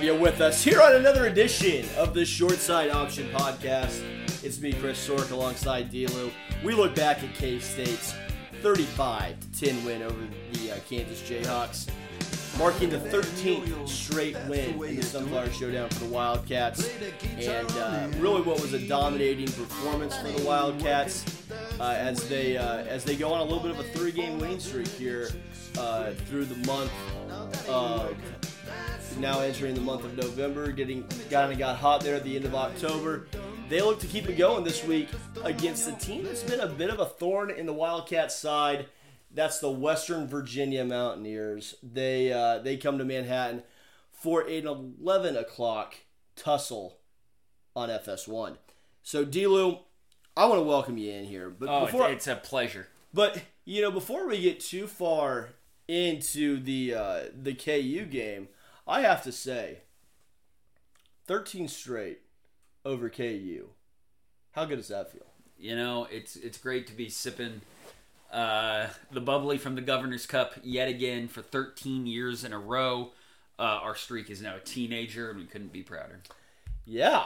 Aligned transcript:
have 0.00 0.06
you 0.06 0.18
with 0.18 0.40
us 0.40 0.64
here 0.64 0.80
on 0.80 0.94
another 0.94 1.26
edition 1.26 1.84
of 1.98 2.14
the 2.14 2.24
Short 2.24 2.54
Side 2.54 2.88
Option 2.88 3.28
Podcast. 3.32 4.02
It's 4.42 4.58
me, 4.58 4.72
Chris 4.72 5.06
Sork, 5.06 5.30
alongside 5.30 5.90
Dlew. 5.90 6.30
We 6.64 6.72
look 6.72 6.94
back 6.94 7.22
at 7.22 7.34
K 7.34 7.58
State's 7.58 8.14
35 8.62 9.36
10 9.58 9.84
win 9.84 10.00
over 10.00 10.26
the 10.52 10.72
uh, 10.72 10.76
Kansas 10.88 11.20
Jayhawks, 11.20 11.90
marking 12.56 12.88
the 12.88 12.96
13th 12.96 13.86
straight 13.86 14.38
win 14.48 14.82
in 14.84 14.96
the 14.96 15.02
Sunflower 15.02 15.50
Showdown 15.50 15.90
for 15.90 16.04
the 16.04 16.10
Wildcats, 16.10 16.90
and 17.36 17.70
uh, 17.72 18.08
really 18.20 18.40
what 18.40 18.58
was 18.58 18.72
a 18.72 18.88
dominating 18.88 19.48
performance 19.48 20.16
for 20.16 20.28
the 20.28 20.42
Wildcats 20.46 21.26
uh, 21.78 21.94
as 21.98 22.26
they 22.26 22.56
uh, 22.56 22.84
as 22.84 23.04
they 23.04 23.16
go 23.16 23.34
on 23.34 23.40
a 23.40 23.44
little 23.44 23.60
bit 23.60 23.72
of 23.72 23.80
a 23.80 23.84
three-game 23.90 24.38
winning 24.38 24.60
streak 24.60 24.88
here 24.88 25.28
uh, 25.76 26.12
through 26.26 26.46
the 26.46 26.66
month 26.66 26.90
of 27.68 28.16
now 29.18 29.40
entering 29.40 29.74
the 29.74 29.80
month 29.80 30.04
of 30.04 30.16
November, 30.16 30.70
getting 30.72 31.04
kind 31.30 31.52
of 31.52 31.58
got 31.58 31.76
hot 31.76 32.00
there 32.02 32.14
at 32.16 32.24
the 32.24 32.36
end 32.36 32.44
of 32.44 32.54
October. 32.54 33.26
They 33.68 33.80
look 33.80 34.00
to 34.00 34.06
keep 34.06 34.28
it 34.28 34.36
going 34.36 34.64
this 34.64 34.84
week 34.84 35.08
against 35.44 35.88
a 35.88 35.92
team 35.92 36.24
that's 36.24 36.42
been 36.42 36.60
a 36.60 36.66
bit 36.66 36.90
of 36.90 36.98
a 36.98 37.06
thorn 37.06 37.50
in 37.50 37.66
the 37.66 37.72
Wildcats' 37.72 38.36
side. 38.36 38.86
That's 39.32 39.60
the 39.60 39.70
West 39.70 40.08
Virginia 40.08 40.84
Mountaineers. 40.84 41.76
They 41.82 42.32
uh, 42.32 42.58
they 42.58 42.76
come 42.76 42.98
to 42.98 43.04
Manhattan 43.04 43.62
for 44.12 44.42
an 44.42 44.66
11 44.66 45.36
o'clock 45.36 45.94
tussle 46.36 46.98
on 47.76 47.88
FS1. 47.88 48.56
So, 49.02 49.24
Dlew, 49.24 49.78
I 50.36 50.46
want 50.46 50.58
to 50.60 50.64
welcome 50.64 50.98
you 50.98 51.12
in 51.12 51.24
here, 51.24 51.48
but 51.48 51.68
Oh, 51.68 51.86
before 51.86 52.10
it's 52.10 52.26
a 52.26 52.36
pleasure. 52.36 52.88
but 53.14 53.40
you 53.64 53.80
know, 53.82 53.90
before 53.92 54.26
we 54.26 54.40
get 54.40 54.58
too 54.60 54.86
far 54.88 55.50
into 55.86 56.58
the 56.60 56.94
uh, 56.94 57.20
the 57.40 57.54
KU 57.54 58.04
game, 58.04 58.48
I 58.90 59.02
have 59.02 59.22
to 59.22 59.32
say, 59.32 59.78
thirteen 61.26 61.68
straight 61.68 62.20
over 62.84 63.08
KU. 63.08 63.68
How 64.52 64.64
good 64.64 64.76
does 64.76 64.88
that 64.88 65.12
feel? 65.12 65.26
You 65.58 65.76
know, 65.76 66.06
it's 66.10 66.36
it's 66.36 66.58
great 66.58 66.86
to 66.88 66.92
be 66.92 67.08
sipping 67.08 67.60
uh, 68.32 68.88
the 69.12 69.20
bubbly 69.20 69.58
from 69.58 69.74
the 69.74 69.80
Governor's 69.80 70.26
Cup 70.26 70.54
yet 70.62 70.88
again 70.88 71.28
for 71.28 71.42
13 71.42 72.06
years 72.06 72.44
in 72.44 72.52
a 72.52 72.58
row. 72.58 73.12
Uh, 73.58 73.62
our 73.82 73.94
streak 73.94 74.30
is 74.30 74.40
now 74.40 74.56
a 74.56 74.60
teenager, 74.60 75.30
and 75.30 75.38
we 75.38 75.44
couldn't 75.44 75.72
be 75.72 75.82
prouder. 75.82 76.20
Yeah, 76.86 77.24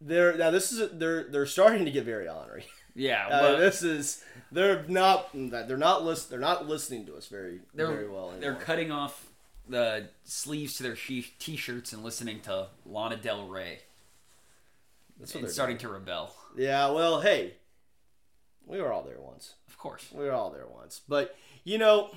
they're 0.00 0.36
now 0.36 0.50
this 0.50 0.70
is 0.70 0.90
they're 0.92 1.24
they're 1.24 1.46
starting 1.46 1.84
to 1.84 1.90
get 1.90 2.04
very 2.04 2.28
honorary. 2.28 2.66
Yeah, 2.94 3.26
Uh, 3.30 3.40
but 3.40 3.56
this 3.58 3.82
is 3.82 4.22
they're 4.52 4.84
not 4.86 5.30
they're 5.34 5.76
not 5.78 6.04
list 6.04 6.28
they're 6.30 6.38
not 6.38 6.68
listening 6.68 7.06
to 7.06 7.16
us 7.16 7.26
very 7.26 7.60
very 7.74 8.08
well. 8.08 8.34
they're 8.38 8.54
cutting 8.54 8.92
off 8.92 9.31
the 9.68 10.08
sleeves 10.24 10.76
to 10.76 10.82
their 10.82 10.96
she- 10.96 11.32
t-shirts 11.38 11.92
and 11.92 12.02
listening 12.02 12.40
to 12.40 12.68
Lana 12.84 13.16
Del 13.16 13.46
Rey 13.46 13.80
That's 15.18 15.32
what 15.32 15.40
and 15.40 15.46
they're 15.46 15.52
starting 15.52 15.78
to 15.78 15.88
rebel. 15.88 16.34
Yeah, 16.56 16.90
well, 16.90 17.20
hey, 17.20 17.54
we 18.66 18.80
were 18.80 18.92
all 18.92 19.02
there 19.02 19.20
once. 19.20 19.54
Of 19.68 19.78
course. 19.78 20.06
We 20.12 20.24
were 20.24 20.32
all 20.32 20.50
there 20.50 20.66
once, 20.66 21.00
but 21.08 21.36
you 21.64 21.78
know, 21.78 22.10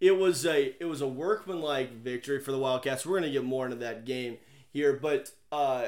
it 0.00 0.16
was 0.16 0.44
a 0.46 0.74
it 0.80 0.84
was 0.86 1.00
a 1.00 1.08
workmanlike 1.08 2.02
victory 2.02 2.40
for 2.40 2.52
the 2.52 2.58
Wildcats. 2.58 3.06
We're 3.06 3.18
gonna 3.20 3.32
get 3.32 3.44
more 3.44 3.64
into 3.64 3.78
that 3.78 4.04
game 4.04 4.38
here, 4.72 4.92
but 4.92 5.30
uh, 5.50 5.86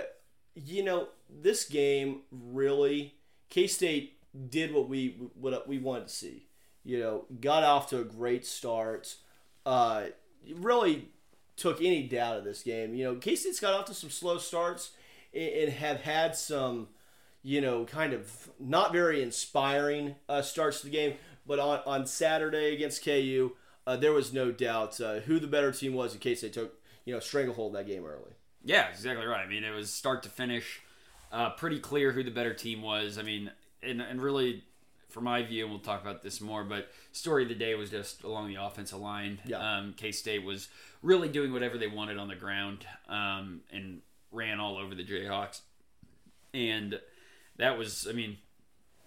you 0.55 0.83
know, 0.83 1.09
this 1.29 1.65
game 1.65 2.23
really 2.31 3.15
K 3.51 3.67
State 3.67 4.17
did 4.49 4.73
what 4.73 4.89
we 4.89 5.17
what 5.35 5.67
we 5.69 5.79
wanted 5.79 6.09
to 6.09 6.15
see. 6.15 6.47
You 6.85 6.99
know, 6.99 7.25
got 7.41 7.63
off 7.63 7.89
to 7.91 8.01
a 8.01 8.05
great 8.05 8.47
start. 8.47 9.17
Uh, 9.67 10.05
really 10.55 11.09
took 11.57 11.81
any 11.81 12.03
doubt 12.05 12.39
of 12.39 12.45
this 12.45 12.63
game. 12.63 12.95
You 12.95 13.05
know, 13.05 13.15
K 13.17 13.35
State's 13.35 13.61
got 13.61 13.75
off 13.75 13.87
to 13.87 13.95
some 13.95 14.11
slow 14.11 14.39
starts 14.39 14.91
and, 15.35 15.71
have 15.71 16.01
had 16.01 16.37
some 16.37 16.89
you 17.43 17.61
know, 17.61 17.85
kind 17.85 18.13
of 18.13 18.51
not 18.59 18.93
very 18.93 19.23
inspiring 19.23 20.15
uh, 20.29 20.43
starts 20.43 20.81
to 20.81 20.87
the 20.87 20.93
game. 20.93 21.15
But 21.47 21.59
on, 21.59 21.81
on 21.87 22.07
Saturday 22.07 22.75
against 22.75 23.05
KU, 23.05 23.53
uh, 23.87 23.97
there 23.97 24.13
was 24.13 24.33
no 24.33 24.53
doubt 24.53 25.01
uh, 25.01 25.21
who 25.21 25.39
the 25.41 25.47
better 25.47 25.73
team 25.73 25.95
was 25.95 26.13
in 26.13 26.21
case 26.21 26.43
they 26.43 26.49
took, 26.49 26.79
you 27.05 27.15
know, 27.15 27.21
stranglehold 27.21 27.75
that 27.75 27.87
game 27.87 28.05
early. 28.05 28.33
Yeah, 28.63 28.89
exactly 28.89 29.27
right. 29.27 29.45
I 29.45 29.49
mean, 29.49 29.65
it 29.65 29.75
was 29.75 29.91
start 29.91 30.23
to 30.25 30.29
finish, 30.29 30.81
uh, 31.33 31.51
pretty 31.51 31.81
clear 31.81 32.13
who 32.13 32.23
the 32.23 32.31
better 32.31 32.53
team 32.53 32.83
was. 32.83 33.17
I 33.17 33.23
mean, 33.23 33.51
and, 33.83 34.03
and 34.03 34.21
really, 34.21 34.65
for 35.11 35.21
my 35.21 35.43
view, 35.43 35.65
and 35.65 35.73
we'll 35.73 35.81
talk 35.81 36.01
about 36.01 36.23
this 36.23 36.41
more, 36.41 36.65
but 36.65 36.91
story 37.13 37.43
of 37.43 37.49
the 37.49 37.55
day 37.55 37.75
was 37.75 37.91
just 37.91 38.23
along 38.23 38.49
the 38.49 38.63
offensive 38.63 38.99
line. 38.99 39.41
Yeah. 39.45 39.59
Um, 39.59 39.95
K 39.97 40.13
State 40.13 40.45
was 40.45 40.69
really 41.03 41.29
doing 41.29 41.53
whatever 41.53 41.79
they 41.79 41.87
wanted 41.87 42.19
on 42.19 42.29
the 42.29 42.37
ground 42.37 42.87
um, 43.09 43.61
and 43.73 44.01
ran 44.33 44.61
all 44.61 44.77
over 44.77 44.95
the 44.95 45.05
Jayhawks. 45.05 45.61
And 46.53 47.01
that 47.57 47.79
was, 47.79 48.07
I 48.09 48.13
mean, 48.13 48.31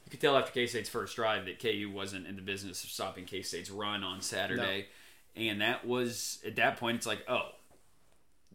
you 0.05 0.11
could 0.11 0.21
tell 0.21 0.37
after 0.37 0.51
K 0.51 0.67
State's 0.67 0.89
first 0.89 1.15
drive 1.15 1.45
that 1.45 1.59
KU 1.59 1.91
wasn't 1.93 2.27
in 2.27 2.35
the 2.35 2.41
business 2.41 2.83
of 2.83 2.89
stopping 2.89 3.25
K 3.25 3.41
State's 3.41 3.69
run 3.69 4.03
on 4.03 4.21
Saturday. 4.21 4.87
And 5.35 5.61
that 5.61 5.85
was, 5.87 6.39
at 6.45 6.55
that 6.57 6.77
point, 6.77 6.97
it's 6.97 7.07
like, 7.07 7.25
oh, 7.27 7.49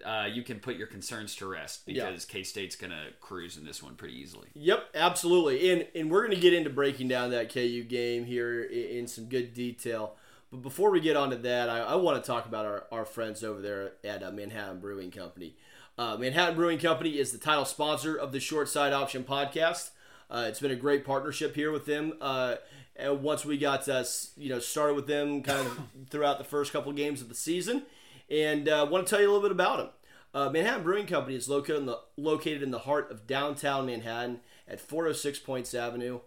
uh, 0.04 0.26
you 0.32 0.42
can 0.42 0.60
put 0.60 0.76
your 0.76 0.86
concerns 0.86 1.34
to 1.36 1.46
rest 1.46 1.82
Yeah. 1.86 2.06
because 2.08 2.24
K 2.24 2.42
State's 2.42 2.76
going 2.76 2.90
to 2.90 3.06
cruise 3.20 3.56
in 3.56 3.64
this 3.64 3.82
one 3.82 3.94
pretty 3.94 4.14
easily. 4.20 4.48
Yep, 4.54 4.90
absolutely. 4.94 5.70
And 5.70 5.86
and 5.94 6.10
we're 6.10 6.24
going 6.26 6.34
to 6.34 6.40
get 6.40 6.52
into 6.54 6.70
breaking 6.70 7.08
down 7.08 7.30
that 7.30 7.52
KU 7.52 7.82
game 7.84 8.24
here 8.24 8.62
in, 8.62 8.98
in 8.98 9.06
some 9.06 9.24
good 9.26 9.54
detail. 9.54 10.14
But 10.50 10.62
before 10.62 10.90
we 10.90 11.00
get 11.00 11.16
onto 11.16 11.36
that, 11.42 11.68
I, 11.68 11.80
I 11.80 11.94
want 11.96 12.22
to 12.22 12.26
talk 12.26 12.46
about 12.46 12.64
our, 12.64 12.84
our 12.90 13.04
friends 13.04 13.44
over 13.44 13.60
there 13.60 13.92
at 14.02 14.22
uh, 14.22 14.30
Manhattan 14.30 14.80
Brewing 14.80 15.10
Company. 15.10 15.54
Uh, 15.98 16.16
Manhattan 16.16 16.54
Brewing 16.54 16.78
Company 16.78 17.18
is 17.18 17.32
the 17.32 17.38
title 17.38 17.64
sponsor 17.66 18.16
of 18.16 18.32
the 18.32 18.40
Short 18.40 18.68
Side 18.68 18.92
Option 18.92 19.24
podcast. 19.24 19.90
Uh, 20.30 20.46
it's 20.48 20.60
been 20.60 20.70
a 20.70 20.76
great 20.76 21.04
partnership 21.04 21.54
here 21.54 21.70
with 21.72 21.84
them. 21.86 22.14
Uh, 22.20 22.54
and 22.96 23.22
once 23.22 23.44
we 23.44 23.58
got 23.58 23.88
uh, 23.88 24.04
you 24.36 24.48
know 24.48 24.58
started 24.58 24.94
with 24.94 25.06
them, 25.06 25.42
kind 25.42 25.66
of 25.66 25.78
throughout 26.10 26.38
the 26.38 26.44
first 26.44 26.72
couple 26.72 26.90
games 26.92 27.20
of 27.20 27.28
the 27.28 27.34
season, 27.34 27.82
and 28.30 28.68
uh, 28.68 28.86
want 28.90 29.06
to 29.06 29.10
tell 29.10 29.20
you 29.20 29.30
a 29.30 29.32
little 29.32 29.48
bit 29.48 29.52
about 29.52 29.78
them. 29.78 29.88
Uh, 30.34 30.50
Manhattan 30.50 30.82
Brewing 30.82 31.06
Company 31.06 31.36
is 31.36 31.48
located 31.48 31.78
in 31.78 31.86
the 31.86 32.00
located 32.16 32.62
in 32.62 32.70
the 32.70 32.80
heart 32.80 33.10
of 33.10 33.26
downtown 33.26 33.86
Manhattan 33.86 34.40
at 34.66 34.80
406 34.80 35.38
Poyntz 35.40 35.74
Avenue, 35.74 36.20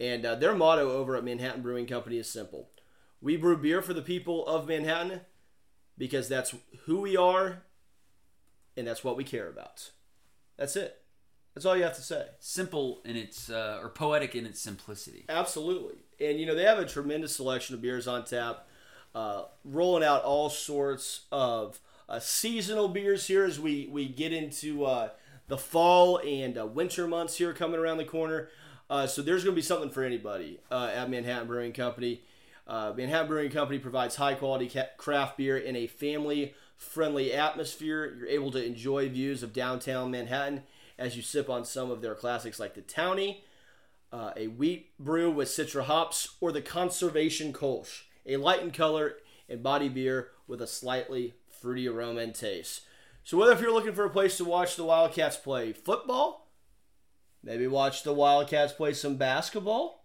and 0.00 0.26
uh, 0.26 0.34
their 0.34 0.54
motto 0.54 0.90
over 0.90 1.16
at 1.16 1.24
Manhattan 1.24 1.62
Brewing 1.62 1.86
Company 1.86 2.18
is 2.18 2.28
simple: 2.28 2.70
We 3.20 3.36
brew 3.36 3.56
beer 3.56 3.80
for 3.80 3.94
the 3.94 4.02
people 4.02 4.46
of 4.46 4.66
Manhattan 4.66 5.20
because 5.96 6.28
that's 6.28 6.54
who 6.86 7.00
we 7.00 7.16
are, 7.16 7.62
and 8.76 8.86
that's 8.86 9.04
what 9.04 9.16
we 9.16 9.24
care 9.24 9.48
about. 9.48 9.90
That's 10.56 10.76
it. 10.76 11.00
That's 11.54 11.64
all 11.64 11.76
you 11.76 11.84
have 11.84 11.94
to 11.94 12.02
say. 12.02 12.26
Simple 12.40 13.00
in 13.04 13.16
its, 13.16 13.48
uh, 13.48 13.78
or 13.80 13.88
poetic 13.88 14.34
in 14.34 14.44
its 14.44 14.60
simplicity. 14.60 15.24
Absolutely. 15.28 15.98
And, 16.20 16.38
you 16.38 16.46
know, 16.46 16.54
they 16.54 16.64
have 16.64 16.78
a 16.78 16.86
tremendous 16.86 17.36
selection 17.36 17.76
of 17.76 17.82
beers 17.82 18.08
on 18.08 18.24
tap, 18.24 18.66
uh, 19.14 19.44
rolling 19.64 20.02
out 20.02 20.24
all 20.24 20.50
sorts 20.50 21.26
of 21.30 21.80
uh, 22.08 22.18
seasonal 22.18 22.88
beers 22.88 23.26
here 23.26 23.44
as 23.44 23.60
we, 23.60 23.88
we 23.90 24.08
get 24.08 24.32
into 24.32 24.84
uh, 24.84 25.10
the 25.48 25.56
fall 25.56 26.18
and 26.18 26.58
uh, 26.58 26.66
winter 26.66 27.06
months 27.06 27.36
here 27.36 27.52
coming 27.52 27.78
around 27.78 27.98
the 27.98 28.04
corner. 28.04 28.48
Uh, 28.90 29.06
so 29.06 29.22
there's 29.22 29.44
going 29.44 29.54
to 29.54 29.58
be 29.58 29.62
something 29.62 29.90
for 29.90 30.02
anybody 30.02 30.60
uh, 30.70 30.90
at 30.94 31.08
Manhattan 31.08 31.46
Brewing 31.46 31.72
Company. 31.72 32.22
Manhattan 32.66 33.28
Brewing 33.28 33.50
Company 33.50 33.78
provides 33.78 34.16
high 34.16 34.34
quality 34.34 34.68
ca- 34.68 34.88
craft 34.96 35.36
beer 35.36 35.56
in 35.56 35.76
a 35.76 35.86
family 35.86 36.54
friendly 36.76 37.32
atmosphere. 37.32 38.14
You're 38.18 38.28
able 38.28 38.50
to 38.52 38.64
enjoy 38.64 39.08
views 39.08 39.42
of 39.42 39.52
downtown 39.52 40.10
Manhattan 40.10 40.62
as 40.98 41.16
you 41.16 41.22
sip 41.22 41.48
on 41.48 41.64
some 41.64 41.90
of 41.90 42.02
their 42.02 42.14
classics 42.14 42.58
like 42.58 42.74
the 42.74 42.82
Townie, 42.82 43.38
a 44.12 44.46
wheat 44.48 44.90
brew 44.98 45.30
with 45.30 45.48
citra 45.48 45.84
hops, 45.84 46.36
or 46.40 46.52
the 46.52 46.62
Conservation 46.62 47.52
Kolsch, 47.52 48.02
a 48.26 48.36
light 48.36 48.62
in 48.62 48.70
color 48.70 49.14
and 49.48 49.62
body 49.62 49.88
beer 49.88 50.28
with 50.46 50.60
a 50.62 50.66
slightly 50.66 51.34
fruity 51.48 51.88
aroma 51.88 52.20
and 52.20 52.34
taste. 52.34 52.82
So 53.22 53.38
whether 53.38 53.52
if 53.52 53.60
you're 53.60 53.72
looking 53.72 53.94
for 53.94 54.04
a 54.04 54.10
place 54.10 54.36
to 54.36 54.44
watch 54.44 54.76
the 54.76 54.84
Wildcats 54.84 55.36
play 55.36 55.72
football, 55.72 56.50
maybe 57.42 57.66
watch 57.66 58.02
the 58.02 58.12
Wildcats 58.12 58.72
play 58.72 58.92
some 58.92 59.16
basketball, 59.16 60.04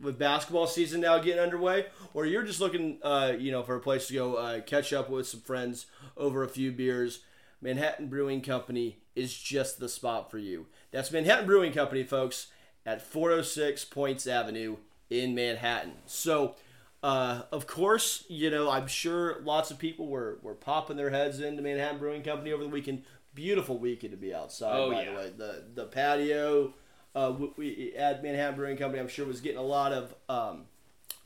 with 0.00 0.18
basketball 0.18 0.66
season 0.66 1.00
now 1.00 1.18
getting 1.18 1.38
underway, 1.40 1.86
or 2.12 2.26
you're 2.26 2.42
just 2.42 2.60
looking, 2.60 2.98
uh, 3.02 3.32
you 3.38 3.52
know, 3.52 3.62
for 3.62 3.76
a 3.76 3.80
place 3.80 4.08
to 4.08 4.14
go 4.14 4.34
uh, 4.34 4.60
catch 4.62 4.92
up 4.92 5.08
with 5.08 5.28
some 5.28 5.40
friends 5.40 5.86
over 6.16 6.42
a 6.42 6.48
few 6.48 6.72
beers, 6.72 7.20
Manhattan 7.60 8.08
Brewing 8.08 8.40
Company 8.40 8.98
is 9.14 9.36
just 9.36 9.78
the 9.78 9.88
spot 9.88 10.30
for 10.30 10.38
you. 10.38 10.66
That's 10.90 11.12
Manhattan 11.12 11.46
Brewing 11.46 11.72
Company, 11.72 12.02
folks, 12.02 12.48
at 12.84 13.00
406 13.00 13.84
Poyntz 13.84 14.26
Avenue 14.26 14.76
in 15.08 15.34
Manhattan. 15.34 15.92
So, 16.06 16.56
uh, 17.02 17.42
of 17.50 17.66
course, 17.66 18.24
you 18.28 18.50
know, 18.50 18.70
I'm 18.70 18.86
sure 18.86 19.40
lots 19.42 19.70
of 19.70 19.78
people 19.78 20.06
were, 20.06 20.38
were 20.42 20.54
popping 20.54 20.96
their 20.96 21.10
heads 21.10 21.40
into 21.40 21.62
Manhattan 21.62 21.98
Brewing 21.98 22.22
Company 22.22 22.52
over 22.52 22.62
the 22.62 22.68
weekend. 22.68 23.04
Beautiful 23.34 23.78
weekend 23.78 24.10
to 24.12 24.16
be 24.18 24.34
outside, 24.34 24.76
Oh, 24.78 24.90
by 24.90 25.04
yeah. 25.04 25.10
the 25.10 25.16
way. 25.16 25.32
The, 25.36 25.64
the 25.74 25.84
patio 25.86 26.74
uh, 27.14 27.32
we, 27.38 27.52
we 27.56 27.94
at 27.96 28.22
Manhattan 28.22 28.56
Brewing 28.56 28.76
Company, 28.76 29.00
I'm 29.00 29.08
sure 29.08 29.26
was 29.26 29.40
getting 29.40 29.58
a 29.58 29.62
lot 29.62 29.92
of 29.92 30.14
um, 30.28 30.64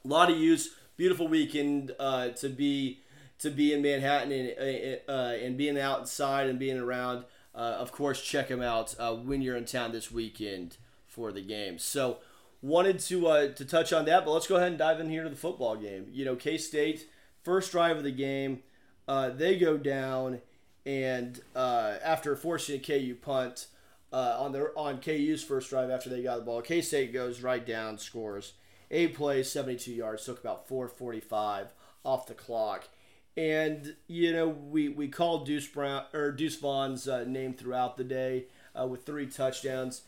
lot 0.04 0.30
of 0.30 0.36
use. 0.36 0.70
Beautiful 0.96 1.28
weekend 1.28 1.94
uh, 1.98 2.28
to 2.30 2.48
be 2.48 3.00
to 3.38 3.50
be 3.50 3.72
in 3.72 3.82
Manhattan 3.82 4.32
and 4.32 5.00
uh, 5.08 5.12
and 5.12 5.56
being 5.56 5.78
outside 5.78 6.48
and 6.48 6.58
being 6.58 6.78
around, 6.78 7.24
uh, 7.54 7.58
of 7.78 7.92
course, 7.92 8.22
check 8.22 8.48
them 8.48 8.62
out 8.62 8.94
uh, 8.98 9.14
when 9.14 9.42
you're 9.42 9.56
in 9.56 9.64
town 9.66 9.92
this 9.92 10.10
weekend 10.10 10.76
for 11.06 11.32
the 11.32 11.42
game. 11.42 11.78
So, 11.78 12.18
wanted 12.62 12.98
to 13.00 13.26
uh, 13.28 13.48
to 13.52 13.64
touch 13.64 13.92
on 13.92 14.04
that, 14.06 14.24
but 14.24 14.32
let's 14.32 14.46
go 14.46 14.56
ahead 14.56 14.68
and 14.68 14.78
dive 14.78 15.00
in 15.00 15.10
here 15.10 15.24
to 15.24 15.30
the 15.30 15.36
football 15.36 15.76
game. 15.76 16.06
You 16.12 16.24
know, 16.24 16.36
K 16.36 16.58
State 16.58 17.08
first 17.42 17.72
drive 17.72 17.96
of 17.96 18.04
the 18.04 18.10
game, 18.10 18.62
uh, 19.06 19.30
they 19.30 19.58
go 19.58 19.76
down, 19.76 20.40
and 20.84 21.40
uh, 21.54 21.94
after 22.02 22.34
forcing 22.36 22.76
a 22.76 22.78
KU 22.78 23.14
punt 23.14 23.68
on 24.12 24.52
their 24.52 24.76
on 24.78 24.98
KU's 24.98 25.44
first 25.44 25.70
drive 25.70 25.90
after 25.90 26.08
they 26.08 26.22
got 26.22 26.36
the 26.36 26.44
ball, 26.44 26.62
K 26.62 26.80
State 26.80 27.12
goes 27.12 27.42
right 27.42 27.64
down, 27.64 27.98
scores 27.98 28.54
eight 28.90 29.14
plays, 29.14 29.50
72 29.50 29.92
yards, 29.92 30.24
took 30.24 30.40
about 30.40 30.68
445 30.68 31.68
off 32.04 32.26
the 32.26 32.34
clock. 32.34 32.88
And 33.36 33.96
you 34.06 34.32
know 34.32 34.48
we, 34.48 34.88
we 34.88 35.08
called 35.08 35.44
Deuce 35.44 35.66
Brown 35.66 36.04
or 36.14 36.32
Deuce 36.32 36.56
Vaughn's 36.56 37.06
uh, 37.06 37.24
name 37.24 37.52
throughout 37.52 37.96
the 37.96 38.04
day 38.04 38.44
uh, 38.78 38.86
with 38.86 39.04
three 39.04 39.26
touchdowns. 39.26 40.02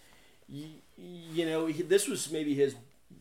You, 0.49 0.69
you 0.97 1.47
know 1.47 1.67
he, 1.67 1.83
this 1.83 2.09
was 2.09 2.31
maybe 2.31 2.55
his 2.55 2.75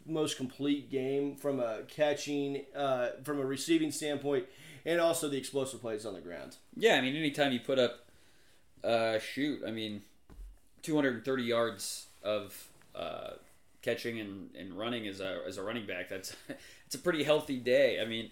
most 0.06 0.38
complete 0.38 0.90
game 0.90 1.36
from 1.36 1.60
a 1.60 1.82
catching, 1.88 2.64
uh, 2.76 3.10
from 3.24 3.40
a 3.40 3.46
receiving 3.46 3.92
standpoint, 3.92 4.46
and 4.86 5.02
also 5.02 5.28
the 5.28 5.38
explosive 5.38 5.82
plays 5.82 6.06
on 6.06 6.14
the 6.14 6.22
ground. 6.22 6.56
Yeah, 6.76 6.96
I 6.96 7.02
mean 7.02 7.16
anytime 7.16 7.52
you 7.52 7.60
put 7.60 7.80
up, 7.80 8.06
uh, 8.84 9.20
shoot, 9.20 9.62
I 9.68 9.72
mean, 9.72 10.02
230 10.84 11.44
yards 11.44 12.08
of 12.24 12.68
uh, 12.96 13.32
catching 13.82 14.20
and, 14.20 14.50
and 14.58 14.78
running 14.78 15.08
as 15.08 15.20
a 15.20 15.42
as 15.46 15.58
a 15.58 15.64
running 15.64 15.86
back, 15.86 16.10
that's 16.10 16.36
it's 16.86 16.96
a 16.96 17.00
pretty 17.00 17.24
healthy 17.24 17.58
day. 17.58 18.02
I 18.02 18.06
mean 18.06 18.32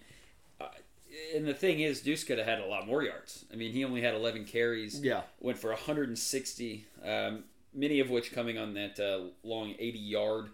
and 1.34 1.48
the 1.48 1.54
thing 1.54 1.80
is, 1.80 2.02
Deuce 2.02 2.24
could 2.24 2.38
have 2.38 2.48
had 2.48 2.60
a 2.60 2.66
lot 2.66 2.88
more 2.88 3.04
yards. 3.04 3.46
I 3.52 3.56
mean, 3.56 3.72
he 3.72 3.84
only 3.86 4.02
had 4.02 4.14
11 4.14 4.46
carries. 4.46 5.00
Yeah. 5.00 5.22
Went 5.40 5.58
for 5.58 5.70
160, 5.70 6.86
um, 7.04 7.44
many 7.76 8.00
of 8.00 8.10
which 8.10 8.32
coming 8.32 8.58
on 8.58 8.74
that 8.74 9.00
uh, 9.00 9.30
long 9.44 9.76
80 9.78 10.00
yard 10.00 10.50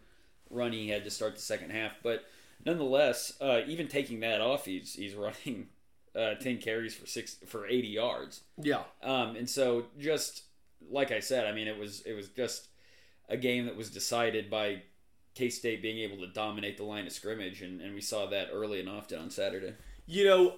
run 0.50 0.74
he 0.74 0.90
had 0.90 1.04
to 1.04 1.12
start 1.12 1.36
the 1.36 1.42
second 1.42 1.72
half. 1.72 1.94
But 2.04 2.26
nonetheless, 2.66 3.34
uh, 3.40 3.62
even 3.68 3.88
taking 3.88 4.20
that 4.22 4.42
off, 4.42 4.66
he's 4.66 4.94
he's 4.94 5.16
running 5.16 5.68
uh, 6.16 6.36
10 6.36 6.58
carries 6.58 6.96
for 6.96 7.06
six 7.06 7.36
for 7.48 7.68
80 7.68 7.88
yards. 7.88 8.42
Yeah. 8.62 8.84
Um, 9.02 9.36
and 9.36 9.50
so 9.50 9.86
just 9.98 10.44
like 10.90 11.12
I 11.12 11.20
said, 11.20 11.46
I 11.46 11.52
mean, 11.52 11.68
it 11.68 11.78
was 11.78 12.02
it 12.02 12.14
was 12.14 12.30
just 12.30 12.68
a 13.30 13.38
game 13.38 13.66
that 13.66 13.78
was 13.78 13.90
decided 13.90 14.50
by 14.50 14.82
K 15.36 15.50
State 15.50 15.82
being 15.82 16.00
able 16.00 16.18
to 16.18 16.28
dominate 16.28 16.78
the 16.78 16.84
line 16.84 17.06
of 17.06 17.14
scrimmage, 17.14 17.62
and, 17.62 17.82
and 17.82 17.94
we 17.94 18.02
saw 18.02 18.26
that 18.28 18.50
early 18.52 18.80
and 18.80 18.90
often 18.90 19.20
on 19.20 19.30
Saturday. 19.30 19.76
You 20.06 20.26
know, 20.26 20.56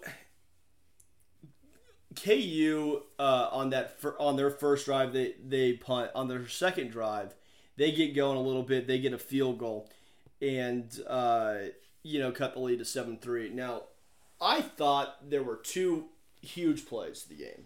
KU 2.16 3.02
uh, 3.20 3.50
on 3.52 3.70
that 3.72 4.00
fir- 4.00 4.16
on 4.20 4.36
their 4.36 4.50
first 4.50 4.86
drive 4.86 5.14
they 5.14 5.36
they 5.46 5.74
punt 5.74 6.12
on 6.16 6.28
their 6.28 6.48
second 6.48 6.92
drive 6.92 7.34
they 7.76 7.92
get 7.92 8.16
going 8.16 8.38
a 8.38 8.42
little 8.42 8.64
bit 8.64 8.88
they 8.88 9.00
get 9.00 9.14
a 9.14 9.18
field 9.18 9.58
goal 9.58 9.90
and 10.42 11.00
uh, 11.08 11.56
you 12.04 12.20
know 12.20 12.32
cut 12.32 12.54
the 12.54 12.60
lead 12.60 12.80
to 12.80 12.86
seven 12.86 13.18
three. 13.18 13.50
Now 13.50 13.84
I 14.42 14.62
thought 14.62 15.30
there 15.30 15.44
were 15.44 15.56
two 15.56 16.06
huge 16.42 16.86
plays 16.86 17.24
to 17.24 17.30
the 17.30 17.36
game, 17.36 17.66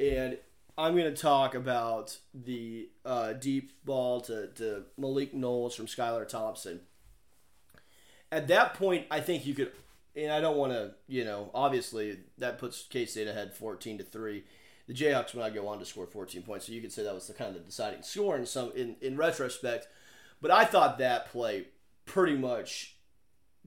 and 0.00 0.38
I'm 0.76 0.96
going 0.96 1.12
to 1.12 1.20
talk 1.20 1.54
about 1.54 2.18
the 2.34 2.88
uh, 3.04 3.32
deep 3.34 3.72
ball 3.84 4.20
to, 4.22 4.48
to 4.48 4.84
Malik 4.98 5.32
Knowles 5.32 5.74
from 5.74 5.86
Skylar 5.86 6.28
Thompson. 6.28 6.80
At 8.30 8.48
that 8.48 8.74
point, 8.74 9.06
I 9.10 9.20
think 9.20 9.46
you 9.46 9.54
could 9.54 9.72
and 10.16 10.32
I 10.32 10.40
don't 10.40 10.56
want 10.56 10.72
to, 10.72 10.92
you 11.06 11.24
know, 11.24 11.50
obviously 11.54 12.18
that 12.38 12.58
puts 12.58 12.84
K 12.88 13.04
State 13.04 13.28
ahead 13.28 13.54
14 13.54 13.98
to 13.98 14.04
three. 14.04 14.44
The 14.86 14.94
Jayhawks 14.94 15.34
would 15.34 15.42
not 15.42 15.54
go 15.54 15.68
on 15.68 15.78
to 15.78 15.84
score 15.84 16.06
14 16.06 16.42
points, 16.42 16.66
so 16.66 16.72
you 16.72 16.80
could 16.80 16.92
say 16.92 17.02
that 17.02 17.14
was 17.14 17.26
the 17.26 17.34
kind 17.34 17.50
of 17.50 17.56
the 17.56 17.60
deciding 17.60 18.02
score 18.02 18.36
in 18.36 18.46
some 18.46 18.72
in, 18.74 18.96
in 19.00 19.16
retrospect. 19.16 19.88
But 20.40 20.50
I 20.50 20.64
thought 20.64 20.98
that 20.98 21.30
play 21.30 21.66
pretty 22.04 22.36
much 22.36 22.96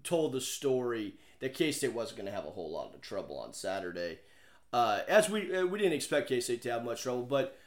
told 0.03 0.31
the 0.31 0.41
story 0.41 1.15
that 1.39 1.53
K 1.53 1.71
State 1.71 1.93
wasn't 1.93 2.17
going 2.17 2.29
to 2.29 2.35
have 2.35 2.45
a 2.45 2.51
whole 2.51 2.71
lot 2.71 2.93
of 2.93 3.01
trouble 3.01 3.37
on 3.37 3.53
Saturday. 3.53 4.19
Uh, 4.71 5.01
as 5.07 5.29
we 5.29 5.55
uh, 5.55 5.65
we 5.65 5.77
didn't 5.77 5.93
expect 5.93 6.29
K 6.29 6.39
State 6.39 6.61
to 6.63 6.71
have 6.71 6.83
much 6.83 7.03
trouble, 7.03 7.23
but 7.23 7.57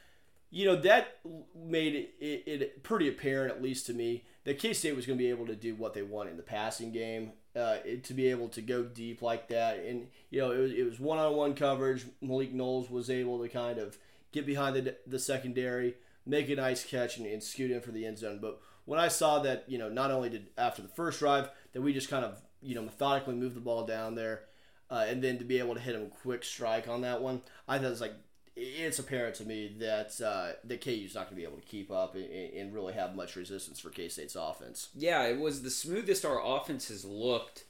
you 0.49 0.65
know 0.65 0.75
that 0.75 1.19
made 1.55 1.95
it, 1.95 2.13
it, 2.19 2.61
it 2.61 2.83
pretty 2.83 3.07
apparent, 3.07 3.53
at 3.53 3.61
least 3.61 3.85
to 3.87 3.93
me, 3.93 4.23
that 4.45 4.59
K 4.59 4.73
State 4.73 4.95
was 4.95 5.05
going 5.05 5.17
to 5.17 5.23
be 5.23 5.29
able 5.29 5.47
to 5.47 5.55
do 5.55 5.75
what 5.75 5.93
they 5.93 6.01
want 6.01 6.29
in 6.29 6.37
the 6.37 6.43
passing 6.43 6.91
game 6.91 7.31
uh, 7.55 7.77
to 8.03 8.13
be 8.13 8.27
able 8.27 8.49
to 8.49 8.61
go 8.61 8.83
deep 8.83 9.21
like 9.21 9.47
that. 9.47 9.79
And, 9.79 10.07
you 10.29 10.41
know, 10.41 10.51
it 10.51 10.85
was, 10.85 10.99
one 10.99 11.17
on 11.17 11.35
one 11.35 11.53
coverage. 11.53 12.05
Malik 12.21 12.53
Knowles 12.53 12.89
was 12.89 13.09
able 13.09 13.41
to 13.41 13.49
kind 13.49 13.79
of 13.79 13.97
get 14.31 14.45
behind 14.45 14.75
the, 14.75 14.95
the 15.07 15.19
secondary, 15.19 15.95
make 16.25 16.49
a 16.49 16.55
nice 16.55 16.83
catch, 16.83 17.17
and, 17.17 17.25
and 17.25 17.41
scoot 17.41 17.71
in 17.71 17.81
for 17.81 17.91
the 17.91 18.05
end 18.05 18.17
zone. 18.17 18.39
But 18.41 18.59
when 18.85 18.99
I 18.99 19.07
saw 19.07 19.39
that, 19.39 19.65
you 19.67 19.77
know, 19.77 19.89
not 19.89 20.11
only 20.11 20.29
did 20.29 20.47
after 20.57 20.81
the 20.81 20.87
first 20.89 21.19
drive, 21.19 21.49
that 21.71 21.81
we 21.81 21.93
just 21.93 22.09
kind 22.09 22.25
of, 22.25 22.41
you 22.61 22.75
know, 22.75 22.81
methodically 22.81 23.35
moved 23.35 23.55
the 23.55 23.61
ball 23.61 23.85
down 23.85 24.15
there, 24.15 24.43
uh, 24.89 25.05
and 25.07 25.23
then 25.23 25.37
to 25.37 25.45
be 25.45 25.59
able 25.59 25.73
to 25.73 25.79
hit 25.79 25.95
him 25.95 26.03
a 26.03 26.21
quick 26.21 26.43
strike 26.43 26.87
on 26.87 27.01
that 27.01 27.21
one, 27.21 27.41
I 27.67 27.77
thought 27.77 27.87
it 27.87 27.89
was 27.91 28.01
like, 28.01 28.15
it's 28.55 28.99
apparent 28.99 29.35
to 29.35 29.45
me 29.45 29.75
that 29.79 30.19
uh, 30.21 30.53
that 30.63 30.81
KU's 30.81 31.15
not 31.15 31.29
going 31.29 31.29
to 31.29 31.35
be 31.35 31.43
able 31.43 31.57
to 31.57 31.65
keep 31.65 31.91
up 31.91 32.15
and, 32.15 32.25
and, 32.25 32.73
really 32.73 32.93
have 32.93 33.15
much 33.15 33.35
resistance 33.35 33.79
for 33.79 33.89
K 33.89 34.07
State's 34.07 34.35
offense. 34.35 34.89
Yeah, 34.95 35.23
it 35.23 35.39
was 35.39 35.63
the 35.63 35.71
smoothest 35.71 36.23
our 36.23 36.39
offense 36.43 36.89
has 36.89 37.03
looked 37.03 37.63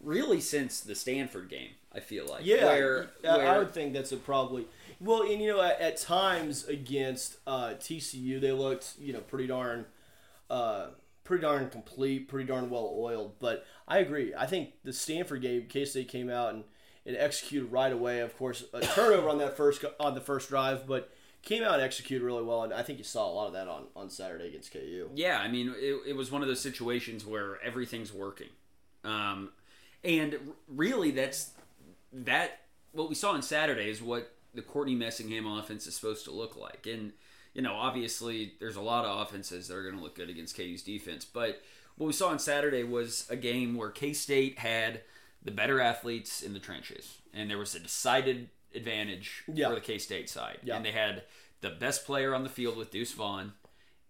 really 0.00 0.40
since 0.40 0.80
the 0.80 0.94
Stanford 0.94 1.48
game. 1.48 1.70
I 1.92 1.98
feel 1.98 2.26
like. 2.26 2.46
Yeah, 2.46 2.66
where, 2.66 3.10
where... 3.22 3.48
I 3.48 3.58
would 3.58 3.74
think 3.74 3.92
that's 3.92 4.12
a 4.12 4.16
probably. 4.16 4.66
Well, 5.00 5.22
and 5.22 5.42
you 5.42 5.48
know, 5.48 5.60
at, 5.60 5.80
at 5.80 5.96
times 5.96 6.66
against 6.68 7.38
uh, 7.46 7.74
TCU, 7.80 8.40
they 8.40 8.52
looked 8.52 8.94
you 9.00 9.12
know 9.12 9.20
pretty 9.20 9.48
darn, 9.48 9.86
uh, 10.48 10.88
pretty 11.24 11.42
darn 11.42 11.68
complete, 11.70 12.28
pretty 12.28 12.46
darn 12.46 12.70
well 12.70 12.94
oiled. 12.96 13.32
But 13.40 13.66
I 13.88 13.98
agree. 13.98 14.32
I 14.34 14.46
think 14.46 14.74
the 14.84 14.92
Stanford 14.92 15.42
game, 15.42 15.66
K 15.68 15.84
State 15.84 16.08
came 16.08 16.30
out 16.30 16.54
and 16.54 16.62
and 17.06 17.16
executed 17.16 17.72
right 17.72 17.92
away. 17.92 18.20
Of 18.20 18.36
course, 18.36 18.64
a 18.72 18.80
turnover 18.80 19.28
on 19.28 19.38
that 19.38 19.56
first 19.56 19.84
on 19.98 20.14
the 20.14 20.20
first 20.20 20.48
drive, 20.48 20.86
but 20.86 21.10
came 21.42 21.62
out 21.62 21.74
and 21.74 21.82
executed 21.82 22.24
really 22.24 22.42
well. 22.42 22.64
And 22.64 22.72
I 22.72 22.82
think 22.82 22.98
you 22.98 23.04
saw 23.04 23.26
a 23.26 23.32
lot 23.32 23.46
of 23.46 23.52
that 23.54 23.68
on, 23.68 23.84
on 23.96 24.10
Saturday 24.10 24.48
against 24.48 24.72
KU. 24.72 25.08
Yeah, 25.14 25.38
I 25.38 25.48
mean, 25.48 25.74
it, 25.76 26.00
it 26.08 26.16
was 26.16 26.30
one 26.30 26.42
of 26.42 26.48
those 26.48 26.60
situations 26.60 27.24
where 27.24 27.60
everything's 27.62 28.12
working, 28.12 28.50
um, 29.04 29.50
and 30.04 30.36
really, 30.68 31.10
that's 31.10 31.50
that. 32.12 32.60
What 32.92 33.08
we 33.08 33.14
saw 33.14 33.32
on 33.32 33.42
Saturday 33.42 33.88
is 33.88 34.02
what 34.02 34.32
the 34.52 34.62
Courtney 34.62 34.96
Messingham 34.96 35.58
offense 35.58 35.86
is 35.86 35.94
supposed 35.94 36.24
to 36.24 36.32
look 36.32 36.56
like, 36.56 36.86
and 36.86 37.12
you 37.54 37.62
know, 37.62 37.74
obviously, 37.74 38.54
there's 38.60 38.76
a 38.76 38.80
lot 38.80 39.04
of 39.04 39.20
offenses 39.20 39.68
that 39.68 39.76
are 39.76 39.82
going 39.82 39.96
to 39.96 40.02
look 40.02 40.16
good 40.16 40.30
against 40.30 40.56
KU's 40.56 40.82
defense, 40.82 41.24
but 41.24 41.62
what 41.96 42.06
we 42.06 42.12
saw 42.12 42.28
on 42.28 42.38
Saturday 42.38 42.82
was 42.82 43.26
a 43.28 43.36
game 43.36 43.76
where 43.76 43.90
K 43.90 44.12
State 44.12 44.58
had 44.58 45.02
the 45.42 45.50
better 45.50 45.80
athletes 45.80 46.42
in 46.42 46.52
the 46.52 46.58
trenches, 46.58 47.18
and 47.32 47.50
there 47.50 47.58
was 47.58 47.74
a 47.74 47.80
decided 47.80 48.48
advantage 48.74 49.44
yeah. 49.52 49.68
for 49.68 49.74
the 49.74 49.80
K 49.80 49.98
State 49.98 50.28
side. 50.28 50.58
Yeah. 50.62 50.76
And 50.76 50.84
they 50.84 50.92
had 50.92 51.24
the 51.60 51.70
best 51.70 52.04
player 52.04 52.34
on 52.34 52.42
the 52.42 52.48
field 52.48 52.76
with 52.76 52.90
Deuce 52.90 53.12
Vaughn, 53.12 53.52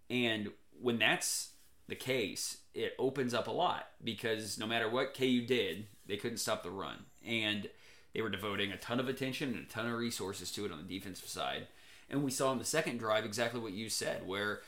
and 0.08 0.50
when 0.80 0.98
that's 0.98 1.50
the 1.88 1.94
case, 1.94 2.58
it 2.74 2.94
opens 2.98 3.34
up 3.34 3.48
a 3.48 3.52
lot 3.52 3.88
because 4.02 4.58
no 4.58 4.66
matter 4.66 4.88
what 4.88 5.14
KU 5.14 5.44
did, 5.46 5.86
they 6.06 6.16
couldn't 6.16 6.38
stop 6.38 6.62
the 6.62 6.70
run, 6.70 7.04
and 7.26 7.68
they 8.14 8.22
were 8.22 8.30
devoting 8.30 8.72
a 8.72 8.76
ton 8.76 9.00
of 9.00 9.08
attention 9.08 9.50
and 9.54 9.66
a 9.66 9.68
ton 9.68 9.86
of 9.86 9.98
resources 9.98 10.50
to 10.52 10.64
it 10.64 10.72
on 10.72 10.78
the 10.78 10.98
defensive 10.98 11.28
side. 11.28 11.66
And 12.08 12.24
we 12.24 12.30
saw 12.30 12.50
in 12.52 12.58
the 12.58 12.64
second 12.64 12.98
drive 12.98 13.24
exactly 13.24 13.60
what 13.60 13.72
you 13.72 13.88
said, 13.88 14.26
where 14.26 14.62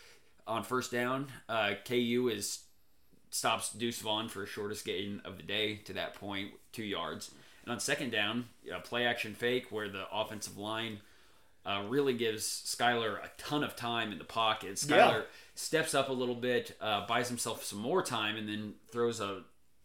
on 0.46 0.62
first 0.62 0.92
down, 0.92 1.28
uh, 1.48 1.72
KU 1.84 2.30
is 2.32 2.60
stops 3.32 3.72
Deuce 3.72 4.00
Vaughn 4.00 4.28
for 4.28 4.44
shortest 4.46 4.84
gain 4.84 5.22
of 5.24 5.38
the 5.38 5.42
day 5.42 5.76
to 5.76 5.94
that 5.94 6.14
point, 6.14 6.52
two 6.70 6.84
yards. 6.84 7.32
And 7.64 7.72
on 7.72 7.80
second 7.80 8.10
down, 8.10 8.44
a 8.72 8.78
play 8.78 9.06
action 9.06 9.34
fake 9.34 9.66
where 9.70 9.88
the 9.88 10.04
offensive 10.12 10.58
line 10.58 11.00
uh, 11.64 11.82
really 11.88 12.12
gives 12.12 12.44
Skylar 12.44 13.24
a 13.24 13.30
ton 13.38 13.64
of 13.64 13.74
time 13.74 14.12
in 14.12 14.18
the 14.18 14.24
pocket. 14.24 14.74
Skylar 14.74 15.20
yeah. 15.20 15.22
steps 15.54 15.94
up 15.94 16.10
a 16.10 16.12
little 16.12 16.34
bit, 16.34 16.76
uh, 16.80 17.06
buys 17.06 17.28
himself 17.28 17.64
some 17.64 17.78
more 17.78 18.02
time, 18.02 18.36
and 18.36 18.48
then 18.48 18.74
throws 18.90 19.20
a 19.20 19.42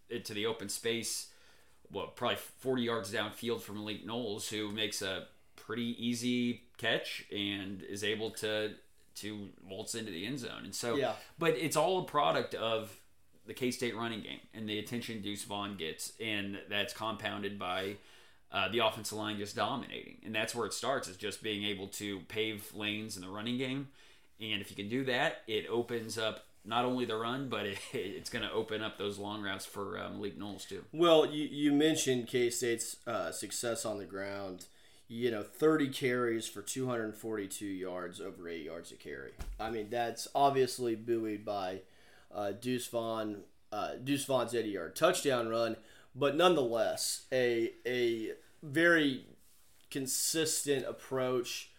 it 0.10 0.26
to 0.26 0.34
the 0.34 0.46
open 0.46 0.68
space. 0.68 1.28
Well, 1.90 2.08
probably 2.08 2.38
40 2.60 2.82
yards 2.82 3.14
downfield 3.14 3.62
from 3.62 3.78
Malik 3.78 4.06
Knowles, 4.06 4.50
who 4.50 4.72
makes 4.72 5.02
a 5.02 5.28
pretty 5.56 5.96
easy 6.06 6.64
catch 6.78 7.26
and 7.32 7.82
is 7.82 8.04
able 8.04 8.32
to 8.32 8.72
to 9.16 9.50
waltz 9.68 9.96
into 9.96 10.12
the 10.12 10.26
end 10.26 10.40
zone. 10.40 10.66
And 10.66 10.76
so, 10.76 10.96
yeah. 10.96 11.14
but 11.40 11.58
it's 11.58 11.76
all 11.76 12.00
a 12.00 12.04
product 12.04 12.54
of 12.54 12.96
the 13.48 13.54
K 13.54 13.72
State 13.72 13.96
running 13.96 14.22
game 14.22 14.40
and 14.54 14.68
the 14.68 14.78
attention 14.80 15.22
Deuce 15.22 15.44
Vaughn 15.44 15.78
gets, 15.78 16.14
and 16.22 16.60
that's 16.70 16.94
compounded 16.94 17.58
by 17.58 17.96
uh, 18.52 18.68
the 18.70 18.80
offensive 18.80 19.18
line 19.18 19.38
just 19.38 19.56
dominating. 19.56 20.18
And 20.26 20.36
that's 20.36 20.54
where 20.54 20.66
it 20.66 20.74
starts, 20.74 21.08
is 21.08 21.18
just 21.18 21.42
being 21.42 21.64
able 21.64 21.88
to 21.90 22.20
pave 22.28 22.72
lanes 22.74 23.16
in 23.16 23.22
the 23.22 23.30
running 23.30 23.58
game. 23.58 23.90
And 24.40 24.62
if 24.62 24.70
you 24.70 24.76
can 24.76 24.90
do 24.90 25.04
that, 25.06 25.42
it 25.48 25.66
opens 25.68 26.18
up 26.18 26.46
not 26.64 26.86
only 26.86 27.06
the 27.06 27.16
run, 27.16 27.50
but 27.50 27.66
it, 27.66 27.80
it's 27.94 28.30
going 28.30 28.44
to 28.44 28.52
open 28.52 28.84
up 28.84 28.98
those 28.98 29.18
long 29.18 29.42
routes 29.42 29.66
for 29.66 30.00
um, 30.00 30.18
Malik 30.18 30.38
Knowles 30.38 30.66
too. 30.66 30.84
Well, 30.94 31.26
you, 31.26 31.46
you 31.46 31.74
mentioned 31.74 32.28
K 32.28 32.50
State's 32.50 32.98
uh, 33.08 33.32
success 33.32 33.86
on 33.86 33.98
the 33.98 34.06
ground. 34.06 34.66
You 35.10 35.32
know, 35.32 35.42
30 35.42 35.88
carries 35.88 36.50
for 36.50 36.62
242 36.62 37.66
yards, 37.66 38.20
over 38.20 38.50
eight 38.50 38.66
yards 38.66 38.92
a 38.92 38.96
carry. 38.96 39.32
I 39.58 39.70
mean, 39.70 39.88
that's 39.90 40.28
obviously 40.36 40.96
buoyed 40.96 41.46
by 41.46 41.80
uh, 42.38 42.52
Deuce 42.52 42.88
Vaughn, 42.88 43.42
uh, 43.72 43.96
Deuce 44.02 44.24
Vaughn's 44.24 44.54
80 44.56 44.70
yard 44.70 44.96
touchdown 44.96 45.50
run, 45.50 45.76
but 46.16 46.38
nonetheless, 46.38 47.26
a 47.34 47.72
a 47.86 48.32
very 48.64 49.26
consistent 49.90 50.86
approach 50.86 51.72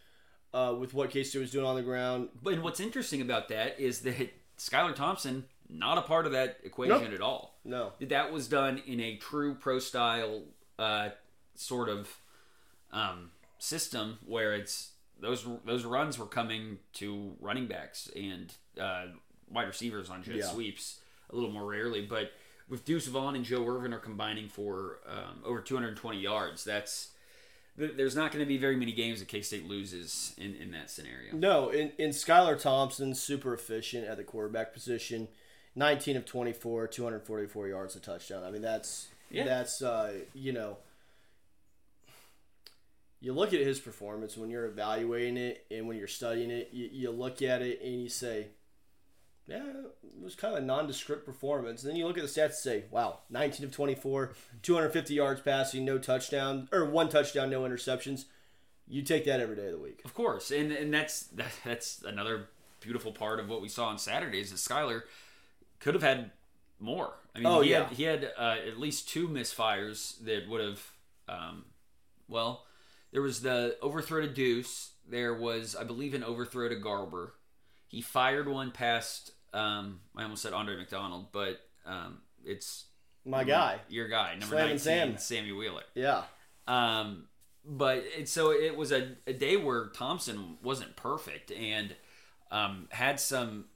uh, 0.52 0.74
with 0.78 0.92
what 0.92 1.10
K 1.10 1.22
State 1.22 1.38
was 1.38 1.50
doing 1.50 1.64
on 1.64 1.76
the 1.76 1.82
ground. 1.82 2.28
But 2.42 2.54
and 2.54 2.62
what's 2.62 2.80
interesting 2.80 3.22
about 3.22 3.48
that 3.48 3.78
is 3.78 4.00
that 4.00 4.34
Skylar 4.58 4.94
Thompson 4.94 5.44
not 5.70 5.98
a 5.98 6.02
part 6.02 6.26
of 6.26 6.32
that 6.32 6.58
equation 6.64 7.02
Nope. 7.04 7.12
at 7.12 7.20
all. 7.20 7.58
No, 7.64 7.92
That 8.00 8.32
was 8.32 8.48
done 8.48 8.82
in 8.86 9.00
a 9.00 9.16
true 9.16 9.54
pro 9.54 9.78
style 9.78 10.42
uh, 10.78 11.10
sort 11.54 11.88
of 11.88 12.08
um, 12.90 13.32
system 13.58 14.18
where 14.24 14.54
it's 14.54 14.92
those 15.20 15.46
those 15.64 15.84
runs 15.84 16.18
were 16.18 16.26
coming 16.26 16.78
to 16.94 17.32
running 17.40 17.66
backs 17.66 18.10
and 18.16 18.54
uh, 18.80 19.06
wide 19.52 19.66
receivers 19.66 20.10
on 20.10 20.22
jet 20.22 20.36
Yeah. 20.36 20.46
sweeps 20.46 20.98
a 21.30 21.34
little 21.34 21.50
more 21.50 21.64
rarely, 21.70 22.02
but 22.02 22.32
with 22.68 22.84
Deuce 22.84 23.06
Vaughn 23.06 23.34
and 23.36 23.44
Joe 23.44 23.66
Ervin 23.66 23.92
are 23.94 23.98
combining 23.98 24.48
for 24.48 24.98
um, 25.06 25.40
over 25.44 25.60
220 25.60 26.18
yards. 26.18 26.64
That's 26.64 27.10
there's 27.76 28.16
not 28.16 28.32
going 28.32 28.44
to 28.44 28.48
be 28.48 28.58
very 28.58 28.74
many 28.74 28.90
games 28.92 29.20
that 29.20 29.28
K 29.28 29.40
State 29.40 29.68
loses 29.68 30.34
in, 30.36 30.54
in 30.56 30.72
that 30.72 30.90
scenario. 30.90 31.32
No, 31.34 31.68
in, 31.68 31.92
in 31.96 32.10
Skylar 32.10 32.60
Thompson, 32.60 33.14
super 33.14 33.54
efficient 33.54 34.06
at 34.08 34.16
the 34.16 34.24
quarterback 34.24 34.72
position. 34.72 35.28
19 35.76 36.16
of 36.16 36.24
24, 36.26 36.88
244 36.88 37.68
yards, 37.68 37.94
a 37.94 38.00
touchdown. 38.00 38.42
I 38.42 38.50
mean, 38.50 38.62
that's 38.62 39.06
Yeah. 39.30 39.44
that's 39.44 39.80
uh, 39.80 40.12
you 40.34 40.52
know, 40.52 40.78
you 43.20 43.32
look 43.32 43.52
at 43.52 43.60
his 43.60 43.78
performance 43.80 44.36
when 44.36 44.50
you're 44.50 44.66
evaluating 44.66 45.36
it 45.36 45.64
and 45.70 45.86
when 45.88 45.96
you're 45.96 46.06
studying 46.06 46.50
it, 46.50 46.70
you, 46.72 46.88
you 46.92 47.10
look 47.10 47.42
at 47.42 47.62
it 47.62 47.80
and 47.82 48.00
you 48.02 48.08
say, 48.08 48.48
yeah, 49.48 49.64
it 49.66 50.22
was 50.22 50.34
kind 50.34 50.54
of 50.56 50.62
a 50.62 50.66
nondescript 50.66 51.24
performance. 51.24 51.82
then 51.82 51.96
you 51.96 52.06
look 52.06 52.18
at 52.18 52.22
the 52.22 52.28
stats 52.28 52.44
and 52.46 52.54
say, 52.54 52.84
wow, 52.90 53.20
19 53.30 53.64
of 53.66 53.72
24, 53.72 54.34
250 54.62 55.14
yards 55.14 55.40
passing, 55.40 55.84
no 55.84 55.98
touchdown, 55.98 56.68
or 56.70 56.84
one 56.84 57.08
touchdown, 57.08 57.48
no 57.50 57.62
interceptions. 57.62 58.26
You 58.86 59.02
take 59.02 59.24
that 59.24 59.40
every 59.40 59.56
day 59.56 59.66
of 59.66 59.72
the 59.72 59.78
week. 59.78 60.02
Of 60.04 60.14
course, 60.14 60.50
and 60.50 60.70
and 60.72 60.92
that's 60.94 61.24
that, 61.28 61.52
that's 61.64 62.02
another 62.02 62.48
beautiful 62.80 63.12
part 63.12 63.40
of 63.40 63.48
what 63.48 63.60
we 63.60 63.68
saw 63.68 63.86
on 63.88 63.98
Saturday 63.98 64.40
is 64.40 64.50
that 64.50 64.56
Skylar 64.56 65.02
could 65.80 65.94
have 65.94 66.02
had 66.02 66.30
more. 66.80 67.14
I 67.34 67.38
mean, 67.40 67.46
Oh, 67.46 67.60
he 67.60 67.70
yeah. 67.72 67.84
had 67.84 67.92
he 67.92 68.02
had 68.04 68.32
uh, 68.38 68.56
at 68.66 68.78
least 68.78 69.08
two 69.08 69.28
misfires 69.28 70.22
that 70.24 70.48
would 70.48 70.60
have, 70.62 70.90
um, 71.28 71.64
well, 72.28 72.64
there 73.12 73.20
was 73.22 73.42
the 73.42 73.76
overthrow 73.82 74.20
to 74.22 74.28
Deuce. 74.28 74.92
There 75.08 75.34
was, 75.34 75.74
I 75.76 75.84
believe, 75.84 76.14
an 76.14 76.24
overthrow 76.24 76.68
to 76.68 76.76
Garber. 76.76 77.34
He 77.88 78.00
fired 78.00 78.48
one 78.48 78.70
past. 78.70 79.32
Um, 79.52 80.00
I 80.16 80.22
almost 80.24 80.42
said 80.42 80.52
Andre 80.52 80.76
McDonald, 80.76 81.26
but 81.32 81.60
um, 81.86 82.18
it's 82.44 82.84
My 83.24 83.44
guy. 83.44 83.80
your 83.88 84.08
guy, 84.08 84.32
number 84.32 84.46
Slam 84.46 84.60
nineteen, 84.60 84.78
Sam. 84.78 85.18
Sammy 85.18 85.52
Wheeler. 85.52 85.82
Yeah. 85.94 86.22
Um, 86.66 87.24
but 87.64 88.04
it, 88.16 88.28
so 88.28 88.50
it 88.52 88.76
was 88.76 88.92
a, 88.92 89.16
a 89.26 89.32
day 89.32 89.56
where 89.56 89.86
Thompson 89.86 90.58
wasn't 90.62 90.96
perfect 90.96 91.50
and 91.50 91.94
um, 92.50 92.88
had 92.90 93.20
some 93.20 93.66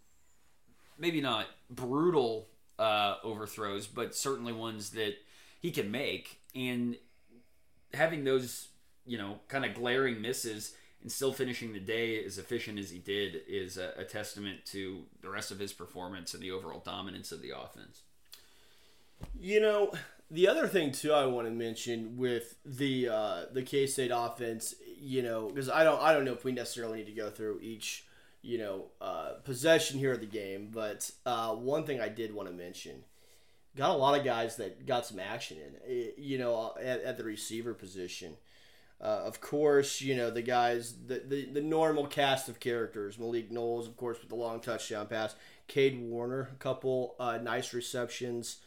maybe 0.98 1.20
not 1.20 1.46
brutal 1.70 2.48
uh, 2.78 3.16
overthrows, 3.22 3.86
but 3.86 4.14
certainly 4.14 4.52
ones 4.52 4.90
that 4.90 5.14
he 5.60 5.70
can 5.70 5.90
make. 5.90 6.38
And 6.54 6.96
having 7.94 8.24
those, 8.24 8.68
you 9.06 9.18
know, 9.18 9.40
kind 9.48 9.64
of 9.64 9.74
glaring 9.74 10.20
misses 10.20 10.74
and 11.02 11.10
still 11.10 11.32
finishing 11.32 11.72
the 11.72 11.80
day 11.80 12.24
as 12.24 12.38
efficient 12.38 12.78
as 12.78 12.90
he 12.90 12.98
did 12.98 13.42
is 13.48 13.76
a, 13.76 13.92
a 13.98 14.04
testament 14.04 14.64
to 14.66 15.02
the 15.20 15.28
rest 15.28 15.50
of 15.50 15.58
his 15.58 15.72
performance 15.72 16.32
and 16.32 16.42
the 16.42 16.50
overall 16.50 16.80
dominance 16.84 17.32
of 17.32 17.42
the 17.42 17.50
offense. 17.50 18.02
You 19.38 19.60
know, 19.60 19.92
the 20.30 20.48
other 20.48 20.66
thing 20.66 20.92
too 20.92 21.12
I 21.12 21.26
want 21.26 21.46
to 21.46 21.52
mention 21.52 22.16
with 22.16 22.56
the 22.64 23.08
uh, 23.08 23.44
the 23.52 23.62
K 23.62 23.86
State 23.86 24.10
offense, 24.14 24.74
you 24.98 25.22
know, 25.22 25.48
because 25.48 25.68
I 25.68 25.84
don't 25.84 26.00
I 26.00 26.12
don't 26.12 26.24
know 26.24 26.32
if 26.32 26.44
we 26.44 26.52
necessarily 26.52 26.98
need 26.98 27.06
to 27.06 27.12
go 27.12 27.30
through 27.30 27.60
each 27.60 28.04
you 28.40 28.58
know 28.58 28.86
uh, 29.00 29.34
possession 29.44 29.98
here 29.98 30.12
of 30.12 30.20
the 30.20 30.26
game, 30.26 30.70
but 30.72 31.10
uh, 31.26 31.54
one 31.54 31.84
thing 31.84 32.00
I 32.00 32.08
did 32.08 32.34
want 32.34 32.48
to 32.48 32.54
mention, 32.54 33.04
got 33.76 33.90
a 33.90 33.98
lot 33.98 34.18
of 34.18 34.24
guys 34.24 34.56
that 34.56 34.86
got 34.86 35.06
some 35.06 35.20
action 35.20 35.58
in, 35.58 35.74
eh, 35.90 36.10
you 36.16 36.38
know, 36.38 36.74
at, 36.80 37.02
at 37.02 37.16
the 37.16 37.24
receiver 37.24 37.74
position. 37.74 38.36
Uh, 39.02 39.06
of 39.24 39.40
course, 39.40 40.00
you 40.00 40.14
know 40.14 40.30
the 40.30 40.42
guys, 40.42 40.94
the, 41.06 41.22
the 41.26 41.46
the 41.46 41.60
normal 41.60 42.06
cast 42.06 42.48
of 42.48 42.60
characters. 42.60 43.18
Malik 43.18 43.50
Knowles, 43.50 43.88
of 43.88 43.96
course, 43.96 44.20
with 44.20 44.28
the 44.28 44.36
long 44.36 44.60
touchdown 44.60 45.06
pass. 45.08 45.34
Kade 45.68 46.00
Warner, 46.00 46.50
a 46.52 46.56
couple 46.56 47.14
uh, 47.18 47.38
nice 47.38 47.72
receptions. 47.74 48.58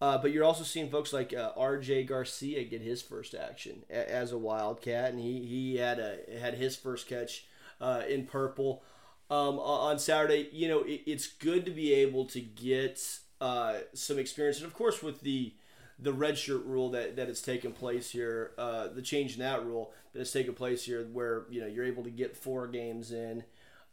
Uh, 0.00 0.18
but 0.18 0.30
you're 0.30 0.44
also 0.44 0.62
seeing 0.62 0.90
folks 0.90 1.12
like 1.12 1.32
uh, 1.32 1.52
R.J. 1.56 2.04
Garcia 2.04 2.64
get 2.64 2.82
his 2.82 3.00
first 3.00 3.34
action 3.34 3.82
a- 3.88 4.12
as 4.12 4.30
a 4.30 4.36
Wildcat, 4.38 5.10
and 5.12 5.20
he, 5.20 5.46
he 5.46 5.76
had 5.76 5.98
a 5.98 6.18
had 6.38 6.54
his 6.54 6.76
first 6.76 7.08
catch 7.08 7.46
uh, 7.80 8.02
in 8.06 8.26
purple 8.26 8.82
um, 9.30 9.58
on 9.58 9.98
Saturday. 9.98 10.48
You 10.52 10.68
know, 10.68 10.80
it, 10.82 11.00
it's 11.06 11.26
good 11.26 11.64
to 11.64 11.70
be 11.70 11.94
able 11.94 12.26
to 12.26 12.40
get 12.40 13.00
uh, 13.40 13.76
some 13.94 14.18
experience, 14.18 14.58
and 14.58 14.66
of 14.66 14.74
course, 14.74 15.02
with 15.02 15.22
the 15.22 15.54
the 15.98 16.12
red 16.12 16.36
shirt 16.36 16.64
rule 16.66 16.90
that, 16.90 17.16
that 17.16 17.28
has 17.28 17.40
taken 17.40 17.72
place 17.72 18.10
here, 18.10 18.52
uh, 18.58 18.88
the 18.88 19.00
change 19.02 19.34
in 19.34 19.40
that 19.40 19.64
rule 19.64 19.92
that 20.12 20.18
has 20.18 20.30
taken 20.30 20.54
place 20.54 20.84
here, 20.84 21.06
where 21.12 21.44
you 21.50 21.60
know 21.60 21.66
you're 21.66 21.84
able 21.86 22.04
to 22.04 22.10
get 22.10 22.36
four 22.36 22.66
games 22.66 23.12
in. 23.12 23.44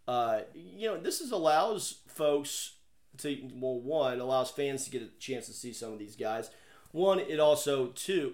Uh, 0.08 0.42
you 0.54 0.88
know, 0.90 0.98
this 1.00 1.22
is 1.22 1.32
allows 1.32 2.00
folks 2.08 2.74
to 3.20 3.50
well, 3.56 3.80
one 3.80 4.20
allows 4.20 4.52
fans 4.52 4.84
to 4.86 4.90
get 4.92 5.02
a 5.02 5.08
chance 5.20 5.46
to 5.46 5.54
see 5.54 5.72
some 5.72 5.94
of 5.94 6.00
these 6.00 6.16
guys. 6.16 6.50
One, 6.92 7.20
it 7.20 7.40
also 7.40 7.88
two 7.88 8.34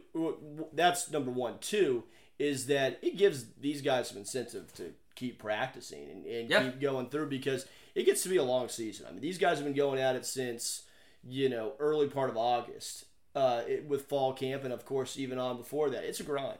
that's 0.74 1.12
number 1.12 1.32
one. 1.32 1.60
Two 1.60 2.04
is 2.40 2.68
that 2.68 2.98
it 3.02 3.18
gives 3.18 3.46
these 3.60 3.82
guys 3.82 4.10
some 4.10 4.18
incentive 4.18 4.74
to 4.74 4.94
keep 5.16 5.38
practicing 5.40 6.10
and, 6.10 6.26
and 6.26 6.50
Yeah. 6.50 6.64
keep 6.64 6.80
going 6.82 7.10
through 7.10 7.28
because 7.30 7.66
it 7.94 8.04
gets 8.06 8.24
to 8.24 8.30
be 8.30 8.38
a 8.38 8.44
long 8.44 8.70
season. 8.70 9.06
I 9.08 9.12
mean, 9.12 9.20
these 9.22 9.38
guys 9.38 9.58
have 9.58 9.66
been 9.66 9.76
going 9.76 10.00
at 10.00 10.16
it 10.16 10.26
since 10.26 10.84
you 11.28 11.50
know 11.50 11.74
early 11.80 12.08
part 12.08 12.30
of 12.30 12.38
August 12.38 13.06
uh, 13.40 13.62
it, 13.68 13.88
with 13.88 14.04
fall 14.12 14.34
camp, 14.34 14.64
and 14.64 14.74
of 14.74 14.86
course 14.86 15.18
even 15.18 15.38
on 15.40 15.58
before 15.58 15.90
that. 15.92 16.04
It's 16.04 16.20
a 16.20 16.24
grind. 16.24 16.60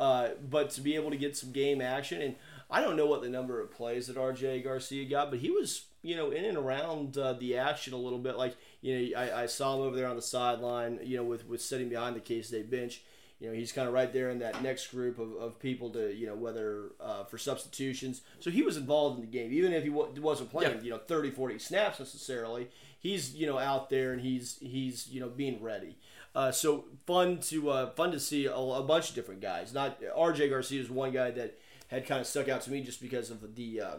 Uh, 0.00 0.28
but 0.48 0.70
to 0.70 0.80
be 0.80 0.94
able 0.94 1.10
to 1.10 1.16
get 1.16 1.36
some 1.36 1.50
game 1.52 1.80
action, 1.80 2.22
and 2.22 2.34
I 2.70 2.80
don't 2.82 2.96
know 2.96 3.06
what 3.06 3.20
the 3.22 3.28
number 3.28 3.60
of 3.60 3.72
plays 3.72 4.06
that 4.06 4.16
RJ 4.16 4.62
Garcia 4.62 5.04
got, 5.08 5.30
but 5.30 5.40
he 5.40 5.50
was, 5.50 5.86
you 6.02 6.14
know, 6.16 6.30
in 6.30 6.44
and 6.44 6.56
around 6.56 7.18
uh, 7.18 7.32
the 7.32 7.56
action 7.56 7.92
a 7.94 7.96
little 7.96 8.18
bit. 8.20 8.36
Like, 8.36 8.54
you 8.80 8.90
know, 8.96 9.18
I, 9.20 9.42
I 9.42 9.46
saw 9.46 9.74
him 9.74 9.80
over 9.86 9.96
there 9.96 10.06
on 10.06 10.14
the 10.16 10.22
sideline, 10.22 11.00
you 11.02 11.16
know, 11.16 11.24
with, 11.24 11.48
with 11.48 11.60
sitting 11.60 11.88
behind 11.88 12.14
the 12.14 12.20
K 12.20 12.42
State 12.42 12.70
bench. 12.70 13.02
You 13.40 13.48
know, 13.48 13.54
he's 13.54 13.72
kind 13.72 13.86
of 13.88 13.94
right 13.94 14.12
there 14.12 14.30
in 14.30 14.38
that 14.40 14.62
next 14.62 14.88
group 14.88 15.18
of, 15.18 15.32
of 15.36 15.58
people 15.60 15.90
to, 15.90 16.12
you 16.14 16.26
know, 16.26 16.34
whether 16.34 16.92
uh, 17.00 17.22
for 17.24 17.38
substitutions. 17.38 18.22
So 18.40 18.50
he 18.50 18.62
was 18.62 18.76
involved 18.76 19.16
in 19.18 19.20
the 19.24 19.30
game, 19.38 19.52
even 19.52 19.72
if 19.72 19.82
he 19.84 19.90
wa- 19.90 20.08
wasn't 20.20 20.50
playing, 20.50 20.76
Yeah. 20.78 20.82
you 20.82 20.90
know, 20.90 20.98
30, 20.98 21.30
40 21.30 21.58
snaps 21.58 21.98
necessarily. 22.00 22.68
He's, 23.00 23.34
you 23.34 23.46
know, 23.46 23.56
out 23.58 23.90
there 23.90 24.12
and 24.12 24.20
he's, 24.20 24.58
he's 24.60 25.08
you 25.08 25.20
know, 25.20 25.28
being 25.28 25.62
ready. 25.62 25.96
Uh, 26.34 26.52
so 26.52 26.84
fun 27.06 27.38
to 27.40 27.70
uh, 27.70 27.90
fun 27.90 28.12
to 28.12 28.20
see 28.20 28.46
a, 28.46 28.54
a 28.54 28.82
bunch 28.82 29.10
of 29.10 29.14
different 29.14 29.40
guys. 29.40 29.72
Not 29.72 30.00
RJ 30.00 30.50
Garcia 30.50 30.80
is 30.80 30.90
one 30.90 31.12
guy 31.12 31.30
that 31.32 31.58
had 31.88 32.06
kind 32.06 32.20
of 32.20 32.26
stuck 32.26 32.48
out 32.48 32.62
to 32.62 32.70
me 32.70 32.82
just 32.82 33.00
because 33.00 33.30
of 33.30 33.54
the. 33.56 33.80
Uh, 33.80 33.96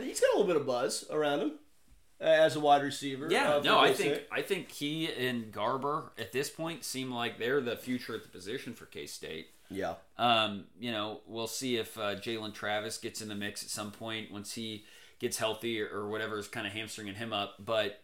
he's 0.00 0.20
got 0.20 0.34
a 0.34 0.38
little 0.38 0.46
bit 0.46 0.56
of 0.56 0.66
buzz 0.66 1.04
around 1.10 1.40
him 1.40 1.52
uh, 2.20 2.24
as 2.24 2.56
a 2.56 2.60
wide 2.60 2.82
receiver. 2.82 3.28
Yeah, 3.30 3.56
uh, 3.56 3.62
no, 3.62 3.78
I 3.78 3.92
think 3.92 4.22
I 4.30 4.42
think 4.42 4.70
he 4.70 5.10
and 5.12 5.52
Garber 5.52 6.12
at 6.18 6.32
this 6.32 6.48
point 6.48 6.84
seem 6.84 7.10
like 7.12 7.38
they're 7.38 7.60
the 7.60 7.76
future 7.76 8.14
at 8.14 8.22
the 8.22 8.28
position 8.28 8.74
for 8.74 8.86
K 8.86 9.06
State. 9.06 9.48
Yeah. 9.70 9.94
Um, 10.18 10.64
you 10.78 10.92
know, 10.92 11.20
we'll 11.26 11.46
see 11.46 11.76
if 11.76 11.98
uh, 11.98 12.14
Jalen 12.14 12.54
Travis 12.54 12.98
gets 12.98 13.22
in 13.22 13.28
the 13.28 13.34
mix 13.34 13.62
at 13.62 13.70
some 13.70 13.90
point 13.90 14.30
once 14.30 14.54
he 14.54 14.84
gets 15.18 15.38
healthy 15.38 15.80
or, 15.80 15.88
or 15.88 16.08
whatever 16.10 16.38
is 16.38 16.48
kind 16.48 16.66
of 16.66 16.72
hamstringing 16.72 17.14
him 17.14 17.32
up. 17.32 17.54
But 17.58 18.00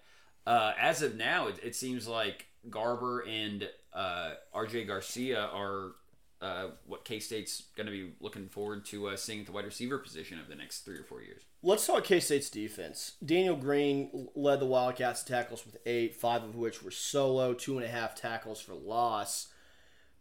uh, 0.46 0.72
as 0.80 1.02
of 1.02 1.16
now, 1.16 1.48
it, 1.48 1.58
it 1.62 1.76
seems 1.76 2.08
like 2.08 2.46
Garber 2.70 3.20
and 3.20 3.68
uh, 3.92 4.32
RJ 4.54 4.86
Garcia 4.86 5.40
are 5.52 5.92
uh, 6.40 6.68
what 6.86 7.04
K 7.04 7.18
State's 7.18 7.64
going 7.76 7.86
to 7.86 7.92
be 7.92 8.12
looking 8.20 8.48
forward 8.48 8.84
to 8.86 9.08
uh, 9.08 9.16
seeing 9.16 9.40
at 9.40 9.46
the 9.46 9.52
wide 9.52 9.64
receiver 9.64 9.98
position 9.98 10.38
over 10.38 10.48
the 10.48 10.54
next 10.54 10.80
three 10.80 10.96
or 10.96 11.02
four 11.04 11.20
years. 11.22 11.42
Let's 11.62 11.86
talk 11.86 12.04
K 12.04 12.20
State's 12.20 12.48
defense. 12.50 13.12
Daniel 13.24 13.56
Green 13.56 14.28
led 14.36 14.60
the 14.60 14.66
Wildcats 14.66 15.24
tackles 15.24 15.66
with 15.66 15.76
eight, 15.86 16.14
five 16.14 16.44
of 16.44 16.54
which 16.54 16.82
were 16.82 16.92
solo, 16.92 17.54
two 17.54 17.76
and 17.76 17.84
a 17.84 17.88
half 17.90 18.14
tackles 18.14 18.60
for 18.60 18.74
loss. 18.74 19.48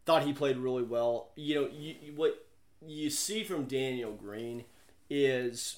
Thought 0.06 0.24
he 0.24 0.34
played 0.34 0.58
really 0.58 0.84
well. 0.84 1.29
You 1.36 1.56
know, 1.56 1.70
you, 1.72 1.96
you- 2.01 2.13
what 2.15 2.44
you 2.86 3.10
see 3.10 3.44
from 3.44 3.65
Daniel 3.65 4.13
Green 4.13 4.63
is 5.10 5.77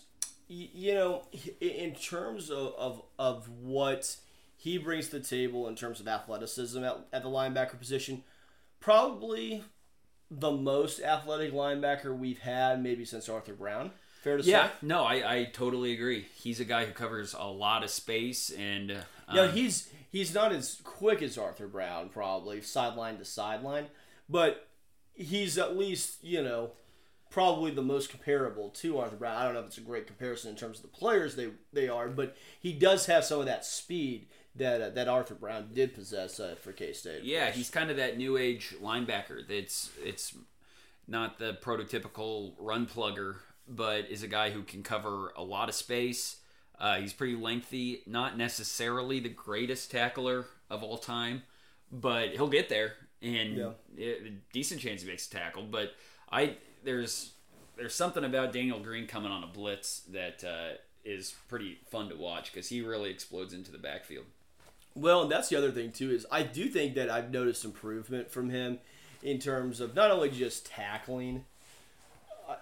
y- 0.50 0.70
you 0.74 0.94
know, 0.94 1.24
in 1.60 1.96
terms 1.96 2.50
of, 2.50 2.74
of, 2.78 3.02
of 3.18 3.50
what 3.50 4.16
he 4.62 4.78
brings 4.78 5.08
to 5.08 5.20
the 5.20 5.26
table 5.26 5.68
in 5.70 5.76
terms 5.76 6.02
of 6.02 6.08
athleticism 6.08 6.84
at, 6.84 6.98
at 7.14 7.24
the 7.24 7.30
linebacker 7.30 7.80
position, 7.80 8.24
probably 8.82 9.64
the 10.30 10.52
most 10.52 11.00
athletic 11.00 11.54
linebacker 11.54 12.16
we've 12.18 12.40
had 12.40 12.84
maybe 12.84 13.06
since 13.06 13.30
Arthur 13.30 13.54
Brown. 13.54 13.92
Fair 14.22 14.36
to 14.38 14.44
Yeah, 14.44 14.68
say? 14.68 14.74
no, 14.82 15.04
I, 15.04 15.14
I 15.40 15.44
totally 15.46 15.94
agree. 15.94 16.26
He's 16.36 16.60
a 16.60 16.66
guy 16.66 16.86
who 16.86 16.92
covers 16.92 17.34
a 17.34 17.46
lot 17.48 17.84
of 17.84 17.90
space, 17.90 18.50
and 18.50 18.92
uh, 18.92 18.96
Yeah, 19.34 19.44
um, 19.44 19.52
he's 19.54 19.90
he's 20.12 20.34
not 20.34 20.52
as 20.52 20.82
quick 20.84 21.22
as 21.22 21.38
Arthur 21.38 21.68
Brown, 21.68 22.10
probably 22.10 22.62
sideline 22.62 23.18
to 23.20 23.26
sideline, 23.26 23.88
but 24.28 24.68
he's 25.14 25.58
at 25.58 25.78
least 25.78 26.22
you 26.22 26.44
know 26.44 26.72
probably 27.30 27.72
the 27.72 27.82
most 27.82 28.10
comparable 28.10 28.70
to 28.72 28.98
Arthur 29.00 29.16
Brown. 29.16 29.38
I 29.38 29.46
don't 29.46 29.54
know 29.54 29.62
if 29.62 29.68
it's 29.68 29.78
a 29.78 29.82
great 29.82 30.08
comparison 30.08 30.50
in 30.50 30.58
terms 30.58 30.80
of 30.80 30.82
the 30.84 30.98
players 30.98 31.36
they 31.38 31.52
they 31.72 31.88
are, 31.88 32.10
but 32.10 32.36
he 32.60 32.74
does 32.74 33.06
have 33.06 33.24
some 33.24 33.40
of 33.40 33.46
that 33.46 33.64
speed 33.66 34.28
that 34.60 34.82
uh, 34.82 34.90
that 34.92 35.08
Arthur 35.08 35.36
Brown 35.36 35.70
did 35.74 35.94
possess 35.96 36.40
uh, 36.40 36.56
for 36.62 36.72
K 36.72 36.94
State. 36.94 37.24
yeah, 37.24 37.52
he's 37.52 37.70
kind 37.70 37.90
of 37.90 37.98
that 37.98 38.18
new 38.18 38.38
age 38.38 38.76
linebacker. 38.82 39.48
That's 39.48 39.90
it's 40.04 40.36
not 41.08 41.40
the 41.40 41.58
prototypical 41.62 42.54
run 42.60 42.86
plugger, 42.86 43.38
but 43.68 44.10
is 44.10 44.22
a 44.24 44.28
guy 44.28 44.52
who 44.52 44.62
can 44.64 44.84
cover 44.84 45.34
a 45.36 45.44
lot 45.44 45.68
of 45.70 45.76
space. 45.76 46.38
Uh, 46.80 46.98
he's 46.98 47.12
pretty 47.14 47.36
lengthy, 47.36 48.04
not 48.06 48.38
necessarily 48.38 49.20
the 49.20 49.28
greatest 49.30 49.92
tackler 49.92 50.46
of 50.70 50.82
all 50.84 50.98
time, 50.98 51.42
but 51.92 52.30
he'll 52.30 52.48
get 52.48 52.70
there, 52.70 52.94
and 53.22 53.58
Yeah. 53.58 53.72
it- 53.98 54.52
decent 54.54 54.80
chance 54.80 55.02
he 55.02 55.08
makes 55.10 55.28
a 55.28 55.32
tackle. 55.32 55.64
But 55.64 55.94
I 56.32 56.56
there's 56.84 57.32
there's 57.76 57.96
something 57.96 58.24
about 58.24 58.54
Daniel 58.54 58.80
Green 58.80 59.08
coming 59.08 59.32
on 59.32 59.44
a 59.44 59.48
blitz 59.48 60.02
that 60.12 60.44
uh, 60.44 60.78
is 61.04 61.34
pretty 61.48 61.80
fun 61.90 62.08
to 62.10 62.16
watch 62.16 62.52
because 62.54 62.70
he 62.70 62.82
really 62.82 63.10
explodes 63.10 63.54
into 63.54 63.72
the 63.72 63.78
backfield. 63.78 64.26
Well, 65.00 65.24
and 65.24 65.32
that's 65.32 65.50
the 65.50 65.56
other 65.56 65.72
thing 65.72 65.92
too 65.92 66.12
is 66.12 66.26
I 66.32 66.44
do 66.44 66.68
think 66.68 66.96
that 66.96 67.10
I've 67.10 67.32
noticed 67.32 67.64
improvement 67.66 68.30
from 68.32 68.50
him 68.50 68.80
in 69.24 69.40
terms 69.40 69.80
of 69.80 69.96
not 69.96 70.12
only 70.12 70.30
just 70.30 70.66
tackling. 70.66 71.46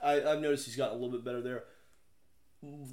I, 0.04 0.22
I've 0.22 0.42
noticed 0.42 0.66
he's 0.66 0.76
gotten 0.76 0.98
a 0.98 1.02
little 1.02 1.18
bit 1.18 1.24
better 1.24 1.42
there. 1.42 1.64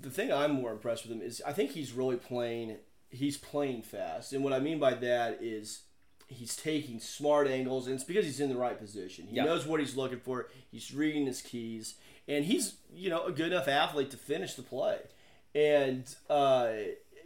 The 0.01 0.11
thing 0.11 0.33
I'm 0.33 0.53
more 0.53 0.73
impressed 0.73 1.05
with 1.07 1.13
him 1.17 1.23
is 1.23 1.43
I 1.47 1.53
think 1.53 1.71
he's 1.73 1.93
really 1.93 2.17
playing. 2.17 2.77
He's 3.11 3.37
playing 3.37 3.83
fast, 3.83 4.33
and 4.33 4.43
what 4.45 4.53
I 4.53 4.59
mean 4.61 4.79
by 4.79 4.95
that 4.95 5.39
is 5.41 5.83
he's 6.29 6.57
taking 6.57 6.99
smart 7.01 7.47
angles, 7.47 7.87
and 7.87 7.95
it's 7.95 8.05
because 8.05 8.25
he's 8.25 8.41
in 8.41 8.49
the 8.49 8.57
right 8.57 8.79
position. 8.79 9.27
He 9.29 9.37
Yeah. 9.37 9.45
knows 9.45 9.67
what 9.67 9.79
he's 9.81 9.97
looking 9.97 10.21
for. 10.21 10.49
He's 10.71 10.93
reading 10.93 11.27
his 11.27 11.41
keys, 11.43 11.95
and 12.29 12.45
he's 12.45 12.75
you 12.95 13.11
know 13.11 13.25
a 13.25 13.33
good 13.33 13.53
enough 13.53 13.69
athlete 13.69 14.11
to 14.11 14.17
finish 14.17 14.55
the 14.55 14.63
play. 14.63 14.99
And 15.55 16.05
uh, 16.29 16.69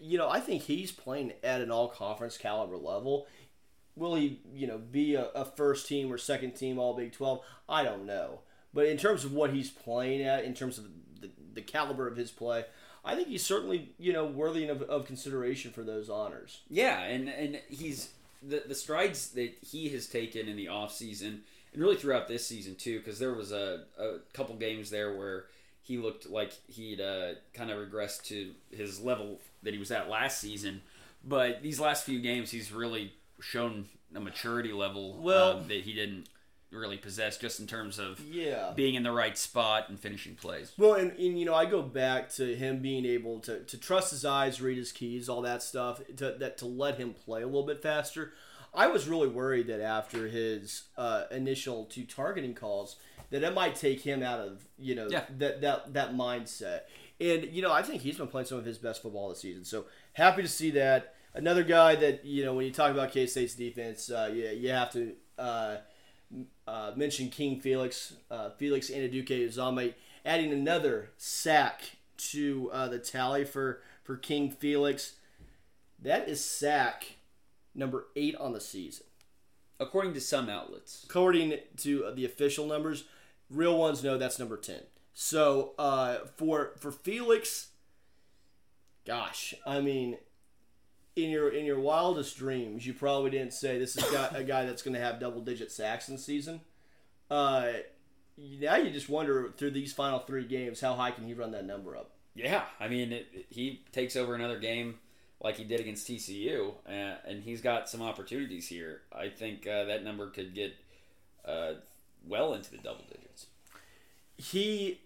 you 0.00 0.18
know 0.18 0.28
I 0.28 0.40
think 0.40 0.62
he's 0.62 0.92
playing 0.92 1.32
at 1.42 1.60
an 1.60 1.70
all 1.70 1.88
conference 1.88 2.36
caliber 2.36 2.76
level. 2.76 3.26
Will 3.96 4.14
he 4.14 4.40
you 4.52 4.66
know 4.66 4.78
be 4.78 5.14
a, 5.14 5.26
a 5.28 5.44
first 5.44 5.86
team 5.86 6.12
or 6.12 6.18
second 6.18 6.52
team 6.52 6.78
All 6.78 6.94
Big 6.94 7.12
Twelve? 7.12 7.40
I 7.68 7.82
don't 7.82 8.06
know. 8.06 8.40
But 8.74 8.86
in 8.86 8.96
terms 8.96 9.24
of 9.24 9.32
what 9.32 9.52
he's 9.52 9.70
playing 9.70 10.22
at, 10.22 10.44
in 10.44 10.54
terms 10.54 10.78
of 10.78 10.84
the, 11.20 11.30
the 11.54 11.62
caliber 11.62 12.06
of 12.06 12.16
his 12.16 12.30
play, 12.30 12.64
I 13.04 13.14
think 13.14 13.28
he's 13.28 13.44
certainly 13.44 13.94
you 13.98 14.12
know 14.12 14.26
worthy 14.26 14.68
of, 14.68 14.82
of 14.82 15.06
consideration 15.06 15.70
for 15.70 15.82
those 15.82 16.10
honors. 16.10 16.60
Yeah, 16.68 17.00
and 17.02 17.28
and 17.28 17.60
he's 17.68 18.10
the 18.42 18.62
the 18.66 18.74
strides 18.74 19.30
that 19.30 19.54
he 19.62 19.88
has 19.90 20.06
taken 20.06 20.48
in 20.48 20.56
the 20.56 20.66
offseason 20.66 21.40
and 21.72 21.82
really 21.82 21.96
throughout 21.96 22.28
this 22.28 22.46
season 22.46 22.74
too 22.74 22.98
because 22.98 23.18
there 23.18 23.34
was 23.34 23.52
a, 23.52 23.84
a 23.98 24.18
couple 24.32 24.54
games 24.56 24.90
there 24.90 25.16
where 25.16 25.46
he 25.88 25.98
looked 25.98 26.28
like 26.28 26.52
he'd 26.68 27.00
uh, 27.00 27.32
kind 27.54 27.70
of 27.70 27.78
regressed 27.78 28.22
to 28.26 28.52
his 28.70 29.00
level 29.00 29.40
that 29.64 29.72
he 29.72 29.78
was 29.80 29.90
at 29.90 30.08
last 30.08 30.38
season 30.40 30.82
but 31.24 31.62
these 31.62 31.80
last 31.80 32.04
few 32.04 32.20
games 32.20 32.50
he's 32.52 32.70
really 32.70 33.12
shown 33.40 33.86
a 34.14 34.20
maturity 34.20 34.72
level 34.72 35.16
Well- 35.20 35.58
um, 35.58 35.68
that 35.68 35.80
he 35.82 35.92
didn't 35.94 36.28
really 36.70 36.98
possess 36.98 37.38
just 37.38 37.60
in 37.60 37.66
terms 37.66 37.98
of 37.98 38.20
Yeah. 38.20 38.72
being 38.76 38.94
in 38.94 39.02
the 39.02 39.10
right 39.10 39.38
spot 39.38 39.88
and 39.88 39.98
finishing 39.98 40.34
plays 40.34 40.72
Well, 40.76 40.94
and, 40.94 41.12
and 41.12 41.38
you 41.40 41.46
know, 41.46 41.54
I 41.54 41.64
go 41.64 41.80
back 41.80 42.28
to 42.34 42.54
him 42.54 42.80
being 42.82 43.06
able 43.06 43.40
to, 43.40 43.60
to 43.64 43.78
trust 43.78 44.10
his 44.10 44.26
eyes, 44.26 44.60
read 44.60 44.76
his 44.76 44.92
keys, 44.92 45.30
all 45.30 45.40
that 45.42 45.62
stuff, 45.62 46.02
to, 46.18 46.32
that 46.38 46.58
to 46.58 46.66
let 46.66 46.98
him 46.98 47.14
play 47.14 47.40
a 47.40 47.46
little 47.46 47.64
bit 47.66 47.82
faster. 47.82 48.34
I 48.74 48.86
was 48.88 49.08
really 49.08 49.28
worried 49.28 49.66
that 49.68 49.80
after 49.80 50.28
his 50.28 50.84
uh, 50.96 51.24
initial 51.30 51.84
two 51.86 52.04
targeting 52.04 52.54
calls, 52.54 52.96
that 53.30 53.42
it 53.42 53.54
might 53.54 53.74
take 53.74 54.00
him 54.00 54.22
out 54.22 54.40
of 54.40 54.66
you 54.78 54.94
know 54.94 55.08
Yeah. 55.10 55.24
that 55.38 55.60
that 55.62 55.94
that 55.94 56.14
mindset. 56.14 56.80
And 57.20 57.44
you 57.52 57.62
know, 57.62 57.72
I 57.72 57.82
think 57.82 58.02
he's 58.02 58.16
been 58.16 58.28
playing 58.28 58.46
some 58.46 58.58
of 58.58 58.64
his 58.64 58.78
best 58.78 59.02
football 59.02 59.28
this 59.30 59.40
season. 59.40 59.64
So 59.64 59.86
happy 60.12 60.42
to 60.42 60.48
see 60.48 60.70
that. 60.72 61.14
Another 61.34 61.62
guy 61.62 61.94
that 61.96 62.24
you 62.24 62.44
know, 62.44 62.54
when 62.54 62.64
you 62.64 62.72
talk 62.72 62.90
about 62.90 63.12
K 63.12 63.26
State's 63.26 63.54
defense, 63.54 64.10
uh, 64.10 64.30
yeah, 64.32 64.50
you 64.50 64.70
have 64.70 64.92
to. 64.92 65.14
Uh, 65.38 65.76
uh, 66.66 66.92
mentioned 66.94 67.32
King 67.32 67.58
Felix, 67.60 68.12
uh, 68.30 68.50
Felix 68.50 68.90
Anaduke 68.90 69.28
Uzame, 69.48 69.94
adding 70.26 70.52
another 70.52 71.10
sack 71.16 71.80
to 72.18 72.68
uh, 72.72 72.88
the 72.88 72.98
tally 72.98 73.44
for, 73.46 73.80
for 74.02 74.16
King 74.16 74.50
Felix. 74.50 75.14
That 76.02 76.28
is 76.28 76.44
sack 76.44 77.16
number 77.78 78.06
eight 78.16 78.34
on 78.36 78.52
the 78.52 78.60
season. 78.60 79.06
according 79.80 80.12
to 80.14 80.20
some 80.20 80.48
outlets 80.48 81.04
According 81.08 81.54
to 81.78 82.12
the 82.14 82.24
official 82.24 82.66
numbers, 82.66 83.04
real 83.48 83.78
ones 83.78 84.02
know 84.04 84.18
that's 84.18 84.38
number 84.38 84.56
10. 84.56 84.80
So 85.14 85.72
uh, 85.78 86.18
for 86.36 86.72
for 86.78 86.92
Felix, 86.92 87.68
gosh, 89.06 89.54
I 89.66 89.80
mean, 89.80 90.18
in 91.16 91.30
your 91.30 91.48
in 91.48 91.64
your 91.64 91.80
wildest 91.80 92.36
dreams, 92.36 92.86
you 92.86 92.94
probably 92.94 93.30
didn't 93.30 93.52
say 93.52 93.78
this 93.78 93.96
is 93.96 94.04
got 94.10 94.36
a 94.36 94.44
guy 94.44 94.64
that's 94.64 94.82
going 94.82 94.94
to 94.94 95.00
have 95.00 95.18
double 95.20 95.40
digit 95.40 95.72
sacks 95.72 96.08
in 96.08 96.16
the 96.16 96.20
season. 96.20 96.60
Uh, 97.30 97.68
now 98.36 98.76
you 98.76 98.90
just 98.90 99.08
wonder 99.08 99.52
through 99.56 99.72
these 99.72 99.92
final 99.92 100.20
three 100.20 100.44
games 100.46 100.80
how 100.80 100.94
high 100.94 101.10
can 101.10 101.24
he 101.26 101.34
run 101.34 101.50
that 101.52 101.66
number 101.66 101.96
up? 101.96 102.12
Yeah, 102.34 102.64
I 102.78 102.86
mean, 102.88 103.12
it- 103.12 103.46
he 103.50 103.82
takes 103.92 104.14
over 104.14 104.34
another 104.36 104.58
game 104.60 104.98
like 105.40 105.56
he 105.56 105.64
did 105.64 105.80
against 105.80 106.06
TCU, 106.08 106.74
uh, 106.86 106.90
and 107.26 107.42
he's 107.42 107.60
got 107.60 107.88
some 107.88 108.02
opportunities 108.02 108.68
here. 108.68 109.02
I 109.12 109.28
think 109.28 109.66
uh, 109.66 109.84
that 109.84 110.02
number 110.04 110.28
could 110.30 110.54
get 110.54 110.74
uh, 111.44 111.74
well 112.26 112.54
into 112.54 112.70
the 112.70 112.78
double 112.78 113.04
digits. 113.10 113.46
he, 114.36 115.00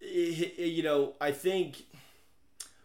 he- 0.00 0.66
you 0.68 0.82
know, 0.82 1.14
I 1.20 1.30
think 1.32 1.82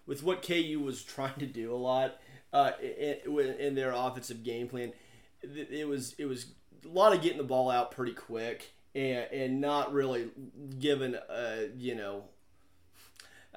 with 0.05 0.23
what 0.23 0.41
KU 0.41 0.81
was 0.83 1.03
trying 1.15 1.39
to 1.39 1.45
do 1.45 1.73
a 1.73 1.77
lot 1.77 2.17
uh, 2.53 2.71
in, 2.81 3.55
in 3.59 3.75
their 3.75 3.91
offensive 3.91 4.43
game 4.43 4.67
plan, 4.67 4.93
it 5.41 5.87
was 5.87 6.13
it 6.19 6.25
was 6.25 6.47
a 6.85 6.87
lot 6.87 7.13
of 7.15 7.21
getting 7.21 7.37
the 7.39 7.43
ball 7.43 7.69
out 7.71 7.89
pretty 7.91 8.13
quick 8.13 8.71
and 8.93 9.25
and 9.31 9.61
not 9.61 9.91
really 9.93 10.29
giving 10.79 11.15
uh 11.15 11.61
you 11.77 11.95
know. 11.95 12.23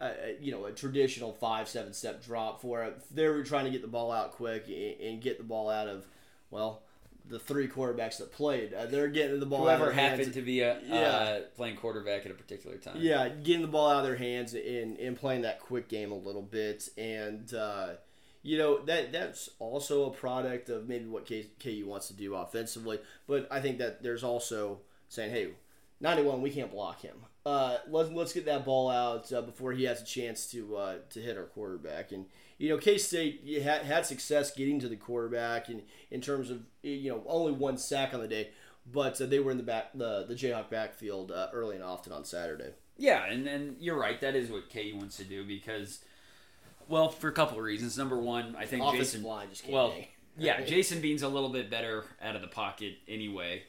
Uh, 0.00 0.10
you 0.40 0.50
know, 0.50 0.64
a 0.64 0.72
traditional 0.72 1.32
five 1.32 1.68
seven 1.68 1.92
step 1.92 2.24
drop 2.24 2.60
for 2.60 2.82
it. 2.82 3.00
They 3.14 3.28
were 3.28 3.44
trying 3.44 3.64
to 3.66 3.70
get 3.70 3.80
the 3.82 3.88
ball 3.88 4.10
out 4.10 4.32
quick 4.32 4.66
and, 4.66 5.00
and 5.00 5.22
get 5.22 5.38
the 5.38 5.44
ball 5.44 5.70
out 5.70 5.86
of, 5.86 6.04
well, 6.50 6.82
the 7.28 7.38
three 7.38 7.68
quarterbacks 7.68 8.18
that 8.18 8.32
played. 8.32 8.74
Uh, 8.74 8.86
they're 8.86 9.06
getting 9.08 9.38
the 9.40 9.46
ball. 9.46 9.68
out 9.68 9.74
of 9.74 9.78
Whoever 9.80 9.92
their 9.94 9.94
hands. 9.94 10.18
happened 10.18 10.34
to 10.34 10.42
be 10.42 10.60
a, 10.60 10.80
Yeah. 10.84 10.94
uh, 11.00 11.40
playing 11.56 11.76
quarterback 11.76 12.26
at 12.26 12.32
a 12.32 12.34
particular 12.34 12.76
time. 12.76 12.96
Yeah, 12.98 13.28
getting 13.28 13.62
the 13.62 13.68
ball 13.68 13.88
out 13.88 13.98
of 14.00 14.04
their 14.04 14.16
hands 14.16 14.52
and, 14.54 14.98
and 14.98 15.16
playing 15.16 15.42
that 15.42 15.60
quick 15.60 15.88
game 15.88 16.10
a 16.10 16.16
little 16.18 16.42
bit, 16.42 16.88
and 16.98 17.54
uh, 17.54 17.90
you 18.42 18.58
know 18.58 18.80
that 18.86 19.12
that's 19.12 19.48
also 19.60 20.06
a 20.06 20.10
product 20.10 20.68
of 20.70 20.88
maybe 20.88 21.06
what 21.06 21.26
KU 21.26 21.84
wants 21.86 22.08
to 22.08 22.14
do 22.14 22.34
offensively. 22.34 22.98
But 23.28 23.46
I 23.50 23.60
think 23.60 23.78
that 23.78 24.02
there's 24.02 24.24
also 24.24 24.80
saying, 25.08 25.30
hey, 25.30 25.50
91, 26.00 26.42
we 26.42 26.50
can't 26.50 26.70
block 26.70 27.00
him. 27.00 27.16
Uh, 27.46 27.76
let's 27.90 28.10
let's 28.10 28.32
get 28.32 28.46
that 28.46 28.64
ball 28.64 28.90
out 28.90 29.30
uh, 29.30 29.42
before 29.42 29.72
he 29.72 29.84
has 29.84 30.00
a 30.00 30.04
chance 30.04 30.46
to 30.46 30.76
uh, 30.76 30.94
to 31.10 31.20
hit 31.20 31.36
our 31.36 31.44
quarterback. 31.44 32.10
And 32.10 32.24
you 32.56 32.70
know, 32.70 32.78
K 32.78 32.96
State 32.96 33.46
had, 33.62 33.82
had 33.82 34.06
success 34.06 34.50
getting 34.54 34.80
to 34.80 34.88
the 34.88 34.96
quarterback, 34.96 35.68
and 35.68 35.82
in 36.10 36.22
terms 36.22 36.50
of 36.50 36.62
you 36.82 37.10
know 37.10 37.22
only 37.26 37.52
one 37.52 37.76
sack 37.76 38.14
on 38.14 38.20
the 38.20 38.28
day, 38.28 38.48
but 38.90 39.20
uh, 39.20 39.26
they 39.26 39.40
were 39.40 39.50
in 39.50 39.58
the 39.58 39.62
back 39.62 39.92
the 39.94 40.24
the 40.26 40.34
Jayhawk 40.34 40.70
backfield 40.70 41.32
uh, 41.32 41.48
early 41.52 41.74
and 41.74 41.84
often 41.84 42.14
on 42.14 42.24
Saturday. 42.24 42.70
Yeah, 42.96 43.26
and, 43.26 43.46
and 43.46 43.76
you're 43.80 43.98
right. 43.98 44.20
That 44.20 44.36
is 44.36 44.50
what 44.50 44.70
KU 44.72 44.96
wants 44.96 45.16
to 45.16 45.24
do 45.24 45.44
because, 45.44 45.98
well, 46.88 47.08
for 47.08 47.28
a 47.28 47.32
couple 47.32 47.58
of 47.58 47.64
reasons. 47.64 47.98
Number 47.98 48.16
one, 48.16 48.54
I 48.56 48.66
think 48.66 48.82
offensive 48.84 49.20
Jason. 49.20 49.22
line 49.24 49.48
just 49.50 49.68
Well, 49.68 49.94
yeah, 50.38 50.60
Jason 50.66 51.00
Bean's 51.00 51.22
a 51.22 51.28
little 51.28 51.48
bit 51.48 51.70
better 51.70 52.04
out 52.22 52.36
of 52.36 52.42
the 52.42 52.48
pocket 52.48 52.94
anyway. 53.08 53.64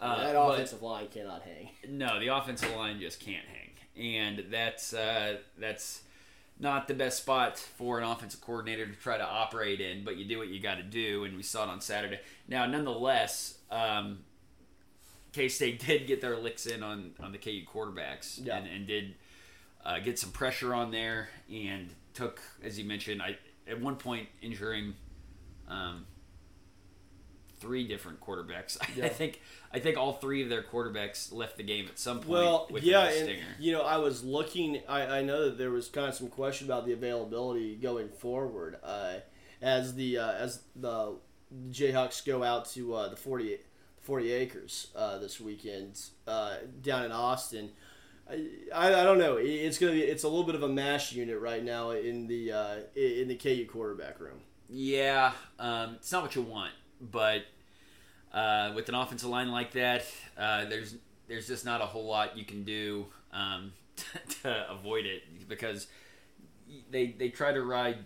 Uh, 0.00 0.16
that 0.24 0.34
but- 0.34 0.54
offensive 0.54 0.82
line 0.82 1.08
cannot 1.08 1.42
hang. 1.42 1.70
No, 1.88 2.18
the 2.20 2.28
offensive 2.28 2.74
line 2.74 3.00
just 3.00 3.20
can't 3.20 3.44
hang, 3.46 3.70
and 4.02 4.46
that's 4.50 4.92
uh, 4.94 5.38
that's 5.58 6.02
not 6.58 6.88
the 6.88 6.94
best 6.94 7.18
spot 7.22 7.58
for 7.58 7.98
an 7.98 8.04
offensive 8.04 8.40
coordinator 8.40 8.86
to 8.86 8.92
try 8.94 9.16
to 9.18 9.24
operate 9.26 9.80
in. 9.80 10.04
But 10.04 10.16
you 10.16 10.24
do 10.26 10.38
what 10.38 10.48
you 10.48 10.60
got 10.60 10.76
to 10.76 10.82
do, 10.82 11.24
and 11.24 11.36
we 11.36 11.42
saw 11.42 11.64
it 11.64 11.68
on 11.68 11.80
Saturday. 11.80 12.20
Now, 12.48 12.66
nonetheless, 12.66 13.58
um, 13.70 14.20
K 15.32 15.48
State 15.48 15.80
did 15.86 16.06
get 16.06 16.20
their 16.20 16.36
licks 16.36 16.66
in 16.66 16.82
on 16.82 17.12
on 17.20 17.32
the 17.32 17.38
KU 17.38 17.62
quarterbacks, 17.66 18.44
Yeah. 18.44 18.56
and, 18.56 18.66
and 18.66 18.86
did 18.86 19.14
uh, 19.84 19.98
get 19.98 20.18
some 20.18 20.30
pressure 20.30 20.74
on 20.74 20.90
there, 20.90 21.28
and 21.52 21.90
took, 22.14 22.40
as 22.62 22.78
you 22.78 22.84
mentioned, 22.84 23.20
I 23.22 23.36
at 23.68 23.80
one 23.80 23.96
point 23.96 24.28
injuring 24.42 24.94
um, 25.68 26.06
three 27.60 27.86
different 27.86 28.20
quarterbacks. 28.20 28.76
Yeah. 28.96 29.06
I 29.06 29.08
think 29.08 29.40
I 29.72 29.78
think 29.78 29.96
all 29.96 30.14
three 30.14 30.42
of 30.42 30.48
their 30.48 30.62
quarterbacks 30.62 31.32
left 31.32 31.56
the 31.56 31.62
game 31.62 31.86
at 31.86 31.98
some 31.98 32.18
point. 32.18 32.30
Well, 32.30 32.66
with 32.70 32.82
yeah, 32.82 33.04
and 33.08 33.38
you 33.60 33.72
know, 33.72 33.82
I 33.82 33.98
was 33.98 34.24
looking. 34.24 34.80
I, 34.88 35.18
I 35.18 35.22
know 35.22 35.44
that 35.44 35.58
there 35.58 35.70
was 35.70 35.88
kind 35.88 36.08
of 36.08 36.14
some 36.14 36.28
question 36.28 36.66
about 36.66 36.86
the 36.86 36.92
availability 36.92 37.76
going 37.76 38.08
forward, 38.08 38.78
uh, 38.82 39.14
as 39.62 39.94
the 39.94 40.18
uh, 40.18 40.32
as 40.32 40.62
the 40.74 41.14
Jayhawks 41.70 42.24
go 42.24 42.42
out 42.42 42.66
to 42.70 42.94
uh, 42.94 43.08
the 43.08 43.16
40, 43.16 43.58
40 44.00 44.32
acres 44.32 44.88
uh, 44.96 45.18
this 45.18 45.40
weekend 45.40 46.00
uh, 46.26 46.54
down 46.82 47.04
in 47.04 47.12
Austin. 47.12 47.70
I, 48.28 48.46
I, 48.74 49.00
I 49.00 49.04
don't 49.04 49.18
know. 49.18 49.36
It's 49.38 49.78
gonna 49.78 49.92
be. 49.92 50.02
It's 50.02 50.24
a 50.24 50.28
little 50.28 50.44
bit 50.44 50.54
of 50.54 50.62
a 50.62 50.68
mash 50.68 51.12
unit 51.12 51.40
right 51.40 51.64
now 51.64 51.90
in 51.90 52.26
the 52.26 52.52
uh, 52.52 52.76
in 52.94 53.28
the 53.28 53.36
KU 53.36 53.66
quarterback 53.70 54.20
room. 54.20 54.40
Yeah, 54.68 55.32
um, 55.58 55.96
it's 55.96 56.12
not 56.12 56.22
what 56.22 56.36
you 56.36 56.42
want, 56.42 56.70
but 57.00 57.44
uh, 58.32 58.72
with 58.74 58.88
an 58.88 58.94
offensive 58.94 59.28
line 59.28 59.50
like 59.50 59.72
that, 59.72 60.04
uh, 60.38 60.64
there's 60.66 60.96
there's 61.28 61.46
just 61.46 61.64
not 61.64 61.80
a 61.80 61.86
whole 61.86 62.06
lot 62.06 62.36
you 62.36 62.44
can 62.44 62.64
do 62.64 63.06
um, 63.32 63.72
to 64.42 64.70
avoid 64.70 65.06
it 65.06 65.22
because 65.48 65.86
they 66.90 67.08
they 67.08 67.28
try 67.28 67.52
to 67.52 67.62
ride 67.62 67.98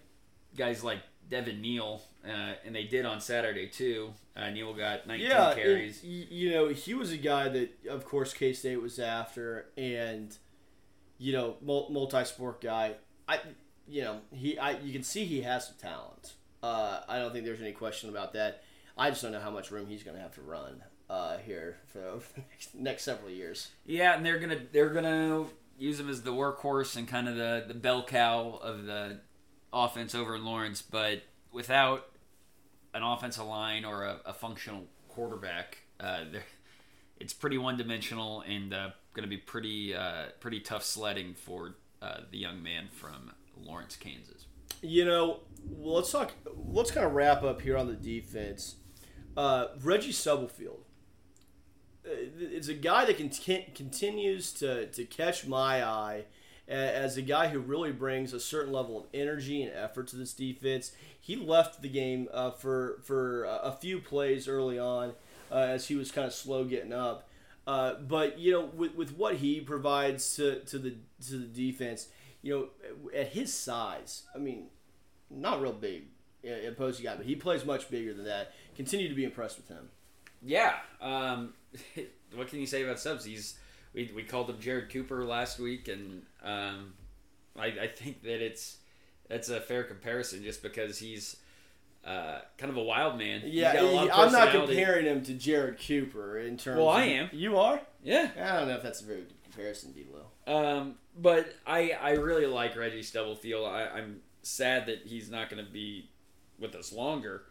guys 0.57 0.85
like 0.85 0.98
Devin 1.28 1.61
Neal, 1.61 2.02
uh, 2.26 2.52
and 2.64 2.74
they 2.74 2.85
did 2.85 3.04
on 3.07 3.20
Saturday 3.20 3.66
too. 3.66 4.12
Uh, 4.37 4.50
Neal 4.50 4.74
got 4.74 5.07
19 5.07 5.26
Yeah, 5.26 5.54
carries. 5.54 6.02
you 6.04 6.50
know, 6.50 6.68
he 6.68 6.92
was 6.92 7.12
a 7.12 7.16
guy 7.16 7.48
that, 7.48 7.70
of 7.88 8.04
course, 8.04 8.35
K 8.35 8.52
State 8.52 8.83
was 8.83 8.98
after, 8.98 9.66
and 9.76 10.37
you 11.18 11.33
know, 11.33 11.57
multi-sport 11.62 12.61
guy. 12.61 12.94
I, 13.28 13.38
you 13.88 14.02
know, 14.02 14.18
he, 14.33 14.59
I, 14.59 14.72
you 14.80 14.92
can 14.92 15.02
see 15.04 15.24
he 15.24 15.42
has 15.42 15.66
some 15.68 15.76
talent. 15.80 16.35
Uh, 16.62 17.00
I 17.09 17.18
don't 17.18 17.33
think 17.33 17.44
there's 17.44 17.61
any 17.61 17.72
question 17.72 18.11
about 18.11 18.33
that. 18.33 18.63
I 18.96 19.11
just 19.11 19.22
don't 19.22 19.33
know 19.33 19.40
how 19.40 19.50
much 19.50 19.70
room 19.70 19.87
he's 19.88 20.02
going 20.02 20.16
to 20.16 20.22
have 20.22 20.35
to 20.37 20.42
run 20.42 20.83
uh, 21.11 21.38
here 21.38 21.78
for 21.87 21.98
the 21.98 22.40
next, 22.50 22.74
next 22.74 23.02
several 23.04 23.30
years. 23.30 23.70
Yeah, 23.85 24.16
and 24.16 24.24
they're 24.24 24.38
gonna 24.38 24.61
they're 24.72 24.90
gonna 24.90 25.46
use 25.78 25.98
him 26.00 26.09
as 26.09 26.22
the 26.22 26.33
workhorse 26.33 26.96
and 26.96 27.07
kind 27.07 27.28
of 27.28 27.37
the 27.37 27.64
the 27.66 27.74
bell 27.74 28.04
cow 28.04 28.59
of 28.62 28.85
the 28.85 29.20
offense 29.72 30.14
over 30.14 30.37
in 30.37 30.44
Lawrence, 30.44 30.83
but 30.83 31.22
without 31.52 32.07
an 32.94 33.02
offensive 33.02 33.44
line 33.44 33.85
or 33.85 34.04
a, 34.04 34.20
a 34.26 34.33
functional 34.33 34.85
quarterback, 35.09 35.78
uh, 36.00 36.24
it's 37.18 37.33
pretty 37.33 37.59
one 37.59 37.76
dimensional 37.76 38.42
and 38.42 38.72
uh, 38.72 38.90
going 39.12 39.24
to 39.24 39.28
be 39.28 39.37
pretty 39.37 39.94
uh, 39.94 40.26
pretty 40.40 40.61
tough 40.61 40.85
sledding 40.85 41.35
for 41.35 41.74
uh, 42.00 42.20
the 42.30 42.38
young 42.38 42.62
man 42.62 42.88
from 42.92 43.33
Lawrence, 43.61 43.96
Kansas. 43.96 44.46
You 44.83 45.04
know, 45.04 45.40
let's 45.78 46.11
talk. 46.11 46.33
Let's 46.68 46.90
kind 46.90 47.07
of 47.07 47.14
wrap 47.14 47.42
up 47.42 47.62
here 47.62 47.76
on 47.76 47.87
the 47.87 47.94
defense. 47.94 48.76
Uh, 49.36 49.66
Reggie 49.82 50.12
Stubblefield 50.12 50.84
uh, 52.06 52.10
is 52.38 52.68
a 52.68 52.74
guy 52.74 53.04
that 53.04 53.16
can 53.16 53.30
continues 53.74 54.52
to, 54.54 54.86
to 54.86 55.04
catch 55.04 55.46
my 55.46 55.84
eye 55.84 56.24
as 56.66 57.16
a 57.16 57.22
guy 57.22 57.48
who 57.48 57.58
really 57.58 57.92
brings 57.92 58.32
a 58.32 58.40
certain 58.40 58.72
level 58.72 58.98
of 58.98 59.04
energy 59.12 59.62
and 59.62 59.72
effort 59.76 60.06
to 60.08 60.16
this 60.16 60.32
defense. 60.32 60.92
He 61.20 61.36
left 61.36 61.82
the 61.82 61.88
game 61.88 62.28
uh, 62.32 62.52
for 62.52 63.00
for 63.04 63.44
a 63.44 63.72
few 63.72 63.98
plays 64.00 64.48
early 64.48 64.78
on 64.78 65.12
uh, 65.50 65.56
as 65.56 65.88
he 65.88 65.94
was 65.94 66.10
kind 66.10 66.26
of 66.26 66.32
slow 66.32 66.64
getting 66.64 66.92
up. 66.92 67.28
Uh, 67.66 67.94
but 67.94 68.38
you 68.38 68.52
know, 68.52 68.66
with, 68.74 68.94
with 68.94 69.16
what 69.16 69.36
he 69.36 69.60
provides 69.60 70.36
to, 70.36 70.60
to 70.60 70.78
the 70.78 70.94
to 71.26 71.38
the 71.38 71.46
defense, 71.46 72.08
you 72.42 72.54
know, 72.54 72.68
at 73.14 73.28
his 73.28 73.52
size, 73.52 74.24
I 74.34 74.38
mean, 74.38 74.66
not 75.30 75.62
real 75.62 75.72
big, 75.72 76.04
uh, 76.46 76.68
opposing 76.68 77.04
guy, 77.04 77.16
but 77.16 77.26
he 77.26 77.36
plays 77.36 77.64
much 77.64 77.90
bigger 77.90 78.12
than 78.12 78.26
that. 78.26 78.52
Continue 78.76 79.08
to 79.08 79.14
be 79.14 79.24
impressed 79.24 79.56
with 79.56 79.68
him. 79.68 79.88
Yeah. 80.42 80.74
Um, 81.00 81.54
what 82.34 82.48
can 82.48 82.60
you 82.60 82.66
say 82.66 82.82
about 82.82 82.98
Stubbs? 82.98 83.24
He's 83.24 83.58
we, 83.94 84.10
we 84.14 84.22
called 84.22 84.50
him 84.50 84.60
Jared 84.60 84.90
Cooper 84.90 85.24
last 85.24 85.58
week, 85.58 85.88
and 85.88 86.22
um, 86.42 86.94
I, 87.58 87.66
I 87.66 87.87
think 87.87 88.22
that 88.22 88.44
it's 88.44 88.78
that's 89.28 89.48
a 89.48 89.60
fair 89.60 89.84
comparison 89.84 90.42
just 90.42 90.62
because 90.62 90.98
he's 90.98 91.37
uh, 92.04 92.40
kind 92.58 92.70
of 92.70 92.76
a 92.76 92.82
wild 92.82 93.18
man. 93.18 93.42
Yeah, 93.44 93.74
got 93.74 93.82
a 93.82 93.87
lot 93.87 94.10
of 94.10 94.18
I'm 94.18 94.32
not 94.32 94.50
comparing 94.52 95.06
him 95.06 95.22
to 95.24 95.34
Jared 95.34 95.78
Cooper 95.78 96.38
in 96.38 96.56
terms. 96.56 96.78
Well, 96.78 96.88
I 96.88 97.04
am. 97.04 97.30
You 97.32 97.56
are? 97.56 97.80
Yeah. 98.02 98.30
I 98.38 98.58
don't 98.58 98.68
know 98.68 98.74
if 98.74 98.82
that's 98.82 99.00
a 99.00 99.04
very 99.04 99.20
good 99.20 99.42
comparison, 99.44 99.92
D'Lo. 99.92 100.26
Um, 100.46 100.96
but 101.16 101.54
I 101.66 101.92
I 101.92 102.12
really 102.12 102.46
like 102.46 102.76
Reggie 102.76 103.02
Stubblefield. 103.02 103.66
I, 103.66 103.87
I'm 103.87 104.20
sad 104.42 104.87
that 104.87 105.02
he's 105.06 105.30
not 105.30 105.48
going 105.48 105.64
to 105.64 105.70
be 105.70 106.10
with 106.58 106.74
us 106.74 106.92
longer, 106.92 107.44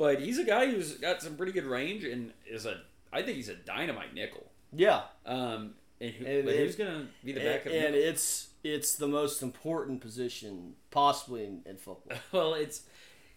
but 0.00 0.18
he's 0.18 0.38
a 0.38 0.44
guy 0.44 0.64
who's 0.70 0.94
got 0.94 1.20
some 1.20 1.36
pretty 1.36 1.52
good 1.52 1.66
range 1.66 2.04
and 2.04 2.32
is 2.46 2.64
a 2.64 2.80
I 3.12 3.20
think 3.20 3.36
he's 3.36 3.50
a 3.50 3.54
dynamite 3.54 4.14
nickel. 4.14 4.50
Yeah, 4.72 5.02
Um, 5.26 5.74
and, 6.00 6.12
who, 6.12 6.24
And 6.24 6.48
who's 6.48 6.76
going 6.76 6.90
to 6.90 7.06
be 7.22 7.32
the 7.32 7.40
and, 7.40 7.48
backup? 7.48 7.72
and 7.72 7.94
nickel? 7.94 8.08
it's 8.08 8.48
it's 8.64 8.94
the 8.94 9.08
most 9.08 9.42
important 9.42 10.00
position 10.00 10.74
possibly 10.90 11.44
in, 11.44 11.62
in 11.66 11.76
football. 11.76 12.16
well, 12.32 12.54
it's 12.54 12.82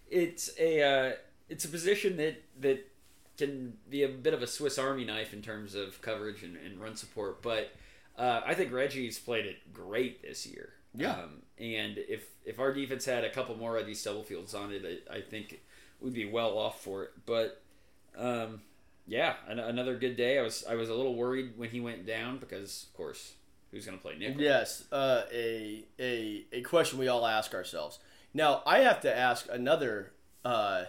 it's 0.10 0.52
a 0.58 0.82
uh, 0.82 1.12
it's 1.50 1.66
a 1.66 1.68
position 1.70 2.16
that 2.18 2.42
that 2.62 2.88
can 3.38 3.74
be 3.90 4.04
a 4.04 4.08
bit 4.08 4.34
of 4.34 4.42
a 4.42 4.48
Swiss 4.48 4.78
Army 4.80 5.04
knife 5.04 5.34
in 5.34 5.42
terms 5.42 5.76
of 5.76 6.02
coverage 6.02 6.44
and, 6.44 6.56
and 6.56 6.80
run 6.80 6.96
support. 6.96 7.42
But 7.42 7.74
uh, 8.18 8.42
I 8.46 8.54
think 8.54 8.72
Reggie's 8.72 9.20
played 9.20 9.46
it 9.46 9.74
great 9.74 10.22
this 10.22 10.46
year. 10.46 10.70
Yeah. 10.96 11.12
Um, 11.14 11.42
and 11.58 11.98
if 11.98 12.28
if 12.46 12.58
our 12.60 12.74
defense 12.74 13.04
had 13.04 13.26
a 13.26 13.30
couple 13.30 13.58
more 13.58 13.76
of 13.78 13.86
these 13.86 14.00
Stubblefields 14.00 14.54
on 14.54 14.72
it, 14.72 15.04
I, 15.12 15.16
I 15.18 15.22
think 15.22 15.60
we'd 16.04 16.14
be 16.14 16.26
well 16.26 16.58
off 16.58 16.84
for 16.84 17.04
it. 17.04 17.12
But 17.26 17.62
um, 18.18 18.62
yeah, 19.08 19.36
an, 19.48 19.60
another 19.60 19.96
good 19.96 20.16
day. 20.16 20.38
I 20.38 20.42
was 20.42 20.64
I 20.70 20.76
was 20.76 20.90
a 20.90 20.94
little 20.94 21.16
worried 21.16 21.54
when 21.58 21.70
he 21.70 21.80
went 21.80 22.06
down 22.06 22.38
because 22.38 22.88
of 22.88 22.98
course 22.98 23.34
who's 23.72 23.86
going 23.86 23.98
to 23.98 24.02
play 24.02 24.16
nickel? 24.18 24.42
Yes, 24.42 24.86
uh, 24.92 25.24
a 25.34 25.86
a 26.00 26.46
a 26.52 26.62
question 26.62 27.00
we 27.00 27.08
all 27.08 27.26
ask 27.26 27.54
ourselves. 27.54 28.00
Now 28.34 28.62
I 28.66 28.80
have 28.80 29.02
to 29.02 29.16
ask 29.16 29.48
another. 29.52 30.14
Uh, 30.46 30.86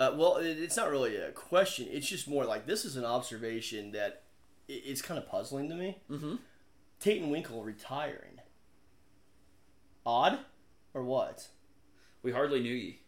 uh, 0.00 0.12
well, 0.16 0.36
it, 0.36 0.58
it's 0.58 0.76
not 0.76 0.90
really 0.90 1.16
a 1.16 1.30
question. 1.30 1.86
It's 1.90 2.08
just 2.08 2.26
more 2.28 2.44
like 2.44 2.66
this 2.66 2.84
is 2.84 2.96
an 2.96 3.04
observation 3.04 3.92
that 3.92 4.24
i 4.68 4.72
it's 4.84 5.02
kind 5.02 5.18
of 5.18 5.28
puzzling 5.28 5.68
to 5.68 5.74
me. 5.74 5.98
Mm-hmm. 6.10 6.36
Taiten 7.00 7.30
Winkel 7.30 7.64
retiring. 7.64 8.40
Odd, 10.04 10.40
or 10.94 11.04
what? 11.04 11.48
We 12.22 12.32
hardly 12.32 12.60
knew 12.60 12.74
ye. 12.74 13.01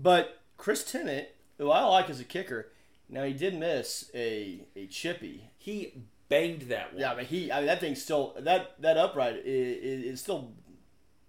But 0.00 0.40
Chris 0.56 0.84
Tennant, 0.90 1.28
who 1.58 1.70
I 1.70 1.82
like 1.84 2.08
as 2.08 2.20
a 2.20 2.24
kicker, 2.24 2.68
now 3.08 3.24
he 3.24 3.32
did 3.32 3.54
miss 3.58 4.10
a 4.14 4.60
a 4.76 4.86
chippy. 4.86 5.50
He 5.58 5.94
banged 6.28 6.62
that 6.62 6.92
one. 6.92 7.00
Yeah, 7.00 7.14
but 7.14 7.24
he 7.24 7.50
I 7.50 7.58
mean 7.58 7.66
that 7.66 7.80
thing's 7.80 8.02
still 8.02 8.34
that 8.38 8.80
that 8.80 8.96
upright 8.96 9.36
is, 9.44 10.04
is 10.04 10.20
still 10.20 10.52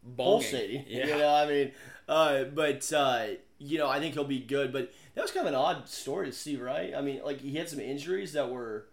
Bonging. 0.05 0.15
pulsating. 0.15 0.85
Yeah. 0.87 1.07
You 1.07 1.17
know, 1.17 1.33
I 1.33 1.45
mean, 1.47 1.71
uh, 2.07 2.43
but 2.45 2.91
uh, 2.93 3.25
you 3.57 3.77
know, 3.77 3.89
I 3.89 3.99
think 3.99 4.13
he'll 4.13 4.23
be 4.23 4.39
good. 4.39 4.71
But 4.71 4.91
that 5.15 5.21
was 5.21 5.31
kind 5.31 5.47
of 5.47 5.53
an 5.53 5.59
odd 5.59 5.89
story 5.89 6.27
to 6.27 6.31
see, 6.33 6.57
right? 6.57 6.93
I 6.95 7.01
mean, 7.01 7.21
like 7.23 7.41
he 7.41 7.55
had 7.55 7.69
some 7.69 7.79
injuries 7.79 8.33
that 8.33 8.49
were, 8.49 8.85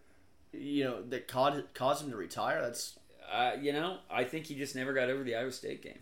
you 0.53 0.85
know, 0.85 1.03
that 1.03 1.29
caused 1.29 1.63
caused 1.75 2.05
him 2.05 2.11
to 2.11 2.17
retire. 2.17 2.61
That's 2.63 2.99
Uh, 3.33 3.53
you 3.61 3.73
know, 3.73 3.99
I 4.11 4.25
think 4.25 4.47
he 4.47 4.55
just 4.55 4.75
never 4.77 4.93
got 4.95 5.11
over 5.11 5.23
the 5.25 5.35
Iowa 5.35 5.53
State 5.53 5.83
game. 5.83 5.99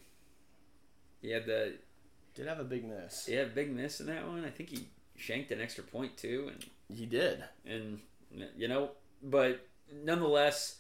He 1.23 1.31
had 1.31 1.47
the 1.47 1.75
did 2.35 2.47
have 2.47 2.61
a 2.61 2.65
big 2.65 2.85
miss. 2.85 3.29
Yeah, 3.29 3.45
big 3.45 3.75
miss 3.75 4.01
in 4.01 4.07
that 4.07 4.27
one. 4.27 4.45
I 4.45 4.51
think 4.51 4.71
he 4.71 4.89
shanked 5.17 5.51
an 5.53 5.61
extra 5.61 5.85
point 5.85 6.17
too, 6.17 6.51
and 6.53 6.65
He 6.99 7.07
did. 7.07 7.43
and 7.67 8.01
you 8.57 8.69
know, 8.69 8.91
but 9.23 9.67
nonetheless, 10.05 10.77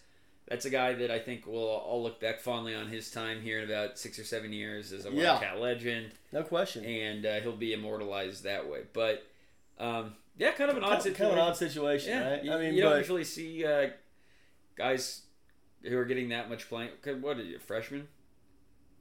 that's 0.49 0.65
a 0.65 0.71
guy 0.71 0.93
that 0.95 1.11
I 1.11 1.19
think 1.19 1.47
we'll 1.47 1.63
all 1.65 2.03
look 2.03 2.21
back 2.21 2.41
fondly 2.41 2.75
on 2.75 2.89
his 2.89 3.11
time 3.11 3.41
here 3.41 3.61
in 3.61 3.65
about 3.71 3.99
six 3.99 4.19
or 4.19 4.25
seven 4.25 4.53
years 4.53 4.93
as 4.93 5.07
a 5.07 5.11
Yeah. 5.11 5.33
Wildcat 5.33 5.61
legend, 5.61 6.13
No 6.33 6.43
question. 6.43 6.85
and 6.85 7.25
uh, 7.25 7.41
he'll 7.41 7.57
be 7.57 7.73
immortalized 7.73 8.43
that 8.45 8.69
way. 8.69 8.81
But 8.93 9.25
um, 9.79 10.15
yeah, 10.37 10.51
kind 10.53 10.71
of 10.71 10.77
an 10.77 10.85
odd 10.85 11.03
situation. 11.03 11.15
kind 11.17 11.31
of 11.33 11.39
an 11.39 11.45
odd 11.53 11.57
situation, 11.57 12.11
Yeah, 12.11 12.31
right? 12.33 12.45
you, 12.45 12.53
I 12.53 12.59
mean, 12.59 12.75
you 12.75 12.83
but 12.83 12.91
don't 12.91 12.99
usually 12.99 13.25
see 13.25 13.65
uh, 13.65 13.89
guys 14.77 15.23
who 15.83 15.97
are 15.97 16.05
getting 16.05 16.31
that 16.31 16.49
much 16.51 16.69
playing. 16.69 16.91
What 17.21 17.39
are 17.39 17.43
you, 17.43 17.57
a 17.57 17.61
freshman? 17.61 18.09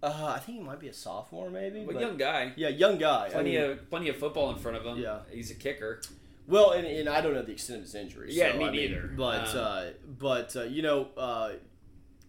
Uh, 0.03 0.33
I 0.35 0.39
think 0.39 0.57
he 0.59 0.63
might 0.63 0.79
be 0.79 0.89
a 0.89 0.93
sophomore, 0.93 1.49
maybe. 1.49 1.83
But 1.85 1.93
but- 1.95 2.01
young 2.01 2.17
guy, 2.17 2.53
yeah, 2.55 2.69
young 2.69 2.97
guy. 2.97 3.27
I 3.27 3.29
plenty 3.29 3.51
mean, 3.57 3.61
of 3.61 3.89
plenty 3.89 4.09
of 4.09 4.17
football 4.17 4.51
in 4.51 4.57
front 4.57 4.77
of 4.77 4.85
him. 4.85 4.97
Yeah. 4.99 5.19
he's 5.31 5.49
a 5.51 5.55
kicker. 5.55 6.01
Well, 6.45 6.71
and, 6.71 6.85
and 6.85 7.07
I 7.07 7.21
don't 7.21 7.33
know 7.33 7.41
the 7.41 7.53
extent 7.53 7.77
of 7.79 7.83
his 7.85 7.95
injury. 7.95 8.27
Yeah, 8.33 8.51
so, 8.51 8.57
me 8.57 8.65
I 8.65 8.71
mean, 8.71 8.81
neither. 8.91 9.07
But 9.15 9.49
Um, 9.51 9.57
uh, 9.57 9.83
but 10.19 10.55
uh, 10.55 10.63
you 10.63 10.81
know, 10.81 11.07
uh, 11.17 11.53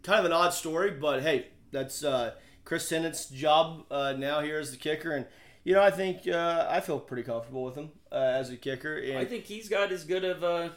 kind 0.05 0.21
of 0.21 0.25
an 0.27 0.33
odd 0.33 0.51
story. 0.55 0.93
But 0.93 1.23
hey, 1.23 1.49
that's 1.73 2.05
uh, 2.05 2.35
Chris 2.65 2.89
Tennant's 2.89 3.27
job 3.27 3.85
uh, 3.91 4.15
now 4.17 4.41
here 4.41 4.59
as 4.61 4.71
the 4.71 4.77
kicker, 4.77 5.11
and 5.13 5.27
you 5.65 5.75
know, 5.75 5.83
I 5.83 5.91
think 5.91 6.29
uh, 6.29 6.67
I 6.71 6.81
feel 6.81 7.01
pretty 7.01 7.25
comfortable 7.25 7.65
with 7.65 7.75
him 7.75 7.91
uh, 8.13 8.15
as 8.15 8.51
a 8.51 8.57
kicker. 8.57 8.97
And 8.99 9.19
I 9.19 9.25
think 9.25 9.45
he's 9.47 9.69
got 9.69 9.91
as 9.91 10.05
good 10.05 10.25
of 10.25 10.45
a 10.45 10.73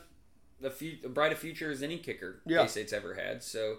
a, 0.64 0.72
fu- 0.72 0.98
a 1.06 1.10
bright 1.10 1.32
a 1.32 1.36
future 1.36 1.70
as 1.70 1.84
any 1.84 2.00
kicker 2.00 2.42
Yeah. 2.48 2.64
K 2.64 2.68
State's 2.70 2.94
ever 2.94 3.14
had. 3.14 3.44
So 3.44 3.78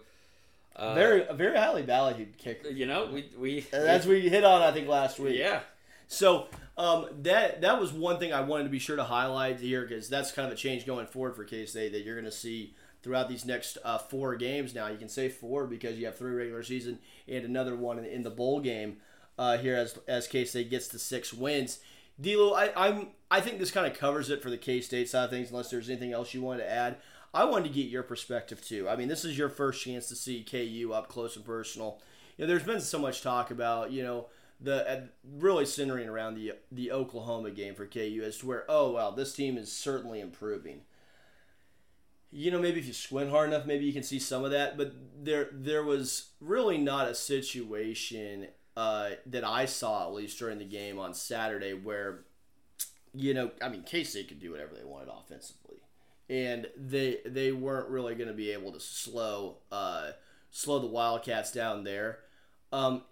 Uh, 0.79 0.95
very 0.95 1.27
very 1.35 1.57
highly 1.57 1.83
valued 1.83 2.39
kicker. 2.39 2.69
you 2.69 2.87
know, 2.87 3.11
we 3.13 3.31
we 3.37 3.67
As 3.73 4.07
we 4.07 4.29
hit 4.29 4.45
on, 4.45 4.63
I 4.63 4.71
think 4.73 4.87
last 4.89 5.19
week. 5.19 5.37
yeah. 5.39 5.61
So 6.07 6.47
um, 6.79 7.07
that 7.23 7.61
that 7.63 7.81
was 7.81 7.93
one 7.93 8.19
thing 8.19 8.33
I 8.33 8.41
wanted 8.41 8.65
to 8.65 8.71
be 8.71 8.79
sure 8.79 8.97
to 8.97 9.05
highlight 9.05 9.61
here 9.61 9.83
because 9.85 10.09
that's 10.09 10.33
kind 10.33 10.47
of 10.47 10.53
a 10.55 10.57
change 10.57 10.87
going 10.87 11.07
forward 11.07 11.37
for 11.37 11.45
K 11.45 11.67
State 11.67 11.93
that 11.93 12.03
you're 12.03 12.15
going 12.15 12.25
to 12.25 12.31
see 12.33 12.75
throughout 13.03 13.29
these 13.29 13.45
next 13.45 13.77
uh, 13.85 13.99
four 13.99 14.37
games. 14.37 14.75
Now 14.75 14.87
you 14.89 14.97
can 14.97 15.09
say 15.09 15.29
four 15.29 15.67
because 15.67 15.99
you 15.99 16.07
have 16.07 16.17
three 16.17 16.33
regular 16.33 16.63
season 16.63 16.99
and 17.27 17.45
another 17.45 17.77
one 17.77 17.99
in, 17.99 18.05
in 18.05 18.23
the 18.23 18.31
bowl 18.31 18.61
game 18.61 18.99
uh, 19.39 19.59
here 19.59 19.77
as 19.77 19.99
as 20.07 20.27
K 20.29 20.45
State 20.45 20.71
gets 20.71 20.89
to 20.89 20.99
six 20.99 21.33
wins. 21.35 21.81
D'Lo, 22.21 22.55
I, 22.55 22.73
I'm 22.75 23.09
I 23.31 23.41
think 23.41 23.59
this 23.59 23.71
kind 23.71 23.87
of 23.87 23.99
covers 23.99 24.31
it 24.31 24.43
for 24.43 24.51
the 24.51 24.57
K 24.57 24.81
State 24.81 25.09
side 25.09 25.25
of 25.25 25.31
things. 25.31 25.51
Unless 25.51 25.71
there's 25.71 25.91
anything 25.91 26.13
else 26.13 26.33
you 26.33 26.41
wanted 26.43 26.63
to 26.65 26.71
add, 26.71 26.97
I 27.33 27.45
wanted 27.45 27.69
to 27.69 27.75
get 27.75 27.91
your 27.91 28.03
perspective 28.03 28.65
too. 28.65 28.89
I 28.89 28.97
mean, 28.97 29.09
this 29.09 29.25
is 29.25 29.37
your 29.37 29.49
first 29.49 29.83
chance 29.83 30.09
to 30.09 30.17
see 30.17 30.45
KU 30.45 30.93
up 30.93 31.09
close 31.09 31.37
and 31.37 31.45
personal. 31.45 32.01
You 32.37 32.45
know, 32.45 32.49
there's 32.49 32.63
been 32.65 32.81
so 32.81 32.99
much 32.99 33.23
talk 33.23 33.51
about 33.51 33.91
you 33.91 34.03
know 34.03 34.27
the 34.61 34.91
uh, 34.91 35.01
really 35.39 35.67
centering 35.67 36.09
around 36.09 36.35
the 36.35 36.53
the 36.73 36.91
Oklahoma 36.91 37.51
game 37.51 37.75
for 37.75 37.87
KU 37.87 38.23
as 38.25 38.39
to 38.39 38.47
where 38.47 38.65
oh 38.69 38.93
wow 38.93 39.11
this 39.11 39.33
team 39.33 39.57
is 39.57 39.73
certainly 39.73 40.21
improving. 40.21 40.83
You 42.31 42.51
know, 42.51 42.61
maybe 42.61 42.79
if 42.79 42.87
you 42.87 42.93
squint 42.93 43.31
hard 43.31 43.49
enough, 43.49 43.65
maybe 43.65 43.87
you 43.87 43.93
can 43.93 44.03
see 44.03 44.19
some 44.19 44.45
of 44.45 44.51
that. 44.51 44.77
But 44.77 44.93
there 45.23 45.49
there 45.53 45.83
was 45.83 46.31
really 46.41 46.79
not 46.79 47.09
a 47.09 47.15
situation 47.15 48.49
uh, 48.77 49.11
that 49.27 49.45
I 49.45 49.65
saw 49.67 50.07
at 50.07 50.15
least 50.15 50.39
during 50.39 50.59
the 50.59 50.65
game 50.65 50.99
on 50.99 51.13
Saturday 51.15 51.73
where 51.75 52.21
you 53.15 53.35
know 53.35 53.51
I 53.61 53.69
mean 53.69 53.83
K 53.83 54.05
State 54.05 54.29
could 54.29 54.41
do 54.41 54.51
whatever 54.51 54.75
they 54.75 54.85
wanted 54.85 55.09
offensively, 55.09 55.78
and 56.29 56.67
they 56.77 57.19
they 57.25 57.53
weren't 57.53 57.89
really 57.89 58.15
going 58.15 58.29
to 58.29 58.35
be 58.35 58.51
able 58.51 58.73
to 58.73 58.81
slow 58.81 59.59
uh, 59.73 60.11
slow 60.51 60.79
the 60.79 60.87
Wildcats 60.87 61.53
down 61.53 61.85
there. 61.85 62.21
Um, 62.73 63.03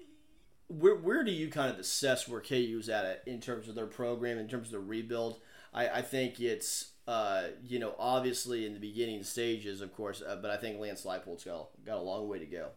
where, 0.68 0.96
where 0.96 1.24
do 1.24 1.30
you 1.30 1.48
kind 1.48 1.72
of 1.72 1.78
assess 1.78 2.26
where 2.26 2.40
KU's 2.40 2.88
at 2.88 3.04
it 3.04 3.22
in 3.26 3.40
terms 3.40 3.68
of 3.68 3.74
their 3.74 3.86
program, 3.86 4.38
in 4.38 4.48
terms 4.48 4.68
of 4.68 4.72
the 4.72 4.80
rebuild? 4.80 5.40
I, 5.72 5.88
I 5.88 6.02
think 6.02 6.40
it's, 6.40 6.92
uh, 7.06 7.44
you 7.64 7.78
know, 7.78 7.94
obviously 7.98 8.66
in 8.66 8.74
the 8.74 8.80
beginning 8.80 9.22
stages, 9.22 9.80
of 9.80 9.94
course, 9.94 10.22
uh, 10.26 10.36
but 10.40 10.50
I 10.50 10.56
think 10.56 10.80
Lance 10.80 11.04
Leipold's 11.04 11.44
got, 11.44 11.68
got 11.84 11.98
a 11.98 12.02
long 12.02 12.28
way 12.28 12.38
to 12.40 12.46
go. 12.46 12.68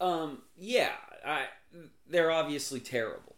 Um, 0.00 0.38
yeah, 0.56 0.92
I, 1.26 1.44
they're 2.08 2.30
obviously 2.30 2.80
terrible. 2.80 3.36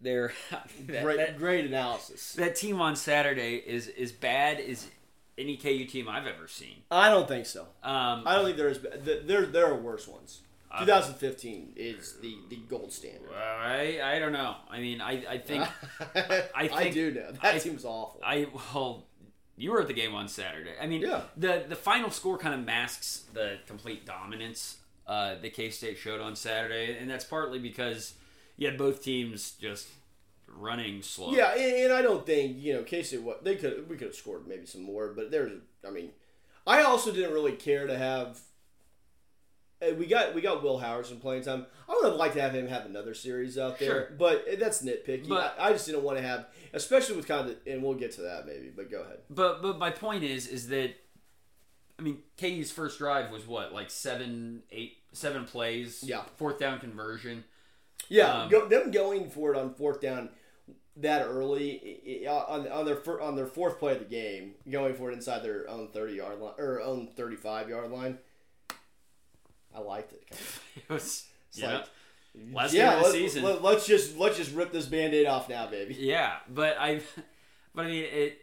They're 0.00 0.32
that, 0.50 1.02
great, 1.02 1.16
that, 1.16 1.38
great 1.38 1.64
analysis. 1.64 2.34
that 2.34 2.56
team 2.56 2.80
on 2.80 2.94
Saturday 2.94 3.54
is 3.56 3.88
as 3.88 4.12
bad 4.12 4.60
as 4.60 4.86
any 5.36 5.56
KU 5.56 5.84
team 5.86 6.08
I've 6.08 6.26
ever 6.26 6.46
seen. 6.48 6.82
I 6.90 7.08
don't 7.10 7.26
think 7.28 7.46
so. 7.46 7.62
Um, 7.82 8.22
I 8.26 8.34
don't 8.36 8.44
think 8.44 8.56
there's 8.56 8.78
there 9.26 9.46
there 9.46 9.66
are 9.66 9.74
worse 9.76 10.06
ones. 10.08 10.40
2015 10.80 11.72
is 11.76 12.16
the, 12.20 12.36
the 12.50 12.56
gold 12.68 12.92
standard. 12.92 13.30
I 13.32 14.00
I 14.02 14.18
don't 14.18 14.32
know. 14.32 14.56
I 14.70 14.80
mean, 14.80 15.00
I 15.00 15.24
I 15.28 15.38
think 15.38 15.64
I, 16.54 16.68
think- 16.68 16.94
do 16.94 17.12
know 17.12 17.30
that 17.32 17.54
I- 17.54 17.58
seems 17.58 17.84
awful. 17.84 18.20
I 18.24 18.46
well, 18.52 19.04
you 19.56 19.70
were 19.70 19.80
at 19.80 19.86
the 19.86 19.94
game 19.94 20.14
on 20.14 20.26
Saturday. 20.28 20.72
I 20.80 20.86
mean, 20.86 21.00
Yeah. 21.02 21.22
the 21.36 21.64
the 21.68 21.76
final 21.76 22.10
score 22.10 22.38
kind 22.38 22.54
of 22.54 22.64
masks 22.64 23.24
the 23.32 23.58
complete 23.66 24.04
dominance 24.04 24.78
uh, 25.06 25.36
that 25.40 25.52
K 25.54 25.70
State 25.70 25.96
showed 25.98 26.20
on 26.20 26.34
Saturday, 26.34 26.96
and 26.98 27.08
that's 27.08 27.24
partly 27.24 27.58
because 27.58 28.14
you 28.56 28.66
had 28.68 28.76
both 28.78 29.02
teams 29.02 29.52
just 29.60 29.86
running 30.56 31.02
slow. 31.02 31.32
Yeah, 31.32 31.52
and, 31.54 31.84
and 31.84 31.92
I 31.92 32.02
don't 32.02 32.24
think 32.26 32.56
you 32.58 32.74
know 32.74 32.82
Casey. 32.82 33.18
What 33.18 33.44
they 33.44 33.56
could 33.56 33.88
we 33.88 33.96
could 33.96 34.08
have 34.08 34.14
scored 34.16 34.46
maybe 34.46 34.66
some 34.66 34.82
more, 34.82 35.08
but 35.14 35.30
there's 35.30 35.52
I 35.86 35.90
mean, 35.90 36.10
I 36.66 36.82
also 36.82 37.12
didn't 37.12 37.32
really 37.32 37.52
care 37.52 37.86
to 37.86 37.96
have. 37.96 38.40
eh, 39.82 39.92
We 39.92 40.06
got 40.06 40.34
we 40.34 40.40
got 40.40 40.62
Will 40.62 40.78
Howard 40.78 41.06
some 41.06 41.18
playing 41.18 41.44
time. 41.44 41.66
I 41.88 41.92
would 41.94 42.04
have 42.10 42.16
liked 42.16 42.34
to 42.34 42.40
have 42.40 42.54
him 42.54 42.66
have 42.68 42.86
another 42.86 43.14
series 43.14 43.58
out 43.58 43.78
there, 43.78 43.88
Sure. 43.88 44.08
but 44.18 44.44
that's 44.58 44.82
nitpicky. 44.82 45.28
But- 45.28 45.56
I, 45.58 45.68
I 45.68 45.72
just 45.72 45.86
didn't 45.86 46.02
want 46.02 46.16
to 46.18 46.22
have, 46.22 46.46
especially 46.72 47.16
with 47.16 47.28
kind 47.28 47.48
of, 47.48 47.56
the, 47.64 47.72
and 47.72 47.82
we'll 47.82 47.94
get 47.94 48.12
to 48.12 48.22
that 48.22 48.46
maybe. 48.46 48.70
But 48.74 48.90
go 48.90 49.02
ahead. 49.02 49.18
But 49.30 49.62
but 49.62 49.78
my 49.78 49.90
point 49.90 50.24
is 50.24 50.46
is 50.46 50.68
that 50.68 50.94
I 51.98 52.02
mean 52.02 52.18
KU's 52.40 52.70
first 52.70 52.98
drive 52.98 53.30
was 53.30 53.46
what 53.46 53.72
like 53.72 53.90
seven 53.90 54.62
eight 54.72 54.94
seven 55.12 55.44
plays 55.44 56.02
Yeah. 56.02 56.22
fourth 56.36 56.58
down 56.58 56.80
conversion 56.80 57.44
Yeah, 58.08 58.42
Um, 58.42 58.48
go, 58.50 58.66
them 58.66 58.90
going 58.90 59.30
for 59.30 59.54
it 59.54 59.58
on 59.58 59.74
fourth 59.74 60.00
down 60.00 60.30
that 60.96 61.22
early 61.26 62.26
on 62.28 62.68
on 62.68 62.84
their 62.84 63.22
on 63.22 63.36
their 63.36 63.46
fourth 63.46 63.78
play 63.78 63.92
of 63.92 63.98
the 63.98 64.04
game, 64.04 64.54
going 64.70 64.94
for 64.94 65.10
it 65.10 65.14
inside 65.14 65.42
their 65.42 65.68
own 65.68 65.88
thirty 65.88 66.14
yard 66.14 66.38
line 66.40 66.54
or 66.58 66.80
own 66.80 67.08
thirty 67.08 67.36
five 67.36 67.68
yard 67.68 67.90
line. 67.90 68.18
I 69.74 69.80
liked 69.80 70.12
it. 70.12 70.24
Kind 70.30 70.40
of. 70.40 70.62
it 70.76 70.92
was 70.92 71.26
It's 71.48 71.58
yeah 71.58 71.72
like, 71.78 71.84
last 72.52 72.74
yeah, 72.74 72.90
game 72.90 72.92
of 72.92 72.98
the 72.98 73.04
let, 73.04 73.12
season 73.12 73.42
Let, 73.42 73.64
us 73.64 73.86
just 73.86 74.16
let's 74.18 74.36
just 74.36 74.54
rip 74.54 74.72
this 74.72 74.86
band-aid 74.86 75.26
off 75.26 75.48
now, 75.48 75.66
baby. 75.66 75.94
yeah 75.98 76.34
but 76.48 76.76
I 76.78 77.00
but 77.74 77.86
I 77.86 77.88
mean 77.88 78.04
it 78.04 78.38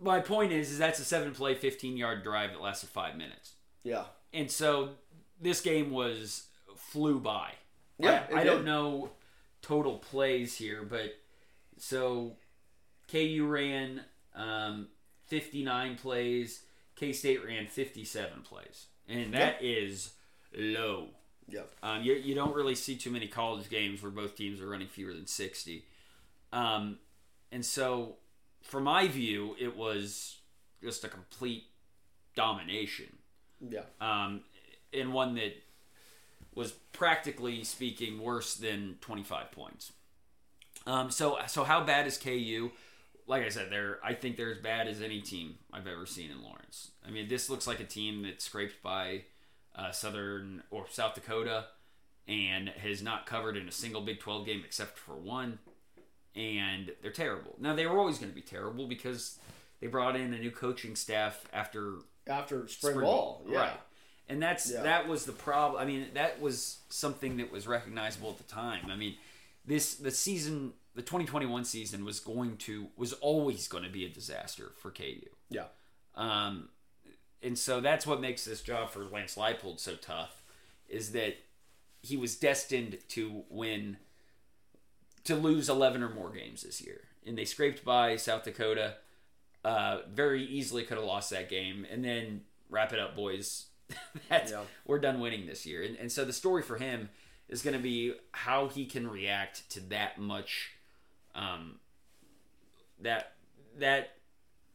my 0.00 0.20
point 0.20 0.52
is 0.52 0.70
is 0.70 0.78
that's 0.78 0.98
a 0.98 1.04
seven 1.04 1.32
play 1.32 1.54
fifteen 1.54 1.96
yard 1.96 2.22
drive 2.22 2.50
that 2.52 2.60
lasted 2.60 2.88
five 2.88 3.16
minutes 3.16 3.52
Yeah, 3.84 4.04
and 4.32 4.50
so 4.50 4.90
this 5.40 5.60
game 5.60 5.90
was 5.90 6.44
flew 6.76 7.20
by 7.20 7.52
Yeah, 7.98 8.24
I, 8.34 8.40
I 8.40 8.44
don't 8.44 8.64
know 8.64 9.10
total 9.60 9.98
plays 9.98 10.56
here 10.56 10.82
but 10.82 11.14
so 11.80 12.36
KU 13.10 13.46
ran 13.48 14.02
um, 14.34 14.88
59 15.26 15.96
plays. 15.96 16.62
K-State 16.96 17.44
ran 17.44 17.66
57 17.66 18.42
plays. 18.42 18.86
And 19.08 19.32
that 19.34 19.62
is 19.62 20.12
low. 20.54 21.08
Yeah, 21.48 21.62
um, 21.82 22.02
you, 22.02 22.12
you 22.14 22.34
don't 22.36 22.54
really 22.54 22.76
see 22.76 22.94
too 22.96 23.10
many 23.10 23.26
college 23.26 23.68
games 23.68 24.02
where 24.02 24.12
both 24.12 24.36
teams 24.36 24.60
are 24.60 24.68
running 24.68 24.86
fewer 24.86 25.12
than 25.12 25.26
60 25.26 25.84
um, 26.52 26.98
and 27.50 27.64
so 27.64 28.16
from 28.62 28.84
my 28.84 29.08
view 29.08 29.56
it 29.58 29.76
was 29.76 30.38
just 30.80 31.02
a 31.02 31.08
complete 31.08 31.64
domination. 32.36 33.16
Yeah. 33.68 33.80
um, 34.00 34.42
and 34.92 35.12
one 35.12 35.34
that 35.34 35.54
was 36.54 36.72
practically 36.92 37.64
speaking 37.64 38.20
worse 38.20 38.54
than 38.54 38.96
25 39.00 39.50
points. 39.50 39.92
Um, 40.90 41.10
so 41.10 41.38
so 41.46 41.64
how 41.64 41.84
bad 41.84 42.06
is 42.06 42.18
KU? 42.18 42.70
Like 43.26 43.44
I 43.44 43.48
said, 43.48 43.68
they're 43.70 43.98
I 44.02 44.14
think 44.14 44.36
they're 44.36 44.50
as 44.50 44.58
bad 44.58 44.88
as 44.88 45.00
any 45.00 45.20
team 45.20 45.54
I've 45.72 45.86
ever 45.86 46.04
seen 46.06 46.30
in 46.30 46.42
Lawrence. 46.42 46.90
I 47.06 47.10
mean, 47.10 47.28
this 47.28 47.48
looks 47.48 47.66
like 47.66 47.80
a 47.80 47.84
team 47.84 48.22
that's 48.22 48.44
scraped 48.44 48.82
by 48.82 49.22
uh, 49.76 49.92
Southern 49.92 50.62
or 50.70 50.86
South 50.90 51.14
Dakota 51.14 51.66
and 52.26 52.68
has 52.70 53.02
not 53.02 53.26
covered 53.26 53.56
in 53.56 53.68
a 53.68 53.72
single 53.72 54.00
Big 54.00 54.20
12 54.20 54.46
game 54.46 54.62
except 54.64 54.98
for 54.98 55.14
one. 55.14 55.58
And 56.34 56.92
they're 57.02 57.10
terrible. 57.12 57.54
Now 57.58 57.74
they 57.74 57.86
were 57.86 57.98
always 57.98 58.18
going 58.18 58.30
to 58.30 58.34
be 58.34 58.42
terrible 58.42 58.86
because 58.86 59.38
they 59.80 59.86
brought 59.86 60.16
in 60.16 60.32
a 60.34 60.38
new 60.38 60.50
coaching 60.50 60.94
staff 60.96 61.44
after 61.52 61.98
After 62.26 62.68
spring, 62.68 62.94
spring 62.94 63.06
ball, 63.06 63.42
yeah. 63.48 63.58
right? 63.58 63.80
And 64.28 64.40
that's 64.42 64.70
Yeah. 64.72 64.82
that 64.82 65.08
was 65.08 65.24
the 65.24 65.32
problem. 65.32 65.80
I 65.80 65.84
mean, 65.86 66.08
that 66.14 66.40
was 66.40 66.78
something 66.88 67.36
that 67.38 67.50
was 67.50 67.66
recognizable 67.66 68.30
at 68.30 68.38
the 68.38 68.44
time. 68.44 68.90
I 68.90 68.96
mean, 68.96 69.16
this 69.66 69.94
the 69.94 70.10
season, 70.10 70.72
the 70.94 71.02
2021 71.02 71.64
season 71.64 72.04
was 72.04 72.20
going 72.20 72.56
to 72.58 72.88
was 72.96 73.12
always 73.14 73.68
going 73.68 73.84
to 73.84 73.90
be 73.90 74.04
a 74.04 74.08
disaster 74.08 74.72
for 74.76 74.90
KU. 74.90 75.26
yeah, 75.48 75.66
Um, 76.14 76.68
and 77.42 77.58
so 77.58 77.80
that's 77.80 78.06
what 78.06 78.20
makes 78.20 78.44
this 78.44 78.60
job 78.60 78.90
for 78.90 79.04
Lance 79.04 79.36
Leipold 79.36 79.80
so 79.80 79.94
tough, 79.94 80.42
is 80.88 81.12
that 81.12 81.36
he 82.02 82.16
was 82.16 82.36
destined 82.36 82.98
to 83.08 83.44
win, 83.48 83.96
to 85.24 85.34
lose 85.34 85.68
11 85.68 86.02
or 86.02 86.08
more 86.08 86.30
games 86.30 86.62
this 86.62 86.80
year. 86.80 87.02
And 87.26 87.36
they 87.36 87.44
scraped 87.44 87.84
by 87.84 88.16
South 88.16 88.44
Dakota, 88.44 88.94
uh, 89.64 89.98
very 90.10 90.42
easily 90.44 90.82
could 90.84 90.96
have 90.96 91.06
lost 91.06 91.30
that 91.30 91.48
game. 91.48 91.86
And 91.90 92.04
then 92.04 92.42
wrap 92.68 92.92
it 92.92 92.98
up, 92.98 93.14
boys. 93.14 93.66
That's, 94.28 94.50
Yeah. 94.50 94.62
We're 94.86 94.98
done 94.98 95.20
winning 95.20 95.46
this 95.46 95.66
year. 95.66 95.82
And, 95.82 95.96
and 95.96 96.10
so 96.10 96.24
the 96.24 96.32
story 96.32 96.62
for 96.62 96.76
him 96.76 97.10
is 97.48 97.62
going 97.62 97.76
to 97.76 97.82
be 97.82 98.14
how 98.32 98.68
he 98.68 98.86
can 98.86 99.08
react 99.08 99.68
to 99.70 99.80
that 99.88 100.18
much, 100.18 100.70
um, 101.34 101.76
that, 103.00 103.32
that 103.78 104.16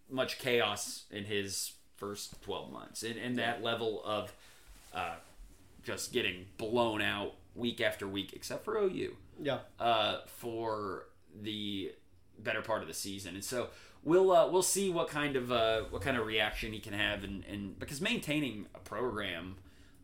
much 0.10 0.39
chaos 0.39 1.06
in 1.12 1.26
his 1.26 1.74
first 1.96 2.41
12 2.41 2.72
months 2.72 3.04
and, 3.04 3.18
and 3.18 3.38
that 3.38 3.63
level 3.63 4.02
of 4.06 4.34
uh, 4.94 5.15
just 5.84 6.12
getting 6.12 6.46
blown 6.58 7.02
out 7.02 7.34
week 7.56 7.80
after 7.80 8.08
week 8.08 8.34
except 8.34 8.65
for 8.65 8.78
OU 8.78 9.15
yeah. 9.41 9.60
uh, 9.80 10.20
for 10.26 11.08
the 11.41 11.94
better 12.39 12.62
part 12.62 12.82
of 12.82 12.88
the 12.88 12.94
season. 12.94 13.36
And 13.36 13.44
so 13.44 13.70
we'll 14.04 14.32
uh, 14.32 14.48
we'll 14.50 14.62
see 14.62 14.89
what 14.89 15.10
kind 15.10 15.36
of 15.36 15.52
uh, 15.52 15.84
what 15.89 16.02
kind 16.02 16.18
of 16.18 16.26
reaction 16.26 16.74
he 16.74 16.80
can 16.80 16.94
have 16.94 17.24
and, 17.24 17.44
and 17.46 17.78
because 17.80 18.02
maintaining 18.02 18.68
a 18.76 18.80
program 18.80 19.56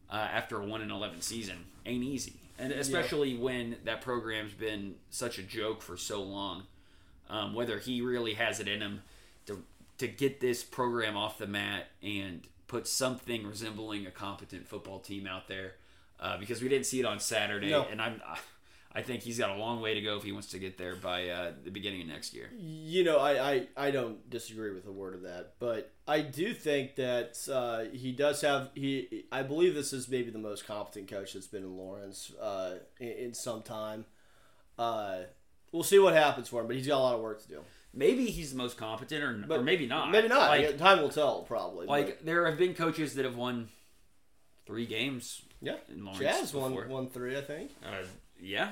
uh, 0.10 0.16
after 0.16 0.60
a 0.62 0.66
1 0.66 0.82
in 0.82 0.92
11 0.92 1.22
season 1.22 1.66
ain't 1.86 2.04
easy 2.04 2.41
and 2.60 2.72
especially 2.72 3.36
when 3.38 3.78
that 3.86 4.02
program's 4.02 4.54
been 4.54 4.96
such 5.10 5.38
a 5.38 5.44
joke 5.44 5.82
for 5.82 5.98
so 5.98 6.22
long 6.22 6.64
um, 7.30 7.54
whether 7.54 7.80
he 7.80 8.02
really 8.02 8.34
has 8.34 8.60
it 8.60 8.68
in 8.68 8.82
him 8.82 9.02
to 9.46 9.64
to 9.98 10.08
get 10.08 10.40
this 10.40 10.64
program 10.64 11.16
off 11.16 11.38
the 11.38 11.48
mat 11.48 11.88
and 12.04 12.48
put 12.68 12.88
something 12.88 13.46
resembling 13.46 14.06
a 14.06 14.12
competent 14.12 14.68
football 14.68 15.00
team 15.00 15.28
out 15.28 15.48
there. 15.48 15.76
uh, 16.20 16.38
because 16.38 16.62
we 16.62 16.70
didn't 16.70 16.86
see 16.86 17.00
it 17.00 17.06
on 17.06 17.20
Saturday, 17.20 17.70
No. 17.72 17.86
and 17.90 18.02
I'm. 18.02 18.22
I 18.26 18.38
think 19.04 19.22
he's 19.24 19.40
got 19.40 19.52
a 19.52 19.56
long 19.56 19.80
way 19.82 19.94
to 19.94 20.02
go 20.02 20.18
if 20.18 20.24
he 20.24 20.34
wants 20.34 20.50
to 20.50 20.60
get 20.60 20.78
there 20.78 20.96
by 20.96 21.30
uh, 21.30 21.52
the 21.64 21.72
beginning 21.72 22.02
of 22.02 22.08
next 22.08 22.34
year. 22.34 22.50
You 22.60 23.06
know, 23.06 23.20
I, 23.20 23.52
I, 23.52 23.68
I 23.78 23.92
don't 23.92 24.30
disagree 24.30 24.72
with 24.72 24.86
a 24.86 24.92
word 24.92 25.14
of 25.16 25.22
that, 25.22 25.54
but 25.60 25.94
I 26.08 26.20
do 26.20 26.54
think 26.54 26.96
that 26.98 27.38
uh, 27.50 27.86
he 27.96 28.12
does 28.12 28.42
have 28.42 28.70
he. 28.76 29.24
I 29.32 29.44
believe 29.44 29.76
this 29.76 29.94
is 29.94 30.10
maybe 30.10 30.30
the 30.30 30.40
most 30.40 30.68
competent 30.68 31.08
coach 31.10 31.32
that's 31.34 31.48
been 31.48 31.64
in 31.64 31.78
Lawrence 31.78 32.34
uh, 32.42 32.74
in, 33.00 33.08
in 33.12 33.34
some 33.34 33.62
time. 33.62 34.04
Uh, 34.78 35.20
we'll 35.72 35.84
see 35.84 36.00
what 36.00 36.14
happens 36.14 36.50
for 36.50 36.60
him, 36.60 36.68
but 36.68 36.76
he's 36.76 36.88
got 36.88 36.98
a 36.98 37.04
lot 37.04 37.16
of 37.16 37.22
work 37.22 37.42
to 37.44 37.48
do. 37.48 37.62
Maybe 37.94 38.26
he's 38.26 38.52
the 38.52 38.58
most 38.58 38.78
competent, 38.78 39.24
or, 39.24 39.34
But 39.48 39.60
or 39.60 39.64
maybe 39.64 39.86
not. 39.86 40.12
Maybe 40.12 40.28
not. 40.28 40.50
Like, 40.50 40.62
Yeah, 40.62 40.72
Time 40.78 41.02
will 41.02 41.10
tell, 41.10 41.44
probably. 41.44 41.88
like 41.88 42.06
but- 42.20 42.26
there 42.26 42.46
have 42.46 42.58
been 42.58 42.74
coaches 42.74 43.16
that 43.16 43.26
have 43.26 43.36
won 43.36 43.68
three 44.66 44.86
games 44.86 45.42
yeah, 45.62 45.76
in 45.90 46.04
Lawrence 46.06 46.20
Jazz 46.22 46.54
won 46.54 46.72
before. 46.74 46.88
won 46.88 47.10
three, 47.10 47.38
I 47.38 47.42
think. 47.42 47.72
Uh, 47.86 48.06
yeah, 48.42 48.72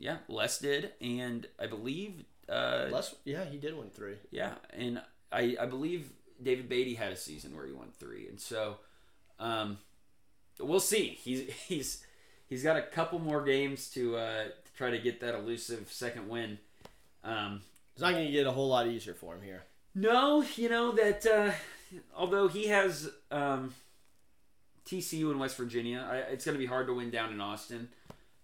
yeah. 0.00 0.16
Les 0.28 0.58
did, 0.58 0.92
and 1.00 1.46
I 1.58 1.66
believe, 1.66 2.24
uh, 2.48 2.86
Les, 2.90 3.14
yeah, 3.24 3.44
he 3.44 3.58
did 3.58 3.76
win 3.76 3.90
three. 3.90 4.16
yeah, 4.30 4.54
and 4.72 5.00
I 5.30 5.56
I 5.60 5.66
believe 5.66 6.10
David 6.42 6.68
Beaty 6.68 6.94
had 6.94 7.12
a 7.12 7.16
season 7.16 7.54
where 7.54 7.66
he 7.66 7.72
won 7.72 7.88
three, 7.98 8.26
and 8.28 8.40
so, 8.40 8.78
um, 9.38 9.78
we'll 10.58 10.80
see. 10.80 11.18
He's 11.22 11.52
he's 11.68 12.04
he's 12.48 12.62
got 12.62 12.76
a 12.76 12.82
couple 12.82 13.18
more 13.18 13.42
games 13.44 13.88
to 13.90 14.16
uh, 14.16 14.44
to 14.44 14.72
try 14.76 14.90
to 14.90 14.98
get 14.98 15.20
that 15.20 15.34
elusive 15.34 15.92
second 15.92 16.28
win. 16.28 16.58
Um, 17.22 17.60
It's 17.92 18.00
not 18.02 18.12
going 18.12 18.26
to 18.26 18.32
get 18.32 18.46
a 18.46 18.52
whole 18.52 18.68
lot 18.68 18.86
easier 18.86 19.14
for 19.14 19.34
him 19.34 19.42
here. 19.42 19.62
No, 19.94 20.42
you 20.56 20.68
know 20.68 20.92
that 20.92 21.26
uh, 21.26 21.52
although 22.16 22.48
he 22.48 22.68
has 22.68 23.10
um, 23.30 23.74
TCU 24.86 25.30
in 25.30 25.38
West 25.38 25.56
Virginia, 25.56 26.06
I, 26.10 26.16
it's 26.32 26.44
going 26.44 26.54
to 26.54 26.58
be 26.58 26.66
hard 26.66 26.86
to 26.86 26.94
win 26.94 27.10
down 27.10 27.32
in 27.32 27.40
Austin 27.40 27.88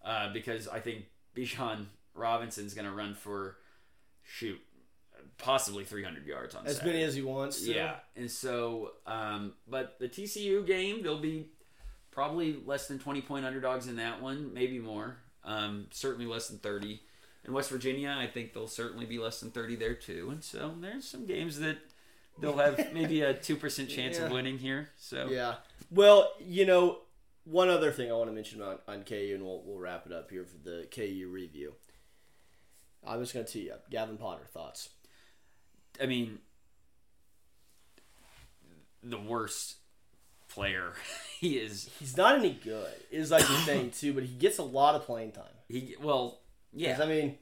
uh, 0.04 0.32
because 0.32 0.68
I 0.68 0.80
think 0.80 1.06
Bijan 1.36 1.86
Robinson's 2.14 2.74
going 2.74 2.86
to 2.86 2.92
run 2.92 3.14
for 3.14 3.56
shoot 4.24 4.58
possibly 5.38 5.84
300 5.84 6.26
yards 6.26 6.54
on 6.54 6.66
As 6.66 6.76
Saturday. 6.76 6.92
many 6.94 7.04
as 7.04 7.14
he 7.14 7.22
wants. 7.22 7.62
To. 7.64 7.72
Yeah, 7.74 7.96
and 8.16 8.30
so, 8.30 8.92
um, 9.06 9.52
but 9.68 9.98
the 9.98 10.08
TCU 10.08 10.66
game 10.66 11.02
they'll 11.02 11.20
be 11.20 11.48
probably 12.10 12.58
less 12.64 12.88
than 12.88 12.98
20 12.98 13.20
point 13.22 13.44
underdogs 13.44 13.86
in 13.86 13.96
that 13.96 14.22
one, 14.22 14.54
maybe 14.54 14.78
more. 14.78 15.18
Um, 15.44 15.86
certainly 15.90 16.26
less 16.26 16.48
than 16.48 16.58
30. 16.58 17.00
In 17.44 17.52
West 17.52 17.70
Virginia, 17.70 18.16
I 18.18 18.26
think 18.26 18.52
they'll 18.54 18.66
certainly 18.66 19.06
be 19.06 19.18
less 19.18 19.38
than 19.40 19.50
30 19.52 19.76
there 19.76 19.94
too. 19.94 20.30
And 20.32 20.42
so 20.42 20.74
there's 20.80 21.06
some 21.06 21.26
games 21.26 21.60
that 21.60 21.76
they'll 22.40 22.56
have 22.56 22.92
maybe 22.92 23.20
a 23.22 23.34
2% 23.34 23.88
chance 23.88 24.16
Yeah. 24.18 24.24
of 24.24 24.32
winning 24.32 24.58
here. 24.58 24.88
So 24.96 25.28
Yeah. 25.30 25.56
Well, 25.90 26.32
you 26.40 26.66
know, 26.66 26.98
one 27.46 27.68
other 27.68 27.92
thing 27.92 28.10
I 28.10 28.14
want 28.14 28.28
to 28.28 28.34
mention 28.34 28.60
on, 28.60 28.78
on 28.88 29.04
KU, 29.04 29.32
and 29.34 29.42
we'll, 29.42 29.62
we'll 29.64 29.78
wrap 29.78 30.04
it 30.04 30.12
up 30.12 30.30
here 30.30 30.44
for 30.44 30.58
the 30.58 30.86
KU 30.90 31.28
review. 31.30 31.74
I'm 33.06 33.20
just 33.20 33.32
going 33.32 33.46
to 33.46 33.52
tee 33.52 33.66
you 33.66 33.72
up. 33.72 33.88
Gavin 33.88 34.18
Potter, 34.18 34.46
thoughts? 34.52 34.90
I 36.02 36.06
mean, 36.06 36.40
the 39.02 39.18
worst 39.18 39.76
player. 40.48 40.92
he 41.40 41.58
is. 41.58 41.88
He's 42.00 42.16
not 42.16 42.36
any 42.36 42.50
good, 42.50 42.92
is 43.12 43.30
like 43.30 43.46
the 43.46 43.56
thing, 43.58 43.90
too, 43.90 44.12
but 44.12 44.24
he 44.24 44.34
gets 44.34 44.58
a 44.58 44.64
lot 44.64 44.96
of 44.96 45.04
playing 45.06 45.32
time. 45.32 45.44
He 45.68 45.94
well, 46.02 46.40
yeah. 46.72 46.98
I 47.00 47.06
mean, 47.06 47.38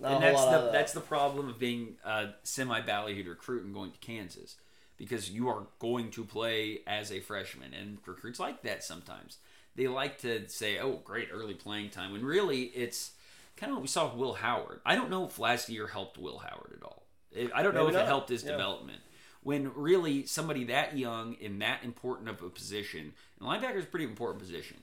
not 0.00 0.14
and 0.14 0.24
a 0.24 0.26
that's 0.26 0.36
lot 0.36 0.50
the 0.50 0.58
that. 0.58 0.68
Uh, 0.68 0.72
that's 0.72 0.92
the 0.92 1.00
problem 1.00 1.48
of 1.48 1.58
being 1.60 1.96
a 2.04 2.30
semi 2.42 2.80
ballyhooed 2.80 3.28
recruit 3.28 3.64
and 3.64 3.72
going 3.72 3.92
to 3.92 3.98
Kansas 3.98 4.56
because 4.98 5.30
you 5.30 5.48
are 5.48 5.66
going 5.78 6.10
to 6.10 6.24
play 6.24 6.80
as 6.86 7.10
a 7.12 7.20
freshman 7.20 7.72
and 7.72 7.98
recruits 8.06 8.38
like 8.40 8.62
that 8.62 8.82
sometimes 8.84 9.38
they 9.76 9.86
like 9.88 10.18
to 10.18 10.48
say 10.48 10.78
oh 10.78 11.00
great 11.04 11.28
early 11.32 11.54
playing 11.54 11.88
time 11.90 12.12
when 12.12 12.24
really 12.24 12.62
it's 12.74 13.12
kind 13.56 13.70
of 13.70 13.76
what 13.76 13.82
we 13.82 13.88
saw 13.88 14.06
with 14.06 14.14
Will 14.16 14.34
Howard 14.34 14.80
I 14.84 14.94
don't 14.94 15.10
know 15.10 15.24
if 15.24 15.38
last 15.38 15.68
year 15.68 15.86
helped 15.86 16.18
Will 16.18 16.38
Howard 16.38 16.74
at 16.76 16.82
all 16.84 17.04
I 17.54 17.62
don't 17.62 17.74
know 17.74 17.84
Maybe 17.84 17.94
if 17.96 18.00
not. 18.00 18.04
it 18.04 18.06
helped 18.08 18.28
his 18.28 18.42
Yeah. 18.44 18.52
development 18.52 19.00
when 19.42 19.72
really 19.74 20.26
somebody 20.26 20.64
that 20.64 20.96
young 20.98 21.34
in 21.34 21.60
that 21.60 21.84
important 21.84 22.28
of 22.28 22.42
a 22.42 22.50
position 22.50 23.14
and 23.38 23.48
linebacker 23.48 23.76
is 23.76 23.84
a 23.84 23.88
pretty 23.88 24.04
important 24.06 24.40
position 24.40 24.78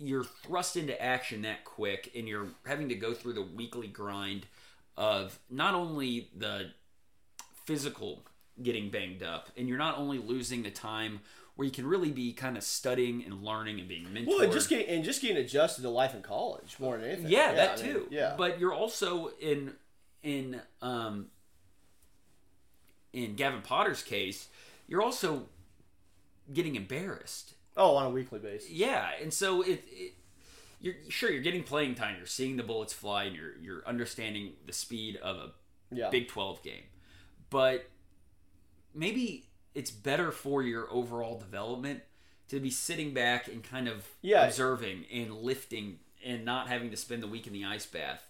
you're 0.00 0.24
thrust 0.24 0.76
into 0.76 1.00
action 1.02 1.42
that 1.42 1.64
quick 1.64 2.10
and 2.16 2.28
you're 2.28 2.48
having 2.66 2.88
to 2.88 2.94
go 2.94 3.12
through 3.12 3.32
the 3.32 3.42
weekly 3.42 3.88
grind 3.88 4.46
of 4.96 5.38
not 5.50 5.74
only 5.74 6.28
the 6.36 6.70
physical 7.64 8.22
getting 8.62 8.90
banged 8.90 9.22
up 9.22 9.50
and 9.56 9.68
you're 9.68 9.78
not 9.78 9.98
only 9.98 10.18
losing 10.18 10.62
the 10.62 10.70
time 10.70 11.20
where 11.56 11.64
you 11.66 11.72
can 11.72 11.86
really 11.86 12.10
be 12.10 12.32
kind 12.32 12.56
of 12.56 12.62
studying 12.62 13.24
and 13.24 13.42
learning 13.42 13.80
and 13.80 13.88
being 13.88 14.04
mentored 14.04 14.26
Well, 14.26 14.40
and 14.40 14.52
just 14.52 14.68
getting 14.68 14.86
and 14.88 15.04
just 15.04 15.20
getting 15.22 15.36
adjusted 15.36 15.82
to 15.82 15.90
life 15.90 16.14
in 16.14 16.22
college 16.22 16.76
more 16.78 16.96
than 16.96 17.06
anything. 17.06 17.28
yeah, 17.28 17.52
that 17.52 17.78
I 17.78 17.82
mean, 17.82 17.92
too 17.92 18.06
yeah, 18.10 18.34
but 18.36 18.58
you're 18.60 18.74
also 18.74 19.32
in 19.40 19.72
in 20.22 20.60
um 20.82 21.26
in 23.12 23.34
Gavin 23.34 23.62
Potter's 23.62 24.02
case 24.02 24.48
you're 24.86 25.02
also 25.02 25.46
getting 26.52 26.76
embarrassed 26.76 27.54
oh, 27.76 27.96
on 27.96 28.06
a 28.06 28.10
weekly 28.10 28.38
basis. 28.38 28.70
Yeah, 28.70 29.08
and 29.20 29.32
so 29.32 29.62
it, 29.62 29.84
it 29.90 30.14
you're 30.80 30.94
sure 31.08 31.30
you're 31.30 31.42
getting 31.42 31.62
playing 31.62 31.94
time. 31.94 32.16
You're 32.16 32.26
seeing 32.26 32.56
the 32.56 32.62
bullets 32.62 32.92
fly, 32.92 33.24
and 33.24 33.36
you're 33.36 33.56
you're 33.60 33.82
understanding 33.86 34.52
the 34.66 34.72
speed 34.72 35.16
of 35.16 35.36
a 35.36 35.52
Yeah, 35.94 36.10
Big 36.10 36.28
Twelve 36.28 36.62
game. 36.62 36.84
But 37.50 37.88
maybe 38.98 39.46
it's 39.74 39.90
better 39.90 40.30
for 40.32 40.62
your 40.62 40.90
overall 40.92 41.38
development 41.38 42.02
to 42.48 42.58
be 42.60 42.70
sitting 42.70 43.14
back 43.14 43.46
and 43.48 43.62
kind 43.62 43.88
of 43.88 44.06
Yeah. 44.22 44.46
observing 44.46 45.04
and 45.12 45.32
lifting 45.32 46.00
and 46.24 46.44
not 46.44 46.68
having 46.68 46.90
to 46.90 46.96
spend 46.96 47.22
the 47.22 47.26
week 47.28 47.46
in 47.46 47.52
the 47.52 47.64
ice 47.64 47.86
bath. 47.86 48.24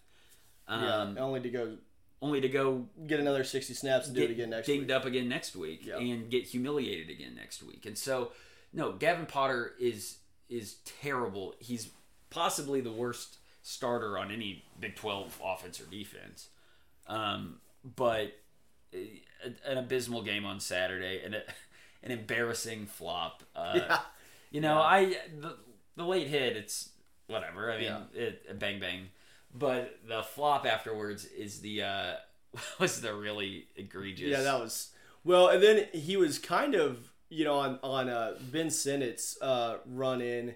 Um, 0.66 1.16
yeah. 1.16 1.22
Only 1.22 1.40
to 1.40 1.50
go 1.50 1.78
Only 2.20 2.40
to 2.40 2.48
go 2.48 2.88
get 3.07 3.20
another 3.20 3.44
sixty 3.44 3.74
snaps 3.74 4.09
and 4.09 4.16
do 4.16 4.22
it 4.24 4.31
again 4.33 4.50
next 4.50 4.66
dinged 4.66 4.88
week. 4.88 4.96
up 4.96 5.04
again 5.04 5.28
next 5.28 5.54
week 5.54 5.87
Yeah. 5.87 5.98
and 5.98 6.28
get 6.28 6.44
humiliated 6.48 7.11
again 7.11 7.37
next 7.37 7.62
week. 7.62 7.87
And 7.87 7.96
so, 7.96 8.33
no, 8.72 8.92
Gavin 8.92 9.24
Potter 9.26 9.74
is 9.78 10.18
is 10.48 10.78
terrible. 10.85 11.54
He's 11.61 11.90
possibly 12.31 12.81
the 12.81 12.90
worst 12.90 13.38
starter 13.62 14.18
on 14.18 14.33
any 14.33 14.64
Big 14.81 14.96
Twelve 14.96 15.40
offense 15.42 15.81
or 15.81 15.85
defense. 15.87 16.48
Um, 17.07 17.61
but 17.85 18.33
an 19.66 19.79
abysmal 19.79 20.22
game 20.22 20.44
on 20.44 20.61
Saturday 20.61 21.20
and 21.24 21.35
a, 21.35 21.42
an 22.03 22.11
embarrassing 22.11 22.87
flop. 22.87 23.42
Uh, 23.55 23.72
Yeah. 23.77 23.98
You 24.51 24.62
know, 24.62 24.79
I 24.81 25.16
the, 25.40 25.57
the 25.96 26.05
late 26.05 26.27
hit. 26.29 26.57
It's 26.57 26.88
whatever. 27.27 27.70
I 27.70 27.77
mean, 27.77 27.85
Yeah. 27.85 28.01
it, 28.14 28.59
bang 28.59 28.81
bang. 28.81 29.09
But 29.55 29.98
the 30.09 30.22
flop 30.22 30.64
afterwards 30.66 31.27
is 31.27 31.61
the 31.61 31.83
uh, 31.83 32.12
was 32.81 33.01
the 33.03 33.14
really 33.14 33.66
egregious. 33.77 34.29
Yeah, 34.31 34.42
that 34.42 34.59
was 34.59 34.90
well, 35.24 35.48
and 35.48 35.62
then 35.62 35.87
he 35.92 36.16
was 36.16 36.38
kind 36.38 36.74
of 36.74 37.12
you 37.29 37.44
know 37.44 37.59
on 37.59 37.79
on 37.83 38.09
uh, 38.09 38.35
Ben 38.51 38.68
Sinnott's 38.68 39.37
uh, 39.42 39.79
run 39.87 40.22
in 40.22 40.55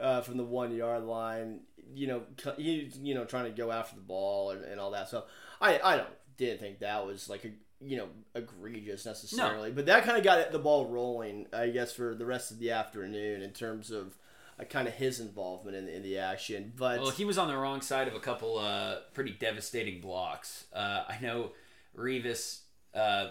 uh, 0.00 0.22
from 0.22 0.38
the 0.38 0.44
one 0.44 0.74
yard 0.74 1.04
line. 1.04 1.60
You 1.94 2.06
know, 2.06 2.22
he 2.56 2.90
you 3.02 3.14
know 3.14 3.26
trying 3.26 3.44
to 3.44 3.50
go 3.50 3.70
after 3.70 3.94
the 3.96 4.00
ball 4.02 4.52
and, 4.52 4.64
and 4.64 4.80
all 4.80 4.92
that. 4.92 5.10
So 5.10 5.24
I 5.60 5.78
I 5.84 5.96
don't 5.98 6.08
didn't 6.38 6.60
think 6.60 6.78
that 6.78 7.04
was 7.06 7.28
like 7.28 7.44
a 7.44 7.50
you 7.84 7.96
know 7.96 8.08
egregious 8.34 9.06
necessarily, 9.06 9.70
but 9.70 9.86
that 9.86 10.04
kind 10.04 10.16
of 10.18 10.24
got 10.24 10.50
the 10.52 10.58
ball 10.58 10.86
rolling. 10.86 11.46
I 11.52 11.68
guess 11.68 11.92
for 11.92 12.14
the 12.14 12.26
rest 12.26 12.50
of 12.50 12.58
the 12.58 12.70
afternoon 12.70 13.42
in 13.42 13.50
terms 13.50 13.90
of. 13.90 14.16
Uh, 14.56 14.62
kind 14.62 14.86
of 14.86 14.94
his 14.94 15.18
involvement 15.18 15.76
in, 15.76 15.88
in 15.88 16.00
the 16.04 16.16
action, 16.16 16.72
but 16.76 17.00
Well, 17.00 17.10
he 17.10 17.24
was 17.24 17.38
on 17.38 17.48
the 17.48 17.56
wrong 17.56 17.80
side 17.80 18.06
of 18.06 18.14
a 18.14 18.20
couple 18.20 18.56
uh, 18.56 18.98
pretty 19.12 19.32
devastating 19.32 20.00
blocks. 20.00 20.66
Uh, 20.72 21.02
I 21.08 21.18
know 21.20 21.50
Revis 21.98 22.60
uh, 22.94 23.30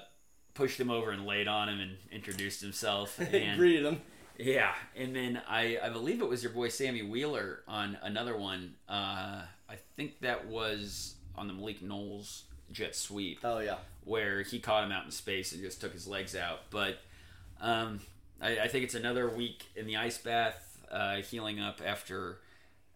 pushed 0.53 0.77
him 0.77 0.91
over 0.91 1.11
and 1.11 1.25
laid 1.25 1.47
on 1.47 1.69
him 1.69 1.79
and 1.79 1.97
introduced 2.11 2.61
himself. 2.61 3.17
And 3.33 3.57
greeted 3.57 3.85
him. 3.85 4.01
yeah, 4.37 4.73
and 4.97 5.15
then 5.15 5.41
I, 5.47 5.77
I 5.81 5.87
believe 5.89 6.21
it 6.21 6.27
was 6.27 6.43
your 6.43 6.51
boy 6.51 6.67
Sammy 6.67 7.03
Wheeler 7.03 7.61
on 7.69 7.97
another 8.01 8.35
one. 8.35 8.73
Uh, 8.89 9.43
I 9.69 9.75
think 9.95 10.19
that 10.21 10.47
was 10.47 11.15
on 11.35 11.47
the 11.47 11.53
Malik 11.53 11.81
Knowles 11.81 12.43
jet 12.73 12.95
sweep 12.95 13.39
Oh 13.43 13.59
yeah, 13.59 13.77
where 14.03 14.41
he 14.41 14.59
caught 14.59 14.83
him 14.83 14.91
out 14.91 15.05
in 15.05 15.11
space 15.11 15.53
and 15.53 15.61
just 15.61 15.79
took 15.79 15.93
his 15.93 16.07
legs 16.07 16.35
out. 16.35 16.59
But 16.69 16.97
um, 17.61 17.99
I, 18.41 18.59
I 18.59 18.67
think 18.67 18.83
it's 18.83 18.95
another 18.95 19.29
week 19.29 19.65
in 19.75 19.85
the 19.87 19.97
ice 19.97 20.17
bath, 20.17 20.79
uh, 20.91 21.17
healing 21.17 21.59
up 21.59 21.81
after 21.85 22.39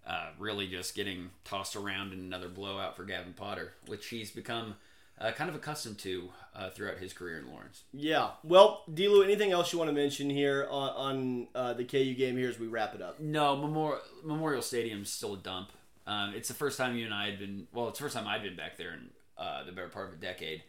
uh, 0.05 0.29
really 0.39 0.67
just 0.67 0.95
getting 0.95 1.29
tossed 1.43 1.75
around 1.75 2.13
in 2.13 2.19
another 2.19 2.49
blowout 2.49 2.95
for 2.95 3.03
Gavin 3.03 3.33
Potter, 3.33 3.73
which 3.87 4.07
he's 4.07 4.31
become 4.31 4.75
uh, 5.19 5.31
kind 5.31 5.49
of 5.49 5.55
accustomed 5.55 5.97
to 5.99 6.29
uh, 6.55 6.69
throughout 6.69 6.97
his 6.97 7.11
career 7.13 7.39
in 7.39 7.51
Lawrence. 7.51 7.83
Yeah. 7.91 8.29
Well, 8.43 8.83
Dlew, 8.93 9.23
anything 9.23 9.51
else 9.51 9.73
you 9.73 9.79
want 9.79 9.89
to 9.89 9.95
mention 9.95 10.29
here 10.29 10.67
on, 10.69 10.89
on 10.89 11.47
uh, 11.55 11.73
the 11.73 11.83
KU 11.83 12.13
game 12.13 12.37
here 12.37 12.49
as 12.49 12.59
we 12.59 12.67
wrap 12.67 12.95
it 12.95 13.01
up? 13.01 13.19
No, 13.19 13.55
Memorial, 13.55 14.01
Memorial 14.23 14.61
Stadium's 14.61 15.09
still 15.09 15.33
a 15.33 15.37
dump. 15.37 15.71
Um, 16.05 16.33
it's 16.35 16.47
the 16.47 16.53
first 16.53 16.77
time 16.77 16.95
you 16.95 17.05
and 17.05 17.13
I 17.13 17.29
had 17.29 17.39
been. 17.39 17.67
Well, 17.73 17.89
it's 17.89 17.99
the 17.99 18.03
first 18.03 18.15
time 18.15 18.27
I'd 18.27 18.43
been 18.43 18.55
back 18.55 18.77
there 18.77 18.93
in 18.93 19.09
uh, 19.37 19.63
the 19.63 19.71
better 19.71 19.89
part 19.89 20.07
of 20.09 20.13
a 20.13 20.17
decade. 20.17 20.63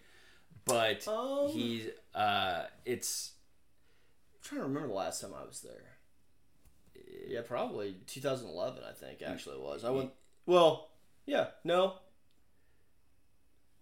But 0.65 1.07
Um. 1.09 1.49
he, 1.49 1.89
uh, 2.15 2.65
it's 2.85 3.33
I'm 4.35 4.43
trying 4.43 4.61
to 4.63 4.67
remember 4.67 4.89
the 4.89 4.95
last 4.95 5.21
time 5.21 5.31
I 5.35 5.45
was 5.47 5.61
there. 5.61 5.97
Yeah, 7.27 7.41
probably 7.43 7.97
2011. 8.07 8.83
I 8.89 8.93
think 8.93 9.23
actually 9.23 9.57
it 9.57 9.63
was. 9.63 9.85
I 9.85 9.91
went. 9.91 10.11
Well, 10.47 10.89
yeah, 11.27 11.49
no. 11.65 11.95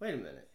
Wait 0.01 0.15
a 0.15 0.17
minute. 0.17 0.49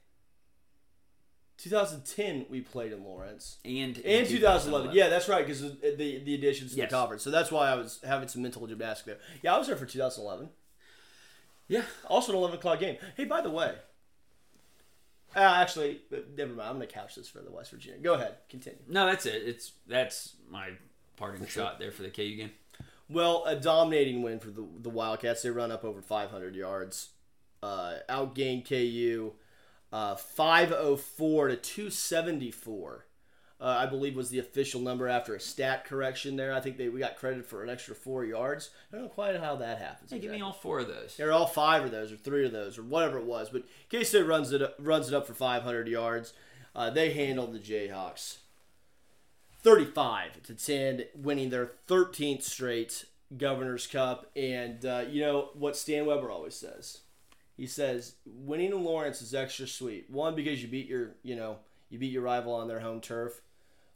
2010 1.57 2.47
we 2.49 2.61
played 2.61 2.91
in 2.91 3.03
Lawrence. 3.03 3.57
and 3.63 3.95
And 3.99 4.27
2011. 4.27 4.91
Yeah, 4.95 5.09
that's 5.09 5.29
right 5.29 5.45
because 5.45 5.61
the 5.61 6.21
the 6.23 6.33
additions 6.35 6.71
to 6.71 6.77
Yes. 6.77 6.89
the 6.89 6.95
conference. 6.95 7.23
So 7.23 7.29
that's 7.29 7.51
why 7.51 7.69
I 7.69 7.75
was 7.75 7.99
having 8.03 8.27
some 8.27 8.41
mental 8.41 8.65
gymnastics 8.65 9.05
there. 9.05 9.17
Yeah, 9.43 9.55
I 9.55 9.57
was 9.59 9.67
there 9.67 9.75
for 9.75 9.85
2011. 9.85 10.49
yeah. 11.67 11.83
Also 12.07 12.31
an 12.31 12.37
11 12.39 12.57
o'clock 12.57 12.79
game. 12.79 12.97
Hey, 13.15 13.25
by 13.25 13.41
the 13.41 13.51
way. 13.51 13.75
Uh, 15.35 15.39
actually, 15.39 16.01
never 16.35 16.53
mind. 16.53 16.69
I'm 16.69 16.75
going 16.75 16.87
to 16.87 16.93
couch 16.93 17.15
this 17.15 17.29
for 17.29 17.39
the 17.39 17.51
West 17.51 17.71
Virginia. 17.71 17.99
Go 17.99 18.15
ahead. 18.15 18.35
Continue. 18.49 18.79
No, 18.87 19.05
that's 19.05 19.25
it. 19.25 19.43
It's 19.45 19.73
that's 19.87 20.35
my 20.49 20.71
parting 21.15 21.45
shot 21.47 21.79
there 21.79 21.91
for 21.91 22.03
the 22.03 22.09
KU 22.09 22.35
game. 22.35 22.51
Well, 23.09 23.43
a 23.45 23.55
dominating 23.55 24.21
win 24.23 24.39
for 24.39 24.49
the 24.49 24.65
the 24.79 24.89
Wildcats. 24.89 25.41
They 25.41 25.49
run 25.49 25.71
up 25.71 25.83
over 25.83 26.01
500 26.01 26.55
yards, 26.55 27.09
uh, 27.63 27.95
outgained 28.09 28.67
KU, 28.67 29.33
uh, 29.91 30.15
504 30.15 31.47
to 31.49 31.55
274. 31.55 33.05
Uh, 33.61 33.77
I 33.79 33.85
believe 33.85 34.15
was 34.15 34.29
the 34.29 34.39
official 34.39 34.81
number 34.81 35.07
after 35.07 35.35
a 35.35 35.39
stat 35.39 35.85
correction 35.85 36.35
there. 36.35 36.51
I 36.51 36.59
think 36.59 36.77
they 36.77 36.89
we 36.89 36.99
got 36.99 37.15
credit 37.15 37.45
for 37.45 37.63
an 37.63 37.69
extra 37.69 37.93
four 37.93 38.25
yards. 38.25 38.71
I 38.91 38.95
don't 38.95 39.05
know 39.05 39.09
quite 39.11 39.39
how 39.39 39.55
that 39.57 39.77
happens. 39.77 40.09
Hey, 40.09 40.17
give 40.17 40.31
me 40.31 40.41
all 40.41 40.51
four 40.51 40.79
of 40.79 40.87
those. 40.87 41.15
They're 41.15 41.31
all 41.31 41.45
five 41.45 41.85
of 41.85 41.91
those, 41.91 42.11
or 42.11 42.17
three 42.17 42.43
of 42.43 42.51
those, 42.51 42.79
or 42.79 42.83
whatever 42.83 43.19
it 43.19 43.25
was. 43.25 43.49
But 43.49 43.63
K 43.89 44.03
State 44.03 44.25
runs 44.25 44.51
it 44.51 44.63
up, 44.63 44.75
runs 44.79 45.07
it 45.09 45.13
up 45.13 45.27
for 45.27 45.35
500 45.35 45.87
yards. 45.87 46.33
Uh, 46.75 46.89
they 46.89 47.13
handled 47.13 47.53
the 47.53 47.59
Jayhawks 47.59 48.37
35 49.61 50.41
to 50.43 50.55
10, 50.55 51.03
winning 51.15 51.51
their 51.51 51.71
13th 51.87 52.41
straight 52.41 53.05
Governor's 53.37 53.85
Cup. 53.85 54.31
And 54.35 54.83
uh, 54.85 55.03
you 55.07 55.21
know 55.21 55.49
what 55.53 55.77
Stan 55.77 56.07
Weber 56.07 56.31
always 56.31 56.55
says? 56.55 57.01
He 57.57 57.67
says 57.67 58.15
winning 58.25 58.71
in 58.71 58.83
Lawrence 58.83 59.21
is 59.21 59.35
extra 59.35 59.67
sweet. 59.67 60.09
One 60.09 60.33
because 60.33 60.63
you 60.63 60.67
beat 60.67 60.87
your 60.87 61.11
you 61.21 61.35
know 61.35 61.57
you 61.91 61.99
beat 61.99 62.11
your 62.11 62.23
rival 62.23 62.55
on 62.55 62.67
their 62.67 62.79
home 62.79 63.01
turf. 63.01 63.41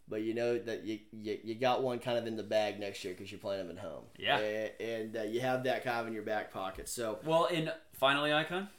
But 0.08 0.22
you 0.22 0.36
know 0.36 0.58
that 0.60 0.84
you, 0.86 1.00
you, 1.12 1.40
you 1.44 1.56
got 1.56 1.82
one 1.82 1.98
kind 2.00 2.18
of 2.18 2.28
in 2.28 2.36
the 2.38 2.44
bag 2.44 2.80
next 2.80 3.04
year 3.04 3.14
because 3.14 3.32
you're 3.32 3.40
playing 3.40 3.68
them 3.68 3.76
at 3.76 3.84
home. 3.84 4.04
Yeah. 4.20 4.38
and, 4.38 4.72
and 4.80 5.18
uh, 5.18 5.24
you 5.24 5.42
have 5.42 5.64
that 5.64 5.84
kind 5.84 6.02
of 6.02 6.08
in 6.08 6.14
your 6.14 6.24
back 6.24 6.54
pocket. 6.54 6.88
So 6.88 7.20
Well, 7.26 7.48
and 7.52 7.74
finally, 7.94 8.32
Icon. 8.32 8.70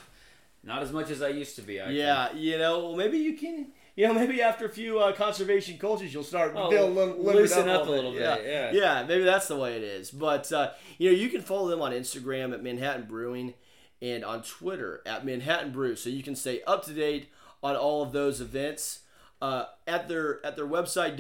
not 0.63 0.81
as 0.83 0.91
much 0.91 1.09
as 1.09 1.21
I 1.21 1.29
used 1.29 1.55
to 1.57 1.61
be. 1.61 1.81
Icon. 1.81 1.93
Yeah, 1.95 2.33
you 2.33 2.57
know, 2.57 2.79
well, 2.87 2.95
maybe 2.95 3.17
you 3.17 3.33
can. 3.37 3.67
You 3.95 4.07
know, 4.07 4.13
maybe 4.13 4.41
after 4.41 4.65
a 4.65 4.69
few 4.69 4.99
uh, 4.99 5.11
conservation 5.11 5.77
cultures, 5.77 6.13
you'll 6.13 6.23
start 6.23 6.53
Oh, 6.55 6.69
limbered 6.69 7.17
loosen 7.19 7.67
up 7.67 7.81
a 7.83 7.85
bit. 7.85 7.91
little 7.91 8.11
bit, 8.13 8.21
yeah. 8.45 8.71
yeah, 8.71 9.03
maybe 9.05 9.25
that's 9.25 9.49
the 9.49 9.57
way 9.57 9.75
it 9.75 9.83
is. 9.83 10.11
But 10.11 10.51
uh, 10.53 10.71
you 10.97 11.11
know, 11.11 11.17
you 11.17 11.27
can 11.29 11.41
follow 11.41 11.67
them 11.67 11.81
on 11.81 11.91
Instagram 11.91 12.53
at 12.53 12.63
Manhattan 12.63 13.05
Brewing 13.05 13.53
and 14.01 14.23
on 14.23 14.43
Twitter 14.43 15.01
at 15.05 15.25
Manhattan 15.25 15.71
Brew, 15.71 15.95
so 15.97 16.09
you 16.09 16.23
can 16.23 16.35
stay 16.37 16.61
up 16.65 16.85
to 16.85 16.93
date 16.93 17.27
on 17.61 17.75
all 17.75 18.01
of 18.01 18.13
those 18.13 18.39
events. 18.39 18.99
Uh, 19.41 19.65
at 19.87 20.07
their 20.07 20.43
at 20.45 20.55
their 20.55 20.67
website 20.67 21.17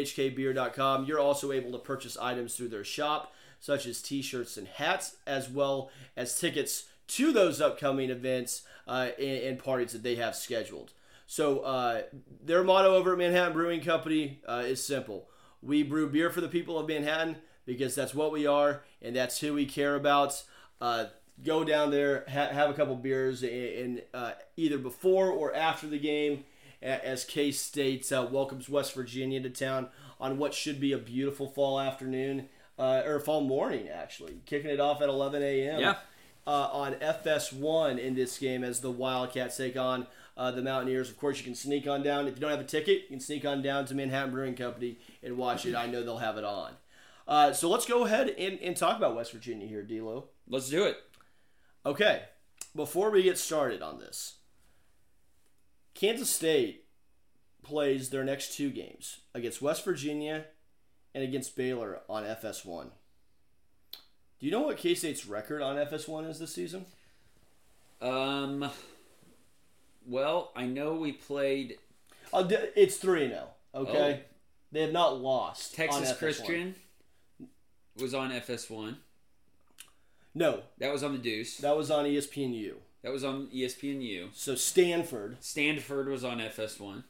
www.mhkbeer.com, 0.00 1.04
you're 1.06 1.18
also 1.20 1.52
able 1.52 1.72
to 1.72 1.78
purchase 1.78 2.16
items 2.18 2.54
through 2.54 2.68
their 2.68 2.84
shop, 2.84 3.32
such 3.58 3.86
as 3.86 4.02
T-shirts 4.02 4.56
and 4.56 4.68
hats, 4.68 5.16
as 5.26 5.48
well 5.48 5.90
as 6.16 6.38
tickets 6.38 6.84
to 7.10 7.32
those 7.32 7.60
upcoming 7.60 8.10
events 8.10 8.62
uh, 8.86 9.08
and, 9.18 9.42
and 9.42 9.58
parties 9.58 9.92
that 9.92 10.02
they 10.02 10.16
have 10.16 10.34
scheduled. 10.34 10.92
So 11.26 11.60
uh, 11.60 12.02
their 12.42 12.64
motto 12.64 12.94
over 12.94 13.12
at 13.12 13.18
Manhattan 13.18 13.52
Brewing 13.52 13.80
Company 13.82 14.40
uh, 14.48 14.62
is 14.66 14.84
simple: 14.84 15.28
We 15.62 15.82
brew 15.82 16.08
beer 16.08 16.30
for 16.30 16.40
the 16.40 16.48
people 16.48 16.78
of 16.78 16.88
Manhattan 16.88 17.36
because 17.66 17.94
that's 17.94 18.14
what 18.14 18.32
we 18.32 18.46
are 18.46 18.82
and 19.00 19.14
that's 19.14 19.38
who 19.38 19.54
we 19.54 19.66
care 19.66 19.94
about. 19.94 20.42
Uh, 20.80 21.06
go 21.44 21.64
down 21.64 21.90
there, 21.90 22.24
ha- 22.28 22.48
have 22.48 22.70
a 22.70 22.74
couple 22.74 22.96
beers, 22.96 23.42
and, 23.42 23.52
and 23.52 24.02
uh, 24.12 24.32
either 24.56 24.78
before 24.78 25.30
or 25.30 25.54
after 25.54 25.86
the 25.86 25.98
game, 25.98 26.44
as 26.82 27.24
K 27.24 27.52
State 27.52 28.10
uh, 28.10 28.26
welcomes 28.30 28.68
West 28.68 28.94
Virginia 28.94 29.40
to 29.40 29.50
town 29.50 29.88
on 30.18 30.38
what 30.38 30.54
should 30.54 30.80
be 30.80 30.92
a 30.92 30.98
beautiful 30.98 31.48
fall 31.48 31.78
afternoon 31.78 32.48
uh, 32.78 33.02
or 33.04 33.20
fall 33.20 33.42
morning, 33.42 33.88
actually, 33.88 34.40
kicking 34.46 34.70
it 34.70 34.80
off 34.80 35.02
at 35.02 35.08
11 35.08 35.42
a.m. 35.42 35.80
Yeah. 35.80 35.96
Uh, 36.46 36.68
on 36.72 36.94
FS1 36.94 37.98
in 37.98 38.14
this 38.14 38.38
game 38.38 38.64
as 38.64 38.80
the 38.80 38.90
Wildcats 38.90 39.56
take 39.56 39.76
on 39.76 40.06
uh, 40.36 40.50
the 40.50 40.62
Mountaineers. 40.62 41.10
Of 41.10 41.18
course, 41.18 41.38
you 41.38 41.44
can 41.44 41.54
sneak 41.54 41.86
on 41.86 42.02
down. 42.02 42.26
If 42.26 42.34
you 42.34 42.40
don't 42.40 42.50
have 42.50 42.60
a 42.60 42.64
ticket, 42.64 43.02
you 43.02 43.08
can 43.08 43.20
sneak 43.20 43.44
on 43.44 43.62
down 43.62 43.84
to 43.86 43.94
Manhattan 43.94 44.32
Brewing 44.32 44.56
Company 44.56 44.98
and 45.22 45.36
watch 45.36 45.66
it. 45.66 45.74
I 45.76 45.86
know 45.86 46.02
they'll 46.02 46.18
have 46.18 46.38
it 46.38 46.44
on. 46.44 46.72
Uh, 47.28 47.52
so 47.52 47.68
let's 47.68 47.86
go 47.86 48.04
ahead 48.04 48.30
and, 48.30 48.58
and 48.60 48.76
talk 48.76 48.96
about 48.96 49.14
West 49.14 49.32
Virginia 49.32 49.66
here, 49.66 49.82
Dlew. 49.82 50.24
Let's 50.48 50.70
do 50.70 50.84
it. 50.84 50.96
Okay, 51.86 52.22
before 52.74 53.10
we 53.10 53.22
get 53.22 53.38
started 53.38 53.82
on 53.82 53.98
this, 53.98 54.36
Kansas 55.94 56.30
State 56.30 56.86
plays 57.62 58.10
their 58.10 58.24
next 58.24 58.56
two 58.56 58.70
games 58.70 59.20
against 59.34 59.62
West 59.62 59.84
Virginia 59.84 60.46
and 61.14 61.22
against 61.22 61.56
Baylor 61.56 62.00
on 62.08 62.24
FS1. 62.24 62.90
Do 64.40 64.46
you 64.46 64.52
know 64.52 64.60
what 64.62 64.78
K 64.78 64.94
State's 64.94 65.26
record 65.26 65.60
on 65.62 65.76
FS1 65.76 66.28
is 66.30 66.38
this 66.38 66.54
season? 66.54 66.86
Um. 68.00 68.70
Well, 70.06 70.50
I 70.56 70.64
know 70.64 70.94
we 70.94 71.12
played 71.12 71.76
Uh, 72.32 72.48
it's 72.74 72.96
3 72.96 73.28
0. 73.28 73.48
Okay? 73.74 74.22
Oh. 74.24 74.30
They 74.72 74.80
have 74.82 74.92
not 74.92 75.20
lost. 75.20 75.74
Texas 75.74 76.12
FS1. 76.12 76.18
Christian. 76.18 76.74
Was 77.96 78.14
on 78.14 78.30
FS1. 78.30 78.96
No, 80.34 80.62
That 80.78 80.92
was 80.92 81.02
on 81.02 81.12
the 81.12 81.18
Deuce. 81.18 81.56
that 81.58 81.76
was 81.76 81.90
on 81.90 82.04
ESPNU. 82.06 82.74
That 83.02 83.12
was 83.12 83.24
on 83.24 83.48
ESPNU. 83.48 84.28
So 84.32 84.54
Stanford, 84.54 85.38
Stanford 85.40 86.08
was 86.08 86.22
on 86.24 86.38
FS1. 86.38 87.02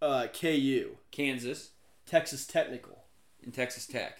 uh, 0.00 0.28
KU, 0.32 0.96
Kansas 1.10 1.70
Texas 2.06 2.46
Technical. 2.46 3.02
And 3.46 3.54
Texas 3.54 3.86
Tech. 3.86 4.18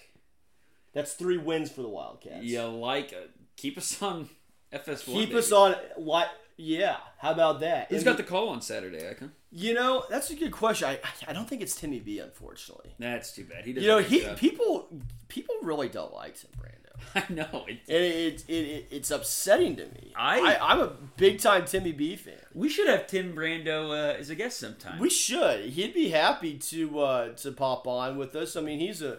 That's 0.95 1.13
three 1.13 1.37
wins 1.37 1.71
for 1.71 1.83
the 1.83 1.89
Wildcats. 1.89 2.45
Yeah, 2.45 2.65
like 2.65 3.13
uh, 3.13 3.27
keep 3.57 3.77
us 3.77 4.03
on 4.03 4.31
FS1. 4.73 5.05
Keep 5.05 5.29
baby. 5.29 5.39
us 5.39 5.53
on. 5.53 5.75
Like, 5.99 6.29
yeah. 6.57 6.97
How 7.19 7.33
about 7.33 7.61
that? 7.61 7.89
Who's 7.89 7.99
And 7.99 8.07
got 8.07 8.17
the 8.17 8.23
call 8.23 8.49
on 8.49 8.63
Saturday, 8.63 9.07
Icon? 9.07 9.33
You 9.51 9.75
know, 9.75 10.05
that's 10.09 10.31
a 10.31 10.37
good 10.37 10.53
question. 10.53 10.89
I 10.89 10.99
I 11.27 11.35
don't 11.35 11.47
think 11.49 11.61
it's 11.61 11.75
Timmy 11.75 11.99
B, 12.01 12.19
unfortunately. 12.19 12.95
That's 12.99 13.33
too 13.33 13.45
bad. 13.45 13.67
He 13.67 13.75
does 13.75 13.83
You 13.83 13.91
know, 13.91 13.99
he 13.99 14.21
people 14.37 14.89
people 15.29 15.55
really 15.63 15.89
don't 15.91 16.15
like 16.15 16.41
Tim 16.41 16.51
Brando. 16.59 16.76
I 17.15 17.25
know. 17.31 17.65
It, 17.69 17.79
and 17.89 18.05
it, 18.05 18.45
it, 18.49 18.53
it 18.53 18.87
it's 18.91 19.11
upsetting 19.11 19.77
to 19.77 19.85
me. 19.87 20.13
I- 20.17 20.57
I 20.57 20.73
I'm 20.73 20.81
a 20.81 20.93
big 21.17 21.41
time 21.41 21.65
Timmy 21.65 21.93
B 21.93 22.17
fan. 22.17 22.35
we 22.55 22.69
should 22.69 22.89
have 22.89 23.07
Tim 23.07 23.35
Brando 23.35 23.91
uh, 23.91 24.17
as 24.19 24.31
a 24.31 24.35
guest 24.35 24.59
sometime. 24.59 24.99
We 24.99 25.11
should. 25.11 25.67
He'd 25.71 25.95
be 25.95 26.11
happy 26.11 26.59
to 26.59 26.99
uh, 27.01 27.29
to 27.37 27.53
pop 27.53 27.87
on 27.87 28.17
with 28.19 28.35
us. 28.37 28.57
I 28.57 28.61
mean, 28.61 28.79
he's 28.81 29.03
a 29.03 29.19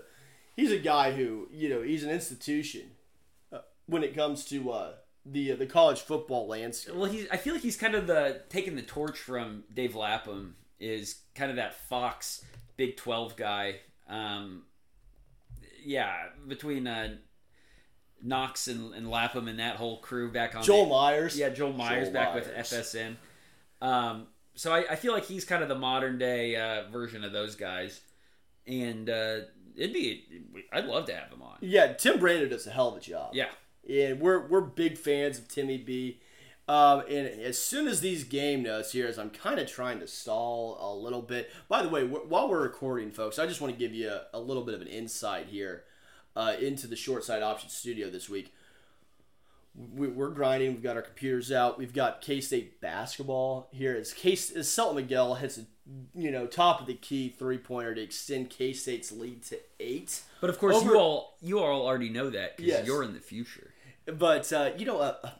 he's 0.55 0.71
a 0.71 0.77
guy 0.79 1.11
who 1.13 1.47
you 1.51 1.69
know 1.69 1.81
he's 1.81 2.03
an 2.03 2.09
institution 2.11 2.91
uh, 3.51 3.59
when 3.87 4.03
it 4.03 4.15
comes 4.15 4.45
to 4.45 4.71
uh, 4.71 4.91
the 5.25 5.51
the 5.53 5.65
college 5.65 6.01
football 6.01 6.47
landscape. 6.47 6.95
well, 6.95 7.09
he's. 7.09 7.27
I 7.31 7.37
feel 7.37 7.53
like 7.53 7.63
he's 7.63 7.77
kind 7.77 7.95
of 7.95 8.07
the 8.07 8.41
taking 8.49 8.75
the 8.75 8.81
torch 8.83 9.17
from 9.17 9.63
Dave 9.73 9.95
Lapham. 9.95 10.55
Is 10.79 11.21
kind 11.33 11.49
of 11.49 11.57
that 11.57 11.73
Fox 11.89 12.45
Big 12.75 12.97
Twelve 12.97 13.35
guy. 13.35 13.77
Um, 14.07 14.63
yeah, 15.83 16.13
between 16.47 16.85
uh, 16.87 17.15
Knox 18.23 18.67
and, 18.67 18.93
and 18.93 19.09
Lapham 19.09 19.47
and 19.47 19.59
that 19.59 19.75
whole 19.75 19.99
crew 19.99 20.31
back 20.31 20.55
on 20.55 20.63
Joel 20.63 20.85
the- 20.85 20.89
Meyers. 20.91 21.37
Yeah, 21.37 21.49
Joel 21.49 21.73
Meyers 21.73 22.05
Joel 22.07 22.13
back 22.13 22.35
with 22.35 22.47
FSN. 22.53 23.15
Um, 23.81 24.27
so 24.55 24.73
I, 24.73 24.85
I 24.91 24.95
feel 24.95 25.13
like 25.13 25.25
he's 25.25 25.45
kind 25.45 25.61
of 25.61 25.69
the 25.69 25.75
modern 25.75 26.17
day 26.17 26.55
uh, 26.55 26.89
version 26.89 27.23
of 27.23 27.31
those 27.31 27.55
guys, 27.55 28.01
and 28.65 29.09
uh, 29.09 29.39
it'd 29.75 29.93
be 29.93 30.25
I'd 30.73 30.85
love 30.85 31.05
to 31.07 31.13
have 31.15 31.31
him 31.31 31.41
on. 31.41 31.57
Yeah, 31.61 31.93
Tim 31.93 32.17
Brando 32.19 32.49
does 32.49 32.65
a 32.67 32.71
hell 32.71 32.89
of 32.89 32.97
a 32.97 32.99
job. 32.99 33.33
Yeah, 33.33 33.49
and 33.89 34.19
we're 34.19 34.47
we're 34.47 34.61
big 34.61 34.97
fans 34.97 35.37
of 35.37 35.47
Timmy 35.47 35.77
B. 35.77 36.21
Um, 36.69 37.03
and 37.09 37.27
as 37.27 37.57
soon 37.57 37.87
as 37.87 38.01
these 38.01 38.25
game 38.25 38.61
notes 38.63 38.91
here, 38.91 39.07
as 39.07 39.17
I'm 39.17 39.29
kind 39.29 39.57
of 39.57 39.67
trying 39.69 39.99
to 40.01 40.07
stall 40.07 40.77
a 40.81 40.91
little 41.01 41.21
bit. 41.21 41.49
By 41.69 41.81
the 41.81 41.87
way, 41.87 42.05
wh- 42.05 42.29
while 42.29 42.49
we're 42.49 42.61
recording, 42.61 43.09
folks, 43.11 43.39
I 43.39 43.45
just 43.47 43.61
want 43.61 43.71
to 43.73 43.79
give 43.79 43.93
you 43.93 44.09
a, 44.09 44.23
a 44.33 44.39
little 44.41 44.63
bit 44.65 44.73
of 44.73 44.81
an 44.81 44.87
insight 44.87 45.45
here 45.47 45.83
uh, 46.37 46.53
into 46.59 46.85
the 46.87 46.95
Short 46.95 47.23
Side 47.23 47.41
Options 47.43 47.73
Studio 47.73 48.09
this 48.09 48.29
week. 48.29 48.53
We, 49.95 50.07
we're 50.07 50.29
grinding. 50.31 50.73
We've 50.73 50.81
got 50.83 50.95
our 50.95 51.01
computers 51.03 51.51
out. 51.51 51.77
We've 51.77 51.93
got 51.93 52.21
K 52.21 52.41
State 52.41 52.81
basketball 52.81 53.69
here. 53.71 53.93
It's 53.93 54.11
K. 54.11 54.31
As 54.33 54.71
Selton 54.71 54.95
Miguel 54.95 55.35
hits 55.35 55.57
a 55.59 55.65
you 56.15 56.31
know 56.31 56.47
top 56.47 56.81
of 56.81 56.87
the 56.87 56.95
key 56.95 57.29
three 57.29 57.57
pointer 57.59 57.93
to 57.95 58.01
extend 58.01 58.49
K 58.49 58.73
State's 58.73 59.11
lead 59.11 59.43
to 59.43 59.59
eight. 59.79 60.21
but 60.41 60.49
of 60.49 60.57
course 60.57 60.75
Over- 60.77 60.85
you 60.93 60.97
all 60.99 61.37
you 61.41 61.59
all 61.59 61.85
already 61.85 62.09
know 62.09 62.29
that 62.31 62.57
because 62.57 62.69
Yes. 62.69 62.87
you're 62.87 63.03
in 63.03 63.13
the 63.13 63.19
future. 63.19 63.71
But 64.05 64.51
uh, 64.51 64.71
you 64.77 64.85
know, 64.85 64.99
a, 64.99 65.35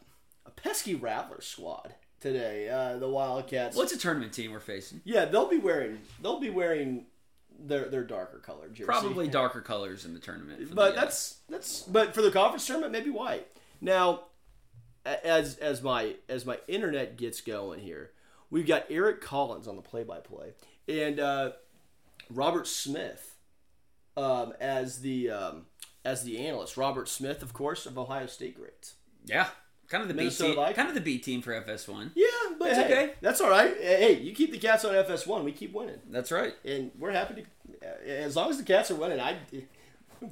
a 0.46 0.52
pesky 0.52 0.94
Rattler 0.94 1.42
squad 1.42 1.96
today. 2.20 2.70
Uh, 2.70 2.98
the 2.98 3.10
Wildcats. 3.10 3.76
What's 3.76 3.92
a 3.94 3.98
tournament 3.98 4.34
team 4.34 4.52
we're 4.52 4.60
facing? 4.60 5.02
Yeah, 5.04 5.26
they'll 5.26 5.50
be 5.50 5.58
wearing 5.58 5.98
they'll 6.22 6.40
be 6.40 6.52
wearing 6.52 7.08
their 7.60 7.90
their 7.90 8.04
darker 8.04 8.40
colored 8.40 8.74
jersey. 8.74 8.86
Probably 8.86 9.28
darker 9.30 9.62
colors 9.62 10.06
in 10.06 10.14
the 10.14 10.20
tournament. 10.20 10.74
but 10.74 10.94
the, 10.94 10.98
uh, 10.98 11.02
that's 11.02 11.38
that's 11.50 11.82
but 11.84 12.14
for 12.14 12.22
the 12.22 12.32
conference 12.32 12.66
tournament, 12.66 12.92
maybe 12.92 13.10
white. 13.10 13.48
Now, 13.82 14.26
as 15.06 15.58
as 15.58 15.82
my 15.82 16.16
as 16.30 16.46
my 16.46 16.60
internet 16.68 17.18
gets 17.18 17.42
going 17.42 17.80
here, 17.80 18.12
we've 18.50 18.68
got 18.68 18.86
Eric 18.90 19.22
Collins 19.22 19.68
on 19.68 19.76
the 19.76 19.82
play 19.82 20.04
by 20.04 20.20
play 20.20 20.54
and 20.88 21.20
uh, 21.20 21.52
Robert 22.30 22.68
Smith 22.68 23.36
um, 24.16 24.54
as 24.60 25.02
the 25.02 25.30
um, 25.30 25.66
as 26.06 26.24
the 26.24 26.46
analyst. 26.46 26.78
Robert 26.78 27.10
Smith, 27.10 27.42
of 27.42 27.54
course, 27.54 27.86
of 27.86 27.98
Ohio 27.98 28.28
State 28.28 28.56
greats. 28.56 28.96
yeah, 29.26 29.50
kind 29.90 30.02
of 30.02 30.08
the 30.08 30.14
B 30.14 30.30
team, 30.30 30.56
Vikings. 30.56 30.76
kind 30.76 30.90
of 30.90 30.96
the 30.96 31.02
B 31.02 31.18
team 31.20 31.42
for 31.42 31.52
FS1. 31.54 32.12
Yeah, 32.16 32.26
but 32.60 32.70
It's 32.70 32.78
hey, 32.78 32.86
okay. 32.86 33.14
That's 33.22 33.42
all 33.42 33.50
right. 33.50 33.76
Hey, 33.80 34.20
you 34.20 34.34
keep 34.34 34.52
the 34.52 34.58
cats 34.58 34.84
on 34.86 34.94
FS1, 34.94 35.44
we 35.44 35.52
keep 35.52 35.74
winning, 35.74 36.00
That's 36.10 36.32
right. 36.32 36.54
and 36.66 36.92
we're 36.98 37.12
happy 37.12 37.44
to. 37.82 38.10
As 38.10 38.36
long 38.36 38.50
as 38.50 38.58
the 38.58 38.64
cats 38.64 38.92
are 38.92 38.96
winning, 38.96 39.20
I 39.20 39.38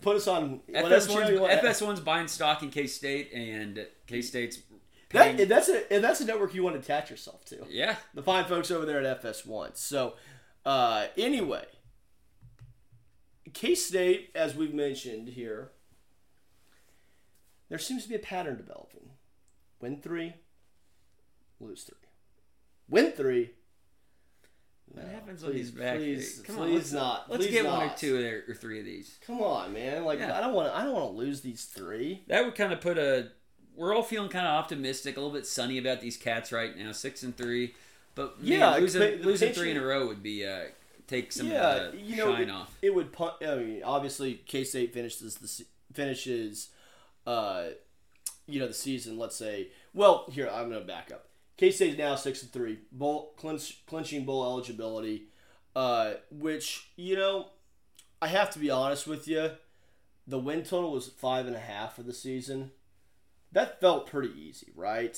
put 0.01 0.15
us 0.17 0.27
on 0.27 0.61
whatever 0.67 1.05
channel 1.07 1.31
you 1.31 1.39
FS1's, 1.39 1.81
want. 1.81 1.97
FS1's 1.97 1.99
buying 2.01 2.27
stock 2.27 2.63
in 2.63 2.69
K 2.69 2.87
State, 2.87 3.31
and 3.33 3.85
K 4.07 4.21
State's 4.21 4.57
paying. 5.09 5.35
That, 5.37 5.41
and 5.43 5.51
that's 5.51 5.69
a 5.69 5.93
and 5.93 6.03
that's 6.03 6.21
a 6.21 6.25
network 6.25 6.53
you 6.55 6.63
want 6.63 6.75
to 6.75 6.79
attach 6.79 7.09
yourself 7.09 7.45
to. 7.45 7.57
yeah, 7.69 7.95
The 8.13 8.23
fine 8.23 8.45
folks 8.45 8.71
over 8.71 8.85
there 8.85 9.01
at 9.03 9.21
FS1. 9.21 9.77
So, 9.77 10.15
uh, 10.65 11.07
anyway, 11.17 11.65
K 13.53 13.75
State, 13.75 14.31
as 14.35 14.55
we've 14.55 14.73
mentioned 14.73 15.29
here, 15.29 15.71
there 17.69 17.77
seems 17.79 18.03
to 18.03 18.09
be 18.09 18.15
a 18.15 18.19
pattern 18.19 18.57
developing. 18.57 19.09
Win 19.81 20.01
three, 20.01 20.33
lose 21.59 21.83
three. 21.83 21.97
Win 22.89 23.11
three. 23.11 23.51
What 24.87 25.05
No, 25.05 25.11
happens 25.11 25.41
when 25.43 25.51
please, 25.53 25.57
he's 25.57 25.71
back? 25.71 25.97
Please, 25.97 26.41
Come 26.45 26.59
on, 26.59 26.67
please 26.67 26.75
let's, 26.75 26.91
not. 26.93 27.29
Let's 27.29 27.45
please 27.45 27.51
get 27.53 27.63
not. 27.65 27.77
one 27.79 27.89
or 27.89 27.93
two 27.97 28.17
of 28.17 28.49
or 28.49 28.53
three 28.53 28.79
of 28.79 28.85
these. 28.85 29.17
Come 29.25 29.41
on, 29.41 29.73
man. 29.73 30.05
Like 30.05 30.19
Yeah. 30.19 30.37
I 30.37 30.41
don't 30.41 30.53
want 30.53 30.69
to. 30.71 30.77
I 30.77 30.83
don't 30.83 30.93
want 30.93 31.11
to 31.11 31.17
lose 31.17 31.41
these 31.41 31.65
three. 31.65 32.23
That 32.27 32.45
would 32.45 32.55
kind 32.55 32.71
of 32.71 32.81
put 32.81 32.97
a. 32.97 33.29
We're 33.75 33.93
all 33.93 34.03
feeling 34.03 34.29
kind 34.29 34.47
of 34.47 34.53
optimistic, 34.53 35.17
a 35.17 35.19
little 35.19 35.33
bit 35.33 35.45
sunny 35.45 35.77
about 35.77 35.99
these 35.99 36.15
cats 36.15 36.51
right 36.53 36.77
now, 36.77 36.93
six 36.93 37.23
and 37.23 37.35
three. 37.35 37.73
But 38.13 38.41
man, 38.41 38.59
Yeah, 38.59 38.75
losing, 38.77 39.21
losing 39.21 39.51
three 39.51 39.71
in 39.71 39.77
a 39.77 39.83
row 39.85 40.07
would 40.07 40.23
be 40.23 40.45
uh, 40.45 40.65
take 41.07 41.33
some 41.33 41.47
yeah, 41.47 41.87
of 41.87 41.91
the 41.91 41.97
you 41.99 42.15
know, 42.15 42.33
shine 42.33 42.43
it, 42.43 42.49
off. 42.51 42.77
it 42.81 42.95
would. 42.95 43.09
I 43.45 43.55
mean, 43.55 43.81
obviously, 43.83 44.35
K 44.45 44.63
State 44.63 44.93
finishes 44.93 45.35
the 45.35 45.65
finishes, 45.93 46.69
uh, 47.27 47.65
you 48.47 48.59
know, 48.59 48.67
the 48.67 48.73
season. 48.73 49.17
Let's 49.17 49.35
say, 49.35 49.69
well, 49.93 50.25
here 50.31 50.47
I'm 50.51 50.69
going 50.69 50.81
to 50.81 50.87
back 50.87 51.11
up. 51.11 51.27
K 51.57 51.71
State 51.71 51.91
is 51.93 51.97
now 51.97 52.15
six 52.15 52.41
and 52.41 52.51
three, 52.51 52.79
bowl 52.91 53.33
clinch, 53.37 53.85
clinching 53.87 54.25
bowl 54.25 54.43
eligibility, 54.43 55.23
uh, 55.75 56.15
which 56.29 56.89
you 56.95 57.15
know, 57.15 57.47
I 58.21 58.27
have 58.27 58.49
to 58.51 58.59
be 58.59 58.69
honest 58.69 59.07
with 59.07 59.27
you, 59.27 59.51
the 60.27 60.39
win 60.39 60.63
total 60.63 60.91
was 60.91 61.07
five 61.07 61.47
and 61.47 61.55
a 61.55 61.59
half 61.59 61.95
for 61.95 62.03
the 62.03 62.13
season. 62.13 62.71
That 63.51 63.79
felt 63.79 64.07
pretty 64.07 64.33
easy, 64.37 64.67
right? 64.75 65.17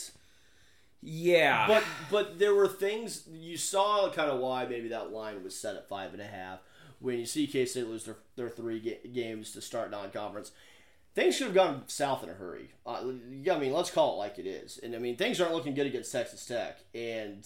Yeah, 1.01 1.67
But 1.67 1.83
but 2.11 2.39
there 2.39 2.55
were 2.55 2.67
things 2.67 3.23
you 3.31 3.55
saw 3.57 4.09
kind 4.11 4.29
of 4.29 4.39
why 4.39 4.65
maybe 4.65 4.89
that 4.89 5.11
line 5.11 5.43
was 5.43 5.57
set 5.57 5.75
at 5.75 5.87
five 5.87 6.11
and 6.13 6.21
a 6.21 6.25
half 6.27 6.59
when 6.99 7.19
you 7.19 7.25
see 7.25 7.47
K 7.47 7.65
State 7.65 7.87
lose 7.87 8.05
their, 8.05 8.17
their 8.35 8.49
three 8.49 8.79
ga- 8.79 9.07
games 9.13 9.51
to 9.53 9.61
start 9.61 9.91
non 9.91 10.09
conference. 10.09 10.51
Things 11.17 11.35
should 11.35 11.47
have 11.47 11.55
gone 11.55 11.81
south 11.87 12.21
in 12.21 12.29
a 12.29 12.33
hurry. 12.33 12.69
Uh, 12.85 13.05
yeah, 13.41 13.55
I 13.55 13.57
mean, 13.59 13.73
let's 13.73 13.89
call 13.89 14.13
it 14.13 14.17
like 14.17 14.37
it 14.37 14.45
is. 14.45 14.79
And 14.83 14.95
I 14.95 14.99
mean, 14.99 15.15
things 15.15 15.41
aren't 15.41 15.55
looking 15.55 15.73
good 15.73 15.87
against 15.87 16.11
Texas 16.11 16.45
Tech. 16.45 16.77
And 16.93 17.43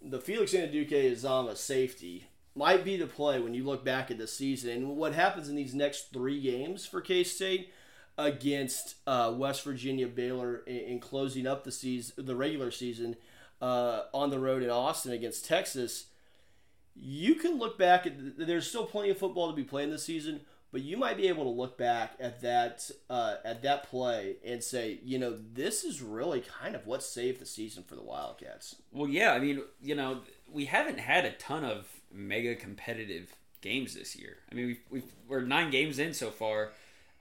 the 0.00 0.20
Felix 0.20 0.52
Anudike-Uzomah 0.52 1.56
safety 1.56 2.28
might 2.54 2.84
be 2.84 2.96
the 2.96 3.08
play 3.08 3.40
when 3.40 3.54
you 3.54 3.64
look 3.64 3.84
back 3.84 4.12
at 4.12 4.18
the 4.18 4.28
season. 4.28 4.70
And 4.70 4.96
what 4.96 5.14
happens 5.14 5.48
in 5.48 5.56
these 5.56 5.74
next 5.74 6.12
three 6.12 6.40
games 6.40 6.86
for 6.86 7.00
K 7.00 7.24
State 7.24 7.72
against 8.16 8.94
uh, 9.04 9.34
West 9.36 9.64
Virginia, 9.64 10.06
Baylor, 10.06 10.58
in, 10.58 10.76
in 10.76 11.00
closing 11.00 11.48
up 11.48 11.64
the 11.64 11.72
season, 11.72 12.24
the 12.24 12.36
regular 12.36 12.70
season 12.70 13.16
uh, 13.60 14.02
on 14.14 14.30
the 14.30 14.38
road 14.38 14.62
in 14.62 14.70
Austin 14.70 15.10
against 15.10 15.44
Texas, 15.44 16.06
you 16.94 17.34
can 17.34 17.58
look 17.58 17.76
back 17.76 18.06
at. 18.06 18.12
There's 18.38 18.68
still 18.68 18.86
plenty 18.86 19.10
of 19.10 19.18
football 19.18 19.50
to 19.50 19.56
be 19.56 19.64
played 19.64 19.86
in 19.86 19.90
this 19.90 20.04
season, 20.04 20.42
but 20.72 20.82
you 20.82 20.96
might 20.96 21.16
be 21.16 21.28
able 21.28 21.44
to 21.44 21.50
look 21.50 21.76
back 21.78 22.12
at 22.20 22.40
that 22.42 22.90
uh, 23.08 23.36
at 23.44 23.62
that 23.62 23.84
play 23.90 24.36
and 24.44 24.62
say, 24.62 24.98
you 25.04 25.18
know, 25.18 25.36
this 25.52 25.84
is 25.84 26.00
really 26.02 26.40
kind 26.40 26.74
of 26.74 26.86
what 26.86 27.02
saved 27.02 27.40
the 27.40 27.46
season 27.46 27.82
for 27.82 27.94
the 27.96 28.02
Wildcats. 28.02 28.76
Well, 28.92 29.08
yeah, 29.08 29.32
I 29.32 29.38
mean, 29.38 29.62
you 29.82 29.94
know, 29.94 30.20
we 30.50 30.66
haven't 30.66 31.00
had 31.00 31.24
a 31.24 31.32
ton 31.32 31.64
of 31.64 31.88
mega 32.12 32.54
competitive 32.54 33.34
games 33.60 33.94
this 33.94 34.16
year. 34.16 34.36
I 34.50 34.54
mean, 34.54 34.66
we've, 34.66 34.80
we've 34.90 35.12
we're 35.28 35.42
nine 35.42 35.70
games 35.70 35.98
in 35.98 36.14
so 36.14 36.30
far. 36.30 36.70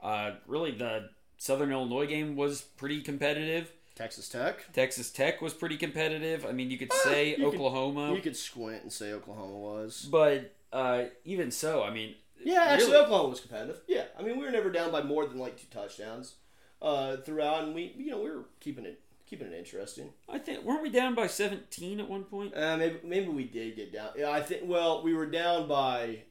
Uh, 0.01 0.31
really, 0.47 0.71
the 0.71 1.09
Southern 1.37 1.71
Illinois 1.71 2.05
game 2.07 2.35
was 2.35 2.61
pretty 2.61 3.01
competitive. 3.01 3.71
Texas 3.95 4.29
Tech. 4.29 4.71
Texas 4.71 5.09
Tech 5.11 5.41
was 5.41 5.53
pretty 5.53 5.75
competitive. 5.75 6.45
I 6.45 6.53
mean, 6.53 6.71
you 6.71 6.77
could 6.77 6.93
say 6.93 7.31
you 7.31 7.35
could- 7.35 7.45
Oklahoma, 7.55 8.13
You 8.15 8.21
could 8.21 8.37
squint 8.37 8.83
and 8.83 8.93
say 8.93 9.11
Oklahoma 9.11 9.57
was. 9.57 10.07
but 10.09 10.55
uh, 10.71 11.05
even 11.25 11.51
so, 11.51 11.83
I 11.83 11.91
mean, 11.91 12.15
Yeah, 12.43 12.63
actually, 12.63 12.91
really- 12.91 13.03
Oklahoma 13.05 13.29
was 13.29 13.39
competitive. 13.41 13.81
Yeah, 13.87 14.05
I 14.17 14.21
mean, 14.21 14.37
we 14.37 14.45
were 14.45 14.51
never 14.51 14.69
down 14.71 14.91
by 14.91 15.01
more 15.03 15.25
than 15.27 15.37
like 15.39 15.57
two 15.57 15.67
touchdowns 15.71 16.35
uh, 16.81 17.17
throughout, 17.17 17.63
and 17.65 17.75
we, 17.75 17.93
you 17.97 18.11
know, 18.11 18.19
we 18.21 18.29
were 18.29 18.45
keeping 18.59 18.85
it 18.85 19.01
keeping 19.25 19.47
it 19.47 19.53
interesting. 19.53 20.09
I 20.27 20.39
think 20.39 20.63
weren't 20.63 20.81
we 20.81 20.89
down 20.89 21.13
by 21.15 21.27
seventeen 21.27 21.99
at 21.99 22.09
one 22.09 22.23
point? 22.23 22.55
Uh, 22.55 22.77
maybe 22.77 22.99
maybe 23.03 23.27
we 23.27 23.43
did 23.45 23.75
get 23.75 23.91
down. 23.93 24.09
Yeah, 24.17 24.31
I 24.31 24.41
think. 24.41 24.61
Well, 24.65 25.03
we 25.03 25.13
were 25.13 25.25
down 25.27 25.67
by. 25.67 26.23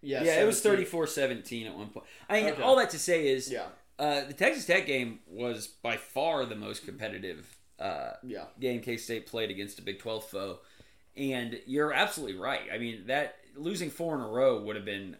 Yeah, 0.00 0.22
Yeah, 0.22 0.40
it 0.42 0.46
was 0.46 0.62
17. 0.62 0.86
34-17 0.86 1.66
at 1.66 1.76
one 1.76 1.88
point. 1.88 2.06
I 2.28 2.40
mean, 2.40 2.52
Okay. 2.52 2.62
all 2.62 2.76
that 2.76 2.90
to 2.90 2.98
say 3.00 3.26
is, 3.26 3.50
Yeah, 3.50 3.66
uh, 3.98 4.24
the 4.26 4.32
Texas 4.32 4.64
Tech 4.64 4.86
game 4.86 5.18
was 5.26 5.66
by 5.66 5.96
far 5.96 6.46
the 6.46 6.54
most 6.54 6.84
competitive 6.84 7.58
uh, 7.80 8.12
yeah, 8.22 8.44
game 8.60 8.80
K 8.80 8.96
State 8.96 9.26
played 9.26 9.50
against 9.50 9.78
a 9.80 9.82
Big 9.82 9.98
Twelve 9.98 10.24
foe, 10.24 10.60
and 11.16 11.60
you're 11.66 11.92
absolutely 11.92 12.36
right. 12.38 12.62
I 12.72 12.78
mean 12.78 13.06
that 13.08 13.36
losing 13.58 13.90
four 13.90 14.14
in 14.14 14.20
a 14.20 14.28
row 14.28 14.60
would 14.62 14.76
have 14.76 14.84
been 14.84 15.16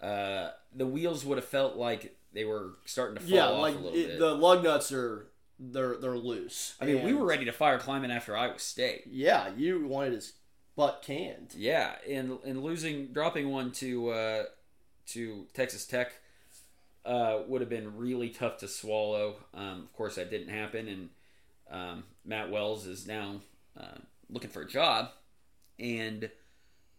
uh, 0.00 0.50
the 0.74 0.86
wheels 0.86 1.24
would 1.24 1.38
have 1.38 1.44
felt 1.46 1.76
like 1.76 2.16
they 2.32 2.44
were 2.44 2.72
starting 2.84 3.16
to 3.16 3.20
fall 3.20 3.30
yeah. 3.30 3.46
off 3.46 3.60
Like 3.60 3.74
a 3.74 3.78
little 3.78 3.98
it, 3.98 4.06
bit. 4.08 4.18
the 4.18 4.34
lug 4.34 4.64
nuts 4.64 4.90
are 4.92 5.28
they're 5.58 5.96
they're 5.96 6.16
loose. 6.16 6.74
I 6.80 6.86
mean, 6.86 7.04
we 7.04 7.14
were 7.14 7.24
ready 7.24 7.44
to 7.44 7.52
fire 7.52 7.78
Klieman 7.78 8.14
after 8.14 8.36
Iowa 8.36 8.58
State. 8.58 9.04
Yeah, 9.08 9.50
you 9.56 9.86
wanted 9.86 10.14
his 10.14 10.32
butt 10.76 11.02
canned. 11.06 11.54
Yeah, 11.56 11.92
and 12.08 12.38
and 12.44 12.62
losing, 12.62 13.08
dropping 13.08 13.50
one 13.50 13.70
to 13.72 14.08
uh, 14.10 14.42
to 15.08 15.46
Texas 15.54 15.86
Tech 15.86 16.12
uh, 17.04 17.40
would 17.46 17.60
have 17.60 17.70
been 17.70 17.96
really 17.96 18.30
tough 18.30 18.58
to 18.58 18.68
swallow. 18.68 19.36
Um, 19.54 19.82
of 19.82 19.92
course, 19.92 20.16
that 20.16 20.30
didn't 20.30 20.48
happen, 20.48 20.88
and 20.88 21.08
um, 21.70 22.04
Matt 22.24 22.50
Wells 22.50 22.86
is 22.86 23.06
now 23.06 23.40
uh, 23.78 23.98
looking 24.28 24.50
for 24.50 24.62
a 24.62 24.68
job, 24.68 25.10
and 25.78 26.28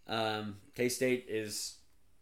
um, 0.07 0.57
K 0.75 0.89
State 0.89 1.25
is 1.27 1.75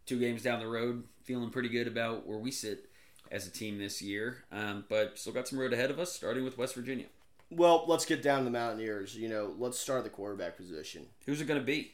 two 0.06 0.18
games 0.18 0.42
down 0.42 0.60
the 0.60 0.66
road, 0.66 1.04
feeling 1.22 1.50
pretty 1.50 1.68
good 1.68 1.86
about 1.86 2.26
where 2.26 2.38
we 2.38 2.50
sit 2.50 2.88
as 3.30 3.46
a 3.46 3.50
team 3.50 3.78
this 3.78 4.02
year, 4.02 4.44
um, 4.52 4.84
but 4.88 5.18
still 5.18 5.32
got 5.32 5.48
some 5.48 5.58
road 5.58 5.72
ahead 5.72 5.90
of 5.90 5.98
us, 5.98 6.12
starting 6.12 6.44
with 6.44 6.58
West 6.58 6.74
Virginia. 6.74 7.06
Well, 7.50 7.84
let's 7.86 8.04
get 8.04 8.22
down 8.22 8.40
to 8.40 8.44
the 8.44 8.50
Mountaineers. 8.50 9.16
You 9.16 9.28
know, 9.28 9.54
let's 9.58 9.78
start 9.78 9.98
at 9.98 10.04
the 10.04 10.10
quarterback 10.10 10.56
position. 10.56 11.06
Who's 11.26 11.40
it 11.40 11.46
going 11.46 11.60
to 11.60 11.66
be? 11.66 11.92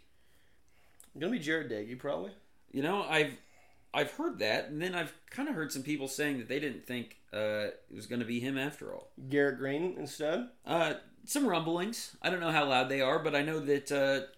Gonna 1.18 1.32
be 1.32 1.40
Jarret 1.40 1.70
Doege, 1.70 1.98
probably. 1.98 2.30
You 2.70 2.82
know, 2.82 3.02
I've 3.02 3.32
I've 3.92 4.12
heard 4.12 4.38
that, 4.38 4.68
and 4.68 4.80
then 4.80 4.94
I've 4.94 5.12
kind 5.30 5.48
of 5.48 5.54
heard 5.54 5.72
some 5.72 5.82
people 5.82 6.06
saying 6.06 6.38
that 6.38 6.48
they 6.48 6.60
didn't 6.60 6.86
think 6.86 7.16
uh, 7.32 7.72
it 7.90 7.94
was 7.94 8.06
going 8.06 8.20
to 8.20 8.26
be 8.26 8.38
him 8.38 8.56
after 8.56 8.92
all. 8.92 9.10
Garrett 9.28 9.58
Greene 9.58 9.96
instead. 9.98 10.48
Uh, 10.64 10.94
some 11.24 11.46
rumblings. 11.46 12.16
I 12.22 12.30
don't 12.30 12.40
know 12.40 12.52
how 12.52 12.66
loud 12.66 12.88
they 12.88 13.00
are, 13.00 13.18
but 13.18 13.34
I 13.34 13.42
know 13.42 13.58
that 13.60 13.90
uh, 13.90 14.30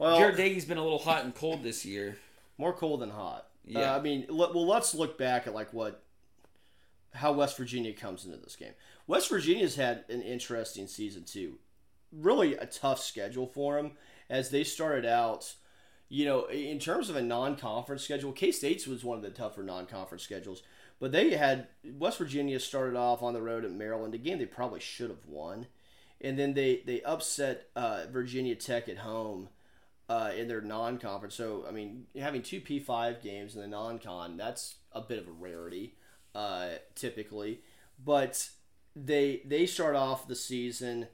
Well, 0.00 0.18
Jarret 0.18 0.36
Doege's 0.36 0.64
been 0.64 0.78
a 0.78 0.82
little 0.82 0.98
hot 0.98 1.24
and 1.24 1.34
cold 1.34 1.62
this 1.62 1.84
year. 1.84 2.16
more 2.56 2.72
cold 2.72 3.00
than 3.00 3.10
hot. 3.10 3.48
Yeah. 3.66 3.92
Uh, 3.92 3.98
I 3.98 4.00
mean, 4.00 4.24
let, 4.30 4.54
well, 4.54 4.66
let's 4.66 4.94
look 4.94 5.18
back 5.18 5.46
at 5.46 5.54
like 5.54 5.74
what 5.74 6.02
how 7.12 7.32
West 7.32 7.58
Virginia 7.58 7.92
comes 7.92 8.24
into 8.24 8.38
this 8.38 8.56
game. 8.56 8.72
West 9.06 9.28
Virginia's 9.28 9.76
had 9.76 10.04
an 10.08 10.22
interesting 10.22 10.86
season 10.86 11.24
too. 11.24 11.58
Really 12.12 12.54
a 12.54 12.64
tough 12.64 13.00
schedule 13.00 13.46
for 13.46 13.76
them 13.76 13.92
as 14.30 14.48
they 14.48 14.64
started 14.64 15.04
out. 15.04 15.54
You 16.08 16.24
know, 16.24 16.46
in 16.46 16.78
terms 16.78 17.10
of 17.10 17.16
a 17.16 17.22
non-conference 17.22 18.02
schedule, 18.02 18.32
K 18.32 18.52
State's 18.52 18.86
was 18.86 19.04
one 19.04 19.18
of 19.18 19.22
the 19.22 19.30
tougher 19.30 19.62
non-conference 19.62 20.22
schedules. 20.22 20.62
But 20.98 21.12
they 21.12 21.30
had 21.34 21.68
West 21.84 22.16
Virginia 22.16 22.58
started 22.58 22.96
off 22.96 23.22
on 23.22 23.34
the 23.34 23.42
road 23.42 23.66
at 23.66 23.70
Maryland, 23.70 24.14
a 24.14 24.18
game 24.18 24.38
they 24.38 24.46
probably 24.46 24.80
should 24.80 25.10
have 25.10 25.26
won, 25.26 25.66
and 26.22 26.38
then 26.38 26.54
they 26.54 26.82
they 26.86 27.02
upset 27.02 27.68
uh, 27.76 28.04
Virginia 28.10 28.54
Tech 28.54 28.88
at 28.88 28.98
home 28.98 29.50
uh, 30.10 30.32
in 30.36 30.48
their 30.48 30.60
non-conference. 30.60 31.36
So 31.36 31.64
I 31.68 31.70
mean, 31.70 32.06
having 32.18 32.42
two 32.42 32.60
P 32.60 32.80
five 32.80 33.22
games 33.22 33.54
in 33.54 33.60
the 33.60 33.68
non-con 33.68 34.36
that's 34.36 34.74
a 34.90 35.00
bit 35.00 35.20
of 35.20 35.28
a 35.28 35.30
rarity, 35.30 35.94
uh, 36.34 36.70
typically. 36.96 37.60
But 38.04 38.50
they 38.96 39.42
they 39.44 39.66
start 39.66 39.94
off 39.94 40.26
the 40.26 40.34
season, 40.34 41.06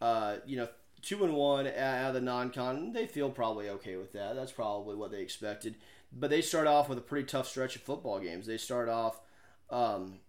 uh, 0.00 0.36
you 0.46 0.56
know, 0.56 0.68
two 1.02 1.24
and 1.24 1.34
one 1.34 1.66
out 1.66 2.08
of 2.08 2.14
the 2.14 2.20
non-con. 2.20 2.92
They 2.92 3.06
feel 3.06 3.28
probably 3.28 3.68
okay 3.70 3.96
with 3.96 4.12
that. 4.12 4.36
That's 4.36 4.52
probably 4.52 4.94
what 4.94 5.10
they 5.10 5.20
expected. 5.20 5.74
But 6.12 6.30
they 6.30 6.40
start 6.40 6.68
off 6.68 6.88
with 6.88 6.96
a 6.96 7.02
pretty 7.02 7.26
tough 7.26 7.48
stretch 7.48 7.74
of 7.74 7.82
football 7.82 8.20
games. 8.20 8.46
They 8.46 8.56
start 8.56 8.88
off 8.88 9.20
um, 9.68 10.20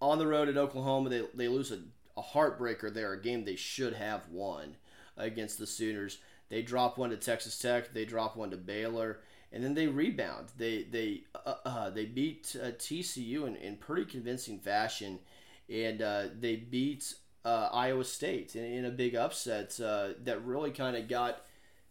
on 0.00 0.18
the 0.18 0.26
road 0.26 0.48
at 0.48 0.56
Oklahoma. 0.56 1.08
They, 1.08 1.22
they 1.32 1.48
lose 1.48 1.70
a, 1.70 1.78
a 2.16 2.22
heartbreaker 2.22 2.92
there, 2.92 3.12
a 3.12 3.22
game 3.22 3.44
they 3.44 3.56
should 3.56 3.94
have 3.94 4.28
won 4.28 4.76
against 5.16 5.58
the 5.58 5.66
Sooners. 5.66 6.18
They 6.48 6.62
drop 6.62 6.98
one 6.98 7.10
to 7.10 7.16
Texas 7.16 7.58
Tech. 7.58 7.92
They 7.92 8.04
drop 8.04 8.36
one 8.36 8.50
to 8.50 8.56
Baylor, 8.56 9.20
and 9.52 9.64
then 9.64 9.74
they 9.74 9.86
rebound. 9.86 10.48
They 10.56 10.84
they 10.84 11.22
uh, 11.34 11.54
uh, 11.64 11.90
they 11.90 12.04
beat 12.04 12.54
uh, 12.60 12.68
TCU 12.72 13.46
in, 13.46 13.56
in 13.56 13.76
pretty 13.76 14.04
convincing 14.04 14.58
fashion, 14.58 15.20
and 15.68 16.02
uh, 16.02 16.24
they 16.38 16.56
beat 16.56 17.14
uh, 17.44 17.68
Iowa 17.72 18.04
State 18.04 18.56
in, 18.56 18.64
in 18.64 18.84
a 18.84 18.90
big 18.90 19.14
upset 19.14 19.78
uh, 19.80 20.08
that 20.22 20.44
really 20.44 20.70
kind 20.70 20.96
of 20.96 21.08
got 21.08 21.42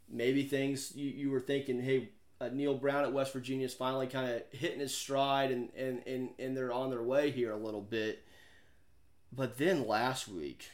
maybe 0.10 0.44
things 0.44 0.96
you, 0.96 1.10
you 1.10 1.32
were 1.32 1.40
thinking, 1.40 1.82
hey, 1.82 2.10
Neal 2.52 2.76
Brown 2.76 3.04
at 3.04 3.14
West 3.14 3.34
Virginia 3.34 3.66
is 3.66 3.74
finally 3.74 4.08
kind 4.08 4.30
of 4.30 4.44
hitting 4.52 4.80
his 4.80 4.96
stride 4.96 5.52
and, 5.52 5.70
and, 5.76 6.06
and, 6.06 6.30
and 6.38 6.58
they're 6.58 6.74
on 6.74 6.90
their 6.90 7.04
way 7.04 7.32
here 7.32 7.52
a 7.52 7.58
little 7.58 7.82
bit. 7.82 8.24
But 9.32 9.58
then 9.58 9.88
last 9.88 10.28
week, 10.28 10.70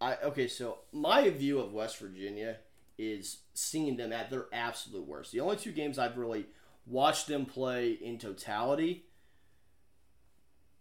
I 0.00 0.16
okay, 0.16 0.48
so 0.48 0.78
my 0.92 1.28
view 1.30 1.58
of 1.60 1.72
West 1.72 1.98
Virginia 1.98 2.58
is 2.98 3.38
seeing 3.54 3.96
them 3.96 4.12
at 4.12 4.30
their 4.30 4.46
absolute 4.52 5.06
worst. 5.06 5.32
The 5.32 5.40
only 5.40 5.56
two 5.56 5.72
games 5.72 5.98
I've 5.98 6.18
really 6.18 6.46
watched 6.86 7.26
them 7.26 7.46
play 7.46 7.92
in 7.92 8.18
totality 8.18 9.04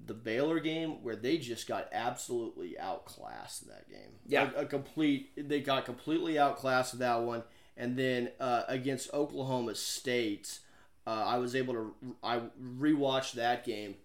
the 0.05 0.13
Baylor 0.13 0.59
game 0.59 1.03
where 1.03 1.15
they 1.15 1.37
just 1.37 1.67
got 1.67 1.87
absolutely 1.91 2.79
outclassed 2.79 3.63
in 3.63 3.69
that 3.69 3.89
game. 3.89 4.11
Yeah. 4.25 4.49
a, 4.55 4.61
a 4.61 4.65
complete. 4.65 5.47
They 5.49 5.59
got 5.61 5.85
completely 5.85 6.39
outclassed 6.39 6.93
in 6.93 6.99
that 6.99 7.21
one, 7.21 7.43
and 7.75 7.97
then 7.97 8.31
uh, 8.39 8.63
against 8.67 9.13
Oklahoma 9.13 9.75
State, 9.75 10.59
uh, 11.05 11.23
I 11.25 11.37
was 11.37 11.55
able 11.55 11.73
to 11.73 11.95
I 12.23 12.41
rewatched 12.61 13.33
that 13.33 13.65
game 13.65 13.95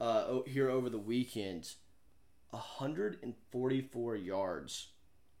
uh, 0.00 0.40
here 0.46 0.68
over 0.68 0.90
the 0.90 0.98
weekend. 0.98 1.70
144 2.50 4.16
yards 4.16 4.88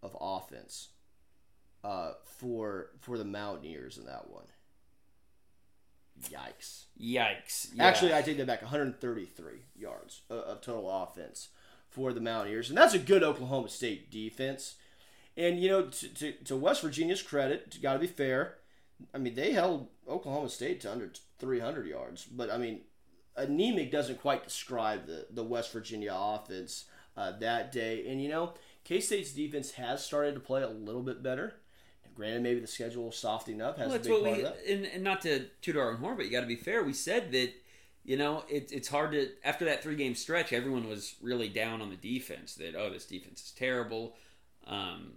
of 0.02 0.16
offense 0.20 0.88
uh, 1.84 2.12
for 2.24 2.90
for 3.00 3.18
the 3.18 3.24
Mountaineers 3.24 3.98
in 3.98 4.06
that 4.06 4.30
one. 4.30 4.46
Yikes. 6.22 6.84
Yikes! 7.00 7.68
Yeah. 7.74 7.84
Actually, 7.84 8.14
I 8.14 8.22
take 8.22 8.38
that 8.38 8.46
back. 8.46 8.62
133 8.62 9.52
yards 9.76 10.22
of, 10.30 10.38
of 10.38 10.60
total 10.60 10.90
offense 10.90 11.48
for 11.88 12.12
the 12.12 12.20
Mountaineers, 12.20 12.68
and 12.68 12.78
that's 12.78 12.94
a 12.94 12.98
good 12.98 13.22
Oklahoma 13.22 13.68
State 13.68 14.10
defense. 14.10 14.76
And 15.36 15.60
you 15.60 15.68
know, 15.68 15.82
to, 15.82 16.08
to, 16.14 16.32
to 16.32 16.56
West 16.56 16.82
Virginia's 16.82 17.22
credit, 17.22 17.80
got 17.82 17.94
to 17.94 17.98
be 17.98 18.06
fair. 18.06 18.56
I 19.14 19.18
mean, 19.18 19.34
they 19.34 19.52
held 19.52 19.88
Oklahoma 20.08 20.48
State 20.48 20.80
to 20.80 20.92
under 20.92 21.10
300 21.38 21.86
yards, 21.86 22.24
but 22.24 22.50
I 22.50 22.56
mean, 22.56 22.80
anemic 23.36 23.92
doesn't 23.92 24.20
quite 24.20 24.44
describe 24.44 25.06
the 25.06 25.26
the 25.30 25.44
West 25.44 25.72
Virginia 25.72 26.14
offense 26.14 26.86
uh, 27.16 27.32
that 27.38 27.72
day. 27.72 28.06
And 28.08 28.22
you 28.22 28.28
know, 28.28 28.54
K 28.84 29.00
State's 29.00 29.32
defense 29.32 29.72
has 29.72 30.04
started 30.04 30.34
to 30.34 30.40
play 30.40 30.62
a 30.62 30.68
little 30.68 31.02
bit 31.02 31.22
better. 31.22 31.54
Granted, 32.14 32.42
maybe 32.42 32.60
the 32.60 32.66
schedule 32.66 33.12
softening 33.12 33.60
up. 33.60 33.76
Has 33.78 33.88
Well, 33.88 33.96
a 33.96 33.98
that's 33.98 34.08
big 34.08 34.22
what 34.22 34.42
part 34.42 34.56
we 34.66 34.72
and, 34.72 34.86
and 34.86 35.04
not 35.04 35.20
to 35.22 35.46
toot 35.60 35.76
our 35.76 35.90
own 35.90 35.96
horn, 35.96 36.16
but 36.16 36.24
you 36.24 36.32
got 36.32 36.40
to 36.40 36.46
be 36.46 36.56
fair. 36.56 36.82
We 36.82 36.94
said 36.94 37.30
that 37.32 37.52
you 38.04 38.16
know 38.16 38.44
it, 38.48 38.72
it's 38.72 38.88
hard 38.88 39.12
to 39.12 39.28
after 39.44 39.66
that 39.66 39.82
three 39.82 39.96
game 39.96 40.14
stretch, 40.14 40.52
everyone 40.52 40.88
was 40.88 41.16
really 41.20 41.48
down 41.48 41.82
on 41.82 41.90
the 41.90 41.96
defense. 41.96 42.54
That 42.54 42.74
oh, 42.74 42.88
this 42.90 43.04
defense 43.04 43.42
is 43.42 43.50
terrible. 43.50 44.14
Um, 44.66 45.12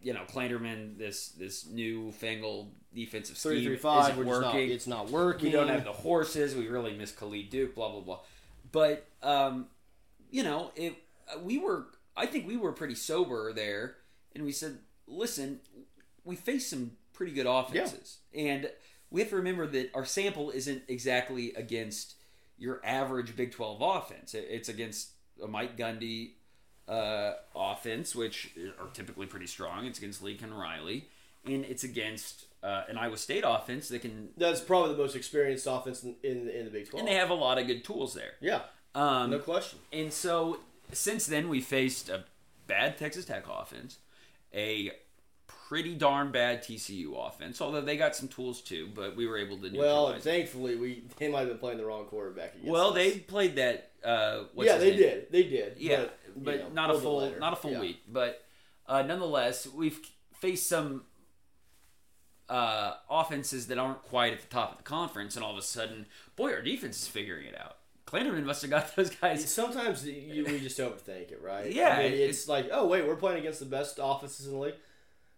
you 0.00 0.14
know, 0.14 0.22
Klanderman, 0.32 0.96
this 0.96 1.28
this 1.30 1.66
new 1.66 2.12
fangled 2.12 2.72
defensive 2.94 3.36
scheme 3.36 3.52
Three 3.52 3.64
three 3.66 3.76
five. 3.76 4.12
isn't 4.12 4.24
We're 4.24 4.40
not, 4.40 4.54
working. 4.54 4.70
it's 4.70 4.86
not 4.86 5.10
working. 5.10 5.46
we 5.46 5.52
don't 5.52 5.68
have 5.68 5.84
the 5.84 5.92
horses. 5.92 6.54
We 6.54 6.68
really 6.68 6.94
miss 6.96 7.12
Khalid 7.12 7.50
Duke. 7.50 7.74
Blah 7.74 7.90
blah 7.90 8.00
blah. 8.00 8.20
But 8.72 9.06
um, 9.22 9.66
you 10.30 10.44
know, 10.44 10.70
it 10.76 10.94
we 11.42 11.58
were. 11.58 11.86
I 12.16 12.26
think 12.26 12.46
we 12.46 12.56
were 12.56 12.72
pretty 12.72 12.94
sober 12.96 13.52
there, 13.52 13.96
and 14.34 14.44
we 14.44 14.52
said, 14.52 14.78
listen, 15.06 15.60
we 16.24 16.34
faced 16.36 16.70
some 16.70 16.92
pretty 17.12 17.32
good 17.32 17.46
offenses, 17.46 18.18
and 18.34 18.70
we 19.10 19.20
have 19.20 19.30
to 19.30 19.36
remember 19.36 19.66
that 19.68 19.90
our 19.94 20.04
sample 20.04 20.50
isn't 20.50 20.82
exactly 20.88 21.52
against 21.54 22.14
your 22.58 22.80
average 22.84 23.36
Big 23.36 23.52
Twelve 23.52 23.80
offense. 23.80 24.34
It's 24.34 24.68
against 24.68 25.10
a 25.42 25.46
Mike 25.46 25.76
Gundy 25.76 26.32
uh, 26.88 27.34
offense, 27.54 28.16
which 28.16 28.50
are 28.80 28.88
typically 28.92 29.26
pretty 29.26 29.46
strong. 29.46 29.86
It's 29.86 29.98
against 29.98 30.22
Lincoln 30.22 30.52
Riley, 30.52 31.08
and 31.44 31.64
it's 31.64 31.84
against 31.84 32.46
uh, 32.64 32.82
an 32.88 32.98
Iowa 32.98 33.16
State 33.16 33.44
offense 33.46 33.88
that 33.90 34.00
can. 34.02 34.30
That's 34.36 34.60
probably 34.60 34.92
the 34.96 34.98
most 34.98 35.14
experienced 35.14 35.68
offense 35.70 36.02
in 36.02 36.16
in, 36.24 36.48
in 36.48 36.64
the 36.64 36.70
Big 36.72 36.88
Twelve. 36.90 37.00
And 37.06 37.08
they 37.08 37.14
have 37.16 37.30
a 37.30 37.34
lot 37.34 37.58
of 37.58 37.66
good 37.68 37.84
tools 37.84 38.14
there. 38.14 38.32
yeah, 38.40 38.62
Um, 38.96 39.30
no 39.30 39.38
question. 39.38 39.78
And 39.92 40.12
so 40.12 40.58
since 40.92 41.26
then, 41.26 41.48
we 41.48 41.60
faced 41.60 42.08
a 42.08 42.24
bad 42.66 42.98
Texas 42.98 43.24
Tech 43.24 43.44
offense, 43.48 43.98
a 44.54 44.92
pretty 45.46 45.94
darn 45.94 46.32
bad 46.32 46.62
TCU 46.62 47.14
offense, 47.26 47.60
although 47.60 47.82
they 47.82 47.96
got 47.96 48.16
some 48.16 48.28
tools 48.28 48.62
too, 48.62 48.88
but 48.94 49.16
we 49.16 49.26
were 49.26 49.36
able 49.36 49.58
to 49.58 49.70
Well, 49.76 50.18
thankfully, 50.18 50.76
we 50.76 51.04
they 51.18 51.28
might 51.28 51.40
have 51.40 51.48
been 51.48 51.58
playing 51.58 51.78
the 51.78 51.84
wrong 51.84 52.06
quarterback 52.06 52.54
against 52.54 52.70
well, 52.70 52.88
us. 52.88 52.94
they 52.94 53.18
played 53.18 53.56
that. 53.56 53.90
Uh, 54.02 54.44
what's 54.54 54.70
yeah, 54.70 54.78
they 54.78 54.90
name? 54.90 54.98
did, 54.98 55.32
they 55.32 55.42
did. 55.42 55.74
Yeah, 55.78 55.96
but, 55.96 56.44
but, 56.44 56.54
you 56.54 56.60
know, 56.60 56.68
not 56.70 56.90
a 56.90 56.98
hold 56.98 57.22
the 57.24 57.30
full, 57.30 57.40
not 57.40 57.52
a 57.52 57.56
full 57.56 57.78
week. 57.78 58.00
But 58.08 58.42
uh, 58.86 59.02
nonetheless, 59.02 59.66
we've 59.66 60.00
faced 60.34 60.68
some 60.68 61.02
uh, 62.48 62.94
offenses 63.10 63.66
that 63.66 63.78
aren't 63.78 64.02
quite 64.04 64.32
at 64.32 64.40
the 64.40 64.46
top 64.46 64.72
of 64.72 64.78
the 64.78 64.84
conference, 64.84 65.36
and 65.36 65.44
all 65.44 65.52
of 65.52 65.58
a 65.58 65.62
sudden, 65.62 66.06
boy, 66.36 66.52
our 66.52 66.62
defense 66.62 67.02
is 67.02 67.08
figuring 67.08 67.46
it 67.46 67.58
out. 67.58 67.77
Klanderman 68.08 68.44
must 68.44 68.62
have 68.62 68.70
got 68.70 68.94
those 68.96 69.10
guys 69.10 69.48
Sometimes 69.52 70.06
you, 70.06 70.44
we 70.44 70.60
just 70.60 70.78
overthink 70.78 71.30
it, 71.30 71.40
right? 71.42 71.70
Yeah, 71.70 71.96
I 71.98 72.02
mean, 72.04 72.12
it- 72.14 72.20
it's 72.20 72.48
like, 72.48 72.68
oh 72.72 72.86
wait, 72.86 73.06
we're 73.06 73.16
playing 73.16 73.40
against 73.40 73.60
the 73.60 73.66
best 73.66 73.98
offenses 74.02 74.46
in 74.46 74.52
the 74.52 74.58
league. 74.58 74.74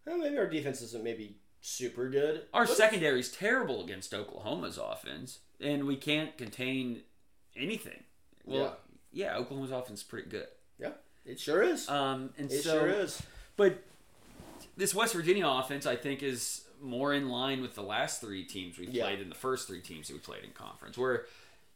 Well, 0.07 0.19
maybe 0.19 0.39
our 0.39 0.47
defense 0.47 0.81
isn't 0.83 1.03
maybe 1.05 1.37
super 1.61 2.09
good. 2.09 2.43
Our 2.55 2.67
But- 2.67 2.77
secondary 2.77 3.21
is 3.21 3.31
terrible 3.33 3.85
against 3.85 4.15
Oklahoma's 4.15 4.79
offense, 4.79 5.41
and 5.61 5.85
we 5.87 5.97
can't 5.97 6.37
contain 6.39 7.03
anything. 7.57 8.05
Well, 8.45 8.79
yeah, 9.13 9.37
Oklahoma's 9.37 9.71
offense 9.71 10.01
is 10.01 10.05
pretty 10.05 10.29
good. 10.31 10.47
Yeah, 10.79 10.93
it 11.27 11.39
sure 11.41 11.63
is. 11.63 11.89
Um, 11.89 12.31
and 12.39 12.51
it 12.51 12.63
so, 12.63 12.79
sure 12.79 12.89
is. 12.89 13.23
but 13.57 13.83
this 14.77 14.95
West 14.95 15.15
Virginia 15.15 15.47
offense, 15.47 15.87
I 15.87 15.97
think, 15.97 16.23
is 16.23 16.65
more 16.81 17.13
in 17.13 17.29
line 17.29 17.61
with 17.61 17.75
the 17.75 17.83
last 17.83 18.21
three 18.23 18.45
teams 18.45 18.79
we 18.79 18.87
Yeah. 18.87 19.05
played 19.05 19.21
than 19.21 19.29
the 19.29 19.35
first 19.35 19.69
three 19.69 19.83
teams 19.83 20.07
that 20.09 20.15
we 20.15 20.21
played 20.21 20.43
in 20.45 20.51
conference. 20.53 20.97
Where, 20.97 21.27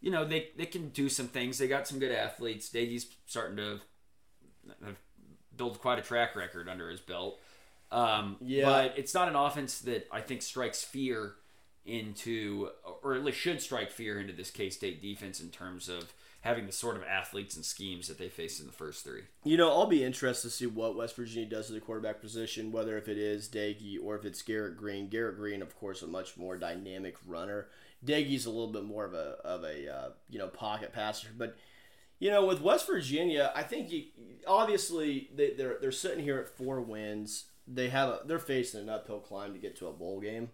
you 0.04 0.10
know 0.10 0.24
they 0.26 0.48
they 0.58 0.66
can 0.66 0.90
do 0.90 1.08
some 1.08 1.28
things. 1.28 1.56
They 1.56 1.66
got 1.66 1.88
some 1.88 1.98
good 1.98 2.12
athletes. 2.12 2.68
Doege's 2.68 3.06
starting 3.26 3.56
to 3.56 3.80
have 4.84 4.96
build 5.56 5.80
quite 5.80 5.98
a 5.98 6.02
track 6.02 6.36
record 6.36 6.68
under 6.68 6.90
his 6.90 7.00
belt. 7.00 7.40
Um, 7.90 8.36
Yeah. 8.40 8.64
but 8.66 8.98
it's 8.98 9.14
not 9.14 9.28
an 9.28 9.36
offense 9.36 9.78
that 9.80 10.06
I 10.12 10.20
think 10.20 10.42
strikes 10.42 10.82
fear 10.84 11.36
into, 11.86 12.70
or 13.02 13.14
at 13.14 13.24
least 13.24 13.38
should 13.38 13.60
strike 13.62 13.90
fear 13.90 14.18
into 14.20 14.32
this 14.32 14.50
K 14.50 14.68
State 14.68 15.00
defense 15.00 15.40
in 15.40 15.50
terms 15.50 15.88
of 15.88 16.12
having 16.42 16.66
the 16.66 16.72
sort 16.72 16.96
of 16.96 17.02
athletes 17.04 17.56
and 17.56 17.64
schemes 17.64 18.08
that 18.08 18.18
they 18.18 18.28
faced 18.28 18.60
in 18.60 18.66
the 18.66 18.72
first 18.72 19.04
three. 19.04 19.22
You 19.44 19.56
know, 19.56 19.70
I'll 19.70 19.86
be 19.86 20.04
interested 20.04 20.48
to 20.48 20.54
see 20.54 20.66
what 20.66 20.96
West 20.96 21.16
Virginia 21.16 21.48
does 21.48 21.70
at 21.70 21.74
the 21.74 21.80
quarterback 21.80 22.20
position, 22.20 22.70
whether 22.72 22.98
if 22.98 23.08
it 23.08 23.16
is 23.16 23.48
Doege 23.48 23.96
or 24.02 24.16
if 24.16 24.26
it's 24.26 24.42
Garrett 24.42 24.76
Greene. 24.76 25.08
Garrett 25.08 25.36
Greene, 25.38 25.62
of 25.62 25.74
course, 25.78 26.02
a 26.02 26.06
much 26.06 26.36
more 26.36 26.58
dynamic 26.58 27.16
runner. 27.26 27.68
Doege's 28.04 28.46
a 28.46 28.50
little 28.50 28.72
bit 28.72 28.84
more 28.84 29.04
of 29.04 29.14
a 29.14 29.36
of 29.44 29.64
a 29.64 29.92
uh, 29.92 30.08
you 30.28 30.38
know 30.38 30.48
pocket 30.48 30.92
passer, 30.92 31.28
but 31.36 31.56
you 32.18 32.30
know 32.30 32.44
with 32.44 32.60
West 32.60 32.86
Virginia, 32.86 33.52
I 33.54 33.62
think 33.62 33.90
you, 33.90 34.04
obviously 34.46 35.30
they, 35.34 35.54
they're 35.54 35.78
they're 35.80 35.92
sitting 35.92 36.24
here 36.24 36.38
at 36.38 36.48
four 36.48 36.80
wins. 36.80 37.46
They 37.66 37.88
have 37.88 38.08
a, 38.08 38.20
they're 38.26 38.38
facing 38.38 38.80
an 38.80 38.88
uphill 38.90 39.20
climb 39.20 39.54
to 39.54 39.58
get 39.58 39.76
to 39.76 39.86
a 39.86 39.92
bowl 39.92 40.20
game. 40.20 40.50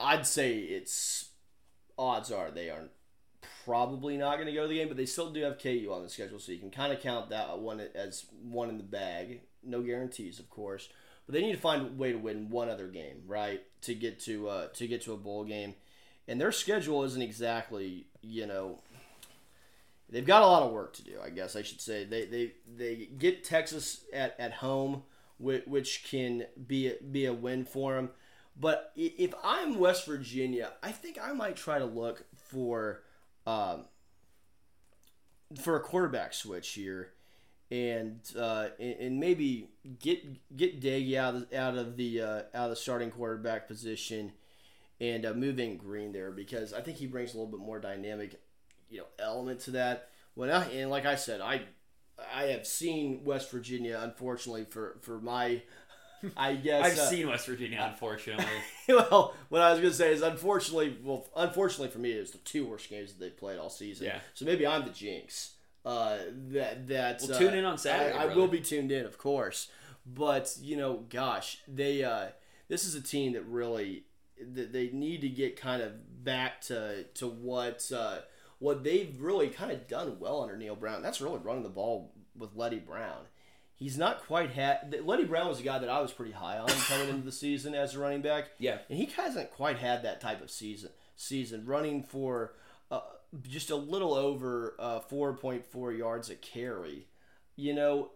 I'd 0.00 0.26
say 0.26 0.58
it's 0.58 1.30
odds 1.96 2.32
are 2.32 2.50
they 2.50 2.68
are 2.68 2.88
probably 3.64 4.16
not 4.16 4.36
going 4.36 4.46
to 4.46 4.52
go 4.52 4.62
to 4.62 4.68
the 4.68 4.76
game, 4.76 4.88
but 4.88 4.96
they 4.96 5.06
still 5.06 5.30
do 5.30 5.42
have 5.42 5.58
KU 5.58 5.90
on 5.92 6.02
the 6.02 6.08
schedule, 6.08 6.38
so 6.38 6.52
you 6.52 6.58
can 6.58 6.70
kind 6.70 6.92
of 6.92 7.00
count 7.00 7.30
that 7.30 7.58
one 7.58 7.80
as 7.94 8.26
one 8.42 8.68
in 8.68 8.78
the 8.78 8.84
bag. 8.84 9.42
No 9.62 9.80
guarantees, 9.82 10.38
of 10.38 10.50
course, 10.50 10.88
but 11.26 11.34
they 11.34 11.42
need 11.42 11.52
to 11.52 11.58
find 11.60 11.82
a 11.82 11.92
way 11.92 12.12
to 12.12 12.18
win 12.18 12.50
one 12.50 12.68
other 12.68 12.88
game, 12.88 13.22
right, 13.26 13.62
to 13.82 13.94
get 13.94 14.20
to 14.20 14.48
uh, 14.48 14.66
to 14.74 14.86
get 14.86 15.02
to 15.02 15.12
a 15.12 15.16
bowl 15.16 15.44
game. 15.44 15.74
And 16.28 16.40
their 16.40 16.52
schedule 16.52 17.02
isn't 17.04 17.22
exactly, 17.22 18.06
you 18.20 18.46
know, 18.46 18.78
they've 20.08 20.26
got 20.26 20.42
a 20.42 20.46
lot 20.46 20.62
of 20.62 20.72
work 20.72 20.92
to 20.94 21.02
do. 21.02 21.18
I 21.22 21.30
guess 21.30 21.56
I 21.56 21.62
should 21.62 21.80
say 21.80 22.04
they 22.04 22.26
they, 22.26 22.52
they 22.76 23.08
get 23.18 23.44
Texas 23.44 24.04
at, 24.12 24.36
at 24.38 24.52
home, 24.54 25.02
which, 25.38 25.66
which 25.66 26.04
can 26.04 26.44
be 26.66 26.88
a, 26.88 26.94
be 27.02 27.26
a 27.26 27.32
win 27.32 27.64
for 27.64 27.94
them. 27.94 28.10
But 28.58 28.92
if 28.94 29.32
I'm 29.42 29.78
West 29.78 30.06
Virginia, 30.06 30.72
I 30.82 30.92
think 30.92 31.18
I 31.20 31.32
might 31.32 31.56
try 31.56 31.78
to 31.78 31.86
look 31.86 32.24
for 32.36 33.02
um, 33.46 33.86
for 35.60 35.76
a 35.76 35.80
quarterback 35.80 36.34
switch 36.34 36.70
here, 36.70 37.12
and 37.72 38.20
uh, 38.38 38.68
and, 38.78 39.18
maybe 39.18 39.70
get 39.98 40.54
get 40.54 40.82
Doege 40.82 41.16
out 41.16 41.34
of 41.34 41.54
out 41.54 41.78
of 41.78 41.96
the 41.96 42.20
uh, 42.20 42.42
out 42.52 42.64
of 42.64 42.70
the 42.70 42.76
starting 42.76 43.10
quarterback 43.10 43.66
position, 43.66 44.32
and 45.00 45.24
uh, 45.24 45.32
move 45.32 45.58
in 45.58 45.78
Greene 45.78 46.12
there 46.12 46.30
because 46.30 46.74
I 46.74 46.82
think 46.82 46.98
he 46.98 47.06
brings 47.06 47.32
a 47.32 47.38
little 47.38 47.50
bit 47.50 47.60
more 47.60 47.78
dynamic, 47.78 48.38
you 48.90 48.98
know, 48.98 49.06
element 49.18 49.60
to 49.60 49.70
that. 49.70 50.10
When 50.34 50.50
I 50.50 50.66
and 50.66 50.90
like 50.90 51.06
I 51.06 51.14
said, 51.14 51.40
I 51.40 51.62
I 52.34 52.44
have 52.48 52.66
seen 52.66 53.24
West 53.24 53.50
Virginia, 53.50 53.98
unfortunately 54.02 54.66
for 54.66 54.98
for 55.00 55.18
my. 55.18 55.62
I 56.36 56.54
guess 56.56 56.84
I've 56.84 56.98
uh, 56.98 57.06
seen 57.08 57.26
West 57.26 57.46
Virginia, 57.46 57.88
unfortunately. 57.90 58.44
well, 58.88 59.34
what 59.48 59.62
I 59.62 59.70
was 59.70 59.80
going 59.80 59.90
to 59.90 59.96
say 59.96 60.12
is, 60.12 60.22
unfortunately, 60.22 60.96
well, 61.02 61.26
unfortunately 61.34 61.88
for 61.88 61.98
me, 61.98 62.12
it 62.12 62.20
was 62.20 62.30
the 62.30 62.38
two 62.38 62.64
worst 62.64 62.88
games 62.88 63.12
that 63.12 63.18
they 63.18 63.30
played 63.30 63.58
all 63.58 63.70
season. 63.70 64.06
Yeah. 64.06 64.18
So 64.34 64.44
maybe 64.44 64.64
I'm 64.64 64.84
the 64.84 64.90
jinx. 64.90 65.54
Uh, 65.84 66.18
that 66.50 66.86
that. 66.88 67.22
Well, 67.22 67.34
uh, 67.34 67.38
tune 67.38 67.54
in 67.54 67.64
on 67.64 67.78
Saturday, 67.78 68.16
I, 68.16 68.24
I 68.24 68.34
will 68.34 68.48
be 68.48 68.60
tuned 68.60 68.92
in, 68.92 69.04
of 69.04 69.18
course. 69.18 69.68
But 70.06 70.56
you 70.60 70.76
know, 70.76 71.04
gosh, 71.08 71.58
they 71.66 72.04
uh, 72.04 72.28
this 72.68 72.84
is 72.84 72.94
a 72.94 73.00
team 73.00 73.32
that 73.32 73.44
really 73.46 74.04
that 74.54 74.72
they 74.72 74.90
need 74.90 75.20
to 75.20 75.28
get 75.28 75.60
kind 75.60 75.82
of 75.82 76.24
back 76.24 76.60
to 76.62 77.04
to 77.14 77.26
what 77.26 77.90
uh, 77.94 78.18
what 78.58 78.84
they've 78.84 79.14
really 79.20 79.48
kind 79.48 79.70
of 79.72 79.88
done 79.88 80.18
well 80.20 80.42
under 80.42 80.56
Neal 80.56 80.76
Brown. 80.76 81.02
That's 81.02 81.20
really 81.20 81.38
running 81.38 81.62
the 81.62 81.68
ball 81.68 82.12
with 82.36 82.54
Leddie 82.54 82.78
Brown. 82.78 83.26
He's 83.74 83.98
not 83.98 84.24
quite 84.24 84.50
had. 84.50 84.94
Leddie 85.04 85.24
Brown 85.24 85.48
was 85.48 85.58
a 85.58 85.64
guy 85.64 85.80
that 85.80 85.88
I 85.88 86.00
was 86.00 86.12
pretty 86.12 86.32
high 86.32 86.58
on 86.58 86.68
coming 86.68 87.08
into 87.08 87.24
the 87.24 87.32
season 87.32 87.74
as 87.74 87.94
a 87.94 87.98
running 87.98 88.22
back. 88.22 88.50
Yeah. 88.58 88.78
and 88.88 88.96
he 88.96 89.06
hasn't 89.06 89.50
quite 89.50 89.78
had 89.78 90.04
that 90.04 90.20
type 90.20 90.40
of 90.40 90.50
season. 90.50 90.90
Season 91.16 91.66
running 91.66 92.04
for 92.04 92.54
just 93.48 93.70
a 93.70 93.76
little 93.76 94.14
over 94.14 94.74
uh, 94.78 95.00
four 95.00 95.34
point 95.34 95.64
four 95.64 95.92
yards 95.92 96.30
a 96.30 96.34
carry. 96.34 97.06
You 97.56 97.74
know, 97.74 98.10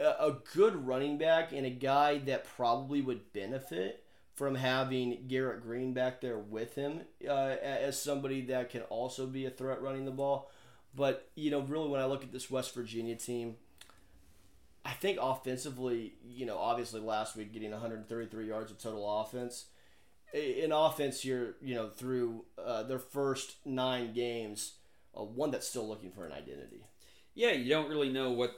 a, 0.00 0.04
a 0.04 0.36
good 0.54 0.86
running 0.86 1.18
back 1.18 1.52
and 1.52 1.66
a 1.66 1.70
guy 1.70 2.18
that 2.18 2.44
probably 2.44 3.00
would 3.00 3.32
benefit 3.32 4.04
from 4.34 4.54
having 4.54 5.24
Garrett 5.28 5.62
Greene 5.62 5.92
back 5.92 6.20
there 6.20 6.38
with 6.38 6.74
him 6.74 7.02
uh, 7.28 7.56
as 7.62 8.00
somebody 8.00 8.40
that 8.46 8.70
can 8.70 8.82
also 8.82 9.26
be 9.26 9.44
a 9.44 9.50
threat 9.50 9.82
running 9.82 10.06
the 10.06 10.10
ball. 10.10 10.50
But 10.94 11.28
you 11.34 11.50
know, 11.50 11.60
really, 11.60 11.88
when 11.88 12.00
I 12.00 12.06
look 12.06 12.22
at 12.22 12.32
this 12.32 12.50
West 12.50 12.74
Virginia 12.74 13.16
team, 13.16 13.56
I 14.84 14.92
think 14.92 15.18
offensively, 15.20 16.14
you 16.26 16.46
know, 16.46 16.58
obviously 16.58 17.00
last 17.00 17.36
week 17.36 17.52
getting 17.52 17.70
133 17.70 18.48
yards 18.48 18.70
of 18.70 18.78
total 18.78 19.20
offense. 19.20 19.66
In 20.32 20.70
offense, 20.72 21.24
you're, 21.24 21.54
you 21.60 21.74
know, 21.74 21.88
through 21.88 22.44
uh, 22.62 22.84
their 22.84 22.98
first 23.00 23.56
nine 23.64 24.12
games, 24.12 24.74
uh, 25.16 25.22
one 25.24 25.50
that's 25.50 25.66
still 25.68 25.88
looking 25.88 26.10
for 26.12 26.24
an 26.26 26.32
identity. 26.32 26.84
yeah, 27.34 27.50
you 27.52 27.68
don't 27.68 27.88
really 27.88 28.10
know 28.10 28.30
what 28.30 28.52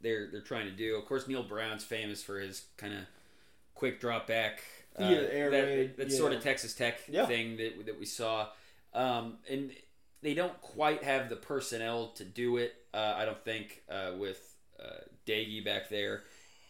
they're 0.00 0.28
they're 0.30 0.40
trying 0.42 0.66
to 0.66 0.72
do. 0.72 0.96
Of 0.96 1.06
course, 1.06 1.26
Neal 1.26 1.42
Brown's 1.42 1.82
famous 1.84 2.22
for 2.22 2.38
his 2.38 2.66
kind 2.76 2.94
of 2.94 3.00
quick 3.74 4.00
drop 4.00 4.26
back, 4.26 4.62
uh, 5.00 5.04
Yeah, 5.04 5.16
air 5.30 5.50
that, 5.50 5.60
raid, 5.62 5.96
that 5.96 6.10
yeah. 6.10 6.16
sort 6.16 6.32
of 6.32 6.42
Texas 6.42 6.74
Tech 6.74 7.00
Yeah. 7.08 7.26
thing 7.26 7.56
that 7.56 7.86
that 7.86 7.98
we 7.98 8.06
saw, 8.06 8.48
um, 8.94 9.38
and 9.50 9.72
they 10.22 10.34
don't 10.34 10.60
quite 10.62 11.02
have 11.02 11.28
the 11.28 11.36
personnel 11.36 12.08
to 12.12 12.24
do 12.24 12.56
it. 12.58 12.74
Uh, 12.94 13.14
I 13.16 13.24
don't 13.24 13.42
think 13.44 13.82
uh, 13.88 14.12
with 14.18 14.54
uh, 14.78 15.00
Doege 15.26 15.64
back 15.64 15.88
there, 15.88 16.22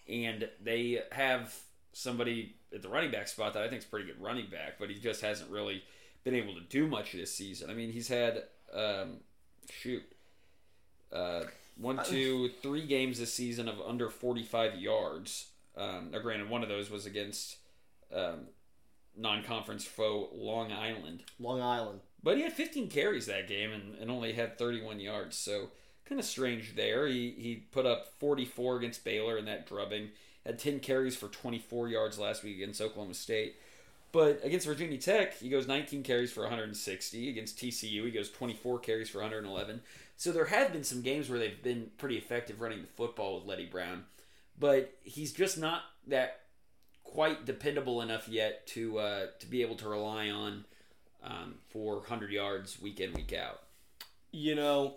and 0.08 0.48
they 0.62 1.02
have 1.12 1.54
somebody 1.96 2.54
at 2.74 2.82
the 2.82 2.88
running 2.88 3.10
back 3.10 3.26
spot 3.26 3.54
that 3.54 3.62
I 3.62 3.68
think 3.68 3.80
is 3.80 3.86
pretty 3.86 4.06
good 4.06 4.20
running 4.20 4.50
back, 4.50 4.74
but 4.78 4.90
he 4.90 4.96
just 4.96 5.22
hasn't 5.22 5.50
really 5.50 5.82
been 6.24 6.34
able 6.34 6.54
to 6.54 6.60
do 6.60 6.86
much 6.86 7.12
this 7.12 7.32
season. 7.32 7.70
I 7.70 7.74
mean, 7.74 7.90
he's 7.90 8.08
had 8.08 8.42
um, 8.74 9.18
shoot 9.70 10.02
uh, 11.12 11.44
one, 11.78 12.00
two, 12.04 12.50
three 12.62 12.86
games 12.86 13.18
this 13.18 13.32
season 13.32 13.68
of 13.68 13.80
under 13.80 14.10
forty-five 14.10 14.76
yards. 14.76 15.46
Um, 15.76 16.10
now, 16.10 16.18
granted, 16.18 16.50
one 16.50 16.62
of 16.62 16.68
those 16.68 16.90
was 16.90 17.06
against 17.06 17.56
um, 18.14 18.48
non-conference 19.16 19.84
foe 19.84 20.28
Long 20.34 20.72
Island, 20.72 21.22
Long 21.38 21.60
Island. 21.60 22.00
but 22.22 22.36
he 22.36 22.42
had 22.42 22.52
15 22.52 22.88
carries 22.88 23.26
that 23.26 23.46
game 23.46 23.72
and, 23.72 23.94
and 23.96 24.10
only 24.10 24.32
had 24.32 24.58
31 24.58 25.00
yards. 25.00 25.36
So 25.36 25.70
kind 26.06 26.18
of 26.18 26.24
strange 26.24 26.76
there. 26.76 27.06
He 27.06 27.34
he 27.38 27.56
put 27.56 27.86
up 27.86 28.08
44 28.18 28.76
against 28.78 29.04
Baylor 29.04 29.38
in 29.38 29.44
that 29.46 29.66
drubbing. 29.66 30.10
Had 30.46 30.58
10 30.58 30.80
carries 30.80 31.16
for 31.16 31.28
24 31.28 31.88
yards 31.88 32.18
last 32.18 32.42
week 32.44 32.56
against 32.56 32.80
Oklahoma 32.80 33.14
State. 33.14 33.56
But 34.12 34.40
against 34.44 34.66
Virginia 34.66 34.96
Tech, 34.96 35.36
he 35.36 35.48
goes 35.48 35.66
19 35.66 36.02
carries 36.02 36.32
for 36.32 36.42
160. 36.42 37.28
Against 37.28 37.58
TCU, 37.58 38.04
he 38.04 38.10
goes 38.10 38.30
24 38.30 38.78
carries 38.78 39.10
for 39.10 39.18
111. 39.18 39.82
So 40.16 40.32
there 40.32 40.46
have 40.46 40.72
been 40.72 40.84
some 40.84 41.02
games 41.02 41.28
where 41.28 41.38
they've 41.38 41.62
been 41.62 41.90
pretty 41.98 42.16
effective 42.16 42.60
running 42.60 42.80
the 42.80 42.86
football 42.86 43.36
with 43.36 43.44
Leddie 43.44 43.66
Brown, 43.66 44.04
but 44.58 44.94
he's 45.02 45.32
just 45.32 45.58
not 45.58 45.82
that 46.06 46.40
quite 47.04 47.44
dependable 47.44 48.00
enough 48.00 48.28
yet 48.28 48.66
to 48.68 48.98
uh, 48.98 49.26
to 49.38 49.46
be 49.46 49.60
able 49.62 49.76
to 49.76 49.88
rely 49.88 50.30
on 50.30 50.64
um, 51.22 51.56
for 51.68 51.96
100 51.96 52.30
yards 52.30 52.80
week 52.80 53.00
in 53.00 53.12
week 53.12 53.32
out. 53.32 53.62
You 54.32 54.54
know, 54.54 54.94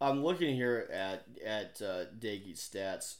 I'm 0.00 0.24
looking 0.24 0.54
here 0.54 0.88
at 0.90 1.26
at 1.44 1.82
uh, 1.82 2.04
stats. 2.54 3.16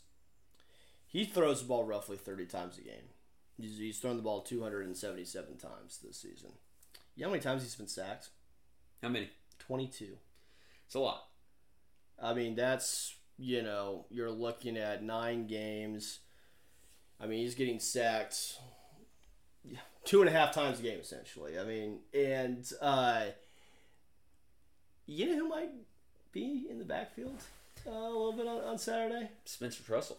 He 1.13 1.25
throws 1.25 1.61
the 1.61 1.69
ball 1.69 1.85
roughly 1.85 2.17
30 2.17 2.47
times 2.47 2.79
a 2.79 2.81
game. 2.81 3.11
He's, 3.59 3.77
he's 3.77 3.99
thrown 3.99 4.17
the 4.17 4.23
ball 4.23 4.41
277 4.41 5.59
times 5.59 5.99
this 6.03 6.17
season. 6.17 6.53
You 7.15 7.23
know 7.23 7.29
how 7.29 7.33
many 7.33 7.43
times 7.43 7.63
he's 7.63 7.75
been 7.75 7.87
sacked? 7.87 8.31
How 9.03 9.11
many? 9.11 9.29
22. 9.59 10.17
It's 10.87 10.95
a 10.95 11.01
lot. 11.01 11.25
I 12.21 12.33
mean, 12.33 12.55
that's, 12.55 13.15
you 13.39 13.63
know, 13.63 14.07
you're 14.11 14.31
looking 14.31 14.79
at 14.79 15.03
nine 15.03 15.47
games. 15.47 16.21
I 17.21 17.27
mean, 17.27 17.41
he's 17.41 17.55
getting 17.55 17.79
sacked 17.79 18.59
two 20.05 20.21
and 20.21 20.31
a 20.31 20.33
half 20.33 20.55
times 20.55 20.81
a 20.81 20.83
game, 20.83 20.99
essentially. 20.99 21.59
I 21.59 21.65
mean, 21.65 21.99
and, 22.15 22.71
uh, 22.81 23.25
you 25.07 25.27
know 25.27 25.39
who 25.45 25.49
might 25.49 25.71
be 26.33 26.67
in 26.71 26.79
the 26.79 26.85
backfield 26.85 27.43
uh, 27.87 27.91
a 27.91 27.93
little 27.93 28.33
bit 28.33 28.47
on, 28.47 28.65
on 28.65 28.79
Saturday? 28.79 29.29
Spencer 29.45 29.83
Trussell. 29.83 30.17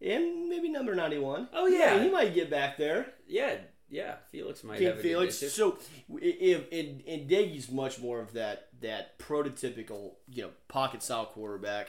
And 0.00 0.48
maybe 0.48 0.68
number 0.68 0.94
91. 0.94 1.48
Oh, 1.52 1.66
yeah. 1.66 2.02
he 2.02 2.10
might 2.10 2.34
get 2.34 2.50
back 2.50 2.76
there. 2.76 3.06
Yeah, 3.26 3.56
yeah. 3.90 4.16
Felix 4.30 4.62
might 4.62 4.78
Kid 4.78 4.86
have 4.86 4.96
good 4.96 5.02
Felix. 5.02 5.40
day. 5.40 5.48
So, 5.48 5.78
if 6.20 6.70
and, 6.72 7.02
and 7.06 7.28
Doege's 7.28 7.70
much 7.70 7.98
more 7.98 8.20
of 8.20 8.32
that 8.34 8.68
that 8.80 9.18
prototypical, 9.18 10.12
you 10.30 10.42
know, 10.42 10.50
pocket 10.68 11.02
style 11.02 11.26
quarterback. 11.26 11.88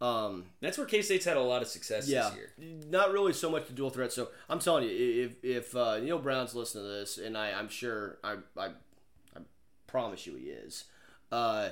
Um, 0.00 0.46
That's 0.60 0.78
where 0.78 0.86
K 0.86 1.02
State's 1.02 1.26
had 1.26 1.36
a 1.36 1.42
lot 1.42 1.60
of 1.60 1.68
success 1.68 2.08
yeah, 2.08 2.30
this 2.30 2.36
year. 2.36 2.78
not 2.88 3.12
really 3.12 3.34
so 3.34 3.50
much 3.50 3.66
the 3.66 3.74
dual 3.74 3.90
threat. 3.90 4.12
So 4.12 4.28
I'm 4.48 4.58
telling 4.58 4.84
you, 4.88 4.90
if 5.24 5.44
if 5.44 5.76
uh, 5.76 5.98
Neal 5.98 6.18
Brown's 6.18 6.54
listening 6.54 6.84
to 6.84 6.90
this, 6.90 7.18
and 7.18 7.36
I, 7.36 7.52
I'm 7.52 7.68
sure, 7.68 8.16
I, 8.24 8.36
I, 8.56 8.68
I 9.36 9.40
promise 9.86 10.26
you 10.26 10.36
he 10.36 10.44
is. 10.46 10.84
Uh, 11.30 11.68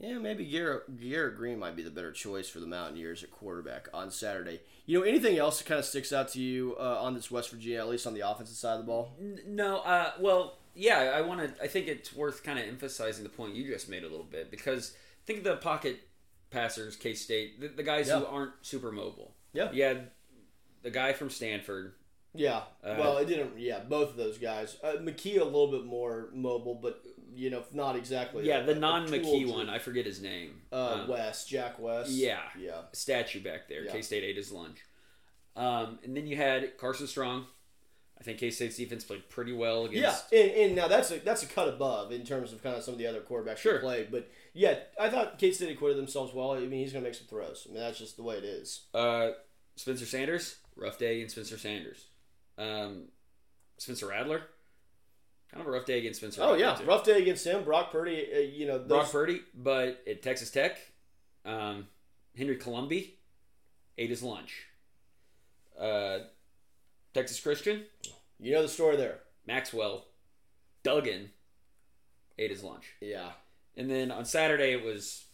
yeah, 0.00 0.18
maybe 0.18 0.44
Garrett, 0.46 0.98
Garrett 0.98 1.36
Greene 1.36 1.58
might 1.58 1.76
be 1.76 1.82
the 1.82 1.90
better 1.90 2.10
choice 2.10 2.48
for 2.48 2.58
the 2.58 2.66
Mountaineers 2.66 3.22
at 3.22 3.30
quarterback 3.30 3.88
on 3.92 4.10
Saturday. 4.10 4.60
You 4.86 4.98
know, 4.98 5.04
anything 5.04 5.36
else 5.36 5.58
that 5.58 5.66
kind 5.66 5.78
of 5.78 5.84
sticks 5.84 6.12
out 6.12 6.28
to 6.30 6.40
you 6.40 6.74
uh, 6.80 7.02
on 7.02 7.14
this 7.14 7.30
West 7.30 7.50
Virginia, 7.50 7.78
at 7.78 7.88
least 7.88 8.06
on 8.06 8.14
the 8.14 8.28
offensive 8.28 8.56
side 8.56 8.74
of 8.74 8.80
the 8.80 8.86
ball? 8.86 9.12
No, 9.46 9.78
uh, 9.78 10.12
well, 10.18 10.58
yeah, 10.74 11.12
I 11.14 11.20
want 11.20 11.40
to. 11.40 11.62
I 11.62 11.66
think 11.66 11.86
it's 11.86 12.14
worth 12.14 12.42
kind 12.42 12.58
of 12.58 12.66
emphasizing 12.66 13.24
the 13.24 13.30
point 13.30 13.54
you 13.54 13.70
just 13.70 13.88
made 13.88 14.02
a 14.02 14.08
little 14.08 14.24
bit 14.24 14.50
because 14.50 14.96
think 15.26 15.40
of 15.40 15.44
the 15.44 15.56
pocket 15.56 16.00
passers, 16.50 16.96
K 16.96 17.14
State, 17.14 17.60
the, 17.60 17.68
the 17.68 17.82
guys 17.82 18.08
who 18.08 18.24
aren't 18.24 18.52
super 18.62 18.90
mobile. 18.90 19.34
Yeah. 19.52 19.70
You 19.72 19.82
had 19.82 20.10
the 20.82 20.90
guy 20.90 21.12
from 21.12 21.30
Stanford. 21.30 21.92
Yeah. 22.34 22.62
Uh, 22.84 22.96
well, 22.98 23.18
it 23.18 23.26
didn't. 23.26 23.58
Yeah, 23.58 23.80
both 23.80 24.10
of 24.10 24.16
those 24.16 24.38
guys. 24.38 24.76
Uh, 24.82 24.94
McKee 25.00 25.40
a 25.40 25.44
little 25.44 25.70
bit 25.70 25.84
more 25.84 26.30
mobile, 26.32 26.76
but 26.76 27.02
you 27.34 27.50
know, 27.50 27.64
not 27.72 27.96
exactly. 27.96 28.46
Yeah, 28.46 28.58
a- 28.58 28.66
the 28.66 28.74
non 28.74 29.06
McKee 29.08 29.46
one, 29.50 29.68
I 29.68 29.78
forget 29.78 30.06
his 30.06 30.20
name. 30.20 30.62
Uh, 30.72 31.00
Um, 31.02 31.08
West, 31.08 31.48
Jack 31.48 31.78
West. 31.78 32.10
yeah. 32.10 32.40
Yeah. 32.58 32.82
statue 32.92 33.42
back 33.42 33.68
there. 33.68 33.84
Yeah. 33.84 33.92
K 33.92 34.02
State 34.02 34.24
ate 34.24 34.36
his 34.36 34.50
lunch. 34.52 34.78
Um, 35.56 35.98
and 36.04 36.16
then 36.16 36.26
you 36.26 36.36
had 36.36 36.76
Carson 36.78 37.06
Strong. 37.06 37.46
I 38.18 38.22
think 38.22 38.38
K 38.38 38.50
State's 38.50 38.76
defense 38.76 39.02
played 39.02 39.28
pretty 39.30 39.52
well 39.52 39.88
Yeah, 39.90 40.00
against. 40.00 40.32
and, 40.32 40.50
and 40.50 40.76
now 40.76 40.88
that's 40.88 41.10
a 41.10 41.18
that's 41.20 41.42
a 41.42 41.46
cut 41.46 41.68
above 41.68 42.12
in 42.12 42.22
terms 42.24 42.52
of 42.52 42.62
kind 42.62 42.76
of 42.76 42.82
some 42.84 42.92
of 42.92 42.98
the 42.98 43.06
other 43.06 43.20
quarterbacks 43.22 43.56
Sure. 43.58 43.78
played. 43.78 44.10
But 44.12 44.30
yeah, 44.52 44.78
I 45.00 45.08
thought 45.08 45.38
K 45.38 45.52
State 45.52 45.70
acquitted 45.72 45.96
themselves 45.96 46.34
well. 46.34 46.52
I 46.52 46.60
mean, 46.60 46.80
he's 46.82 46.92
going 46.92 47.02
to 47.02 47.08
make 47.10 47.14
some 47.16 47.26
throws. 47.26 47.66
I 47.68 47.72
mean, 47.72 47.80
that's 47.82 47.98
just 47.98 48.16
the 48.16 48.22
way 48.22 48.36
it 48.36 48.44
is. 48.44 48.82
Uh, 48.92 49.30
Spencer 49.76 50.04
Sanders, 50.04 50.56
rough 50.76 50.98
day 50.98 51.22
in 51.22 51.30
Spencer 51.30 51.56
Sanders. 51.56 52.06
Um, 52.58 53.04
Spencer 53.78 54.06
Rattler, 54.08 54.42
kind 55.50 55.62
of 55.62 55.66
a 55.66 55.70
rough 55.70 55.86
day 55.86 55.98
against 55.98 56.20
Spencer. 56.20 56.42
Oh 56.42 56.54
yeah, 56.54 56.78
rough 56.84 57.04
day 57.04 57.20
against 57.20 57.46
him. 57.46 57.64
Brock 57.64 57.90
Purdy. 57.90 58.26
Uh, 58.34 58.38
you 58.38 58.66
know, 58.66 58.78
those, 58.78 58.88
Brock 58.88 59.12
Purdy, 59.12 59.40
but 59.54 60.02
at 60.08 60.22
Texas 60.22 60.50
Tech, 60.50 60.78
um, 61.44 61.86
Henry 62.36 62.56
Colombi 62.56 63.18
ate 63.98 64.10
his 64.10 64.22
lunch. 64.22 64.66
Uh, 65.78 66.20
Texas 67.14 67.40
Christian, 67.40 67.84
you 68.38 68.52
know 68.52 68.62
the 68.62 68.68
story 68.68 68.96
there. 68.96 69.20
Maxwell, 69.46 70.06
Duggan 70.82 71.30
ate 72.38 72.50
his 72.50 72.62
lunch. 72.62 72.94
Yeah. 73.00 73.30
And 73.76 73.90
then 73.90 74.10
on 74.10 74.24
Saturday 74.24 74.72
it 74.72 74.84
was 74.84 75.24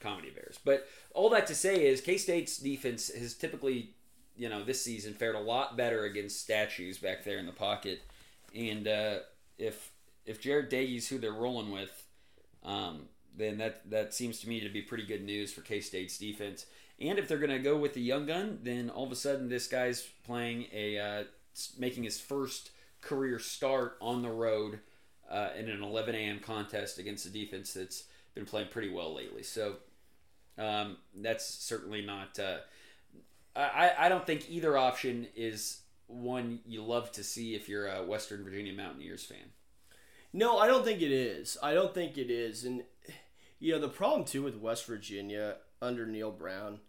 Comedy 0.00 0.30
Bears. 0.30 0.58
But 0.64 0.86
all 1.14 1.30
that 1.30 1.46
to 1.48 1.54
say 1.54 1.86
is 1.86 2.00
K 2.00 2.18
State's 2.18 2.58
defense 2.58 3.12
has 3.14 3.34
typically, 3.34 3.94
you 4.36 4.48
know, 4.48 4.64
this 4.64 4.82
season 4.82 5.14
fared 5.14 5.34
a 5.34 5.40
lot 5.40 5.76
better 5.76 6.04
against 6.04 6.40
statues 6.40 6.98
back 6.98 7.24
there 7.24 7.38
in 7.38 7.46
the 7.46 7.52
pocket. 7.52 8.00
And 8.54 8.88
uh, 8.88 9.18
if 9.60 9.92
if 10.26 10.42
Jarret 10.42 10.70
Doege's 10.70 11.08
who 11.08 11.18
they're 11.18 11.32
rolling 11.32 11.70
with, 11.70 12.06
um, 12.64 13.02
then 13.36 13.58
that 13.58 13.88
that 13.90 14.14
seems 14.14 14.40
to 14.40 14.48
me 14.48 14.60
to 14.60 14.68
be 14.68 14.82
pretty 14.82 15.04
good 15.06 15.24
news 15.24 15.52
for 15.52 15.60
K 15.60 15.80
State's 15.80 16.18
defense. 16.18 16.66
And 16.98 17.18
if 17.18 17.28
they're 17.28 17.38
going 17.38 17.50
to 17.50 17.58
go 17.58 17.76
with 17.78 17.94
the 17.94 18.02
young 18.02 18.26
gun, 18.26 18.58
then 18.62 18.90
all 18.90 19.06
of 19.06 19.12
a 19.12 19.16
sudden 19.16 19.48
this 19.48 19.66
guy's 19.66 20.06
playing 20.26 20.66
a 20.72 20.98
uh, 20.98 21.24
making 21.78 22.04
his 22.04 22.20
first 22.20 22.70
career 23.00 23.38
start 23.38 23.96
on 24.00 24.22
the 24.22 24.30
road 24.30 24.80
uh, 25.30 25.48
in 25.58 25.68
an 25.68 25.82
11 25.82 26.14
a.m. 26.14 26.40
contest 26.40 26.98
against 26.98 27.24
a 27.24 27.30
defense 27.30 27.72
that's 27.72 28.04
been 28.34 28.44
playing 28.44 28.68
pretty 28.68 28.90
well 28.90 29.14
lately. 29.14 29.42
So 29.42 29.76
um, 30.58 30.98
that's 31.16 31.46
certainly 31.46 32.02
not. 32.02 32.38
Uh, 32.38 32.58
I 33.56 33.92
I 33.98 34.08
don't 34.08 34.26
think 34.26 34.50
either 34.50 34.76
option 34.76 35.26
is 35.34 35.80
one 36.10 36.60
you 36.66 36.82
love 36.82 37.12
to 37.12 37.24
see 37.24 37.54
if 37.54 37.68
you're 37.68 37.86
a 37.86 38.02
Western 38.02 38.44
Virginia 38.44 38.72
Mountaineers 38.72 39.24
fan. 39.24 39.52
No, 40.32 40.58
I 40.58 40.66
don't 40.66 40.84
think 40.84 41.02
it 41.02 41.12
is. 41.12 41.56
I 41.62 41.74
don't 41.74 41.94
think 41.94 42.16
it 42.16 42.30
is. 42.30 42.64
And 42.64 42.84
you 43.58 43.72
know, 43.72 43.80
the 43.80 43.88
problem 43.88 44.24
too 44.24 44.42
with 44.42 44.56
West 44.56 44.86
Virginia 44.86 45.56
under 45.82 46.06
Neal 46.06 46.30
Brown, 46.30 46.80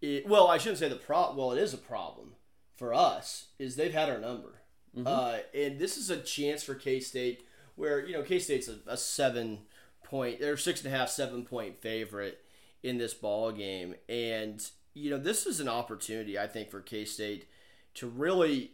it, 0.00 0.26
well, 0.26 0.48
I 0.48 0.58
shouldn't 0.58 0.78
say 0.78 0.88
the 0.88 0.96
pro. 0.96 1.34
Well, 1.34 1.52
it 1.52 1.60
is 1.60 1.74
a 1.74 1.78
problem 1.78 2.32
for 2.76 2.92
us. 2.92 3.46
Is 3.58 3.76
they've 3.76 3.92
had 3.92 4.10
our 4.10 4.18
number, 4.18 4.62
uh, 5.06 5.38
and 5.54 5.78
this 5.78 5.96
is 5.96 6.10
a 6.10 6.20
chance 6.20 6.62
for 6.62 6.74
K 6.74 6.98
State, 7.00 7.46
where 7.76 8.04
you 8.04 8.14
know 8.14 8.22
K 8.22 8.38
State's 8.38 8.68
a, 8.68 8.78
a 8.86 8.96
seven 8.96 9.60
point, 10.04 10.40
they're 10.40 10.56
six 10.56 10.84
and 10.84 10.92
a 10.92 10.96
half, 10.96 11.08
seven 11.08 11.44
point 11.44 11.80
favorite 11.80 12.44
in 12.82 12.98
this 12.98 13.14
ball 13.14 13.52
game, 13.52 13.94
and 14.08 14.64
you 14.94 15.10
know 15.10 15.18
this 15.18 15.46
is 15.46 15.60
an 15.60 15.68
opportunity 15.68 16.38
I 16.38 16.46
think 16.46 16.70
for 16.70 16.80
K 16.80 17.04
State 17.04 17.46
to 17.94 18.06
really 18.06 18.72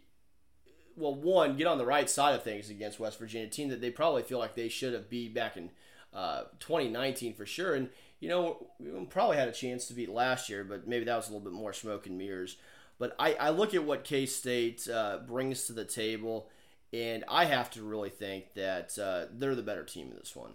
well, 0.99 1.15
one, 1.15 1.55
get 1.55 1.67
on 1.67 1.77
the 1.77 1.85
right 1.85 2.09
side 2.09 2.35
of 2.35 2.43
things 2.43 2.69
against 2.69 2.99
West 2.99 3.17
Virginia, 3.17 3.47
team 3.47 3.69
that 3.69 3.81
they 3.81 3.89
probably 3.89 4.21
feel 4.21 4.37
like 4.37 4.55
they 4.55 4.69
should 4.69 4.93
have 4.93 5.09
beat 5.09 5.33
back 5.33 5.57
in 5.57 5.71
uh, 6.13 6.43
2019 6.59 7.33
for 7.33 7.45
sure. 7.45 7.73
And, 7.73 7.89
you 8.19 8.29
know, 8.29 8.67
we 8.79 9.05
probably 9.05 9.37
had 9.37 9.47
a 9.47 9.53
chance 9.53 9.87
to 9.87 9.93
beat 9.93 10.09
last 10.09 10.49
year, 10.49 10.63
but 10.63 10.87
maybe 10.87 11.05
that 11.05 11.15
was 11.15 11.29
a 11.29 11.31
little 11.31 11.49
bit 11.49 11.57
more 11.57 11.73
smoke 11.73 12.05
and 12.05 12.17
mirrors. 12.17 12.57
But 12.99 13.15
I, 13.17 13.33
I 13.35 13.49
look 13.51 13.73
at 13.73 13.85
what 13.85 14.03
K 14.03 14.25
State 14.25 14.87
uh, 14.93 15.19
brings 15.25 15.65
to 15.65 15.73
the 15.73 15.85
table, 15.85 16.49
and 16.91 17.23
I 17.29 17.45
have 17.45 17.71
to 17.71 17.81
really 17.81 18.09
think 18.09 18.53
that 18.55 18.99
uh, 18.99 19.31
they're 19.31 19.55
the 19.55 19.61
better 19.61 19.85
team 19.85 20.09
in 20.11 20.17
this 20.17 20.35
one. 20.35 20.51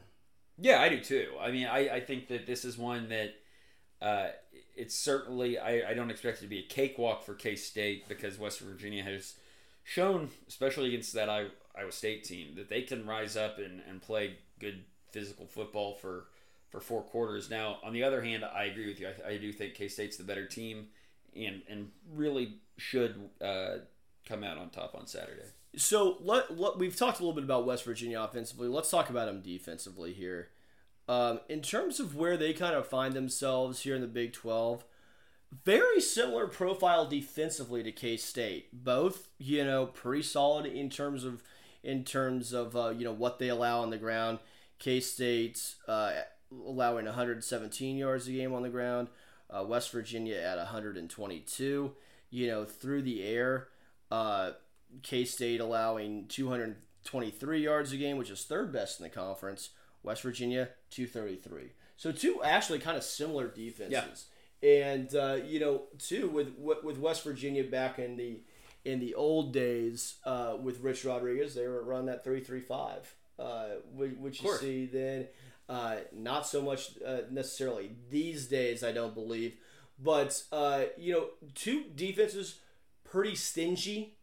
Yeah, 0.58 0.80
I 0.80 0.90
do 0.90 1.00
too. 1.00 1.28
I 1.40 1.50
mean, 1.50 1.66
I, 1.66 1.88
I 1.88 2.00
think 2.00 2.28
that 2.28 2.46
this 2.46 2.66
is 2.66 2.76
one 2.76 3.08
that 3.08 3.34
uh, 4.02 4.28
it's 4.77 4.95
certainly, 4.95 5.59
I, 5.59 5.91
I 5.91 5.95
don't 5.95 6.11
expect 6.11 6.39
it 6.39 6.43
to 6.43 6.47
be 6.47 6.61
a 6.61 6.62
cakewalk 6.62 7.25
for 7.25 7.35
K 7.35 7.57
State 7.57 8.09
because 8.09 8.39
West 8.39 8.61
Virginia 8.61 9.03
has 9.03 9.35
shown, 9.83 10.31
especially 10.49 10.89
against 10.89 11.12
that 11.14 11.29
Iowa 11.29 11.93
State 11.93 12.25
team, 12.25 12.55
that 12.57 12.68
they 12.68 12.83
can 12.83 13.07
rise 13.07 13.37
up 13.37 13.59
and, 13.59 13.81
and 13.89 14.03
play 14.03 14.37
good 14.59 14.85
physical 15.11 15.47
football 15.47 15.95
for, 15.95 16.27
for 16.70 16.81
four 16.81 17.03
quarters. 17.03 17.51
Now, 17.51 17.79
on 17.85 17.93
the 17.93 18.03
other 18.03 18.22
hand, 18.22 18.45
I 18.45 18.64
agree 18.64 18.87
with 18.87 19.01
you. 19.01 19.09
I, 19.09 19.31
I 19.33 19.37
do 19.37 19.53
think 19.53 19.75
K 19.75 19.89
State's 19.89 20.16
the 20.16 20.25
better 20.25 20.47
team 20.47 20.89
and, 21.37 21.62
and 21.68 21.91
really 22.12 22.55
should 22.77 23.31
uh, 23.41 23.77
come 24.27 24.43
out 24.43 24.59
on 24.59 24.70
top 24.70 24.95
on 24.95 25.07
Saturday. 25.07 25.43
So 25.77 26.18
let, 26.20 26.57
let 26.57 26.79
we've 26.79 26.97
talked 26.97 27.18
a 27.18 27.22
little 27.22 27.35
bit 27.35 27.45
about 27.45 27.66
West 27.66 27.85
Virginia 27.85 28.22
offensively. 28.22 28.68
Let's 28.68 28.91
talk 28.91 29.11
about 29.11 29.27
them 29.27 29.41
defensively 29.41 30.12
here. 30.12 30.51
Um, 31.09 31.40
in 31.48 31.61
terms 31.61 32.00
of 32.00 32.16
where 32.16 32.36
they 32.36 32.52
kind 32.52 32.74
of 32.74 32.86
find 32.86 33.12
themselves 33.12 33.80
here 33.80 33.94
in 33.94 34.00
the 34.00 34.07
Big 34.07 34.32
Twelve, 34.32 34.84
very 35.64 36.00
similar 36.00 36.46
profile 36.46 37.07
defensively 37.07 37.82
to 37.82 37.92
K 37.92 38.16
State. 38.16 38.68
Both, 38.72 39.28
you 39.38 39.64
know, 39.64 39.86
pretty 39.86 40.22
solid 40.22 40.66
in 40.66 40.90
terms 40.90 41.24
of 41.24 41.42
in 41.82 42.05
terms 42.05 42.52
of 42.52 42.74
uh, 42.74 42.90
you 42.90 43.05
know 43.05 43.12
what 43.12 43.38
they 43.38 43.48
allow 43.48 43.80
on 43.80 43.90
the 43.90 43.98
ground. 43.98 44.38
K 44.78 45.00
State 45.00 45.74
uh, 45.86 46.12
allowing 46.50 47.05
117 47.05 47.96
yards 47.96 48.26
a 48.26 48.32
game 48.32 48.55
on 48.55 48.62
the 48.62 48.68
ground. 48.68 49.09
Uh, 49.50 49.64
West 49.64 49.92
Virginia 49.92 50.36
at 50.36 50.57
122. 50.57 51.92
You 52.30 52.46
know, 52.46 52.64
through 52.64 53.02
the 53.02 53.22
air. 53.22 53.68
Uh, 54.11 54.52
K 55.02 55.24
State 55.24 55.61
allowing 55.61 56.26
223 56.28 57.61
yards 57.61 57.92
a 57.92 57.96
game, 57.96 58.16
which 58.16 58.30
is 58.30 58.44
third 58.44 58.72
best 58.72 59.00
in 59.00 59.05
the 59.05 59.11
conference. 59.11 59.70
West 60.02 60.22
Virginia 60.22 60.68
233. 60.95 61.70
So 61.97 62.12
two 62.12 62.42
actually 62.42 62.78
kind 62.78 62.97
of 62.97 63.05
similar 63.05 63.49
defenses. 63.49 64.26
And 64.62 65.14
uh, 65.14 65.38
you 65.45 65.61
know, 65.61 65.82
too 65.99 66.28
with 66.28 66.59
with 66.59 66.99
West 66.99 67.24
Virginia 67.24 67.64
back 67.64 67.99
in 67.99 68.16
the 68.16 68.40
in 68.84 69.01
the 69.01 69.14
old 69.14 69.53
days 69.53 70.16
uh, 70.24 70.57
with 70.61 70.80
Rich 70.80 71.05
Rodriguez, 71.05 71.55
they 71.55 71.66
were 71.66 71.82
running 71.82 72.05
that 72.05 72.22
3-3-5, 72.22 72.92
uh, 73.38 73.64
which, 73.95 74.12
which 74.18 74.42
you 74.42 74.57
see 74.57 74.84
then. 74.84 75.26
Uh, 75.70 75.97
not 76.12 76.47
so 76.47 76.61
much 76.61 76.90
uh, 77.07 77.20
necessarily 77.30 77.92
these 78.11 78.47
days, 78.47 78.84
I 78.84 78.92
don't 78.92 79.14
believe. 79.14 79.55
But 79.99 80.42
uh, 80.53 80.84
you 80.99 81.14
know, 81.14 81.26
two 81.55 81.84
defenses 81.95 82.59
pretty 83.05 83.36
stingy 83.36 84.16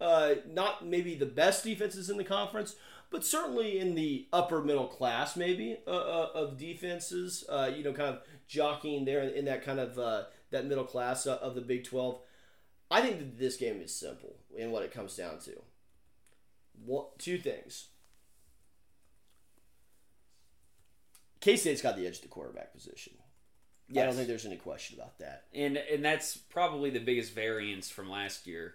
uh, 0.00 0.34
not 0.48 0.86
maybe 0.86 1.14
the 1.14 1.26
best 1.26 1.64
defenses 1.64 2.08
in 2.10 2.16
the 2.16 2.24
conference, 2.24 2.76
but 3.10 3.24
certainly 3.24 3.78
in 3.78 3.94
the 3.94 4.26
upper 4.32 4.62
middle 4.62 4.86
class, 4.86 5.36
maybe 5.36 5.78
uh, 5.86 5.90
uh, 5.90 6.30
of 6.34 6.58
defenses. 6.58 7.44
Uh, 7.48 7.70
you 7.74 7.82
know, 7.82 7.92
kind 7.92 8.14
of 8.14 8.20
jockeying 8.46 9.04
there 9.04 9.22
in 9.22 9.44
that 9.46 9.64
kind 9.64 9.80
of 9.80 9.98
uh, 9.98 10.24
that 10.50 10.66
middle 10.66 10.84
class 10.84 11.26
uh, 11.26 11.38
of 11.40 11.54
the 11.54 11.60
Big 11.60 11.84
Twelve. 11.84 12.20
I 12.90 13.00
think 13.02 13.18
that 13.18 13.38
this 13.38 13.56
game 13.56 13.80
is 13.80 13.94
simple 13.94 14.36
in 14.56 14.70
what 14.70 14.82
it 14.82 14.92
comes 14.92 15.16
down 15.16 15.38
to. 15.40 15.62
One, 16.84 17.06
two 17.18 17.38
things. 17.38 17.88
K 21.40 21.56
State's 21.56 21.82
got 21.82 21.96
the 21.96 22.06
edge 22.06 22.16
at 22.16 22.22
the 22.22 22.28
quarterback 22.28 22.72
position. 22.74 23.14
I 23.90 24.04
don't 24.04 24.14
think 24.14 24.28
there's 24.28 24.44
any 24.44 24.56
question 24.56 24.98
about 24.98 25.18
that. 25.20 25.44
and 25.54 25.78
and 25.78 26.04
that's 26.04 26.36
probably 26.36 26.90
the 26.90 27.00
biggest 27.00 27.34
variance 27.34 27.88
from 27.88 28.10
last 28.10 28.46
year. 28.46 28.74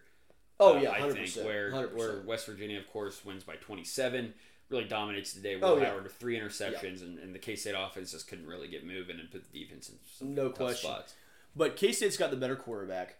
Oh 0.60 0.78
uh, 0.78 0.82
yeah, 0.82 0.92
I 0.92 1.12
think 1.12 1.34
where 1.46 1.72
Hundred 1.72 1.96
where. 1.96 2.22
West 2.22 2.46
Virginia, 2.46 2.78
of 2.80 2.88
course, 2.92 3.24
wins 3.26 3.44
by 3.44 3.56
27, 3.56 4.34
really 4.70 4.84
dominates 4.86 5.34
the 5.34 5.42
day. 5.42 5.56
Will 5.56 5.66
Oh, 5.66 5.78
yeah. 5.78 5.90
Howard 5.90 6.04
with 6.04 6.14
three 6.16 6.40
interceptions, 6.40 7.02
and, 7.02 7.18
and 7.20 7.34
the 7.34 7.40
K 7.40 7.56
State 7.56 7.76
offense 7.78 8.12
just 8.12 8.28
couldn't 8.28 8.46
really 8.48 8.68
get 8.68 8.86
moving 8.86 9.20
and 9.20 9.30
put 9.32 9.52
the 9.52 9.60
defense 9.60 9.90
in 9.90 9.96
some 10.18 10.36
No 10.36 10.50
tough 10.50 10.58
question. 10.58 10.90
spots. 10.90 11.14
but 11.56 11.76
K 11.76 11.92
State's 11.92 12.18
got 12.18 12.30
the 12.32 12.38
better 12.38 12.56
quarterback, 12.56 13.16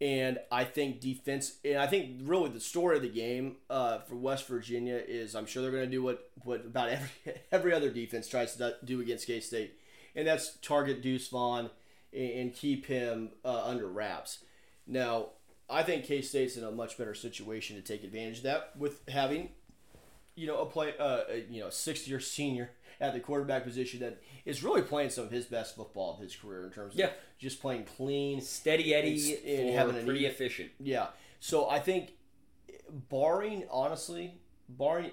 and 0.00 0.38
I 0.50 0.64
think 0.64 1.00
defense. 1.00 1.56
And 1.64 1.78
I 1.78 1.86
think 1.86 2.20
really 2.22 2.50
the 2.50 2.60
story 2.60 2.96
of 2.96 3.02
the 3.02 3.08
game 3.08 3.56
uh, 3.68 3.98
for 3.98 4.14
West 4.16 4.46
Virginia 4.46 5.00
is 5.06 5.34
I'm 5.34 5.46
sure 5.46 5.62
they're 5.62 5.70
going 5.72 5.84
to 5.84 5.90
do 5.90 6.02
what 6.02 6.30
what 6.44 6.64
about 6.64 6.88
every 6.90 7.08
every 7.52 7.72
other 7.72 7.90
defense 7.90 8.28
tries 8.28 8.56
to 8.56 8.76
do 8.84 9.00
against 9.00 9.26
K 9.26 9.40
State, 9.40 9.74
and 10.14 10.26
that's 10.26 10.56
target 10.62 11.02
Deuce 11.02 11.28
Vaughn 11.28 11.70
and, 12.12 12.30
and 12.30 12.54
keep 12.54 12.86
him 12.86 13.30
uh, 13.44 13.64
under 13.64 13.86
wraps. 13.88 14.38
Now, 14.86 15.28
I 15.74 15.82
think 15.82 16.04
K 16.04 16.22
State's 16.22 16.56
in 16.56 16.64
a 16.64 16.70
much 16.70 16.96
better 16.96 17.14
situation 17.14 17.76
to 17.76 17.82
take 17.82 18.04
advantage 18.04 18.38
of 18.38 18.42
that 18.44 18.70
with 18.76 19.00
having, 19.08 19.50
you 20.36 20.46
know, 20.46 20.58
a 20.60 20.66
play, 20.66 20.94
uh, 20.98 21.22
a, 21.28 21.44
you 21.50 21.60
know, 21.60 21.70
sixth 21.70 22.06
year 22.08 22.20
senior 22.20 22.70
at 23.00 23.12
the 23.12 23.20
quarterback 23.20 23.64
position 23.64 24.00
that 24.00 24.22
is 24.44 24.62
really 24.62 24.82
playing 24.82 25.10
some 25.10 25.24
of 25.24 25.30
his 25.30 25.46
best 25.46 25.74
football 25.74 26.14
of 26.14 26.20
his 26.20 26.34
career 26.36 26.64
in 26.64 26.70
terms 26.70 26.94
of 26.94 27.00
Yeah. 27.00 27.10
just 27.38 27.60
playing 27.60 27.84
clean, 27.84 28.40
Steady 28.40 28.94
Eddie 28.94 29.34
And- 29.34 29.60
and 29.60 29.70
having 29.70 29.96
an 29.96 30.04
pretty 30.04 30.26
efficient. 30.26 30.70
yeah. 30.78 31.08
So 31.40 31.68
I 31.68 31.80
think, 31.80 32.12
barring 33.10 33.66
honestly, 33.70 34.34
barring 34.68 35.10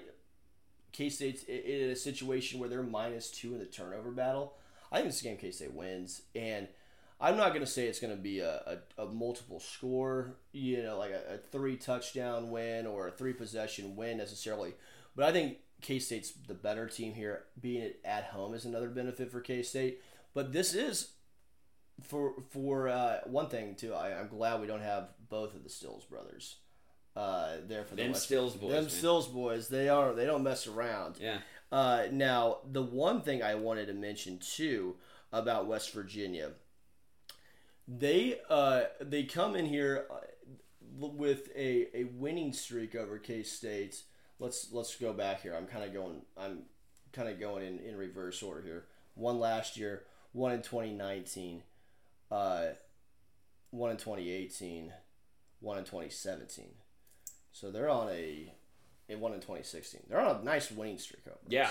K 0.92 1.08
State's 1.08 1.42
in 1.44 1.90
a 1.90 1.96
situation 1.96 2.60
where 2.60 2.68
they're 2.68 2.82
minus 2.82 3.30
two 3.30 3.52
in 3.52 3.58
the 3.58 3.66
turnover 3.66 4.10
battle, 4.10 4.56
I 4.90 4.98
think 4.98 5.08
this 5.08 5.22
game 5.22 5.36
K 5.38 5.50
State 5.50 5.72
wins, 5.72 6.22
and 6.34 6.68
I'm 7.22 7.36
not 7.36 7.50
going 7.50 7.64
to 7.64 7.70
say 7.70 7.86
it's 7.86 8.00
going 8.00 8.14
to 8.14 8.20
be 8.20 8.40
a, 8.40 8.78
a, 8.98 9.02
a 9.04 9.06
multiple 9.06 9.60
score, 9.60 10.34
you 10.52 10.82
know, 10.82 10.98
like 10.98 11.12
a, 11.12 11.34
a 11.34 11.38
three 11.38 11.76
touchdown 11.76 12.50
win 12.50 12.84
or 12.86 13.06
a 13.08 13.10
three 13.12 13.32
possession 13.32 13.94
win 13.96 14.18
necessarily, 14.18 14.74
but 15.14 15.24
I 15.24 15.32
think 15.32 15.58
K 15.80 15.98
State's 16.00 16.32
the 16.48 16.54
better 16.54 16.86
team 16.88 17.14
here. 17.14 17.44
Being 17.60 17.82
it 17.82 18.00
at 18.04 18.24
home 18.24 18.54
is 18.54 18.64
another 18.64 18.88
benefit 18.88 19.30
for 19.30 19.40
K 19.40 19.62
State, 19.62 20.00
but 20.34 20.52
this 20.52 20.74
is 20.74 21.12
for 22.02 22.34
for 22.50 22.88
uh, 22.88 23.20
one 23.26 23.48
thing 23.48 23.76
too, 23.76 23.94
I, 23.94 24.18
I'm 24.18 24.28
glad 24.28 24.60
we 24.60 24.66
don't 24.66 24.82
have 24.82 25.08
both 25.28 25.54
of 25.54 25.62
the 25.62 25.70
Stills 25.70 26.04
brothers 26.04 26.56
uh, 27.14 27.56
there 27.68 27.84
for 27.84 27.94
the 27.94 28.02
Them 28.02 28.12
West- 28.12 28.24
Stills 28.24 28.54
boys, 28.56 28.70
Them 28.72 28.82
man. 28.82 28.90
Stills 28.90 29.28
boys, 29.28 29.68
they 29.68 29.88
are 29.88 30.12
they 30.12 30.26
don't 30.26 30.42
mess 30.42 30.66
around. 30.66 31.16
Yeah. 31.20 31.38
Uh, 31.70 32.06
now 32.10 32.58
the 32.70 32.82
one 32.82 33.20
thing 33.22 33.42
I 33.42 33.54
wanted 33.54 33.86
to 33.86 33.94
mention 33.94 34.38
too 34.38 34.96
about 35.32 35.66
West 35.66 35.92
Virginia, 35.92 36.50
they 37.88 38.38
uh, 38.48 38.82
they 39.00 39.24
come 39.24 39.56
in 39.56 39.66
here 39.66 40.06
uh, 40.10 40.16
with 40.98 41.48
a, 41.56 41.88
a 41.96 42.04
winning 42.04 42.52
streak 42.52 42.94
over 42.94 43.18
K 43.18 43.42
State. 43.42 44.02
Let's 44.38 44.68
let's 44.72 44.96
go 44.96 45.12
back 45.12 45.42
here. 45.42 45.54
I'm 45.54 45.66
kind 45.66 45.84
of 45.84 45.92
going. 45.92 46.22
I'm 46.36 46.62
kind 47.12 47.28
of 47.28 47.38
going 47.38 47.64
in, 47.66 47.78
in 47.80 47.96
reverse 47.96 48.42
order 48.42 48.62
here. 48.62 48.84
One 49.14 49.38
last 49.38 49.76
year, 49.76 50.04
one 50.32 50.52
in 50.52 50.62
2019, 50.62 51.62
uh, 52.30 52.68
one 53.70 53.90
in 53.90 53.98
2018, 53.98 54.92
one 55.60 55.78
in 55.78 55.84
2017. 55.84 56.66
So 57.52 57.70
they're 57.70 57.90
on 57.90 58.08
a, 58.08 58.54
a 59.10 59.16
one 59.16 59.34
in 59.34 59.40
2016. 59.40 60.02
They're 60.08 60.20
on 60.20 60.40
a 60.40 60.44
nice 60.44 60.70
winning 60.70 60.98
streak 60.98 61.26
over. 61.26 61.36
Yeah. 61.48 61.68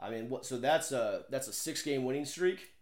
I 0.00 0.10
mean, 0.10 0.28
what? 0.28 0.44
So 0.44 0.58
that's 0.58 0.90
a 0.90 1.24
that's 1.30 1.46
a 1.46 1.52
six 1.52 1.82
game 1.82 2.04
winning 2.04 2.24
streak 2.24 2.73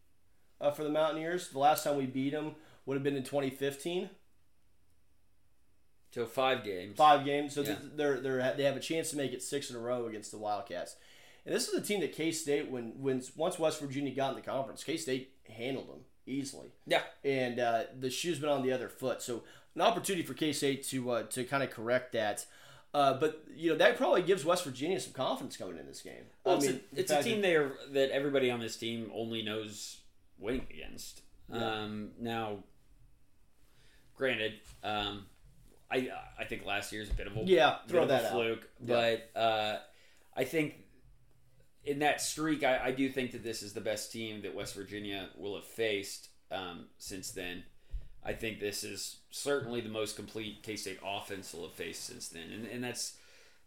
uh, 0.62 0.70
for 0.70 0.84
the 0.84 0.90
Mountaineers. 0.90 1.48
The 1.50 1.58
last 1.58 1.84
time 1.84 1.96
we 1.98 2.06
beat 2.06 2.30
them 2.30 2.54
would 2.86 2.94
have 2.94 3.02
been 3.02 3.16
in 3.16 3.22
2015. 3.24 4.08
So 6.12 6.26
five 6.26 6.62
games. 6.64 6.96
Five 6.96 7.24
games. 7.24 7.54
So 7.54 7.62
Yeah. 7.62 7.76
they're 7.94 8.20
they're 8.20 8.54
they 8.56 8.64
have 8.64 8.76
a 8.76 8.80
chance 8.80 9.10
to 9.10 9.16
make 9.16 9.32
it 9.32 9.42
six 9.42 9.70
in 9.70 9.76
a 9.76 9.78
row 9.78 10.06
against 10.06 10.30
the 10.30 10.38
Wildcats. 10.38 10.96
And 11.44 11.54
this 11.54 11.68
is 11.68 11.74
a 11.74 11.80
team 11.82 12.00
that 12.00 12.12
K 12.12 12.30
State 12.32 12.70
when 12.70 13.00
when 13.00 13.22
once 13.36 13.58
West 13.58 13.80
Virginia 13.80 14.14
got 14.14 14.30
in 14.30 14.36
the 14.36 14.42
conference, 14.42 14.84
K 14.84 14.96
State 14.96 15.32
handled 15.48 15.88
them 15.88 16.00
easily. 16.26 16.68
Yeah. 16.86 17.02
and 17.24 17.58
uh, 17.58 17.84
the 17.98 18.10
shoe's 18.10 18.38
been 18.38 18.50
on 18.50 18.62
the 18.62 18.72
other 18.72 18.88
foot. 18.88 19.22
So 19.22 19.42
an 19.74 19.80
opportunity 19.80 20.22
for 20.24 20.34
K 20.34 20.52
State 20.52 20.84
to 20.88 21.10
uh, 21.10 21.22
to 21.24 21.44
kind 21.44 21.62
of 21.62 21.70
correct 21.70 22.12
that. 22.12 22.44
Uh, 22.94 23.14
but 23.14 23.42
you 23.56 23.70
know 23.70 23.76
that 23.78 23.96
probably 23.96 24.20
gives 24.20 24.44
West 24.44 24.64
Virginia 24.64 25.00
some 25.00 25.14
confidence 25.14 25.56
coming 25.56 25.78
in 25.78 25.86
this 25.86 26.02
game. 26.02 26.24
Well, 26.44 26.56
I 26.56 26.58
it's 26.58 26.66
mean, 26.66 26.80
a, 26.94 27.00
it's 27.00 27.10
a 27.10 27.22
team 27.22 27.40
that- 27.40 27.48
there 27.48 27.72
that 27.92 28.10
everybody 28.10 28.50
on 28.50 28.60
this 28.60 28.76
team 28.76 29.10
only 29.14 29.40
knows 29.40 29.96
winning 30.42 30.66
against. 30.70 31.22
Yeah. 31.52 31.82
Um, 31.82 32.10
now, 32.20 32.64
granted, 34.14 34.54
um, 34.82 35.26
I 35.90 36.08
I 36.38 36.44
think 36.44 36.64
last 36.64 36.92
year's 36.92 37.10
a 37.10 37.14
bit 37.14 37.26
of 37.26 37.36
a 37.36 37.40
Yeah, 37.44 37.76
throw 37.88 38.06
that 38.06 38.30
fluke, 38.32 38.68
Yeah. 38.84 39.16
but 39.34 39.40
uh, 39.40 39.78
I 40.36 40.44
think 40.44 40.74
in 41.84 41.98
that 42.00 42.20
streak, 42.20 42.62
I, 42.64 42.86
I 42.86 42.90
do 42.92 43.08
think 43.08 43.32
that 43.32 43.42
this 43.42 43.62
is 43.62 43.72
the 43.72 43.80
best 43.80 44.12
team 44.12 44.42
that 44.42 44.54
West 44.54 44.74
Virginia 44.74 45.30
will 45.36 45.54
have 45.56 45.64
faced 45.64 46.28
um, 46.50 46.86
since 46.98 47.30
then. 47.32 47.64
I 48.24 48.32
think 48.34 48.60
this 48.60 48.84
is 48.84 49.16
certainly 49.30 49.80
the 49.80 49.88
most 49.88 50.14
complete 50.14 50.62
K 50.62 50.76
State 50.76 51.00
offense 51.04 51.52
will 51.52 51.64
have 51.64 51.74
faced 51.74 52.04
since 52.04 52.28
then, 52.28 52.50
and 52.52 52.66
and 52.66 52.84
that's 52.84 53.16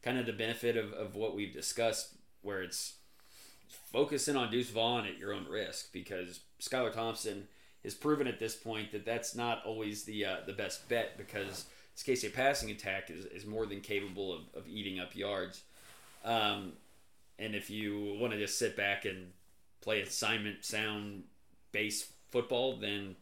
kind 0.01 0.17
of 0.17 0.25
the 0.25 0.33
benefit 0.33 0.77
of, 0.77 0.93
of 0.93 1.15
what 1.15 1.35
we've 1.35 1.53
discussed, 1.53 2.13
where 2.41 2.61
it's 2.61 2.93
focusing 3.91 4.35
on 4.37 4.51
Deuce 4.51 4.69
Vaughn 4.69 5.05
at 5.05 5.17
your 5.17 5.33
own 5.33 5.45
risk 5.49 5.91
because 5.91 6.39
Skylar 6.59 6.93
Thompson 6.93 7.47
has 7.83 7.93
proven 7.93 8.27
at 8.27 8.39
this 8.39 8.55
point 8.55 8.91
that 8.91 9.05
that's 9.05 9.35
not 9.35 9.63
always 9.65 10.03
the 10.03 10.25
uh, 10.25 10.37
the 10.45 10.53
best 10.53 10.87
bet 10.89 11.17
because 11.17 11.65
this 11.93 12.03
K 12.03 12.15
State 12.15 12.33
passing 12.33 12.71
attack 12.71 13.09
is, 13.09 13.25
is 13.25 13.45
more 13.45 13.65
than 13.65 13.81
capable 13.81 14.33
of, 14.33 14.41
of 14.55 14.67
eating 14.67 14.99
up 14.99 15.15
yards. 15.15 15.63
Um, 16.23 16.73
and 17.37 17.53
if 17.55 17.69
you 17.69 18.17
want 18.19 18.33
to 18.33 18.39
just 18.39 18.57
sit 18.57 18.75
back 18.75 19.05
and 19.05 19.31
play 19.81 20.01
assignment 20.01 20.65
sound 20.65 21.23
base 21.71 22.11
football, 22.31 22.77
then 22.77 23.15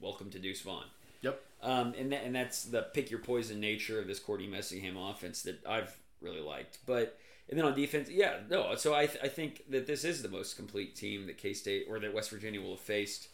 welcome 0.00 0.30
to 0.30 0.38
Deuce 0.38 0.62
Vaughn. 0.62 0.84
Yep. 1.22 1.42
Um, 1.62 1.94
and 1.98 2.12
that, 2.12 2.24
and 2.24 2.34
that's 2.34 2.64
the 2.64 2.82
pick 2.82 3.10
your 3.10 3.20
poison 3.20 3.60
nature 3.60 4.00
of 4.00 4.06
this 4.06 4.20
Courtney 4.20 4.46
Messingham 4.46 4.96
offense 5.10 5.42
that 5.42 5.64
I've 5.66 5.96
really 6.20 6.40
liked. 6.40 6.78
But 6.86 7.18
and 7.48 7.58
then 7.58 7.64
on 7.66 7.74
defense, 7.74 8.08
yeah, 8.10 8.38
no. 8.50 8.74
So 8.74 8.94
I, 8.94 9.06
th- 9.06 9.18
I 9.22 9.28
think 9.28 9.64
that 9.70 9.86
this 9.86 10.04
is 10.04 10.22
the 10.22 10.28
most 10.28 10.56
complete 10.56 10.94
team 10.96 11.26
that 11.26 11.38
K 11.38 11.52
State 11.54 11.86
or 11.88 11.98
that 12.00 12.12
West 12.14 12.30
Virginia 12.30 12.60
will 12.60 12.72
have 12.72 12.80
faced. 12.80 13.28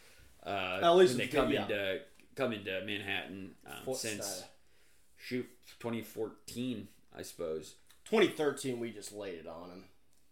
Uh, 0.45 0.79
At 0.81 0.89
least 0.95 1.17
when 1.17 1.27
they 1.27 1.27
come 1.27 1.51
yeah. 1.51 1.63
into 1.63 1.99
come 2.35 2.53
into 2.53 2.81
Manhattan 2.85 3.51
um, 3.65 3.93
since 3.95 4.25
style. 4.25 4.49
shoot 5.17 5.47
2014, 5.79 6.87
I 7.17 7.21
suppose. 7.21 7.75
2013 8.05 8.79
we 8.79 8.91
just 8.91 9.11
laid 9.13 9.35
it 9.39 9.47
on 9.47 9.69
them. 9.69 9.83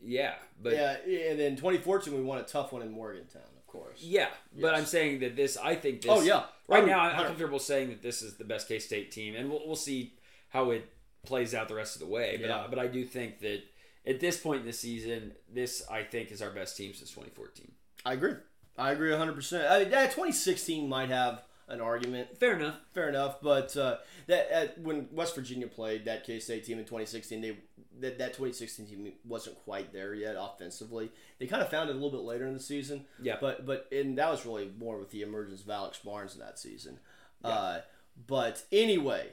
Yeah, 0.06 0.34
but 0.62 0.74
yeah, 0.74 0.98
and 1.30 1.40
then 1.40 1.56
2014 1.56 2.14
we 2.14 2.22
won 2.22 2.38
a 2.38 2.44
tough 2.44 2.74
one 2.74 2.82
in 2.82 2.92
Morgantown, 2.92 3.42
of 3.58 3.66
course. 3.68 4.02
Yeah, 4.02 4.28
but 4.60 4.76
I'm 4.76 4.86
saying 4.86 5.22
that 5.22 5.36
this. 5.38 5.56
I 5.58 5.76
think 5.76 6.02
this. 6.02 6.12
Oh, 6.12 6.22
yeah. 6.22 6.44
Right 6.68 6.80
I'm- 6.80 6.88
now, 6.88 7.00
I'm 7.00 7.16
I'm- 7.16 7.28
comfortable 7.28 7.60
saying 7.60 7.90
that 7.90 8.02
this 8.02 8.22
is 8.22 8.36
the 8.36 8.44
best 8.44 8.68
K 8.68 8.80
State 8.80 9.12
team, 9.12 9.34
and 9.36 9.50
we'll, 9.50 9.62
we'll 9.66 9.76
see 9.78 10.14
how 10.50 10.72
it 10.72 10.90
plays 11.26 11.56
out 11.56 11.70
the 11.70 11.76
rest 11.76 11.96
of 11.96 12.02
the 12.02 12.08
way. 12.08 12.38
But 12.40 12.50
Yeah. 12.50 12.64
I, 12.66 12.68
but 12.68 12.80
I 12.80 12.88
do 12.88 13.06
think 13.06 13.40
that 13.40 13.62
at 14.06 14.20
this 14.20 14.40
point 14.40 14.62
in 14.62 14.66
the 14.66 14.74
season, 14.74 15.34
this 15.52 15.84
I 15.90 16.04
think 16.04 16.32
is 16.32 16.42
our 16.42 16.52
best 16.52 16.78
team 16.78 16.94
since 16.94 17.10
2014. 17.10 17.72
I 18.06 18.14
agree. 18.14 18.36
I 18.78 18.92
agree 18.92 19.12
100%. 19.12 19.70
I 19.70 19.80
mean, 19.80 19.92
yeah, 19.92 20.06
2016 20.06 20.90
might 20.90 21.10
have 21.10 21.44
an 21.68 21.80
argument. 21.80 22.38
Fair 22.38 22.58
enough. 22.58 22.76
Fair 22.94 23.10
enough, 23.10 23.38
but 23.42 23.76
uh, 23.78 23.98
that 24.28 24.52
at, 24.52 24.80
when 24.80 25.08
West 25.12 25.36
Virginia 25.36 25.68
played 25.68 26.06
that 26.06 26.26
K 26.26 26.40
State 26.40 26.66
team 26.66 26.80
in 26.80 26.86
2016, 26.86 27.42
they 27.42 27.58
that, 28.00 28.18
that 28.18 28.34
2016 28.34 28.88
team 28.88 29.14
wasn't 29.26 29.56
quite 29.64 29.94
there 29.94 30.14
yet 30.14 30.36
offensively. 30.38 31.12
They 31.40 31.48
kind 31.48 31.62
of 31.62 31.70
found 31.70 31.90
it 31.90 31.94
a 31.94 31.96
little 31.96 32.12
bit 32.12 32.22
later 32.22 32.48
in 32.48 32.54
the 32.54 32.60
season. 32.60 33.06
Yeah. 33.22 33.38
but 33.40 33.66
but 33.66 33.88
and 33.92 34.18
that 34.18 34.30
was 34.30 34.46
really 34.46 34.72
more 34.78 34.98
with 34.98 35.12
the 35.12 35.22
emergence 35.22 35.62
of 35.62 35.70
Alex 35.70 36.00
Barnes 36.00 36.34
in 36.34 36.42
that 36.42 36.60
season. 36.60 37.00
Uh, 37.44 37.80
but 38.28 38.64
anyway, 38.72 39.32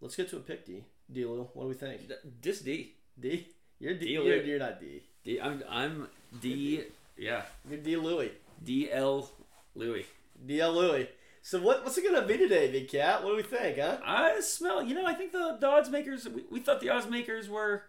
let's 0.00 0.16
get 0.16 0.28
to 0.30 0.36
a 0.36 0.40
pick 0.40 0.66
D. 0.66 0.84
D. 1.12 1.24
Lou, 1.24 1.48
what 1.54 1.64
do 1.64 1.68
we 1.68 1.74
think? 1.74 2.00
This 2.40 2.60
D. 2.60 2.94
D. 3.18 3.48
You're 3.78 3.94
D. 3.94 4.06
D. 4.06 4.12
You're, 4.12 4.42
you're 4.42 4.58
not 4.58 4.80
D. 4.80 5.02
D. 5.24 5.40
I'm 5.40 5.62
I'm 5.68 6.08
D. 6.40 6.84
Yeah. 7.16 7.42
You're 7.68 7.78
D. 7.80 7.96
Louie. 7.96 8.32
D. 8.64 8.90
L. 8.90 9.28
Louis. 9.74 10.06
D. 10.46 10.60
L. 10.60 10.72
Louie. 10.72 11.08
So 11.44 11.60
what, 11.60 11.82
what's 11.84 11.98
it 11.98 12.04
gonna 12.04 12.24
be 12.26 12.38
today, 12.38 12.70
Big 12.70 12.88
Cat? 12.88 13.24
What 13.24 13.30
do 13.30 13.36
we 13.36 13.42
think, 13.42 13.78
huh? 13.78 13.98
I 14.04 14.40
smell. 14.40 14.82
You 14.82 14.94
know, 14.94 15.04
I 15.04 15.14
think 15.14 15.32
the, 15.32 15.56
the 15.60 15.66
odds 15.66 15.90
makers. 15.90 16.28
We, 16.28 16.44
we 16.50 16.60
thought 16.60 16.80
the 16.80 16.88
odds 16.90 17.08
makers 17.08 17.48
were 17.48 17.82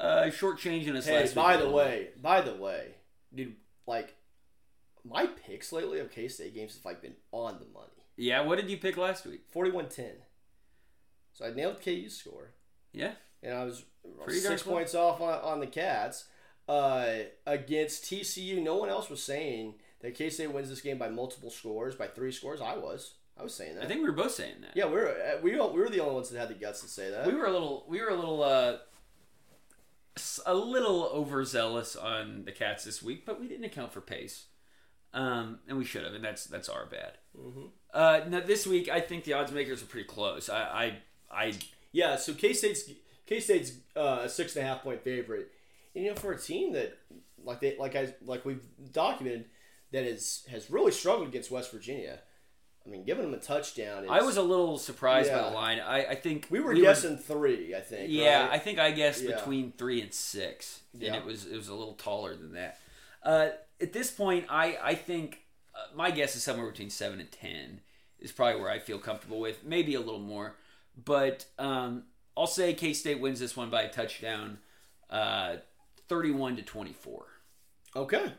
uh, 0.00 0.24
shortchanging 0.30 0.96
us 0.96 1.06
Hey, 1.06 1.20
last 1.20 1.34
by 1.34 1.56
week. 1.56 1.64
the 1.64 1.70
way, 1.70 2.08
by 2.22 2.40
the 2.40 2.54
way, 2.54 2.94
dude, 3.34 3.56
like 3.86 4.14
my 5.04 5.26
picks 5.26 5.70
lately 5.70 5.98
of 6.00 6.10
K 6.10 6.28
State 6.28 6.54
games 6.54 6.76
have 6.76 6.84
like 6.86 7.02
been 7.02 7.14
on 7.30 7.58
the 7.58 7.66
money. 7.74 7.92
Yeah. 8.16 8.40
What 8.40 8.56
did 8.58 8.70
you 8.70 8.78
pick 8.78 8.96
last 8.96 9.26
week? 9.26 9.42
41-10. 9.54 10.06
So 11.38 11.44
I 11.46 11.50
nailed 11.54 11.80
KU's 11.80 12.16
score, 12.16 12.50
Yeah. 12.92 13.12
and 13.44 13.54
I 13.54 13.62
was 13.64 13.84
Pretty 14.24 14.40
six 14.40 14.62
points 14.64 14.92
off 14.96 15.20
on, 15.20 15.34
on 15.44 15.60
the 15.60 15.66
Cats 15.68 16.24
uh, 16.68 17.10
against 17.46 18.02
TCU. 18.04 18.60
No 18.60 18.74
one 18.74 18.88
else 18.88 19.08
was 19.08 19.22
saying 19.22 19.74
that 20.00 20.16
K 20.16 20.30
State 20.30 20.50
wins 20.52 20.68
this 20.68 20.80
game 20.80 20.98
by 20.98 21.08
multiple 21.08 21.50
scores, 21.50 21.94
by 21.94 22.08
three 22.08 22.32
scores. 22.32 22.60
I 22.60 22.76
was, 22.76 23.14
I 23.38 23.44
was 23.44 23.54
saying 23.54 23.76
that. 23.76 23.84
I 23.84 23.86
think 23.86 24.00
we 24.02 24.08
were 24.08 24.16
both 24.16 24.32
saying 24.32 24.56
that. 24.62 24.72
yeah, 24.74 24.86
we 24.86 24.94
were 24.94 25.10
uh, 25.10 25.40
we 25.42 25.54
were, 25.56 25.68
we 25.68 25.78
were 25.80 25.88
the 25.88 26.00
only 26.00 26.14
ones 26.16 26.28
that 26.30 26.40
had 26.40 26.48
the 26.48 26.54
guts 26.54 26.80
to 26.80 26.88
say 26.88 27.10
that. 27.10 27.24
We 27.26 27.34
were 27.34 27.46
a 27.46 27.52
little, 27.52 27.84
we 27.86 28.00
were 28.00 28.08
a 28.08 28.16
little, 28.16 28.42
uh, 28.42 28.78
a 30.46 30.54
little 30.54 31.04
overzealous 31.12 31.94
on 31.94 32.44
the 32.44 32.52
Cats 32.52 32.82
this 32.84 33.00
week, 33.02 33.24
but 33.24 33.40
we 33.40 33.46
didn't 33.46 33.64
account 33.64 33.92
for 33.92 34.00
pace. 34.00 34.46
um, 35.14 35.60
and 35.68 35.78
we 35.78 35.84
should 35.84 36.04
have, 36.04 36.14
and 36.14 36.24
that's 36.24 36.44
that's 36.46 36.68
our 36.68 36.86
bad. 36.86 37.18
Uh, 37.94 38.20
now 38.28 38.40
this 38.40 38.66
week, 38.66 38.88
I 38.88 39.00
think 39.00 39.24
the 39.24 39.34
odds 39.34 39.52
makers 39.52 39.82
are 39.82 39.86
pretty 39.86 40.08
close. 40.08 40.48
I, 40.50 40.62
I, 40.62 40.98
I 41.30 41.54
Yeah, 41.92 42.16
so 42.16 42.34
K 42.34 42.52
State's 42.52 42.90
K 43.26 43.40
State's 43.40 43.72
uh, 43.96 44.20
a 44.22 44.28
six 44.28 44.56
and 44.56 44.64
a 44.64 44.68
half 44.68 44.82
point 44.82 45.02
favorite, 45.02 45.50
and 45.94 46.04
you 46.04 46.10
know 46.10 46.16
for 46.16 46.32
a 46.32 46.38
team 46.38 46.72
that 46.72 46.98
like 47.44 47.60
they 47.60 47.76
like 47.78 47.96
I 47.96 48.14
like 48.24 48.44
we've 48.44 48.62
documented 48.92 49.46
that 49.92 50.04
is 50.04 50.46
has 50.50 50.70
really 50.70 50.92
struggled 50.92 51.28
against 51.28 51.50
West 51.50 51.70
Virginia. 51.72 52.20
I 52.86 52.90
mean, 52.90 53.04
giving 53.04 53.24
them 53.30 53.34
a 53.34 53.42
touchdown. 53.42 54.04
Is, 54.04 54.10
I 54.10 54.22
was 54.22 54.38
a 54.38 54.42
little 54.42 54.78
surprised 54.78 55.30
by 55.30 55.42
the 55.42 55.50
line. 55.50 55.78
I, 55.78 56.06
I 56.06 56.14
think 56.14 56.46
we 56.48 56.58
were 56.60 56.72
guessing 56.72 57.18
three. 57.18 57.74
I 57.74 57.80
think. 57.80 58.10
Yeah, 58.10 58.44
right? 58.44 58.52
I 58.52 58.58
think 58.58 58.78
I 58.78 58.92
guessed 58.92 59.24
Yeah. 59.24 59.36
between 59.36 59.72
three 59.72 60.00
and 60.00 60.12
six, 60.14 60.80
and 60.94 61.02
Yeah. 61.02 61.16
it 61.16 61.24
was 61.24 61.44
it 61.44 61.56
was 61.56 61.68
a 61.68 61.74
little 61.74 61.94
taller 61.94 62.34
than 62.34 62.52
that. 62.52 62.78
Uh, 63.22 63.48
at 63.80 63.92
this 63.92 64.10
point, 64.10 64.46
I 64.48 64.78
I 64.82 64.94
think 64.94 65.42
uh, 65.74 65.94
my 65.94 66.10
guess 66.10 66.34
is 66.34 66.42
somewhere 66.42 66.70
between 66.70 66.88
seven 66.88 67.20
and 67.20 67.30
ten 67.30 67.80
is 68.20 68.32
probably 68.32 68.60
where 68.60 68.70
I 68.70 68.78
feel 68.78 68.98
comfortable 68.98 69.38
with, 69.38 69.64
maybe 69.64 69.94
a 69.94 70.00
little 70.00 70.18
more, 70.18 70.56
but 71.04 71.46
um, 71.58 72.04
I'll 72.36 72.46
say 72.46 72.74
K 72.74 72.92
State 72.92 73.20
wins 73.20 73.40
this 73.40 73.56
one 73.56 73.70
by 73.70 73.82
a 73.82 73.90
touchdown, 73.90 74.58
uh, 75.10 75.56
thirty-one 76.08 76.56
to 76.56 76.62
twenty-four. 76.62 77.26
okay. 77.96 78.32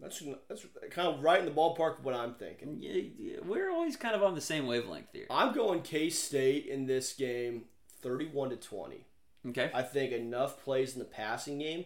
That's 0.00 0.20
that's 0.48 0.66
kind 0.90 1.06
of 1.06 1.22
right 1.22 1.38
in 1.38 1.44
the 1.44 1.52
ballpark 1.52 2.00
of 2.00 2.04
what 2.04 2.14
I'm 2.16 2.34
thinking. 2.34 2.78
Yeah, 2.80 3.02
yeah, 3.16 3.36
we're 3.46 3.70
always 3.70 3.96
kind 3.96 4.16
of 4.16 4.22
on 4.24 4.34
the 4.34 4.40
same 4.40 4.66
wavelength 4.66 5.06
here. 5.12 5.26
I'm 5.30 5.54
going 5.54 5.82
K 5.82 6.10
State 6.10 6.66
in 6.66 6.86
this 6.86 7.12
game, 7.12 7.66
thirty-one 8.00 8.50
to 8.50 8.56
twenty. 8.56 9.04
Okay, 9.48 9.70
I 9.72 9.82
think 9.82 10.12
enough 10.12 10.64
plays 10.64 10.94
in 10.94 10.98
the 10.98 11.04
passing 11.04 11.60
game 11.60 11.84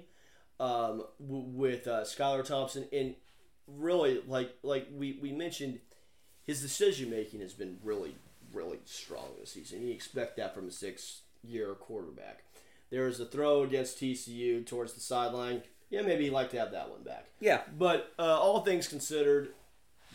um, 0.58 1.04
w- 1.20 1.44
with 1.52 1.86
uh, 1.86 2.04
Skylar 2.04 2.42
Thompson, 2.42 2.86
and 2.90 3.16
really, 3.66 4.22
like 4.26 4.54
like 4.62 4.88
we, 4.96 5.18
we 5.20 5.30
mentioned, 5.32 5.80
his 6.46 6.62
decision 6.62 7.10
making 7.10 7.40
has 7.40 7.52
been 7.52 7.76
really 7.84 8.14
really 8.56 8.78
strong 8.84 9.26
this 9.38 9.52
season. 9.52 9.86
You 9.86 9.92
expect 9.92 10.36
that 10.38 10.54
from 10.54 10.68
a 10.68 10.70
six-year 10.70 11.74
quarterback. 11.74 12.42
There 12.90 13.04
was 13.04 13.20
a 13.20 13.26
throw 13.26 13.62
against 13.62 14.00
TCU 14.00 14.64
towards 14.66 14.94
the 14.94 15.00
sideline. 15.00 15.62
Yeah, 15.90 16.02
maybe 16.02 16.24
he'd 16.24 16.30
like 16.30 16.50
to 16.50 16.58
have 16.58 16.72
that 16.72 16.90
one 16.90 17.02
back. 17.02 17.26
yeah, 17.40 17.62
But 17.78 18.12
uh, 18.18 18.22
all 18.22 18.60
things 18.62 18.88
considered, 18.88 19.50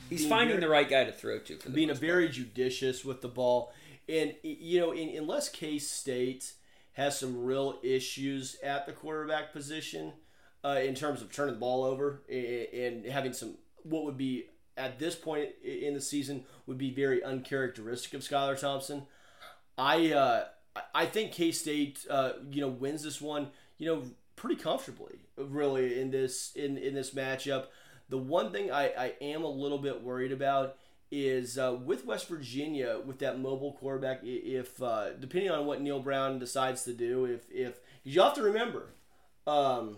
he's 0.10 0.28
finding 0.28 0.56
very- 0.58 0.62
the 0.62 0.70
right 0.70 0.90
guy 0.90 1.04
to 1.06 1.12
throw 1.12 1.40
to 1.40 1.58
for 1.58 1.70
being 1.70 1.90
a 1.90 1.94
most 1.94 2.00
part. 2.02 2.08
very 2.12 2.30
judicious 2.30 3.06
with 3.06 3.22
the 3.22 3.28
ball. 3.30 3.72
And 4.10 4.36
you 4.44 4.80
know, 4.80 4.92
in, 4.92 5.16
unless 5.18 5.48
K 5.48 5.80
State 5.80 6.54
has 6.94 7.18
some 7.18 7.46
real 7.46 7.78
issues 7.84 8.58
at 8.64 8.86
the 8.86 8.92
quarterback 8.92 9.54
position 9.54 10.12
uh, 10.66 10.80
in 10.84 10.94
terms 10.96 11.22
of 11.22 11.32
turning 11.32 11.54
the 11.54 11.60
ball 11.60 11.84
over 11.86 12.22
and, 12.30 12.46
and 12.74 13.06
having 13.06 13.32
some 13.32 13.56
what 13.84 14.04
would 14.04 14.18
be 14.18 14.46
at 14.82 14.98
this 15.00 15.16
point 15.16 15.50
in 15.64 15.94
the 15.94 16.02
season 16.02 16.44
would 16.66 16.78
be 16.78 16.92
very 16.92 17.24
uncharacteristic 17.24 18.14
of 18.14 18.22
Skylar 18.22 18.60
Thompson. 18.60 19.04
I 19.78 20.12
uh, 20.12 20.46
I- 20.96 21.06
think 21.06 21.32
K 21.32 21.52
State 21.52 22.06
uh, 22.10 22.34
you 22.50 22.62
know 22.62 22.68
wins 22.68 23.04
this 23.04 23.22
one 23.22 23.50
you 23.78 23.86
know 23.86 24.04
pretty 24.36 24.56
comfortably 24.62 25.20
really 25.38 26.00
in 26.00 26.12
this 26.12 26.54
in 26.56 26.78
in 26.78 26.96
this 26.96 27.12
matchup. 27.12 27.66
The 28.10 28.18
one 28.18 28.52
thing 28.52 28.72
I, 28.72 28.88
I 28.98 29.14
am 29.22 29.44
a 29.44 29.50
little 29.50 29.78
bit 29.78 30.04
worried 30.04 30.32
about 30.34 30.76
is 31.12 31.58
uh, 31.58 31.78
with 31.86 32.06
West 32.06 32.28
Virginia 32.28 33.00
with 33.06 33.20
that 33.20 33.40
mobile 33.40 33.74
quarterback. 33.74 34.22
If 34.24 34.82
uh, 34.82 35.14
depending 35.14 35.52
on 35.52 35.66
what 35.66 35.82
Neal 35.82 36.00
Brown 36.00 36.40
decides 36.40 36.84
to 36.84 36.94
do, 36.94 37.26
if 37.26 37.46
if 37.52 37.80
you 38.04 38.22
have 38.22 38.34
to 38.36 38.42
remember, 38.44 38.94
um, 39.46 39.98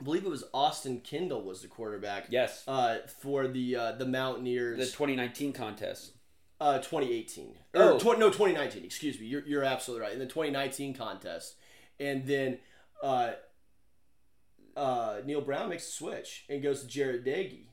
I 0.00 0.04
believe 0.04 0.24
it 0.24 0.28
was 0.30 0.44
Austin 0.52 1.00
Kendall 1.00 1.42
was 1.42 1.62
the 1.62 1.68
quarterback. 1.68 2.26
yes, 2.28 2.64
Uh, 2.66 2.98
for 3.20 3.46
the 3.46 3.76
uh, 3.76 3.92
the 3.92 4.06
Mountaineers. 4.06 4.78
the 4.78 4.86
2019 4.86 5.52
contest. 5.52 6.12
uh, 6.60 6.78
2018 6.78 7.58
Oh. 7.74 7.94
or 7.96 8.00
tw- 8.00 8.18
no 8.18 8.30
2019. 8.30 8.84
Excuse 8.84 9.18
me. 9.20 9.26
You're, 9.26 9.44
you're 9.46 9.64
absolutely 9.64 10.02
right. 10.06 10.12
In 10.12 10.18
the 10.20 10.26
2019 10.26 10.94
contest, 10.94 11.56
and 12.00 12.26
then 12.26 12.58
uh, 13.02 13.32
uh, 14.76 15.20
Neal 15.24 15.40
Brown 15.40 15.68
makes 15.68 15.86
a 15.88 15.92
switch 15.92 16.44
and 16.48 16.62
goes 16.62 16.82
to 16.84 16.86
Jarret 16.88 17.24
Doege, 17.24 17.64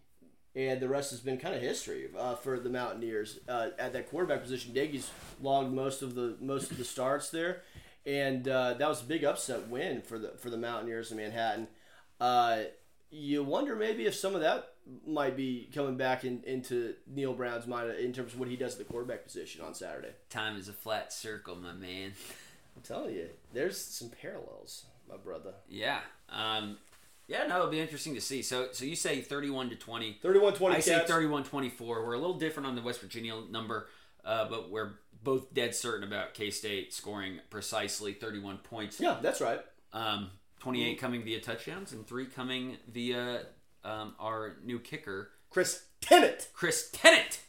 and 0.55 0.79
the 0.79 0.89
rest 0.89 1.11
has 1.11 1.19
been 1.21 1.37
kind 1.37 1.55
of 1.55 1.61
history 1.61 2.09
uh, 2.17 2.35
for 2.35 2.59
the 2.59 2.69
Mountaineers 2.69 3.39
uh, 3.47 3.69
at 3.79 3.93
that 3.93 4.09
quarterback 4.09 4.41
position. 4.41 4.73
Doege's 4.73 5.09
logged 5.41 5.71
most 5.73 6.01
of 6.01 6.13
the 6.15 6.35
most 6.39 6.71
of 6.71 6.77
the 6.77 6.83
starts 6.85 7.29
there, 7.29 7.61
and 8.05 8.47
uh, 8.47 8.73
that 8.75 8.87
was 8.89 9.01
a 9.01 9.05
big 9.05 9.23
upset 9.23 9.67
win 9.69 10.01
for 10.01 10.19
the 10.19 10.33
for 10.37 10.49
the 10.49 10.57
Mountaineers 10.57 11.11
in 11.11 11.17
Manhattan. 11.17 11.67
Uh, 12.21 12.65
you 13.09 13.43
wonder 13.43 13.75
maybe 13.75 14.05
if 14.05 14.15
some 14.15 14.35
of 14.35 14.41
that 14.41 14.69
might 15.05 15.35
be 15.35 15.69
coming 15.73 15.97
back 15.97 16.23
in, 16.23 16.43
into 16.45 16.93
Neal 17.07 17.33
Brown's 17.33 17.67
mind 17.67 17.91
in 17.91 18.13
terms 18.13 18.33
of 18.33 18.39
what 18.39 18.47
he 18.47 18.55
does 18.55 18.73
at 18.73 18.77
the 18.77 18.85
quarterback 18.85 19.25
position 19.25 19.61
on 19.61 19.73
Saturday. 19.73 20.11
Time 20.29 20.55
is 20.55 20.69
a 20.69 20.73
flat 20.73 21.11
circle, 21.11 21.55
my 21.55 21.73
man. 21.73 22.13
I'm 22.75 22.83
telling 22.83 23.15
you, 23.15 23.27
there's 23.53 23.77
some 23.77 24.09
parallels, 24.09 24.85
my 25.09 25.17
brother. 25.17 25.53
Yeah. 25.67 25.99
Um, 26.29 26.77
yeah, 27.27 27.47
no, 27.47 27.55
it'll 27.57 27.71
be 27.71 27.79
interesting 27.79 28.13
to 28.15 28.21
see. 28.21 28.43
So, 28.43 28.67
so 28.71 28.85
you 28.85 28.95
say 28.95 29.21
31 29.21 29.69
to 29.69 29.75
20. 29.75 30.19
31 30.21 30.53
20 30.53 30.75
I 30.75 30.79
say 30.79 31.03
31 31.05 31.43
24. 31.43 32.05
We're 32.05 32.13
a 32.13 32.19
little 32.19 32.37
different 32.37 32.67
on 32.67 32.75
the 32.75 32.81
West 32.83 33.01
Virginia 33.01 33.33
number, 33.49 33.87
uh, 34.23 34.47
but 34.47 34.69
we're 34.69 34.91
both 35.23 35.53
dead 35.53 35.73
certain 35.73 36.07
about 36.07 36.33
K 36.33 36.51
State 36.51 36.93
scoring 36.93 37.39
precisely 37.49 38.13
31 38.13 38.59
points. 38.59 38.99
Yeah, 38.99 39.17
that's 39.21 39.41
right. 39.41 39.61
Um, 39.93 40.29
28 40.61 40.99
coming 40.99 41.23
via 41.23 41.39
touchdowns 41.39 41.91
and 41.91 42.05
three 42.05 42.27
coming 42.27 42.77
via 42.87 43.47
um, 43.83 44.13
our 44.19 44.57
new 44.63 44.79
kicker, 44.79 45.31
Chris 45.49 45.85
Tennant. 46.01 46.49
Chris 46.53 46.91
Tennant, 46.93 47.39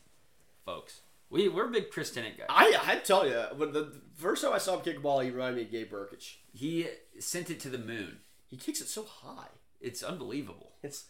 folks. 0.65 1.03
We, 1.29 1.47
we're 1.49 1.69
big 1.69 1.91
Chris 1.91 2.11
Tennant 2.11 2.39
guys. 2.39 2.47
I 2.49 2.75
I 2.87 2.97
tell 2.97 3.29
you, 3.29 3.43
when 3.57 3.73
the 3.73 4.01
first 4.17 4.43
time 4.43 4.55
I 4.55 4.59
saw 4.59 4.77
him 4.77 4.81
kick 4.81 4.97
a 4.97 5.01
ball, 5.01 5.21
he 5.21 5.31
reminded 5.31 5.57
me 5.57 5.63
of 5.63 5.71
Gabe 5.71 5.93
Burkich. 5.93 6.37
He 6.55 6.89
sent 7.19 7.51
it 7.51 7.61
to 7.61 7.69
the 7.69 7.79
moon. 7.79 8.21
He 8.47 8.57
kicks 8.57 8.81
it 8.81 8.89
so 8.89 9.05
high. 9.05 9.49
It's 9.79 10.03
unbelievable. 10.03 10.73
It's 10.83 11.05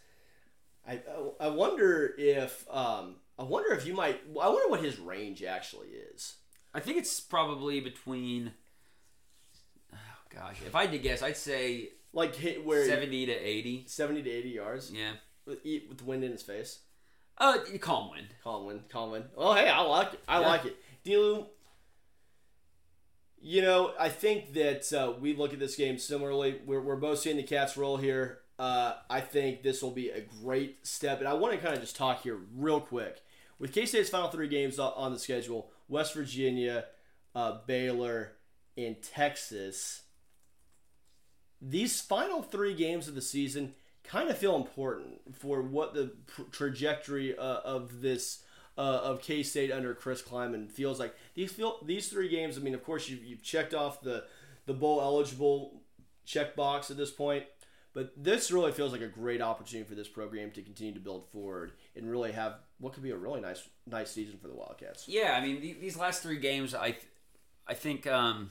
I 0.87 1.01
I 1.41 1.49
wonder 1.49 2.15
if 2.19 2.67
um 2.69 3.17
I 3.39 3.45
wonder 3.45 3.73
if 3.75 3.87
you 3.87 3.95
might 3.95 4.21
I 4.41 4.49
wonder 4.49 4.69
what 4.69 4.83
his 4.83 4.99
range 4.99 5.45
actually 5.45 5.89
is. 5.89 6.35
I 6.75 6.81
think 6.81 6.99
it's 6.99 7.21
probably 7.21 7.79
between. 7.79 8.55
Gosh, 10.35 10.57
if 10.67 10.75
I 10.75 10.83
had 10.83 10.93
to 10.93 10.99
guess, 10.99 11.23
I'd 11.23 11.37
say 11.37 11.91
Like 12.13 12.35
hit 12.35 12.65
where 12.65 12.87
70 12.87 13.27
to 13.27 13.33
80. 13.33 13.85
70 13.87 14.23
to 14.23 14.31
80 14.31 14.49
yards 14.51 14.91
Yeah. 14.93 15.13
with, 15.47 15.59
with 15.65 15.99
the 15.99 16.05
wind 16.05 16.25
in 16.25 16.31
his 16.33 16.43
face. 16.43 16.81
Uh, 17.39 17.59
calm 17.81 18.11
wind. 18.11 18.29
Calm 18.45 18.67
wind, 18.67 18.83
calm 18.91 19.11
wind. 19.13 19.25
Oh, 19.37 19.55
hey, 19.55 19.69
I 19.69 19.81
like 19.83 20.15
it. 20.15 20.21
I 20.29 20.41
Yeah. 20.41 20.47
like 20.47 20.65
it. 20.67 20.77
Dlew, 21.05 21.47
you 23.41 23.63
know, 23.63 23.93
I 23.99 24.09
think 24.09 24.53
that 24.55 24.93
uh, 24.93 25.13
we 25.21 25.35
look 25.35 25.53
at 25.53 25.59
this 25.59 25.75
game 25.75 25.99
similarly. 25.99 26.61
We're, 26.65 26.81
we're 26.81 26.97
both 26.97 27.19
seeing 27.19 27.37
the 27.37 27.43
Cats 27.43 27.77
roll 27.77 27.97
here. 27.97 28.39
Uh, 28.59 28.95
I 29.11 29.21
think 29.21 29.63
this 29.63 29.83
will 29.83 29.91
be 29.91 30.11
a 30.11 30.21
great 30.21 30.87
step. 30.87 31.19
And 31.19 31.27
I 31.27 31.33
want 31.33 31.55
to 31.55 31.61
kind 31.61 31.75
of 31.75 31.81
just 31.81 31.97
talk 31.97 32.23
here 32.23 32.39
real 32.57 32.81
quick. 32.81 33.21
With 33.59 33.73
K 33.73 33.87
State's 33.87 34.11
final 34.11 34.29
three 34.29 34.49
games 34.49 34.79
on 34.79 35.13
the 35.13 35.19
schedule 35.19 35.71
West 35.89 36.15
Virginia, 36.15 36.85
uh, 37.35 37.59
Baylor, 37.67 38.33
and 38.77 38.97
Texas 39.03 40.03
these 41.63 42.01
final 42.01 42.43
three 42.43 42.75
games 42.75 43.07
of 43.07 43.15
the 43.15 43.23
season 43.23 43.75
kind 44.05 44.29
of 44.29 44.37
feel 44.37 44.57
important 44.57 45.21
for 45.37 45.63
what 45.63 45.95
the 45.95 46.13
trajectory 46.51 47.39
uh, 47.39 47.61
of 47.65 48.01
this 48.01 48.43
uh, 48.77 48.81
of 48.81 49.23
K 49.23 49.43
State 49.43 49.71
under 49.71 49.95
Chris 49.95 50.23
Klieman 50.23 50.71
feels 50.71 50.99
like. 50.99 51.15
These 51.35 51.53
feel 51.53 51.79
these 51.85 52.09
three 52.09 52.29
games. 52.29 52.59
I 52.59 52.61
mean, 52.61 52.75
of 52.75 52.83
course, 52.85 53.09
you've, 53.09 53.25
you've 53.25 53.43
checked 53.43 53.75
off 53.75 54.01
the 54.01 54.25
the 54.67 54.75
bowl 54.75 55.01
eligible 55.01 55.83
check 56.25 56.55
box 56.57 56.91
at 56.91 56.97
this 56.97 57.11
point, 57.11 57.45
but 57.95 58.13
this 58.17 58.51
really 58.51 58.73
feels 58.73 58.93
like 58.93 59.01
a 59.01 59.09
great 59.09 59.41
opportunity 59.41 59.89
for 59.89 59.95
this 59.95 60.09
program 60.09 60.51
to 60.53 60.63
continue 60.63 60.95
to 60.95 61.01
build 61.01 61.29
forward 61.31 61.73
and 61.97 62.11
really 62.11 62.33
have 62.33 62.55
what 62.79 62.93
could 62.93 63.03
be 63.03 63.11
a 63.11 63.17
really 63.17 63.41
nice 63.41 63.69
nice 63.87 64.11
season 64.11 64.39
for 64.41 64.49
the 64.49 64.55
Wildcats. 64.55 65.07
Yeah, 65.09 65.37
I 65.37 65.47
mean 65.47 65.61
the, 65.61 65.75
these 65.75 65.97
last 65.97 66.23
three 66.23 66.39
games, 66.39 66.75
I, 66.75 66.91
th- 66.91 67.07
I 67.69 67.75
think, 67.75 68.07
um, 68.07 68.51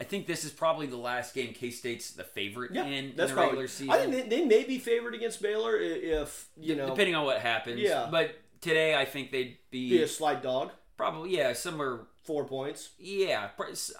I 0.00 0.04
think 0.04 0.26
this 0.26 0.44
is 0.44 0.50
probably 0.50 0.86
the 0.86 0.96
last 0.96 1.34
game 1.34 1.52
K 1.52 1.70
State's 1.70 2.12
the 2.12 2.24
favorite 2.24 2.72
Yeah, 2.72 2.84
in, 2.86 2.92
in 3.10 3.16
the 3.16 3.26
probably. 3.26 3.44
regular 3.44 3.68
season. 3.68 3.90
I 3.90 3.98
think 3.98 4.12
they, 4.12 4.22
they 4.38 4.44
may 4.46 4.64
be 4.64 4.78
favored 4.78 5.14
against 5.14 5.42
Baylor 5.42 5.76
if 5.76 6.48
you 6.56 6.74
know 6.74 6.88
depending 6.88 7.14
on 7.14 7.24
what 7.26 7.38
happens. 7.40 7.80
Yeah. 7.80 8.08
but 8.10 8.34
today 8.60 8.94
I 8.94 9.04
think 9.04 9.30
they'd 9.30 9.58
be, 9.70 9.90
be 9.90 10.02
a 10.02 10.08
slight 10.08 10.42
dog, 10.42 10.70
probably 10.96 11.36
yeah 11.36 11.52
somewhere. 11.52 12.00
four 12.24 12.44
points 12.44 12.90
Yeah, 12.98 13.48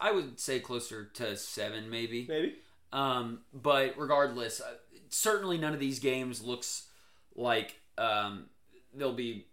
I 0.01 0.13
would 0.13 0.39
say 0.41 0.61
closer 0.61 1.05
to 1.15 1.37
seven 1.37 1.91
maybe. 1.91 2.27
maybe. 2.29 2.55
Um, 2.93 3.41
but 3.53 3.95
regardless, 3.97 4.61
uh, 4.61 4.75
certainly 5.11 5.59
none 5.59 5.75
of 5.75 5.81
these 5.81 5.99
games 6.01 6.43
looks 6.43 6.89
like 7.37 7.77
um, 7.99 8.47
there'll 8.95 9.13
be 9.13 9.47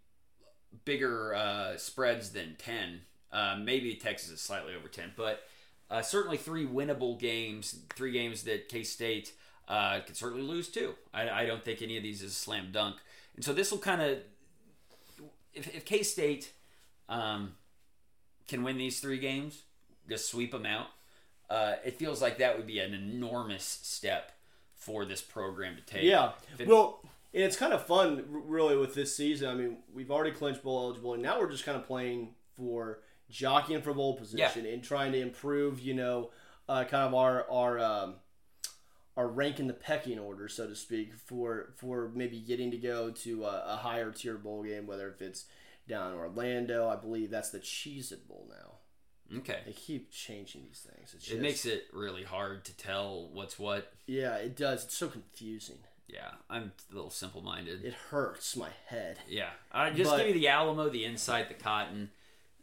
bigger 0.86 1.34
uh, 1.36 1.78
spreads 1.78 2.32
than 2.32 2.56
ten. 2.58 3.02
Uh, 3.32 3.58
maybe 3.62 3.96
Texas 3.96 4.30
is 4.32 4.42
slightly 4.42 4.74
over 4.76 4.88
ten, 4.88 5.12
but 5.16 5.44
uh, 5.90 6.02
certainly 6.02 6.38
three 6.38 6.66
winnable 6.66 7.20
games. 7.20 7.80
Three 7.96 8.12
games 8.12 8.44
that 8.44 8.70
K 8.70 8.84
State 8.84 9.34
uh, 9.68 10.00
could 10.06 10.16
certainly 10.18 10.44
lose 10.44 10.70
too. 10.70 10.96
I, 11.14 11.30
I 11.30 11.46
don't 11.46 11.64
think 11.64 11.82
any 11.82 11.98
of 11.98 12.04
these 12.04 12.22
is 12.22 12.32
a 12.32 12.36
slam 12.36 12.70
dunk. 12.72 12.98
And 13.36 13.44
so 13.46 13.54
this 13.54 13.72
will 13.72 13.78
kind 13.80 14.02
of, 14.02 14.18
if, 15.54 15.74
if 15.76 15.86
K 15.86 16.04
State 16.04 16.54
um, 17.10 17.54
can 18.48 18.64
win 18.64 18.78
these 18.78 19.00
three 19.00 19.20
games, 19.20 19.62
just 20.10 20.30
sweep 20.30 20.52
them 20.52 20.66
out, 20.66 20.88
uh, 21.50 21.76
it 21.86 21.98
feels 21.98 22.22
like 22.22 22.38
that 22.40 22.58
would 22.58 22.68
be 22.68 22.80
an 22.80 22.94
enormous 22.94 23.64
step 23.64 24.32
for 24.76 25.06
this 25.06 25.22
program 25.22 25.76
to 25.76 25.82
take. 25.82 26.04
Yeah. 26.04 26.32
It- 26.58 26.68
Well, 26.68 27.00
and 27.34 27.44
it's 27.44 27.58
kind 27.58 27.74
of 27.74 27.86
fun, 27.86 28.24
really, 28.30 28.78
with 28.78 28.96
this 28.96 29.16
season. 29.16 29.50
I 29.50 29.54
mean, 29.54 29.78
we've 29.94 30.10
already 30.10 30.32
clinched 30.32 30.64
bowl 30.64 30.86
eligibility. 30.86 31.22
Now 31.22 31.40
we're 31.40 31.52
just 31.52 31.66
kind 31.66 31.78
of 31.78 31.86
playing 31.86 32.30
for 32.56 33.00
jockeying 33.30 33.82
for 33.82 33.94
bowl 33.94 34.16
position 34.18 34.66
and 34.66 34.84
trying 34.84 35.12
to 35.12 35.20
improve, 35.20 35.80
you 35.80 35.94
know, 35.94 36.32
uh, 36.70 36.84
kind 36.86 37.08
of 37.08 37.14
our 37.14 37.50
our 37.50 37.80
um, 37.80 38.16
our 39.16 39.28
rank 39.28 39.60
in 39.60 39.68
the 39.68 39.74
pecking 39.74 40.20
order, 40.20 40.48
so 40.48 40.68
to 40.68 40.76
speak, 40.76 41.14
for 41.16 41.74
for 41.78 42.12
maybe 42.14 42.40
getting 42.40 42.72
to 42.72 42.78
go 42.78 43.10
to 43.12 43.46
a, 43.46 43.64
a 43.74 43.76
higher 43.78 44.12
tier 44.12 44.38
bowl 44.38 44.64
game, 44.64 44.86
whether 44.88 45.10
if 45.10 45.22
it's 45.22 45.46
down 45.88 46.12
in 46.14 46.18
Orlando. 46.18 46.88
I 46.88 46.96
believe 46.96 47.30
that's 47.32 47.50
the 47.50 47.60
Cheez 47.60 48.12
It 48.12 48.28
Bowl 48.28 48.50
now. 48.50 49.38
okay. 49.40 49.60
They 49.66 49.72
keep 49.72 50.12
changing 50.12 50.64
these 50.66 50.86
things. 50.94 51.14
It's 51.16 51.30
It 51.30 51.42
makes 51.42 51.66
it 51.66 51.86
really 51.94 52.24
hard 52.24 52.66
to 52.66 52.76
tell 52.76 53.30
what's 53.32 53.58
what. 53.58 53.94
yeah, 54.06 54.36
it 54.36 54.56
does. 54.58 54.84
It's 54.86 54.98
so 54.98 55.08
confusing. 55.08 55.78
Yeah, 56.10 56.32
I'm 56.50 56.72
a 56.92 56.96
little 56.96 57.10
simple 57.10 57.42
minded. 57.42 57.84
It 57.84 57.94
hurts 57.94 58.56
my 58.56 58.70
head. 58.88 59.20
Yeah, 59.28 59.50
I 59.72 59.90
just 59.92 60.10
But- 60.12 60.18
give 60.18 60.28
me 60.28 60.34
the 60.34 60.48
Alamo, 60.50 60.88
the 60.90 61.04
Inside, 61.06 61.50
the 61.50 61.54
Cotton, 61.54 62.12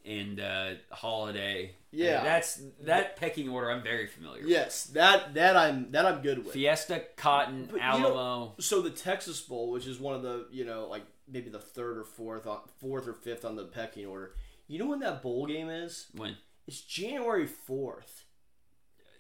and 0.05 0.41
uh, 0.41 0.71
Holiday. 0.91 1.75
Yeah. 1.91 2.21
Uh, 2.21 2.25
that's 2.25 2.63
that 2.83 3.17
pecking 3.17 3.49
order. 3.49 3.71
I'm 3.71 3.83
very 3.83 4.07
familiar. 4.07 4.43
with. 4.43 4.51
Yes, 4.51 4.85
that 4.87 5.35
that 5.35 5.57
I'm 5.57 5.91
that 5.93 6.05
I'm 6.07 6.23
good 6.23 6.45
with. 6.45 6.53
Fiesta, 6.53 7.05
Cotton, 7.17 7.67
But, 7.71 7.77
you 7.77 7.81
Alamo. 7.83 8.09
know, 8.15 8.55
so 8.61 8.83
the 8.83 8.91
Texas 8.91 9.41
Bowl, 9.41 9.71
which 9.71 9.87
is 9.87 9.99
one 10.01 10.15
of 10.15 10.23
the 10.23 10.47
you 10.51 10.65
know 10.65 10.89
like 10.89 11.03
maybe 11.31 11.51
the 11.51 11.59
third 11.59 11.97
or 11.99 12.05
fourth 12.05 12.47
on 12.47 12.61
fourth 12.81 13.07
or 13.09 13.15
fifth 13.15 13.45
on 13.45 13.57
the 13.57 13.65
pecking 13.65 14.07
order. 14.07 14.33
You 14.67 14.79
know 14.79 14.87
when 14.87 15.01
that 15.01 15.23
bowl 15.23 15.47
game 15.47 15.69
is? 15.69 16.07
when 16.15 16.37
It's 16.67 16.81
January 16.81 17.47
fourth. 17.47 18.25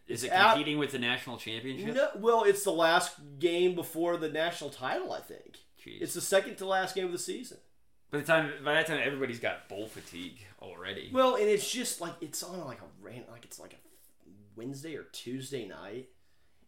is 0.09 0.24
it 0.24 0.32
At- 0.32 0.52
competing 0.55 0.78
with 0.78 0.93
the 0.93 0.98
national 0.98 1.36
championship? 1.39 1.94
No, 1.94 2.09
well, 2.16 2.44
it's 2.44 2.65
the 2.65 2.73
last 2.73 3.12
game 3.39 3.74
before 3.74 4.16
the 4.16 4.28
national 4.28 4.70
title. 4.70 5.12
I 5.12 5.20
think 5.20 5.59
Jeez. 5.85 6.01
it's 6.02 6.15
the 6.15 6.20
second 6.20 6.56
to 6.56 6.66
last 6.66 6.94
game 6.94 7.06
of 7.06 7.12
the 7.12 7.19
season. 7.19 7.59
By 8.14 8.20
the 8.20 8.26
time 8.26 8.52
by 8.64 8.74
that 8.74 8.86
time 8.86 9.00
everybody's 9.02 9.40
got 9.40 9.68
bowl 9.68 9.88
fatigue 9.88 10.38
already. 10.62 11.10
Well, 11.12 11.34
and 11.34 11.48
it's 11.48 11.68
just 11.68 12.00
like 12.00 12.12
it's 12.20 12.42
on 12.44 12.64
like 12.64 12.78
a 12.78 13.04
rain, 13.04 13.24
like 13.30 13.44
it's 13.44 13.58
like 13.58 13.72
a 13.72 14.30
Wednesday 14.56 14.94
or 14.96 15.04
Tuesday 15.12 15.66
night. 15.66 16.08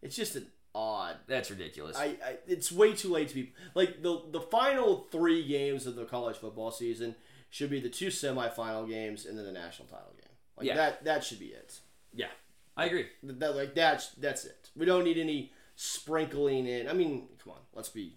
It's 0.02 0.16
just 0.16 0.35
an 0.35 0.48
odd 0.74 1.16
That's 1.28 1.51
ridiculous. 1.51 1.97
I, 1.97 2.05
I 2.05 2.36
it's 2.48 2.73
way 2.73 2.94
too 2.94 3.10
late 3.10 3.28
to 3.28 3.35
be 3.35 3.52
like 3.74 4.02
the 4.02 4.23
the 4.31 4.40
final 4.40 5.06
three 5.12 5.47
games 5.47 5.86
of 5.86 5.94
the 5.94 6.05
college 6.05 6.36
football 6.36 6.73
season 6.73 7.14
should 7.51 7.70
be 7.70 7.78
the 7.81 7.89
two 7.89 8.09
semifinal 8.09 8.89
games 8.89 9.24
and 9.24 9.39
then 9.39 9.47
the 9.47 9.52
national 9.52 9.86
title 9.86 10.12
game. 10.16 10.32
Like 10.56 10.66
Yeah. 10.66 10.74
that 10.74 11.05
that 11.05 11.24
should 11.24 11.39
be 11.39 11.47
it. 11.47 11.78
yeah, 12.12 12.27
I 12.77 12.86
agree. 12.86 13.06
That, 13.23 13.39
that- 13.39 13.56
like 13.56 13.74
that's 13.77 14.09
that's 14.10 14.44
it. 14.44 14.70
We 14.74 14.85
don't 14.85 15.05
need 15.05 15.18
any 15.18 15.52
sprinkling 15.77 16.66
in. 16.66 16.89
I 16.89 16.93
mean, 16.93 17.28
come 17.43 17.52
on, 17.52 17.60
let's 17.73 17.89
be 17.89 18.16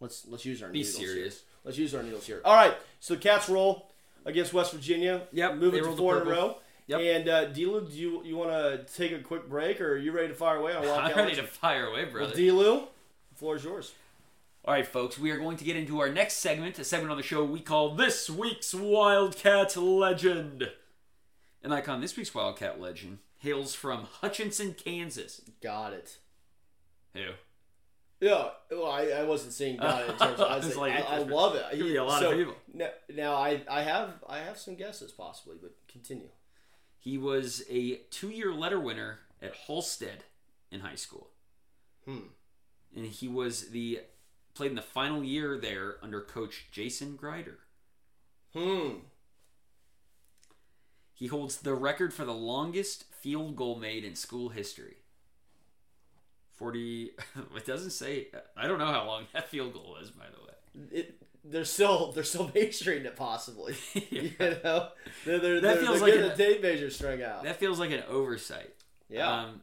let's 0.00 0.26
let's 0.26 0.46
use 0.46 0.62
our 0.62 0.70
Be 0.70 0.78
needles 0.78 0.96
here. 0.96 1.30
Let's 1.64 1.78
use 1.78 1.94
our 1.94 2.02
needles 2.02 2.26
here. 2.26 2.40
All 2.44 2.54
right, 2.54 2.74
so 3.00 3.14
the 3.14 3.20
Cats 3.20 3.48
roll 3.48 3.92
against 4.24 4.52
West 4.52 4.72
Virginia. 4.72 5.22
Yep, 5.32 5.56
moving 5.56 5.84
to 5.84 5.96
four 5.96 6.20
in 6.20 6.26
a 6.26 6.30
row. 6.30 6.56
Yep. 6.88 7.00
And 7.00 7.28
uh, 7.28 7.44
Dlew, 7.46 7.88
do 7.88 7.96
you 7.96 8.22
you 8.24 8.36
want 8.36 8.50
to 8.50 8.84
take 8.96 9.12
a 9.12 9.20
quick 9.20 9.48
break, 9.48 9.80
or 9.80 9.92
are 9.92 9.96
you 9.98 10.12
ready 10.12 10.28
to 10.28 10.34
fire 10.34 10.56
away 10.56 10.74
on 10.74 10.84
I'm 10.88 11.16
ready 11.16 11.36
to 11.36 11.44
fire 11.44 11.86
away, 11.86 12.04
Well, 12.04 12.12
brother. 12.12 12.34
Dlew, 12.34 12.88
the 13.30 13.36
floor 13.36 13.56
is 13.56 13.64
yours. 13.64 13.92
All 14.64 14.74
right, 14.74 14.86
folks, 14.86 15.18
we 15.18 15.30
are 15.32 15.38
going 15.38 15.56
to 15.56 15.64
get 15.64 15.76
into 15.76 15.98
our 16.00 16.08
next 16.08 16.34
segment, 16.34 16.78
a 16.78 16.84
segment 16.84 17.10
on 17.10 17.16
the 17.16 17.22
show 17.22 17.44
we 17.44 17.60
call 17.60 17.96
This 17.96 18.30
Week's 18.30 18.72
Wildcat 18.72 19.76
Legend. 19.76 20.70
An 21.64 21.72
icon, 21.72 22.00
this 22.00 22.16
week's 22.16 22.32
Wildcat 22.32 22.80
Legend, 22.80 23.18
hails 23.38 23.74
from 23.74 24.06
Hutchinson, 24.20 24.74
Kansas. 24.74 25.40
Got 25.60 25.94
it. 25.94 26.18
Who? 27.14 27.30
Yeah, 28.22 28.50
well, 28.70 28.86
I, 28.86 29.06
I 29.08 29.24
wasn't 29.24 29.52
seeing 29.52 29.74
it 29.74 29.82
in 29.82 30.16
terms 30.16 30.38
of, 30.38 30.42
I, 30.42 30.56
was 30.58 30.68
It's 30.68 30.76
like, 30.76 30.94
like- 30.94 31.10
I, 31.10 31.16
I 31.16 31.18
love 31.18 31.56
it. 31.56 31.64
Could 31.70 31.80
be 31.80 31.96
a 31.96 32.04
lot 32.04 32.22
of 32.22 32.32
people. 32.32 32.54
Now, 32.72 32.88
now 33.12 33.34
I, 33.34 33.62
I 33.68 33.82
have 33.82 34.10
I 34.28 34.38
have 34.38 34.56
some 34.56 34.76
guesses 34.76 35.10
possibly, 35.10 35.56
but 35.60 35.74
continue. 35.88 36.28
He 37.00 37.18
was 37.18 37.64
a 37.68 37.96
two 38.12 38.28
year 38.28 38.54
letter 38.54 38.78
winner 38.78 39.18
at 39.42 39.56
Halstead 39.66 40.22
in 40.70 40.80
high 40.80 40.94
school. 40.94 41.30
Hmm. 42.06 42.28
And 42.94 43.06
he 43.06 43.26
was 43.26 43.70
the 43.70 44.02
played 44.54 44.70
in 44.70 44.76
the 44.76 44.82
final 44.82 45.24
year 45.24 45.58
there 45.58 45.96
under 46.00 46.20
coach 46.20 46.66
Jason 46.70 47.16
Grider. 47.16 47.58
Hmm. 48.54 48.98
He 51.12 51.26
holds 51.26 51.56
the 51.56 51.74
record 51.74 52.14
for 52.14 52.24
the 52.24 52.32
longest 52.32 53.04
field 53.12 53.56
goal 53.56 53.74
made 53.80 54.04
in 54.04 54.14
school 54.14 54.50
history. 54.50 54.98
40 56.56 57.10
it 57.56 57.66
doesn't 57.66 57.90
say 57.90 58.28
I 58.56 58.66
don't 58.68 58.78
know 58.78 58.86
how 58.86 59.06
long 59.06 59.26
that 59.32 59.48
field 59.48 59.72
goal 59.72 59.96
was 59.98 60.10
by 60.10 60.26
the 60.26 60.42
way. 60.46 60.90
It, 61.00 61.18
they're 61.44 61.64
still 61.64 62.12
they're 62.12 62.24
still 62.24 62.50
measuring 62.54 63.04
it 63.04 63.16
possibly. 63.16 63.74
Yeah. 64.10 64.22
You 64.22 64.56
know, 64.64 64.88
they're, 65.24 65.38
they're, 65.38 65.60
That 65.60 65.74
they're, 65.74 65.82
feels 65.84 66.00
they're 66.00 66.08
like 66.08 66.12
getting 66.14 66.30
an- 66.30 66.36
the 66.36 66.44
tape 66.44 66.62
measure 66.62 66.90
strung 66.90 67.22
out. 67.22 67.42
That 67.44 67.56
feels 67.56 67.78
like 67.80 67.90
an 67.90 68.02
oversight. 68.08 68.74
yeah. 69.08 69.44
Um, 69.44 69.62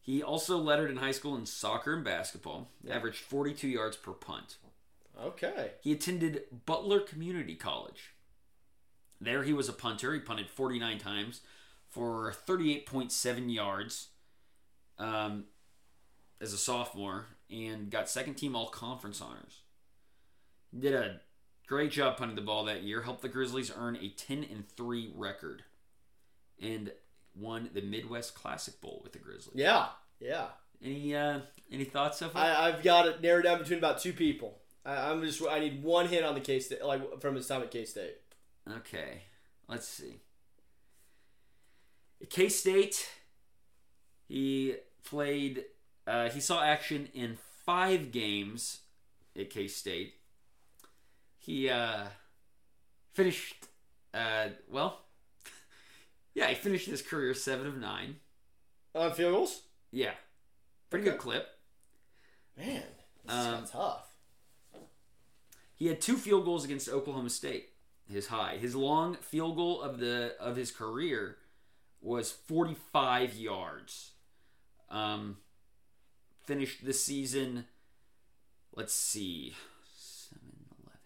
he 0.00 0.22
also 0.22 0.56
lettered 0.58 0.90
in 0.90 0.98
high 0.98 1.10
school 1.10 1.34
in 1.36 1.46
soccer 1.46 1.92
and 1.94 2.04
basketball, 2.04 2.68
Yeah. 2.84 2.94
averaged 2.94 3.18
42 3.18 3.66
yards 3.66 3.96
per 3.96 4.12
punt. 4.12 4.56
okay. 5.20 5.72
He 5.80 5.90
attended 5.92 6.44
Butler 6.64 7.00
Community 7.00 7.56
College. 7.56 8.14
There 9.20 9.42
he 9.42 9.52
was 9.52 9.68
a 9.68 9.72
punter. 9.72 10.12
He 10.14 10.20
punted 10.20 10.48
49 10.48 10.98
times 10.98 11.40
for 11.88 12.32
38.7 12.46 13.52
yards 13.52 14.08
um, 14.98 15.44
as 16.40 16.52
a 16.52 16.58
sophomore 16.58 17.26
and 17.50 17.90
got 17.90 18.08
second 18.08 18.34
team 18.34 18.54
all 18.56 18.68
conference 18.68 19.20
honors. 19.20 19.60
Did 20.78 20.94
a 20.94 21.20
great 21.66 21.90
job 21.92 22.16
punting 22.16 22.36
the 22.36 22.42
ball 22.42 22.64
that 22.64 22.82
year, 22.82 23.02
helped 23.02 23.22
the 23.22 23.28
Grizzlies 23.28 23.72
earn 23.76 23.96
a 23.96 24.08
10 24.08 24.44
and 24.50 24.68
3 24.76 25.12
record 25.14 25.62
and 26.60 26.92
won 27.34 27.70
the 27.72 27.82
Midwest 27.82 28.34
Classic 28.34 28.80
Bowl 28.80 29.00
with 29.02 29.12
the 29.12 29.18
Grizzlies. 29.18 29.54
Yeah. 29.54 29.86
Yeah. 30.20 30.46
Any 30.82 31.14
uh, 31.14 31.40
any 31.72 31.84
thoughts 31.84 32.18
so 32.18 32.28
far? 32.28 32.44
I, 32.44 32.68
I've 32.68 32.82
got 32.82 33.06
it 33.06 33.22
narrowed 33.22 33.44
down 33.44 33.58
between 33.58 33.78
about 33.78 34.00
two 34.00 34.12
people. 34.12 34.58
I, 34.84 35.10
I'm 35.10 35.22
just 35.22 35.42
I 35.48 35.58
need 35.60 35.82
one 35.82 36.06
hit 36.06 36.22
on 36.22 36.34
the 36.34 36.40
K 36.40 36.60
State, 36.60 36.84
like 36.84 37.20
from 37.20 37.34
his 37.34 37.46
time 37.46 37.62
at 37.62 37.70
K 37.70 37.84
State. 37.84 38.16
Okay, 38.70 39.22
let's 39.68 39.88
see. 39.88 40.20
At 42.20 42.30
K 42.30 42.48
State, 42.48 43.08
he 44.28 44.76
played. 45.04 45.64
Uh, 46.06 46.30
he 46.30 46.40
saw 46.40 46.62
action 46.62 47.08
in 47.14 47.36
five 47.64 48.12
games 48.12 48.80
at 49.38 49.50
K 49.50 49.66
State. 49.68 50.14
He 51.38 51.68
uh, 51.68 52.04
finished. 53.12 53.66
Uh, 54.14 54.48
well, 54.70 55.00
yeah, 56.34 56.48
he 56.48 56.54
finished 56.54 56.86
his 56.88 57.02
career 57.02 57.34
seven 57.34 57.66
of 57.66 57.76
nine. 57.76 58.16
On 58.94 59.12
field 59.12 59.34
goals, 59.34 59.62
Yeah, 59.92 60.12
pretty 60.88 61.04
Okay. 61.06 61.12
good 61.16 61.20
clip. 61.20 61.48
man, 62.56 62.82
this 63.24 63.34
Um, 63.34 63.64
is 63.64 63.70
tough. 63.70 64.06
He 65.74 65.88
had 65.88 66.00
two 66.00 66.16
field 66.16 66.46
goals 66.46 66.64
against 66.64 66.88
Oklahoma 66.88 67.28
State. 67.28 67.68
His 68.08 68.28
high, 68.28 68.56
his 68.56 68.74
long 68.74 69.16
field 69.16 69.56
goal 69.56 69.82
of 69.82 69.98
the 69.98 70.34
of 70.40 70.56
his 70.56 70.70
career 70.70 71.36
was 72.00 72.30
45 72.32 73.34
yards. 73.34 74.12
Um, 74.88 75.38
finished 76.46 76.84
the 76.84 76.92
season. 76.92 77.66
Let's 78.74 78.94
see, 78.94 79.54
7, 79.96 80.38
11, 80.84 80.98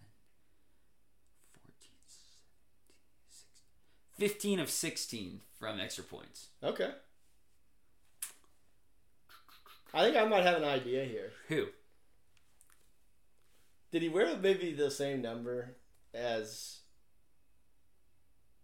14, 1.52 1.90
17, 2.08 2.38
16, 4.18 4.58
15 4.58 4.60
of 4.60 4.70
16 4.70 5.40
from 5.58 5.80
extra 5.80 6.04
points. 6.04 6.48
Okay. 6.62 6.90
I 9.92 10.04
think 10.04 10.16
I 10.16 10.24
might 10.24 10.44
have 10.44 10.56
an 10.56 10.64
idea 10.64 11.04
here. 11.04 11.32
Who? 11.48 11.66
Did 13.90 14.02
he 14.02 14.08
wear 14.08 14.36
maybe 14.36 14.72
the 14.72 14.90
same 14.90 15.20
number 15.20 15.76
as 16.14 16.80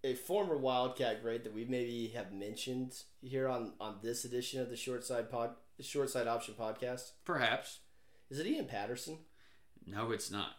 a 0.05 0.15
former 0.15 0.57
Wildcat 0.57 1.23
great 1.23 1.43
that 1.43 1.55
we 1.55 1.65
maybe 1.65 2.09
have 2.15 2.33
mentioned 2.33 2.93
here 3.23 3.49
on 3.49 3.73
on 3.81 3.97
this 4.03 4.25
edition 4.25 4.61
of 4.61 4.71
the 4.71 4.77
Short 4.77 5.05
Side 5.05 5.31
Pod 5.31 5.51
Short 5.83 6.11
Side 6.11 6.27
Option 6.27 6.55
Podcast? 6.59 7.11
Perhaps. 7.25 7.81
Is 8.31 8.39
it 8.39 8.47
Ian 8.47 8.67
Patterson? 8.67 9.19
No, 9.87 10.11
it's 10.11 10.31
not. 10.31 10.51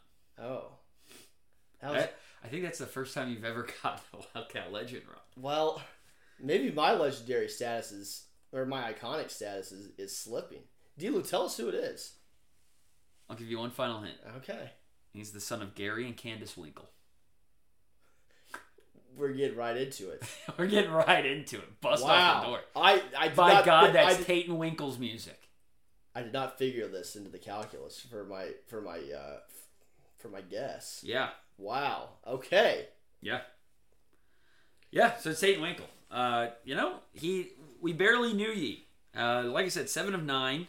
Oh, 0.41 0.71
How's, 1.81 1.95
I, 1.95 2.09
I 2.43 2.47
think 2.47 2.63
that's 2.63 2.79
the 2.79 2.85
first 2.85 3.13
time 3.13 3.29
you've 3.29 3.43
ever 3.43 3.67
gotten 3.83 3.99
a 4.13 4.17
Wildcat 4.35 4.71
legend 4.71 5.03
wrong. 5.07 5.21
well, 5.35 5.81
maybe 6.39 6.71
my 6.71 6.93
legendary 6.93 7.49
status 7.49 7.91
is 7.91 8.25
or 8.53 8.65
my 8.65 8.93
iconic 8.93 9.29
status 9.29 9.71
is, 9.71 9.91
is 9.97 10.17
slipping. 10.17 10.61
Dlew, 10.97 11.21
tell 11.21 11.43
us 11.43 11.57
who 11.57 11.67
it 11.69 11.75
is. 11.75 12.13
I'll 13.29 13.35
give 13.35 13.47
you 13.49 13.59
one 13.59 13.71
final 13.71 14.01
hint. 14.01 14.17
Okay. 14.37 14.71
He's 15.13 15.31
the 15.31 15.39
son 15.41 15.61
of 15.61 15.75
Gary 15.75 16.05
and 16.05 16.15
Candace 16.15 16.53
Winkel. 16.55 16.85
We're 19.17 19.33
getting 19.33 19.57
right 19.57 19.75
into 19.75 20.11
it. 20.11 20.23
We're 20.57 20.67
getting 20.67 20.91
right 20.91 21.25
into 21.25 21.57
it. 21.57 21.81
Bust 21.81 22.03
off 22.03 22.09
the 22.09 22.13
wow. 22.13 22.45
door. 22.45 22.59
I, 22.75 23.01
I 23.17 23.29
By 23.29 23.53
not, 23.53 23.65
God, 23.65 23.89
I 23.89 23.91
that's 23.91 24.17
did, 24.17 24.27
Taiten 24.27 24.57
Winkel's 24.57 24.99
music. 24.99 25.49
I 26.13 26.21
did 26.21 26.33
not 26.33 26.57
figure 26.57 26.87
this 26.87 27.15
into 27.15 27.29
the 27.29 27.37
calculus 27.37 27.99
for 27.99 28.23
my 28.23 28.49
for 28.67 28.81
my 28.81 28.97
uh, 28.97 29.37
for 30.17 30.29
my 30.29 30.41
guess. 30.41 31.01
Yeah. 31.03 31.29
Wow. 31.57 32.09
Okay. 32.25 32.87
Yeah. 33.21 33.41
Yeah, 34.91 35.17
so 35.17 35.31
it's 35.31 35.39
Tate 35.39 35.55
and 35.55 35.63
Winkle. 35.63 35.87
Uh, 36.09 36.47
you 36.63 36.75
know, 36.75 36.95
he 37.13 37.49
we 37.81 37.93
barely 37.93 38.33
knew 38.33 38.49
ye. 38.49 38.85
Uh, 39.15 39.43
like 39.43 39.65
I 39.65 39.69
said, 39.69 39.89
seven 39.89 40.13
of 40.15 40.23
nine, 40.23 40.67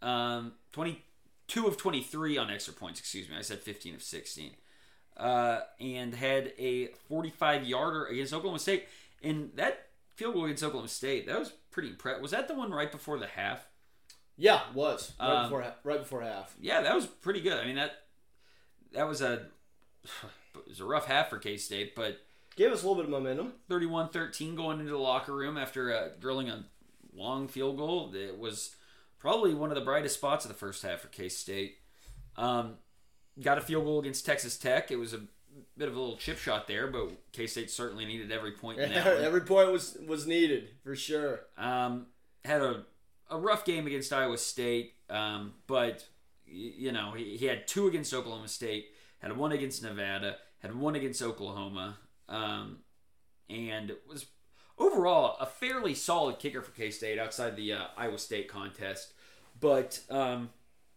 um, 0.00 0.52
twenty-two 0.72 1.66
of 1.66 1.76
twenty-three 1.76 2.38
on 2.38 2.50
extra 2.50 2.72
points. 2.72 2.98
Excuse 2.98 3.28
me, 3.28 3.36
I 3.36 3.42
said 3.42 3.60
fifteen 3.60 3.94
of 3.94 4.02
sixteen, 4.02 4.52
uh, 5.16 5.60
and 5.80 6.14
had 6.14 6.52
a 6.58 6.86
forty-five 7.08 7.64
yarder 7.64 8.06
against 8.06 8.32
Oklahoma 8.32 8.58
State. 8.58 8.86
And 9.22 9.50
that 9.56 9.86
field 10.16 10.34
goal 10.34 10.44
against 10.44 10.62
Oklahoma 10.64 10.88
State, 10.88 11.26
that 11.26 11.38
was 11.38 11.52
pretty 11.70 11.90
impressive. 11.90 12.22
Was 12.22 12.32
that 12.32 12.48
the 12.48 12.54
one 12.54 12.70
right 12.72 12.90
before 12.90 13.18
the 13.18 13.26
half? 13.26 13.66
Yeah, 14.36 14.60
it 14.70 14.74
was 14.74 15.12
right 15.20 15.28
Um, 15.30 15.42
before 15.44 15.74
right 15.84 15.98
before 16.00 16.22
half. 16.22 16.54
Yeah, 16.60 16.80
that 16.82 16.94
was 16.94 17.06
pretty 17.06 17.40
good. 17.40 17.58
I 17.58 17.66
mean 17.66 17.76
that 17.76 17.92
that 18.92 19.06
was 19.08 19.20
a 19.22 19.46
it 20.54 20.68
was 20.68 20.80
a 20.80 20.84
rough 20.84 21.06
half 21.06 21.28
for 21.30 21.38
K 21.38 21.56
State, 21.56 21.94
but 21.94 22.20
Gave 22.54 22.70
us 22.70 22.82
a 22.82 22.86
little 22.86 23.02
bit 23.02 23.06
of 23.06 23.10
momentum. 23.10 23.54
31-13 23.70 24.54
going 24.56 24.78
into 24.78 24.92
the 24.92 24.98
locker 24.98 25.34
room 25.34 25.56
after 25.56 25.90
uh, 25.90 26.08
drilling 26.20 26.50
a 26.50 26.64
long 27.14 27.48
field 27.48 27.78
goal. 27.78 28.12
It 28.14 28.38
was 28.38 28.76
probably 29.18 29.54
one 29.54 29.70
of 29.70 29.74
the 29.74 29.80
brightest 29.80 30.16
spots 30.16 30.44
of 30.44 30.50
the 30.50 30.54
first 30.58 30.82
half 30.82 31.00
for 31.00 31.08
K 31.08 31.30
State. 31.30 31.78
Um, 32.36 32.74
got 33.40 33.58
a 33.58 33.60
field 33.60 33.84
goal 33.84 34.00
against 34.00 34.26
Texas 34.26 34.56
Tech. 34.56 34.90
It 34.90 34.96
was 34.96 35.14
a 35.14 35.20
bit 35.76 35.88
of 35.88 35.96
a 35.96 36.00
little 36.00 36.16
chip 36.16 36.38
shot 36.38 36.66
there, 36.66 36.86
but 36.86 37.10
K 37.32 37.46
State 37.46 37.70
certainly 37.70 38.04
needed 38.04 38.30
every 38.32 38.52
point 38.52 38.78
in 38.78 38.92
that. 38.92 39.06
Every 39.22 39.42
point 39.42 39.70
was 39.70 39.96
was 40.06 40.26
needed 40.26 40.70
for 40.82 40.94
sure. 40.94 41.40
Um, 41.56 42.06
had 42.44 42.62
a, 42.62 42.84
a 43.30 43.38
rough 43.38 43.64
game 43.64 43.86
against 43.86 44.12
Iowa 44.12 44.38
State, 44.38 44.94
um, 45.10 45.54
but 45.66 46.06
you 46.46 46.92
know 46.92 47.12
he, 47.12 47.36
he 47.36 47.46
had 47.46 47.66
two 47.66 47.86
against 47.86 48.12
Oklahoma 48.12 48.48
State, 48.48 48.86
had 49.18 49.36
one 49.36 49.52
against 49.52 49.82
Nevada, 49.82 50.36
had 50.60 50.74
one 50.74 50.94
against 50.94 51.22
Oklahoma, 51.22 51.98
um, 52.28 52.78
and 53.48 53.92
was 54.08 54.26
overall 54.78 55.36
a 55.40 55.46
fairly 55.46 55.94
solid 55.94 56.38
kicker 56.38 56.62
for 56.62 56.72
K 56.72 56.90
State 56.90 57.18
outside 57.18 57.56
the 57.56 57.72
uh, 57.72 57.84
Iowa 57.96 58.18
State 58.18 58.48
contest. 58.48 59.12
But 59.60 60.00
um, 60.10 60.50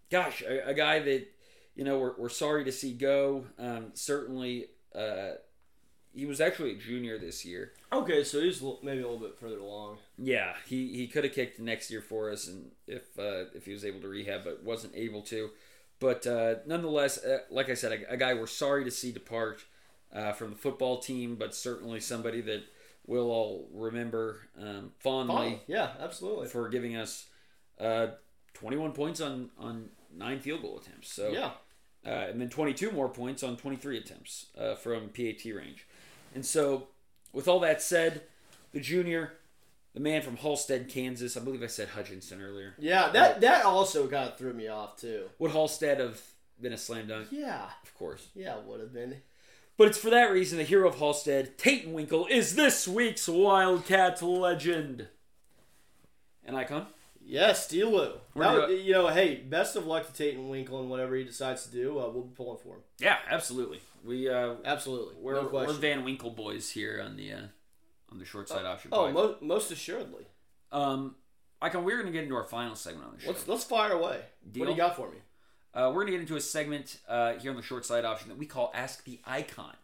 gosh, 0.09 0.41
a, 0.41 0.69
a 0.69 0.73
guy 0.73 0.99
that 0.99 1.27
you 1.75 1.83
know 1.83 1.97
we're, 1.99 2.15
we're 2.17 2.29
sorry 2.29 2.63
to 2.65 2.71
see 2.71 2.93
go. 2.93 3.45
Um, 3.59 3.87
certainly, 3.93 4.67
uh, 4.93 5.31
he 6.13 6.25
was 6.25 6.39
actually 6.39 6.71
a 6.71 6.77
junior 6.77 7.17
this 7.17 7.43
year. 7.45 7.73
Okay, 7.91 8.23
so 8.23 8.39
he's 8.41 8.61
maybe 8.81 9.01
a 9.01 9.07
little 9.07 9.19
bit 9.19 9.37
further 9.39 9.59
along. 9.59 9.97
Yeah, 10.17 10.53
he, 10.65 10.93
he 10.95 11.07
could 11.07 11.23
have 11.25 11.33
kicked 11.33 11.59
next 11.59 11.91
year 11.91 12.01
for 12.01 12.31
us, 12.31 12.47
and 12.47 12.71
if 12.87 13.03
uh, 13.19 13.51
if 13.53 13.65
he 13.65 13.73
was 13.73 13.83
able 13.85 14.01
to 14.01 14.07
rehab, 14.07 14.43
but 14.45 14.63
wasn't 14.63 14.93
able 14.95 15.21
to. 15.23 15.49
But 15.99 16.27
uh, 16.27 16.55
nonetheless, 16.65 17.23
uh, 17.23 17.39
like 17.49 17.69
I 17.69 17.73
said, 17.73 17.91
a, 18.09 18.13
a 18.13 18.17
guy 18.17 18.33
we're 18.33 18.47
sorry 18.47 18.83
to 18.83 18.91
see 18.91 19.11
depart 19.11 19.63
uh, 20.13 20.33
from 20.33 20.51
the 20.51 20.55
football 20.57 20.99
team, 20.99 21.35
but 21.35 21.55
certainly 21.55 21.99
somebody 22.01 22.41
that 22.41 22.63
we'll 23.07 23.29
all 23.31 23.67
remember 23.73 24.47
um, 24.61 24.91
fondly 24.99 25.59
Oh, 25.59 25.63
yeah, 25.67 25.91
absolutely. 25.99 26.47
for 26.47 26.67
giving 26.69 26.95
us 26.95 27.27
uh, 27.79 28.07
21 28.55 28.91
points 28.93 29.21
on 29.21 29.51
on 29.57 29.89
nine 30.13 30.39
field 30.39 30.61
goal 30.61 30.79
attempts. 30.79 31.13
So 31.13 31.29
Yeah. 31.31 31.51
Uh, 32.05 32.09
and 32.29 32.39
then 32.39 32.49
22 32.49 32.91
more 32.91 33.09
points 33.09 33.41
on 33.41 33.57
23 33.57 33.97
attempts 33.97 34.45
uh, 34.57 34.75
from 34.75 35.09
PAT 35.09 35.43
range. 35.45 35.87
And 36.35 36.45
so, 36.45 36.87
with 37.33 37.47
all 37.47 37.59
that 37.61 37.81
said, 37.81 38.21
the 38.73 38.79
junior, 38.79 39.33
the 39.93 39.99
man 39.99 40.21
from 40.21 40.37
Halstead, 40.37 40.87
Kansas, 40.89 41.35
I 41.35 41.39
believe 41.39 41.63
I 41.63 41.67
said 41.67 41.89
Hutchinson 41.89 42.41
earlier. 42.41 42.75
Yeah, 42.77 43.09
that 43.09 43.41
that 43.41 43.65
also 43.65 44.07
kind 44.07 44.29
of 44.29 44.37
threw 44.37 44.53
me 44.53 44.67
off 44.67 44.97
too. 44.97 45.29
Would 45.39 45.51
Halstead 45.51 45.99
have 45.99 46.21
been 46.61 46.73
a 46.73 46.77
slam 46.77 47.07
dunk? 47.07 47.27
Yeah, 47.31 47.65
Of 47.83 47.95
course. 47.95 48.27
yeah, 48.35 48.55
would 48.65 48.79
have 48.81 48.93
been. 48.93 49.17
But 49.77 49.87
it's 49.87 49.97
for 49.97 50.09
that 50.09 50.31
reason 50.31 50.57
the 50.57 50.63
hero 50.63 50.87
of 50.87 50.99
Halstead, 50.99 51.57
Taiten 51.57 51.93
Winkel, 51.93 52.29
is 52.29 52.55
this 52.55 52.87
week's 52.87 53.27
Wildcat 53.27 54.21
legend. 54.21 55.07
An 56.45 56.55
icon? 56.55 56.87
We're 58.33 58.43
That 58.67 58.79
you 58.81 58.93
know, 58.93 59.07
hey, 59.07 59.35
best 59.35 59.75
of 59.75 59.85
luck 59.85 60.11
to 60.13 60.23
Taiten 60.23 60.49
Winkel 60.49 60.79
and 60.79 60.89
whatever 60.89 61.15
he 61.15 61.23
decides 61.23 61.65
to 61.65 61.71
do. 61.71 61.99
Uh, 61.99 62.09
we'll 62.09 62.23
be 62.23 62.35
pulling 62.35 62.59
for 62.59 62.75
him. 62.75 62.81
Yeah, 62.99 63.17
absolutely. 63.29 63.79
We 64.05 64.29
uh, 64.29 64.55
Absolutely, 64.63 65.15
we're, 65.19 65.41
no 65.41 65.47
we're. 65.47 65.73
Van 65.73 66.03
Winkle 66.03 66.29
boys 66.29 66.69
here 66.69 67.01
on 67.03 67.17
the 67.17 67.33
uh, 67.33 67.41
on 68.11 68.19
the 68.19 68.25
short 68.25 68.47
side 68.47 68.65
option. 68.65 68.91
oh, 68.93 69.05
podcast. 69.05 69.13
mo- 69.13 69.37
most 69.41 69.71
assuredly. 69.71 70.25
Um, 70.71 71.15
Icon, 71.61 71.83
we're 71.83 71.95
going 71.95 72.05
to 72.05 72.11
get 72.11 72.23
into 72.23 72.35
our 72.35 72.43
final 72.43 72.75
segment 72.75 73.07
on 73.07 73.15
the 73.15 73.21
show. 73.21 73.29
Let's 73.29 73.47
let's 73.47 73.63
fire 73.63 73.93
away. 73.93 74.19
Deal? 74.51 74.61
What 74.61 74.65
do 74.67 74.71
you 74.73 74.77
got 74.77 74.95
for 74.95 75.09
me? 75.09 75.17
Uh, 75.73 75.87
we're 75.89 76.05
going 76.05 76.07
to 76.07 76.11
get 76.13 76.21
into 76.21 76.35
a 76.35 76.41
segment 76.41 76.99
uh, 77.07 77.33
here 77.33 77.49
on 77.51 77.57
the 77.57 77.63
short 77.63 77.85
side 77.85 78.05
option 78.05 78.29
that 78.29 78.37
we 78.37 78.45
call 78.45 78.71
Ask 78.73 79.03
the 79.03 79.19
Icon, 79.25 79.75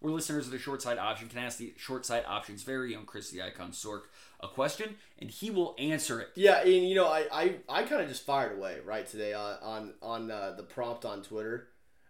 where 0.00 0.12
listeners 0.12 0.46
of 0.46 0.52
the 0.52 0.58
short 0.58 0.82
side 0.82 0.98
option 0.98 1.28
can 1.28 1.38
ask 1.38 1.58
the 1.58 1.72
short 1.76 2.04
side 2.06 2.24
option's 2.26 2.62
very 2.62 2.94
own 2.94 3.06
Chris 3.06 3.30
the 3.30 3.42
Icon 3.42 3.70
Sork 3.72 4.02
a 4.40 4.48
question, 4.48 4.96
and 5.18 5.30
he 5.30 5.50
will 5.50 5.74
answer 5.78 6.20
it. 6.20 6.28
Yeah, 6.34 6.60
and 6.60 6.88
you 6.88 6.94
know, 6.94 7.06
I 7.08 7.26
I, 7.32 7.54
I 7.68 7.82
kind 7.84 8.02
of 8.02 8.08
just 8.08 8.24
fired 8.26 8.56
away 8.58 8.78
right 8.84 9.06
today 9.06 9.32
on 9.32 9.56
on 9.62 9.94
on 10.02 10.30
uh, 10.30 10.52
the 10.56 10.62
prompt 10.62 11.04
on 11.04 11.22
Twitter. 11.22 11.68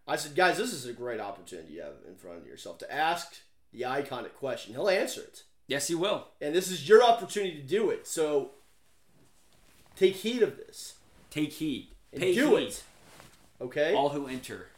I 0.09 0.17
said, 0.17 0.35
guys, 0.37 0.57
this 0.59 0.73
is 0.73 0.87
a 0.87 0.93
great 0.93 1.19
opportunity 1.21 1.75
you 1.75 1.83
have 1.83 1.95
in 2.09 2.15
front 2.17 2.39
of 2.39 2.47
yourself 2.47 2.79
to 2.79 2.93
ask 2.93 3.37
the 3.73 3.87
icon 3.87 4.25
a 4.25 4.29
question. 4.29 4.73
He'll 4.75 4.89
answer 4.89 5.21
it, 5.21 5.43
Yes, 5.67 5.89
he 5.89 5.95
will. 5.97 6.29
and 6.41 6.55
this 6.55 6.71
is 6.71 6.89
your 6.89 7.03
opportunity 7.03 7.57
to 7.57 7.67
do 7.67 7.91
it. 7.91 8.07
So 8.07 8.53
take 9.97 10.15
heed 10.17 10.43
of 10.43 10.57
this 10.57 10.95
Take 11.31 11.53
heed. 11.55 11.89
do 12.17 12.57
heed. 12.57 12.69
it. 12.69 12.83
Okay, 13.61 13.95
All 13.95 14.11
who 14.11 14.27
enter, 14.29 14.69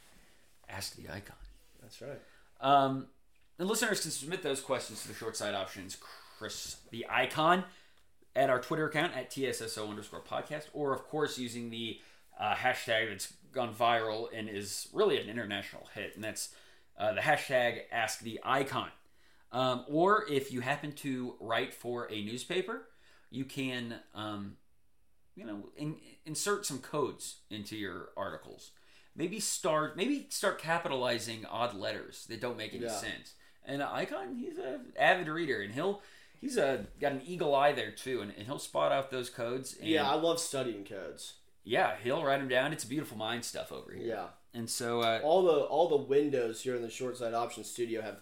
ask 0.69 0.97
the 0.97 1.09
Icon. 1.13 1.37
that's 1.83 2.01
right. 2.01 2.21
Um, 2.61 3.07
and 3.59 3.69
listeners 3.69 4.01
can 4.01 4.11
submit 4.11 4.43
those 4.43 4.61
questions 4.61 5.03
to 5.03 5.09
the 5.09 5.15
short 5.15 5.37
side 5.37 5.55
options, 5.55 5.97
Chris 6.39 6.77
the 6.91 7.07
Icon, 7.09 7.65
at 8.37 8.51
our 8.51 8.61
Twitter 8.61 8.87
account 8.87 9.13
at 9.17 9.31
TSSO 9.31 9.89
underscore 9.89 10.21
podcast, 10.21 10.67
or 10.73 10.93
of 10.93 11.05
course 11.09 11.39
using 11.39 11.71
the 11.71 12.01
uh, 12.39 12.55
hashtag 12.55 13.11
that's 13.11 13.33
gone 13.53 13.75
viral 13.75 14.29
and 14.33 14.49
is 14.49 14.89
really 14.93 15.21
an 15.21 15.29
international 15.29 15.89
hit, 15.95 16.15
and 16.15 16.23
that's 16.23 16.55
uh, 16.99 17.13
the 17.13 17.21
hashtag 17.21 17.81
Ask 17.91 18.21
the 18.21 18.41
Icon. 18.45 18.91
Um, 19.51 19.85
or 19.89 20.27
if 20.31 20.53
you 20.53 20.61
happen 20.61 20.93
to 20.93 21.35
write 21.41 21.73
for 21.73 22.11
a 22.13 22.23
newspaper, 22.23 22.83
you 23.31 23.45
can, 23.45 23.95
um, 24.15 24.57
you 25.35 25.45
know, 25.45 25.69
in, 25.77 25.97
insert 26.27 26.67
some 26.67 26.79
codes 26.79 27.37
into 27.51 27.77
your 27.77 28.11
articles. 28.17 28.73
Maybe 29.19 29.41
start, 29.41 29.97
maybe 29.97 30.27
start 30.31 30.59
capitalizing 30.61 31.45
odd 31.45 31.75
letters 31.75 32.25
that 32.29 32.41
don't 32.41 32.57
make 32.57 32.73
any 32.73 32.85
Yeah. 32.85 32.93
sense. 32.97 33.35
And 33.65 33.83
Icon, 33.83 34.37
he's 34.37 34.57
an 34.59 34.93
avid 34.97 35.27
reader, 35.29 35.61
and 35.61 35.75
he'll 35.75 36.01
he's 36.41 36.57
a 36.57 36.87
got 37.01 37.13
an 37.13 37.23
eagle 37.27 37.53
eye 37.55 37.73
there 37.73 37.91
too, 37.91 38.21
and, 38.23 38.33
and 38.39 38.47
he'll 38.47 38.61
spot 38.61 38.93
out 38.93 39.11
those 39.11 39.29
codes. 39.29 39.77
And 39.77 39.89
Yeah, 39.89 40.09
I 40.09 40.15
love 40.15 40.39
studying 40.39 40.85
codes. 40.85 41.35
yeah, 41.65 41.97
he'll 42.03 42.23
write 42.25 42.39
them 42.39 42.49
down. 42.49 42.73
It's 42.73 42.85
beautiful 42.85 43.19
mind 43.19 43.45
stuff 43.45 43.73
over 43.73 43.93
here. 43.93 44.07
Yeah, 44.07 44.29
And 44.55 44.71
so, 44.71 45.01
uh, 45.03 45.21
all 45.25 45.43
the 45.43 45.59
all 45.65 45.89
the 45.89 45.97
windows 45.97 46.63
here 46.63 46.77
in 46.77 46.83
the 46.83 46.89
short 46.89 47.17
side 47.19 47.35
option 47.35 47.65
studio 47.65 48.01
have 48.03 48.21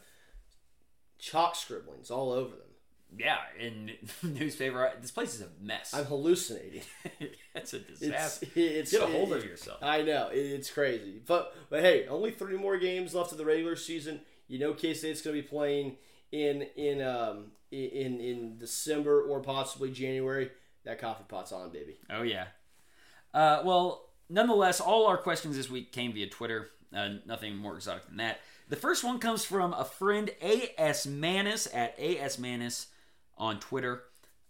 chalk 1.19 1.55
scribblings 1.57 2.11
all 2.11 2.33
over 2.33 2.57
them. 2.57 2.71
Yeah, 3.17 3.39
in 3.59 3.93
newspaper, 4.23 4.91
this 5.01 5.11
place 5.11 5.35
is 5.35 5.43
a 5.43 5.49
mess. 5.61 5.93
I'm 5.95 6.05
hallucinating. 6.07 6.83
That's 7.55 7.75
a 7.75 7.81
disaster. 7.81 8.47
it's 8.55 8.93
Get 8.93 9.03
a 9.03 9.07
hold 9.07 9.33
it- 9.33 9.39
of 9.39 9.45
yourself. 9.45 9.79
I 9.83 10.03
know 10.03 10.29
it's 10.33 10.71
crazy, 10.71 11.21
but 11.27 11.55
but 11.71 11.81
hey, 11.81 12.07
only 12.09 12.31
three 12.31 12.57
more 12.57 12.77
games 12.79 13.15
left 13.15 13.33
of 13.33 13.39
the 13.39 13.45
regular 13.45 13.77
season. 13.77 14.21
You 14.49 14.59
know, 14.59 14.73
K 14.75 14.95
State's 14.95 15.23
going 15.23 15.37
to 15.37 15.43
be 15.43 15.49
playing 15.49 15.97
in 16.33 16.63
in 16.77 17.01
um 17.03 17.53
in 17.71 18.21
in 18.21 18.59
December 18.59 19.23
or 19.23 19.41
possibly 19.41 19.91
January. 19.91 20.51
That 20.85 21.01
coffee 21.01 21.25
pot's 21.27 21.53
on, 21.53 21.71
baby. 21.71 21.97
Oh 22.11 22.23
yeah. 22.23 22.47
Uh, 23.35 23.63
well, 23.65 24.09
nonetheless, 24.31 24.81
all 24.81 25.07
our 25.07 25.19
questions 25.19 25.57
this 25.57 25.69
week 25.69 25.93
came 25.93 26.13
via 26.13 26.29
Twitter. 26.29 26.71
Uh, 26.95 27.15
nothing 27.27 27.57
more 27.57 27.75
exotic 27.75 28.07
than 28.07 28.17
that. 28.19 28.39
The 28.69 28.77
first 28.77 29.05
one 29.05 29.19
comes 29.19 29.45
from 29.45 29.73
a 29.75 29.85
friend, 29.85 30.31
A.S. 30.41 31.07
Manis 31.07 31.67
at 31.75 31.95
A.S. 31.99 32.39
Manis 32.39 32.87
on 33.37 33.61
Twitter. 33.61 34.03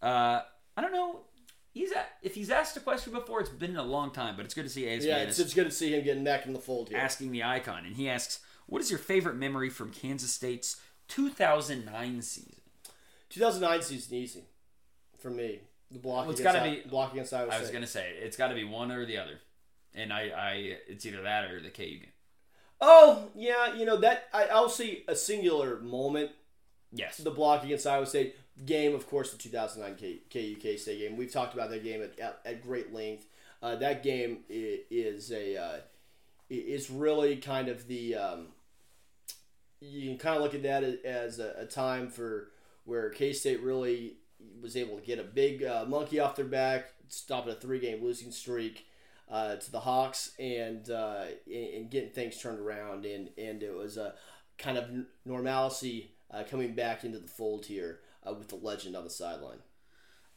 Uh, 0.02 0.40
I 0.76 0.80
don't 0.82 0.92
know. 0.92 1.20
He's 1.72 1.92
a, 1.92 2.04
if 2.22 2.34
he's 2.34 2.50
asked 2.50 2.76
a 2.76 2.80
question 2.80 3.12
before, 3.12 3.40
it's 3.40 3.50
been 3.50 3.76
a 3.76 3.82
long 3.82 4.10
time, 4.10 4.34
but 4.36 4.44
it's 4.46 4.54
good 4.54 4.64
to 4.64 4.70
see. 4.70 4.84
Yeah, 4.84 5.18
it's, 5.18 5.38
it's 5.38 5.52
good 5.52 5.64
to 5.64 5.70
see 5.70 5.92
him 5.94 6.02
getting 6.04 6.24
back 6.24 6.46
in 6.46 6.52
the 6.54 6.58
fold 6.58 6.88
here. 6.88 6.96
asking 6.98 7.32
the 7.32 7.44
icon. 7.44 7.84
And 7.84 7.96
he 7.96 8.08
asks, 8.08 8.40
What 8.66 8.80
is 8.80 8.90
your 8.90 8.98
favorite 8.98 9.36
memory 9.36 9.68
from 9.68 9.90
Kansas 9.90 10.32
State's 10.32 10.76
2009 11.08 12.22
season? 12.22 12.52
2009 13.30 13.82
season 13.82 14.14
easy 14.16 14.44
for 15.18 15.30
me. 15.30 15.60
The 15.90 15.98
block 15.98 16.22
Well, 16.22 16.30
it's 16.30 16.40
against 16.40 16.58
gotta 16.58 16.70
be- 16.70 16.88
block 16.88 17.12
against 17.12 17.32
Iowa 17.32 17.48
State. 17.48 17.56
I 17.56 17.60
was 17.60 17.68
State. 17.68 17.80
to 17.80 17.86
say, 17.86 18.12
it's 18.20 18.36
got 18.36 18.48
to 18.48 18.54
be 18.54 18.64
one 18.64 18.90
or 18.90 19.04
the 19.06 19.18
other. 19.18 19.38
And 19.94 20.12
I, 20.12 20.28
I, 20.28 20.52
it's 20.88 21.04
either 21.06 21.22
that 21.22 21.50
or 21.50 21.60
the 21.60 21.70
KU 21.70 21.82
game. 21.84 22.06
Oh 22.80 23.30
yeah, 23.34 23.74
you 23.74 23.86
know 23.86 23.96
that 23.98 24.24
I, 24.34 24.44
I'll 24.46 24.68
see 24.68 25.04
a 25.08 25.16
singular 25.16 25.80
moment. 25.80 26.30
Yes. 26.92 27.16
The 27.18 27.30
block 27.30 27.64
against 27.64 27.86
Iowa 27.86 28.04
State 28.06 28.34
game, 28.64 28.94
of 28.94 29.06
course, 29.08 29.32
the 29.32 29.38
2009 29.38 30.20
K, 30.30 30.54
KU 30.60 30.78
State 30.78 30.98
game. 30.98 31.16
We've 31.16 31.32
talked 31.32 31.54
about 31.54 31.70
that 31.70 31.84
game 31.84 32.02
at, 32.02 32.18
at, 32.18 32.40
at 32.44 32.62
great 32.62 32.92
length. 32.92 33.26
Uh, 33.62 33.76
that 33.76 34.02
game 34.02 34.40
is 34.48 35.30
a 35.32 35.56
uh, 35.56 35.76
is 36.48 36.90
really 36.90 37.36
kind 37.36 37.68
of 37.68 37.86
the 37.88 38.14
um, 38.14 38.46
you 39.80 40.08
can 40.08 40.18
kind 40.18 40.36
of 40.36 40.42
look 40.42 40.54
at 40.54 40.62
that 40.62 40.82
as 41.04 41.38
a, 41.38 41.54
a 41.58 41.66
time 41.66 42.08
for 42.08 42.50
where 42.84 43.10
K 43.10 43.32
State 43.32 43.62
really 43.62 44.14
was 44.60 44.76
able 44.76 44.96
to 44.96 45.04
get 45.04 45.18
a 45.18 45.24
big 45.24 45.64
uh, 45.64 45.84
monkey 45.86 46.20
off 46.20 46.36
their 46.36 46.44
back, 46.44 46.92
stopping 47.08 47.52
a 47.52 47.56
three 47.56 47.80
game 47.80 48.02
losing 48.02 48.30
streak 48.30 48.86
uh, 49.30 49.56
to 49.56 49.72
the 49.72 49.80
Hawks, 49.80 50.32
and, 50.38 50.88
uh, 50.90 51.24
and 51.46 51.74
and 51.74 51.90
getting 51.90 52.10
things 52.10 52.40
turned 52.40 52.60
around, 52.60 53.04
and 53.04 53.30
and 53.36 53.62
it 53.62 53.74
was 53.74 53.96
a 53.96 54.14
kind 54.58 54.78
of 54.78 54.88
normalcy 55.24 56.12
uh, 56.30 56.42
coming 56.48 56.74
back 56.74 57.04
into 57.04 57.18
the 57.18 57.28
fold 57.28 57.66
here 57.66 58.00
uh, 58.28 58.32
with 58.34 58.48
the 58.48 58.56
legend 58.56 58.96
on 58.96 59.04
the 59.04 59.10
sideline. 59.10 59.58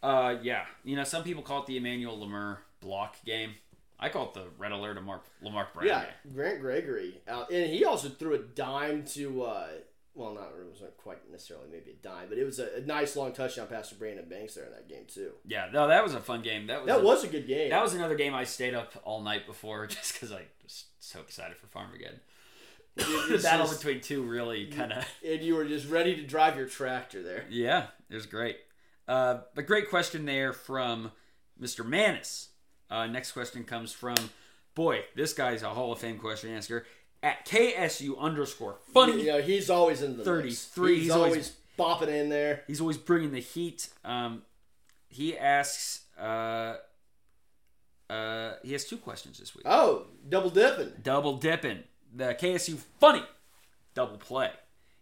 Uh, 0.02 0.36
yeah. 0.42 0.64
You 0.84 0.96
know, 0.96 1.04
some 1.04 1.24
people 1.24 1.44
call 1.44 1.62
it 1.62 1.68
the 1.68 1.78
Emmanuel 1.78 2.18
Lamur 2.18 2.58
block 2.82 3.18
game. 3.26 3.56
I 4.00 4.08
call 4.10 4.28
it 4.28 4.34
the 4.34 4.46
red 4.58 4.72
alert 4.72 4.98
of 4.98 5.04
Mark 5.04 5.24
Lamark 5.44 5.74
Brown. 5.74 5.88
Yeah, 5.88 6.00
game. 6.24 6.34
Grant 6.34 6.62
Gregory, 6.62 7.20
uh, 7.28 7.44
and 7.52 7.70
he 7.70 7.84
also 7.84 8.08
threw 8.08 8.34
a 8.36 8.38
dime 8.40 9.04
to. 9.08 9.44
Uh, 9.44 9.68
well, 10.16 10.34
not 10.34 10.52
it 10.58 10.66
wasn't 10.70 10.96
quite 10.98 11.18
necessarily 11.30 11.68
maybe 11.70 11.92
a 11.92 11.94
dime, 11.96 12.28
but 12.30 12.38
it 12.38 12.46
was 12.46 12.60
a, 12.60 12.78
a 12.78 12.82
nice 12.82 13.18
long 13.18 13.34
touchdown 13.34 13.68
pass 13.68 13.90
to 13.90 13.96
Brandon 13.96 14.24
Banks 14.30 14.56
there 14.56 14.64
in 14.66 14.72
that 14.72 14.88
game 14.88 15.04
too. 15.06 15.32
Yeah. 15.46 15.68
No, 15.74 15.90
that 15.90 16.02
was 16.02 16.14
a 16.14 16.22
fun 16.22 16.42
game. 16.44 16.68
That 16.68 16.80
was 16.82 16.88
That 16.88 17.02
a- 17.02 17.04
was 17.04 17.24
a 17.26 17.28
good 17.28 17.46
game. 17.46 17.70
that 17.72 17.82
was 17.84 17.94
another 17.94 18.16
game 18.16 18.34
I 18.34 18.46
stayed 18.46 18.74
up 18.74 18.94
all 19.04 19.22
night 19.22 19.46
before 19.46 19.86
just 19.88 20.14
because 20.14 20.32
I 20.32 20.44
was 20.64 20.86
so 21.02 21.20
excited 21.20 21.58
for 21.58 21.68
Farmageddon. 21.68 22.20
The 23.30 23.40
battle 23.42 23.66
just- 23.68 23.82
between 23.82 24.02
two 24.02 24.24
really 24.24 24.68
kind 24.68 24.94
of 24.94 25.06
and 25.28 25.42
you 25.42 25.56
were 25.56 25.66
just 25.66 25.90
ready 25.90 26.16
to 26.16 26.24
drive 26.24 26.58
your 26.58 26.68
tractor 26.68 27.22
there. 27.24 27.46
Yeah, 27.50 27.88
it 28.10 28.16
was 28.16 28.26
great. 28.26 28.58
Uh, 29.08 29.40
but 29.56 29.66
great 29.66 29.90
question 29.90 30.26
there 30.26 30.54
from 30.54 31.12
Mr. 31.62 31.86
Manis. 31.86 32.50
Uh, 32.92 33.06
next 33.08 33.32
question 33.34 33.64
comes 33.64 33.92
from, 33.92 34.16
boy, 34.76 35.02
this 35.16 35.34
guy's 35.34 35.64
a 35.64 35.70
Hall 35.70 35.92
of 35.92 36.00
Fame 36.00 36.18
question 36.18 36.56
asker 36.56 36.86
at 37.22 37.46
KSU 37.46 38.18
underscore 38.20 38.78
funny. 38.94 39.22
You 39.24 39.28
know, 39.28 39.42
he's 39.42 39.70
always 39.70 40.02
in 40.02 40.18
the 40.18 40.24
33, 40.24 40.94
He's, 40.96 41.04
he's 41.04 41.12
always, 41.12 41.32
always- 41.32 41.54
bopping 41.78 42.08
in 42.10 42.30
there. 42.30 42.64
He's 42.68 42.82
always 42.82 42.98
bringing 42.98 43.32
the 43.32 43.42
heat. 43.42 43.88
Um, 44.06 44.44
he 45.08 45.38
asks, 45.38 46.02
uh, 46.20 46.76
uh, 48.10 48.54
he 48.64 48.72
has 48.74 48.86
two 48.86 48.98
questions 48.98 49.40
this 49.40 49.56
week. 49.56 49.66
Oh, 49.68 50.06
double 50.28 50.50
dipping. 50.50 50.92
Double 51.04 51.38
dipping. 51.38 51.84
The 52.14 52.34
KSU 52.36 52.78
funny 53.00 53.24
double 53.94 54.18
play. 54.18 54.52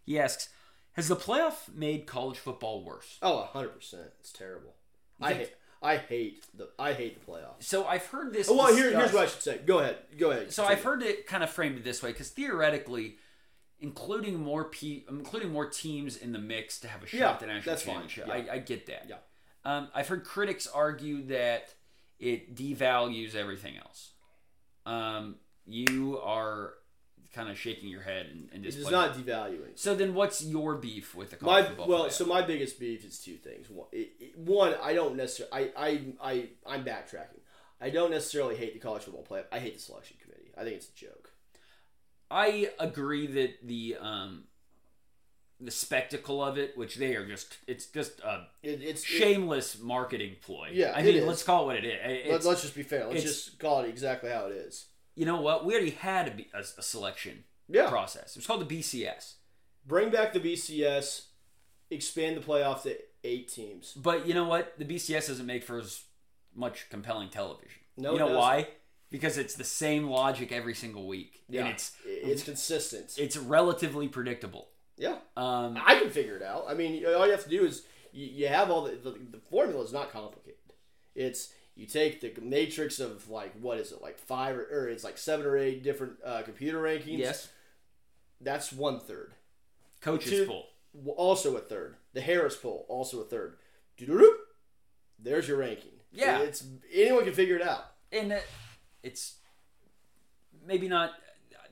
He 0.04 0.18
asks, 0.18 0.48
has 0.92 1.08
the 1.08 1.16
playoff 1.16 1.72
made 1.74 2.06
college 2.06 2.38
football 2.38 2.82
worse? 2.82 3.18
Oh, 3.22 3.48
100%. 3.54 3.94
It's 4.20 4.32
terrible. 4.32 4.74
I 5.20 5.32
hate. 5.34 5.54
I 5.80 5.96
hate 5.96 6.44
the. 6.56 6.68
I 6.78 6.92
hate 6.92 7.24
the 7.24 7.30
playoffs. 7.32 7.62
So 7.62 7.86
I've 7.86 8.04
heard 8.06 8.32
this. 8.32 8.48
Oh, 8.50 8.56
well, 8.56 8.74
here, 8.74 8.90
here's 8.96 9.12
what 9.12 9.24
I 9.24 9.26
should 9.26 9.42
say. 9.42 9.60
Go 9.64 9.78
ahead. 9.78 9.96
Go 10.18 10.32
ahead. 10.32 10.52
So 10.52 10.64
I've 10.64 10.82
heard 10.82 11.02
it 11.04 11.26
kind 11.26 11.44
of 11.44 11.50
framed 11.50 11.84
this 11.84 12.02
way 12.02 12.10
because 12.10 12.30
theoretically, 12.30 13.16
including 13.78 14.40
more 14.40 14.64
pe- 14.64 15.04
including 15.08 15.52
more 15.52 15.68
teams 15.70 16.16
in 16.16 16.32
the 16.32 16.38
mix 16.40 16.80
to 16.80 16.88
have 16.88 17.02
a 17.04 17.06
shot 17.06 17.18
Yeah, 17.18 17.30
at 17.30 17.40
the 17.40 17.46
national 17.46 17.72
that's 17.74 17.82
fine. 17.84 17.94
championship. 18.08 18.26
Yeah. 18.26 18.52
I, 18.52 18.56
I 18.56 18.58
get 18.58 18.86
that. 18.86 19.06
Yeah. 19.08 19.16
Um, 19.64 19.88
I've 19.94 20.08
heard 20.08 20.24
critics 20.24 20.66
argue 20.66 21.26
that 21.26 21.72
it 22.18 22.56
devalues 22.56 23.36
everything 23.36 23.76
else. 23.76 24.10
Um, 24.84 25.36
you 25.64 26.18
are 26.20 26.74
kind 27.38 27.48
of 27.50 27.58
shaking 27.58 27.88
your 27.88 28.02
head 28.02 28.26
and, 28.32 28.48
and 28.52 28.64
just 28.64 28.78
is 28.78 28.90
not 28.90 29.14
devaluing. 29.14 29.76
So 29.76 29.94
then, 29.94 30.12
what's 30.14 30.42
your 30.44 30.74
beef 30.74 31.14
with 31.14 31.30
the 31.30 31.36
My 31.40 31.60
college 31.62 31.66
football 31.68 31.88
well, 31.88 32.04
playoff? 32.06 32.12
so 32.12 32.24
my 32.26 32.42
biggest 32.42 32.80
beef 32.80 33.04
is 33.04 33.18
two 33.20 33.36
things. 33.36 33.70
One, 33.70 33.86
it, 33.92 34.10
it- 34.20 34.38
one 34.38 34.74
I 34.82 34.92
don't 34.94 35.16
necessarily. 35.16 35.70
I, 35.76 35.86
I 35.88 36.00
I 36.30 36.48
I'm 36.66 36.84
backtracking. 36.84 37.40
I 37.80 37.90
don't 37.90 38.10
necessarily 38.10 38.56
hate 38.56 38.72
the 38.74 38.80
college 38.80 39.04
football 39.04 39.24
playoff. 39.28 39.44
I 39.52 39.60
hate 39.60 39.74
the 39.76 39.80
selection 39.82 40.16
committee. 40.20 40.50
I 40.58 40.64
think 40.64 40.76
it's 40.76 40.88
a 40.88 40.94
joke. 40.94 41.30
I 42.30 42.70
agree 42.80 43.26
that 43.28 43.66
the 43.66 43.96
um, 44.00 44.44
the 45.60 45.70
spectacle 45.70 46.42
of 46.42 46.58
it, 46.58 46.76
which 46.76 46.96
they 46.96 47.14
are 47.16 47.26
just, 47.26 47.56
it's 47.66 47.86
just 47.86 48.20
a 48.20 48.46
It, 48.62 48.82
it's 48.82 49.02
it- 49.02 49.06
shameless 49.06 49.80
marketing 49.80 50.36
ploy. 50.42 50.70
Yeah, 50.72 50.92
I 50.94 51.02
mean, 51.02 51.26
let's 51.26 51.42
call 51.42 51.62
it 51.62 51.66
what 51.66 51.76
it 51.76 51.84
is. 51.84 51.98
It's, 52.02 52.44
let, 52.44 52.50
let's 52.50 52.62
just 52.62 52.74
be 52.74 52.82
fair. 52.82 53.06
Let's 53.06 53.22
just 53.22 53.58
call 53.58 53.80
it 53.82 53.88
exactly 53.88 54.30
how 54.30 54.46
it 54.46 54.52
is. 54.52 54.86
You 55.18 55.26
know 55.26 55.40
what? 55.40 55.64
We 55.64 55.74
already 55.74 55.90
had 55.90 56.28
a, 56.28 56.30
B- 56.30 56.48
a, 56.54 56.60
a 56.60 56.82
selection 56.82 57.44
Yeah. 57.68 57.88
process. 57.90 58.30
It 58.30 58.38
was 58.38 58.46
called 58.46 58.66
the 58.68 58.78
BCS. 58.78 59.34
Bring 59.86 60.10
back 60.10 60.32
the 60.32 60.40
BCS. 60.40 61.22
Expand 61.90 62.36
the 62.36 62.40
playoff 62.40 62.82
to 62.82 62.96
eight 63.24 63.48
teams. 63.48 63.92
But 63.94 64.26
you 64.26 64.34
know 64.34 64.44
what? 64.44 64.78
The 64.78 64.84
BCS 64.84 65.28
doesn't 65.28 65.46
make 65.46 65.64
for 65.64 65.78
as 65.78 66.02
much 66.54 66.88
compelling 66.90 67.30
television. 67.30 67.80
No, 67.96 68.12
you 68.12 68.18
know 68.18 68.38
why? 68.38 68.68
Because 69.10 69.38
it's 69.38 69.54
the 69.54 69.64
same 69.64 70.06
logic 70.08 70.52
every 70.52 70.74
single 70.74 71.06
week, 71.08 71.42
Yeah, 71.48 71.62
and 71.62 71.70
it's 71.70 71.92
it's 72.04 72.42
consistent. 72.42 73.14
it's 73.18 73.36
relatively 73.38 74.06
predictable. 74.06 74.68
yeah, 74.98 75.16
Um, 75.36 75.78
I 75.84 75.98
can 75.98 76.10
figure 76.10 76.36
it 76.36 76.42
out. 76.42 76.66
I 76.68 76.74
mean, 76.74 77.04
all 77.06 77.24
you 77.24 77.32
have 77.32 77.44
to 77.44 77.48
do 77.50 77.64
is 77.64 77.84
you, 78.12 78.26
you 78.26 78.48
have 78.48 78.70
all 78.70 78.82
the, 78.84 78.92
the 78.96 79.12
the 79.30 79.38
formula 79.50 79.82
is 79.82 79.92
not 79.92 80.12
complicated. 80.12 80.58
It's 81.14 81.52
you 81.78 81.86
take 81.86 82.20
the 82.20 82.38
matrix 82.42 82.98
of 83.00 83.30
like 83.30 83.54
what 83.60 83.78
is 83.78 83.92
it 83.92 84.02
like 84.02 84.18
five 84.18 84.56
or, 84.58 84.64
or 84.70 84.88
it's 84.88 85.04
like 85.04 85.16
seven 85.16 85.46
or 85.46 85.56
eight 85.56 85.82
different 85.82 86.14
uh, 86.24 86.42
computer 86.42 86.82
rankings. 86.82 87.18
yes, 87.18 87.48
that's 88.40 88.70
one 88.72 89.00
third. 89.00 89.32
coaches 90.02 90.30
Two- 90.30 90.46
pool. 90.46 90.66
Also 91.16 91.56
a 91.56 91.60
third. 91.60 91.96
The 92.14 92.20
Harris 92.20 92.56
poll 92.56 92.84
also 92.88 93.20
a 93.20 93.24
third. 93.24 93.56
Doo-doo-doo. 93.96 94.36
There's 95.18 95.46
your 95.46 95.58
ranking. 95.58 95.92
Yeah. 96.12 96.40
it's 96.40 96.64
anyone 96.92 97.24
can 97.24 97.34
figure 97.34 97.56
it 97.56 97.62
out. 97.62 97.84
and 98.12 98.32
it- 98.32 98.46
it's 99.02 99.36
maybe 100.66 100.88
not 100.88 101.12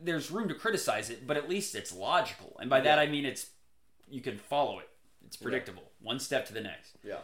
there's 0.03 0.31
room 0.31 0.49
to 0.49 0.55
criticize 0.55 1.11
it 1.11 1.27
but 1.27 1.37
at 1.37 1.49
least 1.49 1.75
it's 1.75 1.93
logical 1.93 2.57
and 2.61 2.69
by 2.71 2.81
that 2.81 2.97
Yeah. 2.99 3.03
i 3.03 3.07
mean 3.07 3.25
it's 3.25 3.47
you 4.09 4.21
can 4.21 4.39
follow 4.39 4.79
it 4.79 4.89
it's 5.27 5.37
predictable 5.37 5.83
one 6.01 6.19
step 6.21 6.47
to 6.47 6.53
the 6.53 6.61
next 6.61 6.93
Yeah, 7.03 7.17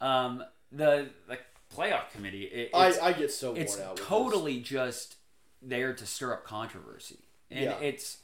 um 0.00 0.42
the 0.72 1.08
the 1.28 1.38
playoff 1.74 2.10
committee 2.10 2.44
it, 2.44 2.70
I, 2.74 2.88
it's, 2.88 2.98
I 2.98 3.12
get 3.12 3.30
so 3.30 3.50
worn 3.52 3.62
it's 3.62 3.78
out. 3.78 3.90
With 3.90 3.98
this. 3.98 4.06
totally 4.06 4.60
just 4.60 5.16
there 5.62 5.92
to 5.94 6.06
stir 6.06 6.32
up 6.32 6.44
controversy 6.44 7.18
and 7.50 7.64
Yeah. 7.64 7.78
it's 7.80 8.18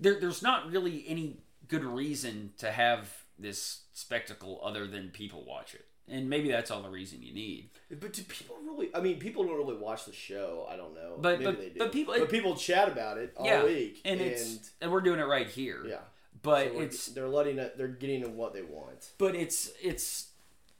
there, 0.00 0.18
there's 0.20 0.42
not 0.42 0.70
really 0.70 1.04
any 1.06 1.38
good 1.68 1.84
reason 1.84 2.52
to 2.58 2.70
have 2.70 3.22
this 3.38 3.82
spectacle 3.94 4.60
other 4.62 4.86
than 4.86 5.10
people 5.10 5.44
watch 5.44 5.74
it 5.74 5.86
and 6.08 6.28
maybe 6.28 6.50
that's 6.50 6.70
all 6.70 6.82
the 6.82 6.90
reason 6.90 7.22
you 7.22 7.32
need 7.32 7.70
But 7.88 8.12
do 8.12 8.22
people 8.24 8.56
really? 8.66 8.90
I 8.94 9.00
mean, 9.00 9.18
people 9.18 9.44
don't 9.44 9.56
really 9.56 9.76
watch 9.76 10.04
the 10.04 10.12
show. 10.12 10.66
I 10.70 10.76
don't 10.76 10.94
know. 10.94 11.14
But- 11.18 11.38
Maybe 11.40 11.44
but- 11.44 11.58
they 11.60 11.68
do. 11.70 11.78
but 11.78 11.92
people- 11.92 12.14
but 12.18 12.28
people 12.30 12.56
chat 12.56 12.88
about 12.88 13.18
it 13.18 13.32
all 13.36 13.46
yeah 13.46 13.64
week, 13.64 14.00
and 14.04 14.20
it's 14.20 14.70
and 14.80 14.90
we're 14.90 15.00
doing 15.00 15.20
it 15.20 15.24
right 15.26 15.46
here 15.48 15.82
yeah. 15.86 15.98
but 16.42 16.72
So 16.72 16.80
it's 16.80 17.06
they're 17.06 17.28
letting 17.28 17.58
it. 17.58 17.78
They're 17.78 17.86
getting 17.88 18.36
what 18.36 18.52
they 18.52 18.62
want. 18.62 19.12
but 19.18 19.34
it's 19.36 19.70
it's 19.80 20.28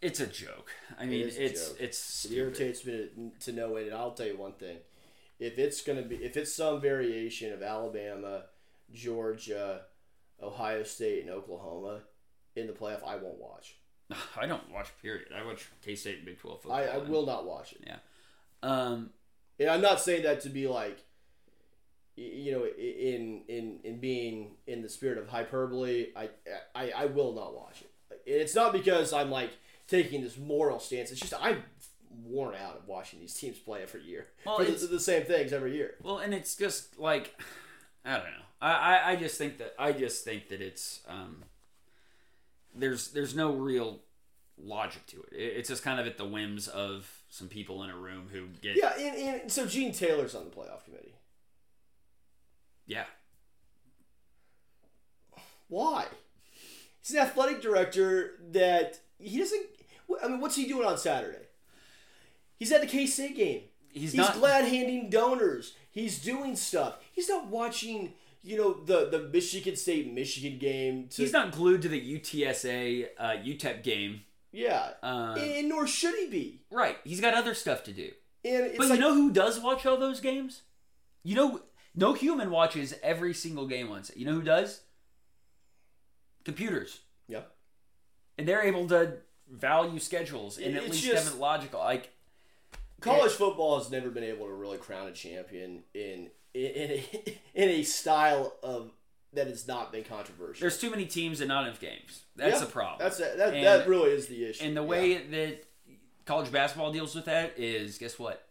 it's 0.03 0.21
a 0.21 0.27
joke. 0.27 0.71
I 0.99 1.07
mean, 1.07 1.23
a 1.25 1.27
it's 1.29 1.75
it's 1.79 2.25
It 2.27 2.33
irritates 2.33 2.85
me 2.85 2.93
to, 2.93 3.31
to 3.47 3.53
no 3.53 3.77
end. 3.77 3.89
And 3.89 3.97
I'll 3.97 4.11
tell 4.11 4.27
you 4.27 4.37
one 4.37 4.53
thing: 4.53 4.79
if 5.39 5.59
it's 5.59 5.81
gonna 5.83 6.03
be, 6.03 6.17
if 6.17 6.37
it's 6.37 6.53
some 6.55 6.81
variation 6.81 7.53
of 7.53 7.63
Alabama, 7.63 8.43
Georgia, 8.93 9.83
Ohio 10.43 10.83
State, 10.83 11.23
and 11.23 11.31
Oklahoma 11.31 12.01
in 12.57 12.67
the 12.67 12.73
playoff, 12.73 13.07
I 13.07 13.17
won't 13.17 13.41
watch. 13.41 13.77
I 14.37 14.47
don't 14.47 14.71
watch 14.71 14.89
period. 15.01 15.29
I 15.35 15.45
watch 15.45 15.69
K 15.85 15.95
State 15.95 16.17
and 16.19 16.27
Big 16.27 16.39
Twelve 16.39 16.61
football. 16.63 16.79
I, 16.79 16.85
I 16.85 16.99
will 16.99 17.25
not 17.25 17.47
watch 17.47 17.73
it. 17.73 17.83
Yeah. 17.87 17.97
Um, 18.63 19.11
And 19.59 19.69
I'm 19.71 19.81
not 19.81 20.01
saying 20.01 20.25
that 20.25 20.41
to 20.43 20.49
be 20.49 20.67
like, 20.67 20.99
you 22.17 22.53
know, 22.53 22.65
in 22.67 23.43
in 23.49 23.79
in 23.85 24.01
being 24.01 24.57
in 24.67 24.83
the 24.83 24.89
spirit 24.89 25.19
of 25.19 25.29
hyperbole. 25.29 26.09
I 26.17 26.29
I, 26.75 26.91
I 26.91 27.07
will 27.07 27.33
not 27.33 27.55
watch 27.55 27.83
it. 27.83 27.91
It's 28.27 28.55
not 28.55 28.73
because 28.73 29.13
I'm 29.13 29.31
like 29.31 29.51
taking 29.93 30.23
this 30.23 30.37
moral 30.39 30.79
stance. 30.81 31.11
It's 31.13 31.21
just 31.21 31.35
I'm 31.41 31.63
worn 32.25 32.55
out 32.55 32.77
of 32.77 32.89
watching 32.89 33.21
these 33.21 33.35
teams 33.35 33.59
play 33.59 33.83
every 33.83 34.03
year. 34.03 34.27
Well, 34.45 34.57
For 34.59 34.65
the, 34.65 34.73
it's- 34.73 34.89
the 34.89 35.01
same 35.01 35.25
things 35.25 35.53
every 35.53 35.75
year. 35.77 35.95
well, 36.03 36.19
and 36.19 36.33
it's 36.35 36.57
just 36.57 36.99
like 36.99 37.35
I 38.05 38.13
don't 38.15 38.25
know. 38.25 38.47
I, 38.61 38.71
I, 38.73 39.11
I 39.13 39.17
just 39.17 39.39
think 39.39 39.59
that 39.59 39.75
I 39.79 39.93
just 39.93 40.25
think 40.25 40.49
that 40.49 40.61
it's 40.61 41.01
um, 41.09 41.45
there's 42.75 43.09
there's 43.13 43.35
no 43.35 43.53
real 43.53 44.01
logic 44.59 45.05
to 45.09 45.17
it. 45.31 45.37
it. 45.37 45.57
It's 45.59 45.69
just 45.69 45.83
kind 45.83 45.99
of 46.01 46.07
at 46.07 46.17
the 46.19 46.25
whims 46.25 46.69
of 46.69 47.09
some 47.29 47.49
people 47.49 47.83
in 47.83 47.91
a 47.91 47.97
room 47.97 48.29
who 48.33 48.47
get 48.61 48.77
Yeah, 48.77 48.93
and, 48.99 49.41
and 49.43 49.53
so 49.53 49.67
Gene 49.67 49.93
Taylor's 49.93 50.35
on 50.35 50.45
the 50.45 50.51
playoff 50.51 50.85
committee. 50.85 51.15
yeah. 52.87 53.05
Why? 55.69 56.07
He's 57.01 57.13
an 57.17 57.23
athletic 57.23 57.63
director 57.63 58.33
that 58.53 59.01
he 59.19 59.39
doesn't. 59.39 59.67
I 60.23 60.29
mean, 60.29 60.41
what's 60.41 60.57
he 60.57 60.67
doing 60.67 60.87
on 60.87 60.99
Saturday? 60.99 61.47
He's 62.59 62.73
at 62.73 62.81
the 62.81 62.87
K 62.87 63.07
State 63.07 63.37
game. 63.37 63.63
He's 63.91 64.13
He's 64.13 64.15
not- 64.15 64.35
glad 64.35 64.65
handing 64.65 65.11
donors. 65.11 65.75
He's 65.91 66.19
doing 66.23 66.57
stuff. 66.57 66.97
He's 67.13 67.29
not 67.29 67.47
watching, 67.49 68.15
you 68.43 68.57
know 68.57 68.73
the 68.73 69.09
the 69.11 69.19
Michigan 69.33 69.77
State 69.77 70.11
Michigan 70.13 70.59
game. 70.59 71.09
To, 71.09 71.23
He's 71.23 71.33
not 71.33 71.53
glued 71.53 71.83
to 71.83 71.89
the 71.89 72.01
UTSA 72.19 73.09
uh, 73.19 73.31
UTEP 73.45 73.83
game. 73.83 74.23
Yeah, 74.53 74.91
Uh, 75.03 75.35
and 75.39 75.69
nor 75.69 75.87
should 75.87 76.15
he 76.15 76.27
be. 76.29 76.61
right. 76.71 76.99
He's 77.05 77.21
got 77.21 77.33
other 77.35 77.55
stuff 77.55 77.85
to 77.85 77.93
do. 77.93 78.11
And 78.45 78.67
it's 78.67 78.77
But 78.79 78.89
like, 78.89 78.99
you 78.99 79.01
know 79.01 79.15
who 79.15 79.31
does 79.33 79.59
watch 79.61 79.87
all 79.87 79.97
those 79.97 80.21
games? 80.21 80.63
You 81.25 81.37
know, 81.37 81.63
no 81.95 82.13
human 82.13 82.51
watches 82.51 82.95
every 83.03 83.33
single 83.35 83.67
game 83.67 83.89
once. 83.89 84.11
You 84.17 84.27
know 84.27 84.33
who 84.35 84.43
does? 84.43 84.81
Computers. 86.45 87.01
yeah, 87.29 87.43
And 88.37 88.47
they're 88.49 88.63
able 88.65 88.89
to 88.89 89.19
value 89.53 89.99
schedules 89.99 90.59
and 90.59 90.77
at 90.77 90.83
It's 90.85 90.93
least 90.95 91.05
just- 91.05 91.29
have 91.31 91.39
logical. 91.39 91.79
Like, 91.81 92.11
college 93.01 93.33
football 93.33 93.79
has 93.79 93.91
never 93.91 94.11
been 94.11 94.25
able 94.25 94.47
to 94.47 94.53
really 94.53 94.79
crown 94.79 95.09
a 95.09 95.13
champion 95.13 95.83
in 95.95 96.31
in 96.55 96.65
in 96.67 96.91
a, 96.91 97.39
in 97.55 97.69
a 97.69 97.83
style 97.83 98.55
of 98.63 98.91
that 99.35 99.47
has 99.47 99.67
not 99.67 99.91
been 99.93 100.05
controversial. 100.05 100.61
there's 100.61 100.79
too 100.79 100.91
many 100.91 101.07
teams 101.07 101.41
and 101.41 101.49
not 101.49 101.65
enough 101.67 101.81
games. 101.81 102.23
That's 102.37 102.59
Yeah, 102.61 102.67
the 102.67 102.71
problem. 102.71 102.99
That's 102.99 103.17
that. 103.19 103.39
That, 103.39 103.55
And- 103.55 103.65
that 103.65 103.89
really 103.89 104.11
is 104.11 104.27
the 104.27 104.45
issue. 104.45 104.65
and 104.65 104.77
the 104.77 104.83
way 104.83 105.17
that 105.27 105.65
college 106.27 106.53
basketball 106.53 106.93
deals 106.93 107.15
with 107.15 107.25
that 107.27 107.55
is 107.59 107.99
guess 107.99 108.19
what? 108.19 108.47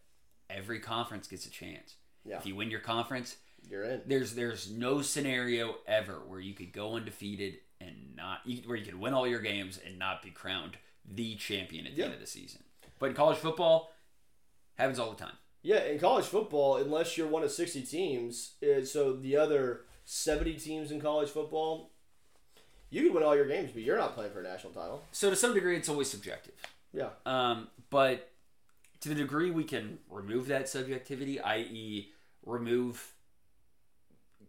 Every 0.50 0.80
conference 0.80 1.28
gets 1.28 1.46
a 1.46 1.52
chance. 1.52 1.96
Yeah. 2.26 2.38
If 2.38 2.46
you 2.46 2.56
win 2.56 2.70
your 2.72 2.80
conference, 2.82 3.38
you're 3.70 3.84
in. 3.84 4.02
there's 4.08 4.34
there's 4.36 4.70
no 4.72 5.02
scenario 5.02 5.76
ever 5.88 6.20
where 6.28 6.40
you 6.40 6.54
could 6.54 6.74
go 6.74 6.96
undefeated 6.96 7.60
and 7.80 8.16
not 8.16 8.40
where 8.66 8.76
you 8.76 8.84
could 8.86 9.00
win 9.00 9.14
all 9.14 9.28
your 9.28 9.40
games 9.40 9.80
and 9.86 9.98
not 10.00 10.22
be 10.24 10.30
crowned 10.32 10.78
the 11.14 11.36
champion 11.36 11.86
at 11.88 11.94
the 11.96 12.00
Yeah. 12.00 12.06
end 12.06 12.14
of 12.16 12.20
the 12.20 12.28
season. 12.28 12.64
But 13.00 13.10
in 13.10 13.16
college 13.16 13.38
football, 13.38 13.94
happens 14.76 15.00
all 15.00 15.12
the 15.12 15.18
time. 15.18 15.38
Yeah, 15.64 15.84
in 15.84 16.00
college 16.00 16.26
football, 16.26 16.78
unless 16.78 17.18
you're 17.18 17.28
one 17.28 17.44
of 17.44 17.52
60 17.52 17.84
teams, 17.84 18.54
uh, 18.64 18.84
so 18.84 19.14
the 19.14 19.36
other 19.38 19.86
70 20.06 20.56
teams 20.56 20.92
in 20.92 21.00
college 21.00 21.30
football, 21.30 21.92
you 22.90 23.04
could 23.04 23.14
win 23.14 23.24
all 23.24 23.36
your 23.36 23.48
games, 23.48 23.72
but 23.72 23.84
you're 23.84 23.98
not 23.98 24.16
playing 24.16 24.32
for 24.32 24.40
a 24.40 24.44
national 24.44 24.74
title. 24.74 25.04
So 25.12 25.30
to 25.30 25.36
some 25.36 25.54
degree, 25.54 25.78
it's 25.78 25.88
always 25.90 26.10
subjective. 26.10 26.56
Yeah. 26.94 27.10
Um, 27.26 27.70
but 27.90 28.32
to 29.02 29.10
the 29.10 29.16
degree 29.16 29.52
we 29.52 29.64
can 29.64 30.00
remove 30.10 30.48
that 30.48 30.68
subjectivity, 30.68 31.40
i.e., 31.40 32.12
remove 32.46 33.14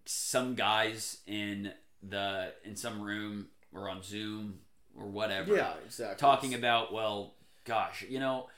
some 0.04 0.54
guys 0.54 1.18
in 1.26 1.72
the 2.02 2.52
in 2.64 2.74
some 2.74 3.00
room 3.02 3.48
or 3.72 3.88
on 3.88 4.02
Zoom 4.02 4.60
or 4.98 5.06
whatever, 5.06 5.54
Yeah, 5.56 5.74
exactly. 5.84 6.16
talking 6.18 6.54
about 6.54 6.92
well, 6.92 7.34
gosh, 7.64 8.04
you 8.08 8.18
know, 8.20 8.48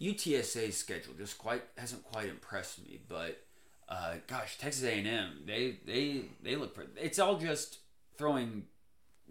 UTSA's 0.00 0.76
schedule 0.76 1.14
just 1.16 1.38
quite 1.38 1.62
hasn't 1.76 2.02
quite 2.04 2.28
impressed 2.28 2.82
me, 2.84 3.00
but 3.08 3.40
uh, 3.88 4.14
gosh, 4.26 4.58
Texas 4.58 4.84
A&M, 4.84 5.42
they 5.46 5.78
they 5.86 6.22
they 6.42 6.56
look 6.56 6.74
pretty. 6.74 6.90
It's 7.00 7.18
all 7.18 7.38
just 7.38 7.78
throwing 8.16 8.64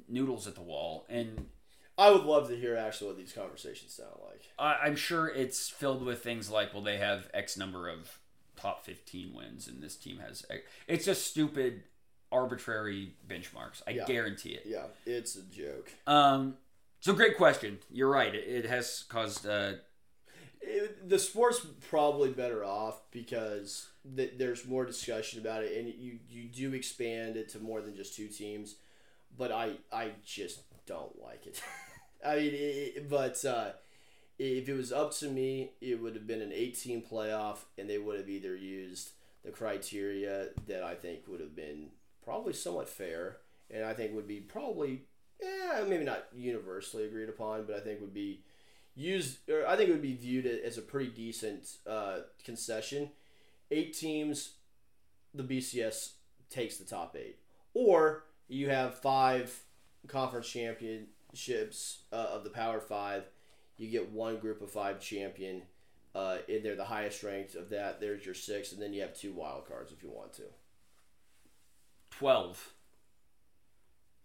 noodles 0.07 0.47
at 0.47 0.55
the 0.55 0.61
wall 0.61 1.05
and 1.09 1.45
I 1.97 2.09
would 2.09 2.23
love 2.23 2.47
to 2.49 2.55
hear 2.55 2.75
actually 2.75 3.07
what 3.07 3.17
these 3.17 3.33
conversations 3.33 3.93
sound 3.93 4.15
like. 4.27 4.41
I- 4.57 4.85
I'm 4.87 4.95
sure 4.95 5.27
it's 5.27 5.69
filled 5.69 6.03
with 6.03 6.23
things 6.23 6.49
like, 6.49 6.73
well, 6.73 6.81
they 6.81 6.97
have 6.97 7.29
X 7.33 7.57
number 7.57 7.87
of 7.89 8.17
top 8.55 8.85
15 8.85 9.33
wins, 9.33 9.67
and 9.67 9.83
this 9.83 9.95
team 9.95 10.17
has. 10.19 10.43
X. 10.49 10.61
It's 10.87 11.05
just 11.05 11.27
stupid, 11.27 11.83
arbitrary 12.31 13.13
benchmarks. 13.27 13.81
I 13.87 13.91
Yeah. 13.91 14.05
guarantee 14.05 14.51
it. 14.53 14.63
Yeah, 14.65 14.85
it's 15.05 15.35
a 15.35 15.43
joke. 15.43 15.91
Um, 16.07 16.57
so 16.99 17.13
great 17.13 17.37
question. 17.37 17.79
You're 17.91 18.09
right. 18.09 18.33
It, 18.33 18.47
it 18.47 18.65
has 18.65 19.03
caused. 19.09 19.45
Uh, 19.47 19.73
It- 20.61 21.09
the 21.09 21.17
sport's 21.17 21.65
probably 21.89 22.29
better 22.29 22.63
off 22.63 23.01
because 23.11 23.87
th- 24.15 24.33
there's 24.37 24.65
more 24.67 24.85
discussion 24.85 25.39
about 25.41 25.63
it, 25.63 25.75
and 25.77 25.87
you 25.93 26.19
you 26.29 26.43
do 26.49 26.73
expand 26.73 27.35
it 27.35 27.49
to 27.49 27.59
more 27.59 27.81
than 27.81 27.95
just 27.95 28.15
two 28.15 28.27
teams. 28.27 28.75
But 29.37 29.51
I 29.51 29.77
I 29.91 30.11
just 30.23 30.59
don't 30.85 31.19
like 31.21 31.47
it. 31.47 31.61
I 32.25 32.35
mean, 32.35 32.51
it, 32.53 33.09
but 33.09 33.43
uh, 33.43 33.71
if 34.37 34.69
it 34.69 34.73
was 34.73 34.91
up 34.91 35.11
to 35.15 35.29
me, 35.29 35.71
it 35.81 35.99
would 35.99 36.13
have 36.13 36.27
been 36.27 36.41
an 36.41 36.51
18 36.53 37.01
playoff, 37.03 37.59
and 37.79 37.89
they 37.89 37.97
would 37.97 38.19
have 38.19 38.29
either 38.29 38.55
used 38.55 39.11
the 39.43 39.49
criteria 39.49 40.49
that 40.67 40.83
I 40.83 40.93
think 40.93 41.27
would 41.27 41.39
have 41.39 41.55
been 41.55 41.89
probably 42.31 42.53
somewhat 42.53 42.87
fair, 42.87 43.37
and 43.69 43.83
I 43.83 43.93
think 43.93 44.15
would 44.15 44.27
be 44.27 44.39
probably, 44.39 45.01
eh, 45.43 45.83
maybe 45.85 46.05
not 46.05 46.27
universally 46.33 47.03
agreed 47.03 47.27
upon, 47.27 47.65
but 47.65 47.75
I 47.75 47.81
think 47.81 47.99
would 47.99 48.13
be 48.13 48.45
used, 48.95 49.49
or 49.49 49.67
I 49.67 49.75
think 49.75 49.89
it 49.89 49.91
would 49.91 50.01
be 50.01 50.15
viewed 50.15 50.45
as 50.45 50.77
a 50.77 50.81
pretty 50.81 51.09
decent 51.09 51.75
uh, 51.85 52.19
concession. 52.45 53.09
Eight 53.69 53.93
teams, 53.97 54.53
the 55.33 55.43
BCS 55.43 56.11
takes 56.49 56.77
the 56.77 56.85
top 56.85 57.17
eight, 57.19 57.37
or 57.73 58.23
you 58.47 58.69
have 58.69 58.95
five 58.95 59.53
conference 60.07 60.47
championships 60.47 62.03
uh, 62.13 62.27
of 62.31 62.45
the 62.45 62.49
Power 62.49 62.79
Five. 62.79 63.25
You 63.75 63.89
get 63.89 64.09
one 64.13 64.37
group 64.37 64.61
of 64.61 64.71
five 64.71 65.01
champion, 65.01 65.63
uh, 66.15 66.37
and 66.47 66.63
they're 66.63 66.77
the 66.77 66.85
highest 66.85 67.23
ranked 67.23 67.55
of 67.55 67.69
that. 67.71 67.99
There's 67.99 68.25
your 68.25 68.35
six, 68.35 68.71
and 68.71 68.81
then 68.81 68.93
you 68.93 69.01
have 69.01 69.13
two 69.13 69.33
wild 69.33 69.67
cards 69.67 69.91
if 69.91 70.01
you 70.01 70.09
want 70.09 70.31
to. 70.35 70.43
12. 72.21 72.73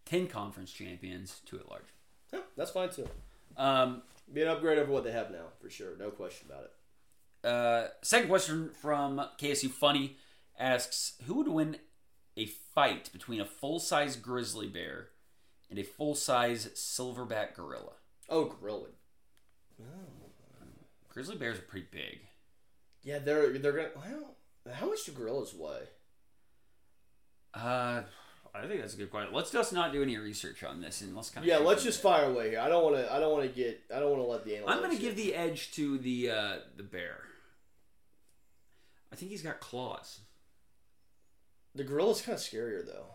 10 0.04 0.26
conference 0.28 0.70
champions, 0.70 1.40
two 1.46 1.58
at 1.58 1.66
large. 1.70 1.86
Yeah, 2.30 2.40
that's 2.54 2.70
fine 2.70 2.90
too. 2.90 3.08
Um, 3.56 4.02
Be 4.30 4.42
an 4.42 4.48
upgrade 4.48 4.76
over 4.78 4.92
what 4.92 5.02
they 5.02 5.12
have 5.12 5.30
now, 5.30 5.46
for 5.62 5.70
sure. 5.70 5.96
No 5.98 6.10
question 6.10 6.46
about 6.50 6.64
it. 6.64 7.48
uh, 7.48 7.88
second 8.02 8.28
question 8.28 8.68
from 8.82 9.16
KSU 9.40 9.70
Funny 9.70 10.18
asks 10.58 11.14
Who 11.26 11.34
would 11.36 11.48
win 11.48 11.78
a 12.36 12.44
fight 12.44 13.10
between 13.14 13.40
a 13.40 13.46
full 13.46 13.80
size 13.80 14.16
grizzly 14.16 14.68
bear 14.68 15.08
and 15.70 15.78
a 15.78 15.82
full 15.82 16.14
size 16.14 16.66
silverback 16.74 17.54
gorilla? 17.54 17.94
Oh, 18.28 18.44
gorilla. 18.44 18.88
Grizzly 21.08 21.36
bears 21.36 21.58
are 21.58 21.62
pretty 21.62 21.86
big. 21.90 22.18
Yeah, 23.02 23.20
they're 23.20 23.56
they're 23.58 23.72
gonna. 23.72 23.88
Well, 23.96 24.74
how 24.74 24.86
much 24.90 25.06
do 25.06 25.12
gorillas 25.12 25.54
weigh? 25.54 25.88
Uh, 27.56 28.02
I 28.54 28.66
think 28.66 28.80
that's 28.80 28.94
a 28.94 28.96
good 28.96 29.10
question. 29.10 29.34
Let's 29.34 29.50
just 29.50 29.72
not 29.72 29.92
do 29.92 30.02
any 30.02 30.16
research 30.16 30.62
on 30.64 30.80
this 30.80 31.00
and 31.00 31.14
let's 31.14 31.30
kind 31.30 31.44
of 31.44 31.48
Yeah, 31.48 31.58
let's 31.58 31.82
just 31.82 32.00
fire 32.00 32.26
away 32.26 32.50
here. 32.50 32.60
I 32.60 32.68
don't 32.68 32.82
want 32.82 32.96
to. 32.96 33.12
I 33.12 33.18
don't 33.18 33.32
want 33.32 33.44
to 33.44 33.54
get. 33.54 33.80
I 33.94 33.98
don't 33.98 34.10
want 34.10 34.22
to 34.22 34.26
let 34.26 34.44
the. 34.44 34.58
I'm 34.66 34.78
going 34.78 34.96
to 34.96 35.02
give 35.02 35.16
the 35.16 35.34
edge 35.34 35.72
to 35.72 35.98
the 35.98 36.30
uh, 36.30 36.56
the 36.76 36.82
bear. 36.82 37.22
I 39.12 39.16
think 39.16 39.30
he's 39.30 39.42
got 39.42 39.60
claws. 39.60 40.20
the 41.74 41.84
gorilla's 41.84 42.20
kind 42.20 42.36
of 42.36 42.42
scarier 42.42 42.84
though. 42.84 43.06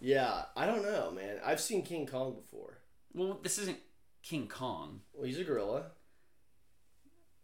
Yeah, 0.00 0.42
I 0.56 0.66
don't 0.66 0.82
know, 0.82 1.10
man. 1.10 1.38
I've 1.44 1.60
seen 1.60 1.82
King 1.82 2.06
Kong 2.06 2.34
before. 2.34 2.78
Well, 3.14 3.40
this 3.42 3.58
isn't 3.58 3.78
King 4.22 4.46
Kong. 4.46 5.00
Well, 5.12 5.24
he's 5.24 5.38
a 5.38 5.44
gorilla. 5.44 5.86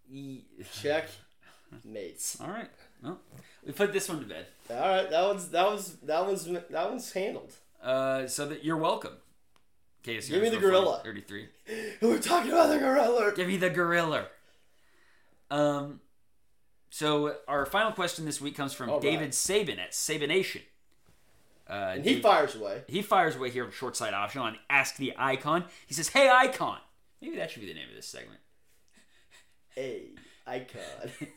He... 0.09 0.45
Check, 0.81 1.09
mates. 1.85 2.41
All 2.41 2.49
right. 2.49 2.71
Well, 3.03 3.19
we 3.67 3.73
put 3.73 3.93
this 3.93 4.09
one 4.09 4.21
to 4.21 4.27
bed. 4.27 4.47
All 4.71 4.77
right, 4.77 5.11
that 5.11 5.23
one's 5.27 5.49
that 5.49 5.67
was 5.71 5.97
that 6.03 6.27
was 6.27 6.47
that 6.47 6.91
one's 6.91 7.13
handled. 7.13 7.53
Uh, 7.83 8.27
so 8.27 8.47
that 8.49 8.65
you're 8.65 8.77
welcome. 8.79 9.13
KSU 10.05 10.31
Give 10.31 10.43
me 10.43 10.49
the 10.51 10.59
gorilla. 10.59 11.01
33. 11.05 11.49
We're 12.03 12.19
talking 12.19 12.51
about 12.53 12.69
the 12.69 12.79
gorilla. 12.79 13.33
Give 13.35 13.49
me 13.49 13.57
the 13.57 13.71
gorilla. 13.71 14.27
Um, 15.51 16.01
so 16.91 17.37
our 17.49 17.65
final 17.67 17.93
question 17.93 18.25
this 18.25 18.41
week 18.41 18.57
comes 18.57 18.73
from 18.73 18.89
All 18.91 18.97
right. 18.97 19.03
David 19.03 19.35
Sabin 19.35 19.79
at 19.79 19.93
Sabination. 19.93 20.63
Uh, 21.69 21.93
And 21.97 22.05
he 22.05 22.21
fires 22.21 22.55
away. 22.55 22.83
he 22.89 23.01
fires 23.01 23.37
away 23.37 23.51
here 23.51 23.65
with 23.65 23.75
short 23.75 23.97
side 23.97 24.13
option 24.13 24.43
on 24.43 24.59
Ask 24.69 24.97
the 24.97 25.15
Icon. 25.17 25.65
He 25.87 25.95
says, 25.95 26.09
"Hey 26.09 26.29
Icon." 26.29 26.79
Maybe 27.23 27.37
that 27.37 27.51
should 27.51 27.63
be 27.63 27.69
the 27.69 27.75
name 27.75 27.89
of 27.89 27.95
this 27.95 28.07
segment. 28.07 28.41
Hey, 29.75 30.11
icon. 30.47 30.81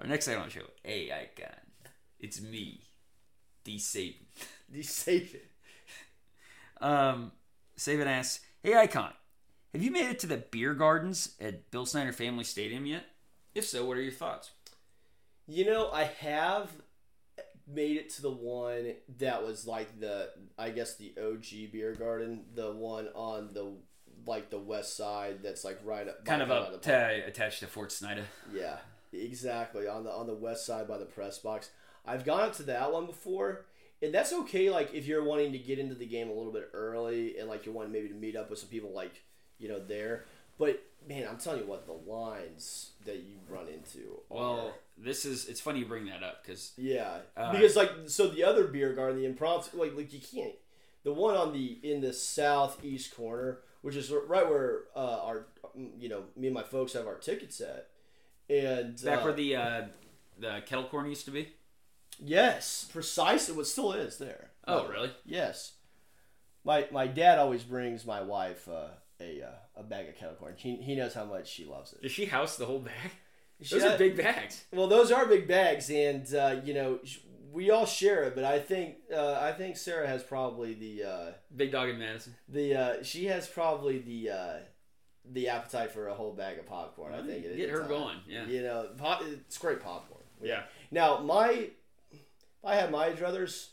Our 0.00 0.06
next 0.06 0.24
segment 0.24 0.42
on 0.44 0.48
the 0.48 0.54
show. 0.54 0.66
Hey 0.82 1.10
Icon, 1.12 1.54
it's 2.18 2.40
me, 2.40 2.80
D 3.64 3.78
Sabin. 3.78 4.14
the 4.70 4.80
it. 4.80 5.48
Um, 6.80 7.32
Sabin 7.76 8.08
asks, 8.08 8.44
"Hey 8.62 8.74
Icon, 8.74 9.12
have 9.72 9.82
you 9.82 9.90
made 9.90 10.08
it 10.10 10.18
to 10.20 10.26
the 10.26 10.38
beer 10.38 10.74
gardens 10.74 11.34
at 11.40 11.70
Bill 11.70 11.86
Snyder 11.86 12.12
Family 12.12 12.44
Stadium 12.44 12.86
yet? 12.86 13.04
If 13.54 13.66
so, 13.66 13.84
what 13.84 13.96
are 13.96 14.02
your 14.02 14.12
thoughts?" 14.12 14.50
You 15.46 15.66
know, 15.66 15.90
I 15.90 16.04
have 16.04 16.70
made 17.66 17.96
it 17.96 18.10
to 18.10 18.22
the 18.22 18.30
one 18.30 18.94
that 19.18 19.44
was 19.44 19.66
like 19.66 20.00
the, 20.00 20.30
I 20.58 20.70
guess 20.70 20.96
the 20.96 21.14
OG 21.20 21.70
beer 21.72 21.94
garden, 21.94 22.44
the 22.54 22.72
one 22.72 23.08
on 23.14 23.52
the 23.52 23.74
like 24.26 24.50
the 24.50 24.58
west 24.58 24.96
side 24.96 25.42
that's 25.42 25.64
like 25.64 25.78
right 25.84 26.08
up, 26.08 26.24
Kind 26.24 26.42
of 26.42 26.50
up 26.50 26.82
the- 26.82 27.26
attached 27.26 27.60
to 27.60 27.66
Fort 27.66 27.90
Snyder. 27.92 28.24
Yeah, 28.52 28.78
exactly 29.12 29.86
on 29.86 30.04
the 30.04 30.10
on 30.10 30.26
the 30.26 30.34
west 30.34 30.66
side 30.66 30.88
by 30.88 30.98
the 30.98 31.04
press 31.04 31.38
box. 31.38 31.70
I've 32.04 32.24
gone 32.24 32.40
up 32.40 32.56
to 32.56 32.62
that 32.64 32.92
one 32.92 33.06
before, 33.06 33.66
and 34.02 34.12
that's 34.12 34.32
okay. 34.32 34.70
Like 34.70 34.92
if 34.94 35.06
you're 35.06 35.24
wanting 35.24 35.52
to 35.52 35.58
get 35.58 35.78
into 35.78 35.94
the 35.94 36.06
game 36.06 36.28
a 36.28 36.32
little 36.32 36.52
bit 36.52 36.70
early, 36.72 37.38
and 37.38 37.48
like 37.48 37.64
you're 37.66 37.74
wanting 37.74 37.92
maybe 37.92 38.08
to 38.08 38.14
meet 38.14 38.36
up 38.36 38.50
with 38.50 38.58
some 38.58 38.68
people, 38.68 38.92
like 38.92 39.22
you 39.58 39.68
know 39.68 39.78
there. 39.78 40.24
but 40.58 40.82
man, 41.08 41.26
I'm 41.28 41.38
telling 41.38 41.60
you 41.60 41.66
what, 41.66 41.86
the 41.86 42.10
lines 42.10 42.90
that 43.04 43.16
you 43.16 43.36
run 43.48 43.66
into. 43.68 44.20
Are, 44.30 44.36
Well, 44.36 44.74
this 44.98 45.24
is 45.24 45.48
it's 45.48 45.60
funny 45.60 45.80
you 45.80 45.86
bring 45.86 46.06
that 46.06 46.22
up 46.22 46.42
because 46.44 46.72
yeah, 46.76 47.18
Uh, 47.36 47.52
because 47.52 47.76
like 47.76 47.90
so 48.06 48.28
the 48.28 48.44
other 48.44 48.64
beer 48.64 48.92
garden, 48.92 49.18
the 49.18 49.26
impromptu, 49.26 49.76
like 49.78 49.96
like 49.96 50.12
you 50.12 50.20
can't. 50.20 50.54
The 51.04 51.12
one 51.12 51.34
on 51.36 51.52
the 51.52 51.78
in 51.82 52.00
the 52.00 52.12
southeast 52.12 53.14
corner, 53.16 53.58
which 53.82 53.96
is 53.96 54.10
right 54.10 54.48
where 54.48 54.82
uh, 54.94 55.20
our 55.22 55.46
you 55.98 56.08
know 56.08 56.24
me 56.36 56.48
and 56.48 56.54
my 56.54 56.62
folks 56.62 56.92
have 56.92 57.06
our 57.06 57.16
tickets 57.16 57.60
at, 57.60 57.88
and 58.58 59.02
back 59.04 59.20
uh, 59.20 59.22
where 59.22 59.32
the 59.32 59.56
uh, 59.56 59.82
the 60.38 60.62
kettle 60.66 60.84
corn 60.84 61.08
used 61.08 61.24
to 61.26 61.30
be. 61.30 61.48
yes, 62.18 62.88
precisely 62.92 63.54
what 63.56 63.66
still 63.66 63.92
is 63.92 64.18
there. 64.18 64.50
Oh, 64.66 64.86
really? 64.88 65.10
Yes. 65.24 65.72
My 66.64 66.86
my 66.92 67.06
dad 67.06 67.38
always 67.38 67.64
brings 67.64 68.06
my 68.06 68.22
wife 68.22 68.68
uh, 68.68 68.88
a 69.20 69.42
uh, 69.42 69.80
a 69.80 69.82
bag 69.82 70.08
of 70.08 70.16
kettle 70.16 70.34
corn. 70.36 70.54
He, 70.56 70.76
he 70.76 70.94
knows 70.94 71.14
how 71.14 71.24
much 71.24 71.48
she 71.48 71.64
loves 71.64 71.92
it. 71.92 72.02
Does 72.02 72.12
she 72.12 72.26
house 72.26 72.56
the 72.56 72.66
whole 72.66 72.78
bag? 72.80 73.10
She- 73.60 73.78
Those 73.78 73.92
are 73.92 73.98
big 73.98 74.16
bags. 74.16 74.64
Well, 74.72 74.88
those 74.88 75.10
are 75.12 75.26
big 75.26 75.46
bags, 75.48 75.88
and 75.90 76.32
uh, 76.34 76.56
you 76.64 76.74
know 76.74 76.98
we 77.52 77.70
all 77.70 77.86
share 77.86 78.24
it. 78.24 78.34
But 78.34 78.44
I 78.44 78.58
think 78.60 78.96
uh, 79.14 79.38
I 79.40 79.52
think 79.52 79.76
Sarah 79.76 80.06
has 80.06 80.22
probably 80.22 80.74
the 80.74 81.04
uh, 81.04 81.30
Big 81.56 81.70
dog 81.72 81.88
in 81.88 81.98
Madison. 81.98 82.34
the 82.48 82.74
uh, 82.74 83.02
she 83.02 83.26
has 83.26 83.46
probably 83.48 83.98
the 83.98 84.30
uh, 84.30 84.56
the 85.30 85.48
appetite 85.48 85.92
for 85.92 86.08
a 86.08 86.14
whole 86.14 86.32
bag 86.32 86.58
of 86.58 86.66
popcorn. 86.66 87.14
I 87.14 87.22
think 87.24 87.44
Get 87.56 87.70
her 87.70 87.80
time. 87.80 87.88
going. 87.88 88.16
Yeah. 88.28 88.46
You 88.46 88.62
know, 88.62 88.88
pop, 88.96 89.22
it's 89.24 89.58
great 89.58 89.80
popcorn. 89.80 90.24
Yeah. 90.42 90.62
Now 90.90 91.18
my, 91.20 91.68
if 92.10 92.20
I 92.64 92.74
had 92.74 92.90
my 92.90 93.10
druthers, 93.10 93.68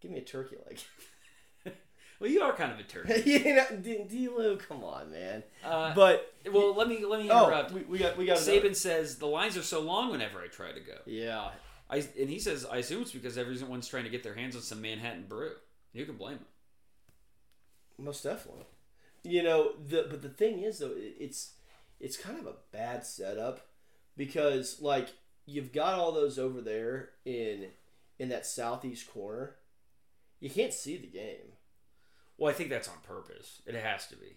give 0.00 0.10
me 0.10 0.18
a 0.18 0.22
turkey 0.22 0.56
leg. 0.66 0.78
Well, 2.20 2.28
you 2.28 2.40
are 2.42 2.52
kind 2.52 2.72
of 2.72 2.80
a 2.80 2.82
turkey. 2.82 3.22
you 3.30 3.54
know, 3.54 3.64
D- 3.80 4.02
Dlew, 4.08 4.56
come 4.56 4.82
on, 4.82 5.12
man. 5.12 5.44
Uh, 5.64 5.94
But 5.94 6.34
well, 6.52 6.74
let 6.74 6.88
me 6.88 7.04
let 7.04 7.20
me 7.22 7.30
oh, 7.30 7.44
interrupt. 7.46 7.70
we, 7.70 7.82
we 7.82 7.96
got 7.98 8.16
we 8.16 8.26
got 8.26 8.38
another- 8.42 8.68
Saban 8.70 8.74
says 8.74 9.18
the 9.18 9.26
lines 9.26 9.56
are 9.56 9.62
so 9.62 9.78
long 9.80 10.10
whenever 10.10 10.40
I 10.40 10.48
try 10.48 10.72
to 10.72 10.80
go. 10.80 10.94
Yeah, 11.06 11.50
I 11.88 11.98
and 12.18 12.28
he 12.28 12.40
says 12.40 12.66
I 12.68 12.78
assume 12.78 13.02
it's 13.02 13.12
because 13.12 13.38
everyone's 13.38 13.86
trying 13.86 14.02
to 14.02 14.10
get 14.10 14.24
their 14.24 14.34
hands 14.34 14.56
on 14.56 14.62
some 14.62 14.82
Manhattan 14.82 15.26
brew. 15.28 15.52
You 15.92 16.06
can 16.06 16.16
blame 16.16 16.38
him. 16.38 16.44
most 18.04 18.24
definitely. 18.24 18.64
You 19.28 19.42
know, 19.42 19.72
the 19.86 20.06
but 20.08 20.22
the 20.22 20.28
thing 20.28 20.60
is 20.60 20.78
though, 20.78 20.92
it's 20.96 21.52
it's 22.00 22.16
kind 22.16 22.38
of 22.38 22.46
a 22.46 22.54
bad 22.72 23.04
setup 23.04 23.66
because 24.16 24.80
like 24.80 25.08
you've 25.44 25.72
got 25.72 25.98
all 25.98 26.12
those 26.12 26.38
over 26.38 26.60
there 26.62 27.10
in 27.24 27.66
in 28.18 28.28
that 28.30 28.46
southeast 28.46 29.12
corner. 29.12 29.56
You 30.40 30.48
can't 30.48 30.72
see 30.72 30.96
the 30.96 31.06
game. 31.08 31.52
Well, 32.38 32.50
I 32.50 32.54
think 32.54 32.70
that's 32.70 32.88
on 32.88 32.94
purpose. 33.06 33.60
It 33.66 33.74
has 33.74 34.06
to 34.08 34.16
be. 34.16 34.36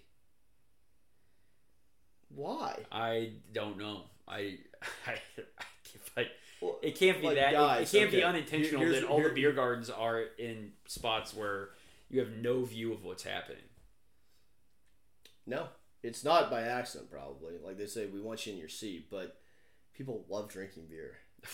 Why? 2.30 2.80
I 2.92 3.34
don't 3.54 3.78
know. 3.78 4.04
I 4.28 4.58
I, 5.08 5.16
I 6.18 6.28
Well, 6.62 6.80
it 6.82 6.98
can't 6.98 7.20
be 7.22 7.28
Like, 7.28 7.36
that. 7.36 7.50
it- 7.54 7.56
guys, 7.56 7.94
it, 7.94 7.98
can't 7.98 8.12
be 8.12 8.24
unintentional 8.24 8.82
here's- 8.82 9.02
that 9.02 9.08
all 9.08 9.18
here- 9.18 9.30
the 9.30 9.36
beer 9.36 9.52
gardens 9.52 9.90
are 9.90 10.22
in 10.38 10.72
spots 10.88 11.34
where 11.34 11.70
you 12.10 12.20
have 12.20 12.32
no 12.32 12.64
view 12.66 12.94
of 12.94 13.04
what's 13.04 13.24
happening. 13.24 13.64
No, 15.52 15.68
it's 16.02 16.24
not 16.24 16.50
by 16.50 16.62
accident. 16.62 17.12
Probably, 17.12 17.56
like 17.62 17.78
they 17.78 17.86
say, 17.86 18.06
we 18.06 18.22
want 18.22 18.48
you 18.48 18.54
in 18.54 18.60
your 18.60 18.70
seat, 18.70 19.08
but 19.12 19.38
people 19.94 20.26
love 20.30 20.48
drinking 20.48 20.86
beer. 20.90 21.18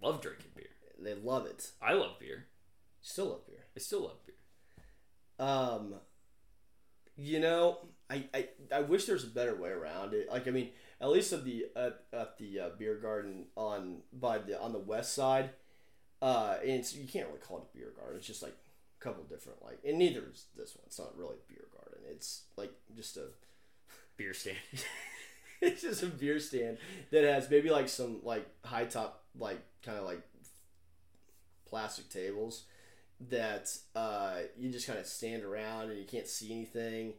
Love 0.00 0.22
drinking 0.22 0.52
beer. 0.54 0.68
They 1.00 1.14
love 1.14 1.46
it. 1.46 1.72
I 1.82 1.92
love 1.92 2.20
beer. 2.20 2.46
Still 3.00 3.30
love 3.30 3.44
beer. 3.48 3.64
I 3.76 3.80
still 3.80 4.02
love 4.02 4.18
beer. 4.24 4.36
Um, 5.44 5.94
you 7.16 7.40
know, 7.40 7.78
I, 8.08 8.26
I 8.32 8.48
I 8.72 8.80
wish 8.82 9.06
there's 9.06 9.24
a 9.24 9.28
better 9.28 9.56
way 9.56 9.70
around 9.70 10.14
it. 10.14 10.28
Like 10.30 10.46
I 10.46 10.52
mean, 10.52 10.68
at 11.00 11.08
least 11.08 11.32
at 11.32 11.44
the 11.44 11.66
at, 11.74 12.04
at 12.12 12.38
the 12.38 12.60
uh, 12.60 12.68
beer 12.78 12.94
garden 12.94 13.46
on 13.56 14.02
by 14.12 14.38
the 14.38 14.60
on 14.60 14.72
the 14.72 14.78
west 14.78 15.14
side, 15.14 15.50
uh, 16.22 16.58
and 16.60 16.70
it's, 16.70 16.94
you 16.94 17.08
can't 17.08 17.26
really 17.26 17.40
call 17.40 17.58
it 17.58 17.64
a 17.74 17.76
beer 17.76 17.92
garden. 17.96 18.18
It's 18.18 18.26
just 18.28 18.42
like 18.44 18.54
a 18.54 19.04
couple 19.04 19.24
different 19.24 19.64
like, 19.64 19.80
and 19.84 19.98
neither 19.98 20.22
is 20.32 20.46
this 20.56 20.76
one. 20.76 20.84
It's 20.86 20.98
not 21.00 21.18
really 21.18 21.34
a 21.34 21.52
beer 21.52 21.66
garden. 21.72 21.77
It's 22.10 22.42
like 22.56 22.72
just 22.96 23.16
a 23.16 23.26
Beer 24.16 24.34
stand. 24.34 24.56
it's 25.60 25.82
just 25.82 26.02
a 26.02 26.06
beer 26.06 26.38
stand 26.38 26.78
that 27.10 27.24
has 27.24 27.50
maybe 27.50 27.70
like 27.70 27.88
some 27.88 28.20
like 28.22 28.46
high 28.64 28.84
top 28.84 29.24
like 29.38 29.60
kind 29.84 29.98
of 29.98 30.04
like 30.04 30.20
plastic 31.66 32.08
tables 32.08 32.64
that 33.30 33.68
uh, 33.96 34.36
you 34.56 34.70
just 34.70 34.86
kind 34.86 34.98
of 34.98 35.06
stand 35.06 35.42
around 35.42 35.90
and 35.90 35.98
you 35.98 36.04
can't 36.04 36.28
see 36.28 36.52
anything 36.52 37.12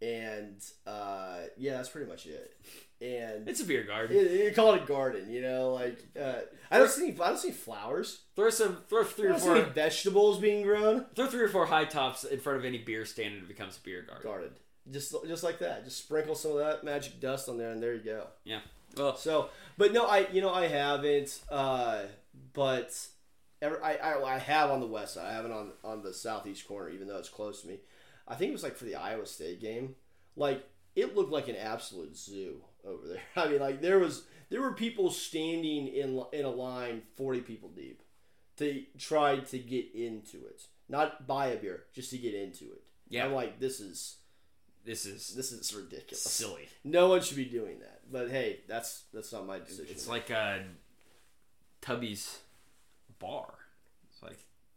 and 0.00 0.62
uh, 0.86 1.40
yeah 1.56 1.74
that's 1.76 1.90
pretty 1.90 2.08
much 2.08 2.26
it 2.26 2.54
and 3.02 3.48
It's 3.48 3.60
a 3.60 3.64
beer 3.64 3.82
garden. 3.84 4.16
you, 4.16 4.22
you 4.22 4.52
call 4.52 4.74
it 4.74 4.82
a 4.82 4.86
garden 4.86 5.30
you 5.30 5.42
know 5.42 5.72
like 5.72 5.98
uh, 6.20 6.40
I 6.70 6.78
don't 6.78 6.90
see 6.90 7.10
I 7.20 7.28
don't 7.28 7.38
see 7.38 7.50
flowers 7.50 8.20
Throw 8.36 8.48
some, 8.50 8.78
throw 8.88 9.04
three 9.04 9.28
or 9.28 9.38
four, 9.38 9.60
vegetables 9.62 10.38
being 10.38 10.62
grown 10.62 11.06
throw 11.14 11.26
three 11.26 11.42
or 11.42 11.48
four 11.48 11.66
high 11.66 11.84
tops 11.84 12.24
in 12.24 12.40
front 12.40 12.58
of 12.58 12.64
any 12.64 12.78
beer 12.78 13.04
stand, 13.04 13.34
and 13.34 13.42
it 13.42 13.48
becomes 13.48 13.76
a 13.76 13.80
beer 13.80 14.02
garden. 14.02 14.22
garden 14.30 14.50
just 14.90 15.14
just 15.26 15.44
like 15.44 15.58
that 15.60 15.84
just 15.84 15.98
sprinkle 15.98 16.34
some 16.34 16.52
of 16.52 16.58
that 16.58 16.82
magic 16.82 17.20
dust 17.20 17.48
on 17.48 17.56
there 17.58 17.70
and 17.70 17.82
there 17.82 17.94
you 17.94 18.02
go 18.04 18.26
Yeah. 18.44 18.60
Well, 18.96 19.16
So, 19.16 19.48
but 19.78 19.92
no, 19.92 20.04
I 20.06 20.26
you 20.32 20.42
know 20.42 20.52
I 20.52 20.66
haven't. 20.66 21.40
Uh, 21.50 22.02
but 22.52 22.94
ever, 23.62 23.82
I, 23.82 23.94
I 23.96 24.34
I 24.34 24.38
have 24.38 24.70
on 24.70 24.80
the 24.80 24.86
west 24.86 25.14
side. 25.14 25.30
I 25.30 25.32
haven't 25.32 25.52
on 25.52 25.70
on 25.82 26.02
the 26.02 26.12
southeast 26.12 26.68
corner, 26.68 26.90
even 26.90 27.08
though 27.08 27.16
it's 27.16 27.30
close 27.30 27.62
to 27.62 27.68
me. 27.68 27.78
I 28.28 28.34
think 28.34 28.50
it 28.50 28.52
was 28.52 28.62
like 28.62 28.76
for 28.76 28.84
the 28.84 28.96
Iowa 28.96 29.24
State 29.24 29.60
game. 29.62 29.94
Like 30.36 30.68
it 30.94 31.16
looked 31.16 31.32
like 31.32 31.48
an 31.48 31.56
absolute 31.56 32.16
zoo 32.16 32.60
over 32.84 33.06
there. 33.06 33.22
I 33.36 33.48
mean, 33.48 33.60
like 33.60 33.80
there 33.80 33.98
was 33.98 34.24
there 34.50 34.60
were 34.60 34.72
people 34.72 35.10
standing 35.10 35.88
in 35.88 36.22
in 36.32 36.44
a 36.44 36.50
line, 36.50 37.02
forty 37.16 37.40
people 37.40 37.68
deep, 37.68 38.02
to 38.56 38.84
try 38.98 39.38
to 39.38 39.58
get 39.58 39.94
into 39.94 40.38
it, 40.46 40.66
not 40.88 41.26
buy 41.26 41.46
a 41.48 41.56
beer, 41.56 41.84
just 41.94 42.10
to 42.10 42.18
get 42.18 42.34
into 42.34 42.64
it. 42.64 42.82
Yeah. 43.08 43.26
I'm 43.26 43.32
like, 43.32 43.60
this 43.60 43.80
is 43.80 44.16
this 44.84 45.06
is 45.06 45.34
this 45.34 45.52
is 45.52 45.74
ridiculous. 45.74 46.22
silly. 46.22 46.68
No 46.84 47.08
one 47.08 47.20
should 47.20 47.36
be 47.36 47.44
doing 47.44 47.80
that. 47.80 48.00
But 48.10 48.30
hey, 48.30 48.60
that's 48.68 49.04
that's 49.12 49.32
not 49.32 49.46
my 49.46 49.58
decision. 49.58 49.86
It's 49.90 50.08
like 50.08 50.30
uh, 50.30 50.58
Tubby's 51.80 52.38
bar. 53.18 53.54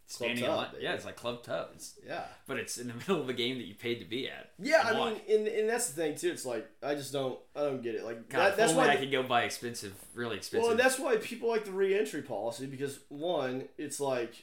Standing 0.07 0.45
Tub, 0.45 0.57
line. 0.57 0.67
Yeah, 0.79 0.93
it's 0.93 1.03
like 1.05 1.15
Club 1.15 1.41
Tub. 1.43 1.69
It's, 1.73 1.95
yeah. 2.05 2.25
but 2.45 2.57
it's 2.57 2.77
in 2.77 2.87
the 2.87 2.93
middle 2.99 3.21
of 3.21 3.27
a 3.29 3.33
game 3.33 3.57
that 3.57 3.65
you 3.65 3.73
paid 3.73 3.99
to 3.99 4.05
be 4.05 4.29
at. 4.29 4.51
Yeah, 4.59 4.83
I 4.85 4.93
mean, 4.93 5.19
and, 5.29 5.47
and 5.47 5.67
that's 5.67 5.89
the 5.89 5.99
thing 6.01 6.15
too. 6.15 6.29
It's 6.29 6.45
like 6.45 6.69
I 6.83 6.93
just 6.93 7.11
don't, 7.11 7.39
I 7.55 7.61
don't 7.61 7.81
get 7.81 7.95
it. 7.95 8.03
Like 8.03 8.29
God, 8.29 8.39
that, 8.39 8.57
that's 8.57 8.71
only 8.73 8.85
why. 8.85 8.93
I 8.93 8.97
could 8.97 9.11
go 9.11 9.23
buy 9.23 9.43
expensive, 9.43 9.95
really 10.13 10.37
expensive. 10.37 10.67
well, 10.67 10.77
that's 10.77 10.99
why 10.99 11.17
people 11.17 11.49
like 11.49 11.65
the 11.65 11.71
re-entry 11.71 12.21
policy 12.21 12.67
because 12.67 12.99
one, 13.09 13.67
it's 13.79 13.99
like, 13.99 14.35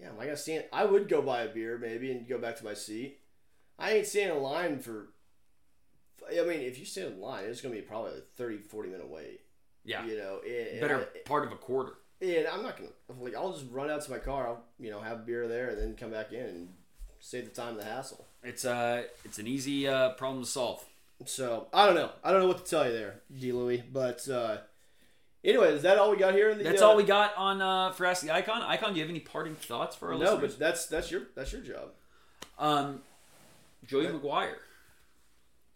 yeah, 0.00 0.08
am 0.08 0.14
I 0.18 0.24
gonna 0.24 0.36
stand? 0.36 0.64
I 0.72 0.84
would 0.86 1.08
go 1.08 1.20
buy 1.22 1.42
a 1.42 1.48
beer 1.48 1.78
maybe 1.78 2.10
and 2.10 2.26
go 2.26 2.38
back 2.38 2.56
to 2.56 2.64
my 2.64 2.74
seat. 2.74 3.18
I 3.78 3.92
ain't 3.92 4.06
standing 4.06 4.36
in 4.38 4.42
line 4.42 4.78
for. 4.78 5.08
I 6.30 6.42
mean, 6.42 6.60
if 6.60 6.78
you 6.78 6.84
stand 6.86 7.14
in 7.14 7.20
line, 7.20 7.44
it's 7.44 7.60
gonna 7.60 7.74
be 7.74 7.82
probably 7.82 8.12
a 8.12 8.20
30, 8.36 8.58
40 8.58 8.88
minute 8.88 9.08
wait. 9.08 9.40
yeah, 9.84 10.04
You 10.06 10.16
know, 10.16 10.40
and, 10.44 10.68
and 10.68 10.80
better 10.80 11.08
I- 11.14 11.18
part 11.28 11.44
of 11.46 11.52
a 11.52 11.56
quarter. 11.56 11.92
And 12.20 12.46
I'm 12.46 12.62
not 12.62 12.76
gonna 12.76 12.90
like. 13.20 13.34
I'll 13.34 13.52
just 13.52 13.66
run 13.70 13.90
out 13.90 14.02
to 14.02 14.10
my 14.10 14.18
car. 14.18 14.46
I'll 14.48 14.64
you 14.78 14.90
know 14.90 15.00
have 15.00 15.26
beer 15.26 15.46
there 15.48 15.68
and 15.70 15.78
then 15.78 15.94
come 15.96 16.10
back 16.10 16.32
in 16.32 16.40
and 16.44 16.68
save 17.20 17.44
the 17.44 17.50
time 17.50 17.70
and 17.70 17.80
the 17.80 17.84
hassle. 17.84 18.24
It's 18.42 18.64
uh, 18.64 19.02
it's 19.24 19.38
an 19.38 19.46
easy 19.46 19.86
uh, 19.86 20.10
problem 20.10 20.42
to 20.44 20.48
solve. 20.48 20.82
So 21.26 21.66
I 21.72 21.84
don't 21.86 21.94
know. 21.94 22.10
I 22.24 22.30
don't 22.32 22.40
know 22.40 22.46
what 22.48 22.64
to 22.64 22.70
tell 22.70 22.86
you 22.86 22.92
there, 22.92 23.20
D. 23.38 23.52
Louie. 23.52 23.82
But 23.92 24.26
uh, 24.28 24.58
anyway, 25.44 25.72
is 25.74 25.82
that 25.82 25.98
all 25.98 26.10
we 26.10 26.16
got 26.16 26.34
here? 26.34 26.50
In 26.50 26.58
the, 26.58 26.64
That's 26.64 26.80
uh, 26.82 26.88
all 26.88 26.96
we 26.96 27.02
got 27.04 27.36
on 27.36 27.60
uh, 27.60 27.92
for 27.92 28.06
Ask 28.06 28.22
the 28.22 28.30
Icon. 28.34 28.62
Icon, 28.62 28.92
do 28.92 28.96
you 28.98 29.02
have 29.02 29.10
any 29.10 29.20
parting 29.20 29.54
thoughts 29.54 29.94
for 29.96 30.08
our 30.12 30.18
No, 30.18 30.32
listeners? 30.34 30.52
but 30.52 30.58
that's 30.58 30.86
that's 30.86 31.10
your 31.10 31.22
that's 31.34 31.52
your 31.52 31.60
job. 31.62 31.90
Um, 32.58 33.02
Joey 33.86 34.06
Okay. 34.06 34.18
McGuire 34.18 34.54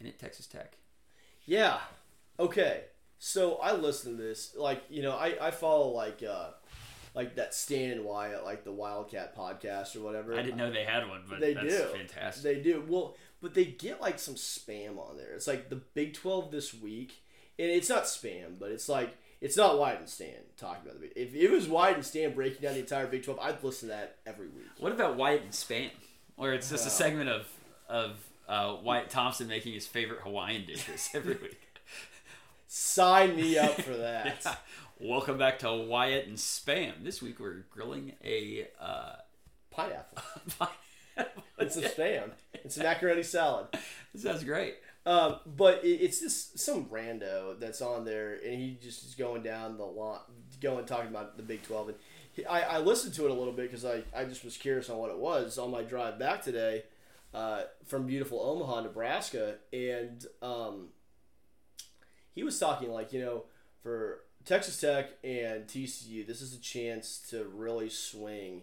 in 0.01 0.07
at 0.07 0.19
Texas 0.19 0.47
Tech. 0.47 0.77
Yeah. 1.45 1.79
Okay. 2.39 2.85
So 3.22 3.56
I 3.56 3.74
listen 3.74 4.16
to 4.16 4.22
this. 4.22 4.55
Like 4.56 4.82
you 4.88 5.02
know, 5.02 5.12
I 5.12 5.36
I 5.40 5.51
follow 5.52 5.88
like 5.90 6.22
uh 6.28 6.48
like 7.14 7.36
that 7.36 7.55
Stan 7.55 7.90
and 7.92 8.05
Wyatt, 8.05 8.44
like 8.44 8.64
the 8.64 8.72
Wildcat 8.72 9.36
podcast 9.36 9.94
or 9.94 10.01
whatever. 10.01 10.34
I 10.34 10.42
didn't 10.42 10.56
know 10.56 10.70
they 10.72 10.84
had 10.84 11.09
one, 11.09 11.22
but 11.28 11.38
They 11.40 11.55
that's 11.55 11.68
do. 11.68 11.84
fantastic. 11.92 12.42
They 12.42 12.60
do. 12.60 12.84
Well, 12.88 13.16
but 13.42 13.52
they 13.55 13.64
get 13.66 14.01
like 14.01 14.18
some 14.18 14.36
spam 14.36 14.98
on 14.98 15.16
there. 15.16 15.32
It's 15.34 15.47
like 15.47 15.68
the 15.68 15.76
Big 15.76 16.14
12 16.14 16.51
this 16.51 16.72
week. 16.74 17.22
And 17.59 17.68
it's 17.68 17.90
not 17.90 18.05
spam, 18.05 18.59
but 18.59 18.70
it's 18.70 18.88
like, 18.88 19.18
it's 19.42 19.56
not 19.56 19.76
Wyatt 19.78 19.98
and 20.01 20.09
Stan 20.09 20.30
talking 20.56 20.82
about 20.82 20.98
the 21.01 21.09
Big 21.09 21.12
If 21.16 21.34
it 21.34 21.51
was 21.51 21.68
Wyatt 21.68 21.97
and 21.97 22.05
Stan 22.06 22.32
breaking 22.32 22.62
down 22.62 22.72
the 22.74 22.80
entire 22.80 23.06
Big 23.06 23.22
12, 23.24 23.38
I'd 23.40 23.62
listen 23.62 23.88
to 23.90 23.94
that 23.97 24.16
every 24.24 24.47
week. 24.47 24.64
What 24.78 24.92
about 24.92 25.16
Wyatt 25.16 25.42
and 25.42 25.51
Spam? 25.51 25.90
Where 26.36 26.55
it's 26.55 26.70
just 26.70 26.86
a 26.86 26.90
segment 26.90 27.28
of 27.28 27.47
of 27.88 28.16
uh, 28.48 28.76
Wyatt 28.82 29.10
Thompson 29.10 29.47
making 29.48 29.74
his 29.74 29.86
favorite 29.86 30.20
Hawaiian 30.20 30.64
dishes 30.64 31.10
every 31.12 31.34
week. 31.42 31.60
Sign 32.72 33.34
me 33.34 33.59
up 33.59 33.80
for 33.80 33.97
that. 33.97 34.42
Yeah. 34.44 34.55
Welcome 35.01 35.36
back 35.36 35.59
to 35.59 35.72
Wyatt 35.72 36.28
and 36.28 36.36
Spam. 36.36 37.02
This 37.02 37.20
week 37.20 37.40
we're 37.40 37.64
grilling 37.68 38.12
a 38.24 38.68
uh, 38.80 39.14
Pineapple. 39.72 40.22
and 41.59 41.72
some 41.72 41.82
spam 41.82 42.30
and 42.62 42.70
some 42.70 42.84
macaroni 42.84 43.24
salad. 43.24 43.66
This 44.12 44.22
sounds 44.22 44.44
great. 44.44 44.76
Um, 45.05 45.40
but 45.47 45.84
it, 45.84 46.01
it's 46.01 46.20
just 46.20 46.60
some 46.60 46.84
rando 46.84 47.59
that's 47.59 47.82
on 47.82 48.05
there, 48.05 48.34
and 48.34 48.55
he 48.55 48.78
just 48.80 49.05
is 49.05 49.16
going 49.16 49.42
down 49.42 49.76
the 49.76 49.84
lot, 49.84 50.30
going 50.60 50.84
talking 50.84 51.09
about 51.10 51.36
the 51.36 51.42
Big 51.42 51.64
Twelve. 51.64 51.88
And 51.88 51.98
he, 52.34 52.47
I, 52.47 52.76
I 52.76 52.78
listened 52.78 53.14
to 53.14 53.24
it 53.24 53.32
a 53.32 53.34
little 53.34 53.52
bit 53.52 53.68
because 53.68 53.84
I, 53.84 54.05
I 54.16 54.26
just 54.26 54.44
was 54.44 54.56
curious 54.56 54.88
on 54.88 54.98
what 54.98 55.10
it 55.10 55.18
was 55.18 55.59
on 55.59 55.72
my 55.72 55.82
drive 55.82 56.20
back 56.20 56.40
today 56.40 56.84
uh, 57.34 57.62
from 57.84 58.06
beautiful 58.06 58.40
Omaha, 58.40 58.82
Nebraska, 58.82 59.56
and 59.72 60.24
um, 60.40 60.90
he 62.35 62.43
was 62.43 62.59
talking 62.59 62.90
like 62.90 63.12
you 63.12 63.20
know 63.20 63.44
for 63.82 64.20
Texas 64.44 64.81
Tech 64.81 65.11
and 65.23 65.66
TCU, 65.66 66.27
this 66.27 66.40
is 66.40 66.55
a 66.55 66.61
chance 66.61 67.19
to 67.31 67.44
really 67.44 67.89
swing 67.89 68.62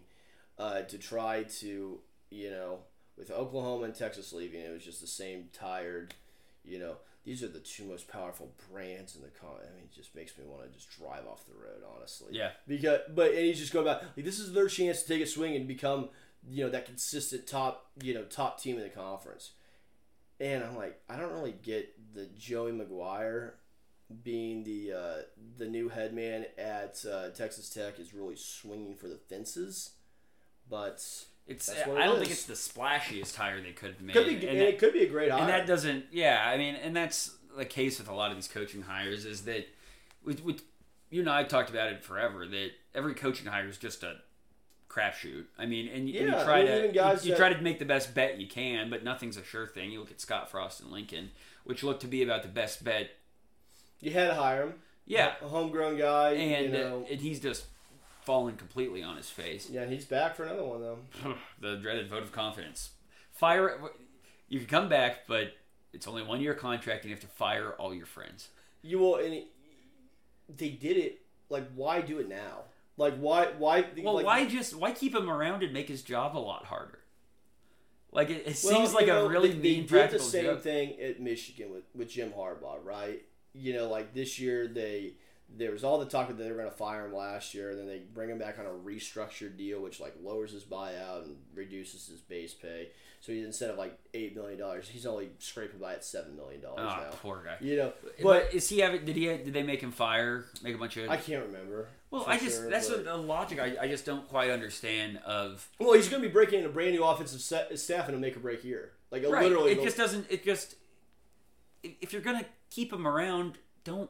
uh, 0.58 0.82
to 0.82 0.98
try 0.98 1.44
to 1.44 2.00
you 2.30 2.50
know 2.50 2.80
with 3.18 3.32
Oklahoma 3.32 3.86
and 3.86 3.96
Texas 3.96 4.32
leaving, 4.32 4.62
it 4.62 4.72
was 4.72 4.84
just 4.84 5.02
the 5.02 5.08
same 5.08 5.46
tired 5.52 6.14
you 6.68 6.80
know, 6.80 6.98
these 7.24 7.42
are 7.44 7.48
the 7.48 7.60
two 7.60 7.86
most 7.86 8.08
powerful 8.08 8.52
brands 8.72 9.16
in 9.16 9.22
the 9.22 9.30
con. 9.30 9.56
I 9.60 9.74
mean, 9.76 9.86
it 9.86 9.94
just 9.94 10.16
makes 10.16 10.38
me 10.38 10.44
want 10.46 10.64
to 10.64 10.70
just 10.70 10.90
drive 10.92 11.26
off 11.26 11.46
the 11.48 11.54
road, 11.54 11.82
honestly. 11.96 12.30
Yeah. 12.32 12.52
Because, 12.68 13.00
but 13.14 13.32
and 13.32 13.40
he's 13.46 13.60
just 13.60 13.74
going 13.74 13.86
back 13.86 14.02
like 14.16 14.26
this 14.26 14.40
is 14.40 14.54
their 14.54 14.68
chance 14.68 15.02
to 15.04 15.08
take 15.08 15.22
a 15.22 15.26
swing 15.26 15.56
and 15.56 15.68
become, 15.68 16.10
you 16.48 16.64
know, 16.64 16.70
that 16.70 16.86
consistent 16.86 17.48
top, 17.48 17.90
you 18.02 18.14
know, 18.14 18.24
top 18.24 18.62
team 18.62 18.78
in 18.78 18.84
the 18.84 18.90
conference. 18.90 19.52
And 20.40 20.64
I'm 20.64 20.76
like, 20.76 21.00
I 21.10 21.16
don't 21.18 21.34
really 21.34 21.56
get 21.64 21.97
the 22.14 22.28
Joey 22.38 22.72
McGuire 22.72 23.52
being 24.24 24.64
the 24.64 24.94
uh, 24.94 25.16
the 25.58 25.66
new 25.68 25.90
head 25.90 26.14
man 26.14 26.46
at 26.58 27.04
uh, 27.06 27.30
Texas 27.30 27.70
Tech 27.70 28.00
is 28.00 28.14
really 28.14 28.36
swinging 28.36 28.96
for 28.96 29.08
the 29.08 29.18
fences, 29.18 29.92
but 30.70 31.04
It's. 31.46 31.70
What 31.86 31.98
I 32.02 32.06
don't 32.06 32.14
is. 32.16 32.20
think 32.22 32.32
it's 32.32 32.46
the 32.46 32.54
splashiest 32.54 33.36
hire 33.36 33.62
they 33.62 33.72
could 33.72 33.92
have 33.92 34.02
made. 34.02 34.14
could 34.14 34.26
be 34.28 34.36
and 34.36 34.44
and 34.44 34.60
that- 34.60 34.68
it 34.70 34.80
could 34.80 34.94
be 34.94 35.04
a 35.04 35.10
great 35.10 35.32
hire. 35.32 35.42
and 35.42 35.50
that 35.50 35.68
doesn't 35.68 36.06
yeah 36.12 36.44
i 36.48 36.58
mean 36.58 36.76
and 36.76 36.96
that's 36.96 37.36
the 37.58 37.66
case 37.66 37.98
with 38.00 38.08
a 38.08 38.14
lot 38.14 38.30
of 38.32 38.38
these 38.38 38.48
coaching 38.48 38.84
hires 38.84 39.26
is 39.26 39.44
that 39.44 39.68
with, 40.24 40.44
with 40.44 40.62
you 41.10 41.22
and 41.22 41.30
i 41.30 41.44
talked 41.44 41.70
about 41.70 41.92
it 41.92 42.04
forever 42.04 42.46
that 42.46 42.70
every 42.94 43.14
coaching 43.16 43.48
hire 43.48 43.68
is 43.68 43.78
just 43.78 44.04
a 44.04 44.16
crapshoot 44.90 45.46
i 45.60 45.66
mean 45.66 45.88
and, 45.90 46.10
you- 46.10 46.20
and 46.22 46.30
you 46.30 46.44
try 46.44 46.64
to 46.66 46.88
guys 46.94 47.26
you, 47.26 47.32
you 47.32 47.38
try 47.38 47.52
to 47.54 47.62
make 47.62 47.78
the 47.80 47.86
best 47.86 48.14
bet 48.16 48.40
you 48.40 48.48
can 48.48 48.90
but 48.90 49.04
nothing's 49.04 49.38
a 49.38 49.44
sure 49.44 49.68
thing 49.68 49.92
you 49.92 50.00
look 50.00 50.12
at 50.12 50.20
scott 50.22 50.50
frost 50.50 50.80
and 50.82 50.90
lincoln 50.92 51.30
which 51.66 51.84
looked 51.84 52.02
to 52.02 52.08
be 52.08 52.24
about 52.24 52.42
the 52.42 52.48
best 52.50 52.84
bet 52.84 53.10
you 54.00 54.12
had 54.12 54.28
to 54.28 54.34
hire 54.36 54.64
him. 54.64 54.74
yeah 55.06 55.34
a 55.42 55.48
homegrown 55.48 55.98
guy, 55.98 56.32
and, 56.32 56.66
you 56.68 56.72
know. 56.72 57.04
uh, 57.08 57.12
and 57.12 57.20
he's 57.22 57.40
just 57.40 57.66
fallen 58.22 58.56
completely 58.56 59.02
on 59.04 59.18
his 59.18 59.30
face 59.30 59.70
yeah, 59.70 59.86
he's 59.86 60.06
back 60.06 60.36
for 60.36 60.44
another 60.44 60.64
one 60.64 60.82
though. 60.82 61.00
the 61.62 61.76
dreaded 61.78 62.10
vote 62.10 62.24
of 62.24 62.32
confidence 62.32 62.92
fire 63.32 63.68
it. 63.70 63.78
you 64.50 64.60
can 64.60 64.68
come 64.68 64.90
back 64.90 65.28
but 65.28 65.54
it's 65.94 66.08
only 66.08 66.24
one 66.24 66.42
year 66.42 66.54
contract 66.54 67.04
and 67.04 67.10
you 67.10 67.16
have 67.16 67.22
to 67.22 67.28
fire 67.28 67.72
all 67.80 67.94
your 67.94 68.06
friends 68.06 68.50
You 68.82 69.00
will, 69.00 69.16
and 69.18 69.34
it, 69.34 69.48
they 70.56 70.70
did 70.70 70.98
it. 70.98 71.22
Like, 71.50 71.68
why 71.76 72.02
do 72.02 72.20
it 72.20 72.28
now? 72.30 72.64
Like, 72.98 73.18
why? 73.18 73.48
Why? 73.58 73.86
Well, 74.04 74.16
like, 74.16 74.26
why 74.26 74.46
just 74.48 74.76
why 74.76 74.92
keep 74.92 75.16
him 75.16 75.30
around 75.30 75.64
and 75.64 75.72
make 75.72 75.88
his 75.88 76.02
job 76.02 76.36
a 76.36 76.40
lot 76.40 76.66
harder? 76.66 77.00
Like 78.12 78.30
it, 78.30 78.48
it 78.48 78.60
well, 78.64 78.76
seems 78.76 78.94
like 78.94 79.08
know, 79.08 79.26
a 79.26 79.30
really 79.30 79.50
they, 79.50 79.60
mean 79.60 79.86
they 79.86 80.02
did 80.02 80.12
the 80.12 80.20
same 80.20 80.46
joke. 80.46 80.64
thing 80.64 81.00
at 81.00 81.20
Michigan 81.20 81.72
with 81.72 81.84
with 81.94 82.10
Jim 82.10 82.32
Harbaugh, 82.32 82.84
right? 82.84 83.22
You 83.54 83.74
know, 83.74 83.90
like 83.90 84.14
this 84.14 84.40
year 84.40 84.68
they 84.68 85.14
there 85.56 85.72
was 85.72 85.84
all 85.84 86.00
the 86.00 86.06
talk 86.06 86.28
that 86.28 86.38
they 86.38 86.50
were 86.50 86.58
going 86.58 86.70
to 86.70 86.76
fire 86.76 87.06
him 87.06 87.14
last 87.14 87.54
year, 87.54 87.70
and 87.70 87.80
then 87.80 87.88
they 87.88 88.00
bring 88.00 88.30
him 88.30 88.38
back 88.38 88.60
on 88.60 88.66
a 88.66 88.70
restructured 88.70 89.58
deal, 89.58 89.82
which 89.82 90.00
like 90.00 90.16
lowers 90.22 90.52
his 90.52 90.64
buyout 90.64 91.24
and 91.24 91.38
reduces 91.54 92.08
his 92.08 92.20
base 92.22 92.54
pay. 92.54 92.90
So 93.22 93.32
he's 93.32 93.46
instead 93.46 93.70
of 93.70 93.78
like 93.78 93.98
eight 94.14 94.36
million 94.36 94.60
dollars, 94.60 94.88
he's 94.90 95.06
only 95.06 95.30
scraping 95.40 95.80
by 95.80 95.94
at 95.94 96.04
seven 96.04 96.36
million 96.36 96.62
dollars 96.62 96.80
Oh, 96.82 97.02
now. 97.04 97.10
poor 97.22 97.44
guy. 97.44 97.58
You 97.62 97.78
know, 97.78 97.94
But, 98.02 98.24
but 98.24 98.54
is 98.54 98.68
he 98.70 98.80
having? 98.80 99.06
Did 99.06 99.16
he? 99.16 99.26
Did 99.26 99.54
they 99.54 99.64
make 99.64 99.82
him 99.82 99.92
fire? 99.92 100.46
Make 100.64 100.76
a 100.76 100.78
bunch 100.78 100.98
of? 100.98 101.10
I 101.10 101.18
can't 101.18 101.46
remember. 101.46 101.88
Well, 102.12 102.24
I 102.28 102.38
just 102.38 102.62
sure, 102.62 102.70
that's 102.70 102.90
but- 102.90 103.06
a, 103.06 103.16
a 103.16 103.18
logic 103.18 103.60
I, 103.60 103.76
I 103.82 103.88
just 103.88 104.06
don't 104.06 104.28
quite 104.28 104.50
understand. 104.50 105.18
Of 105.26 105.68
Well, 105.80 105.94
he's 105.94 106.10
going 106.10 106.22
to 106.22 106.28
be 106.28 106.32
breaking 106.34 106.60
in 106.60 106.66
a 106.66 106.70
brand 106.70 106.94
new 106.94 107.04
offensive 107.04 107.42
set, 107.42 107.78
staff 107.80 108.08
in 108.10 108.16
a 108.16 108.18
make 108.18 108.36
or 108.36 108.40
break 108.40 108.64
year. 108.64 108.92
Like 109.12 109.24
right, 109.28 109.44
literally, 109.44 109.72
it 109.72 109.84
just 109.84 109.98
doesn't. 109.98 110.26
It 110.30 110.44
just 110.44 110.76
if 111.84 112.14
you're 112.14 112.22
gonna 112.22 112.46
keep 112.70 112.92
him 112.92 113.08
around, 113.08 113.58
don't 113.84 114.10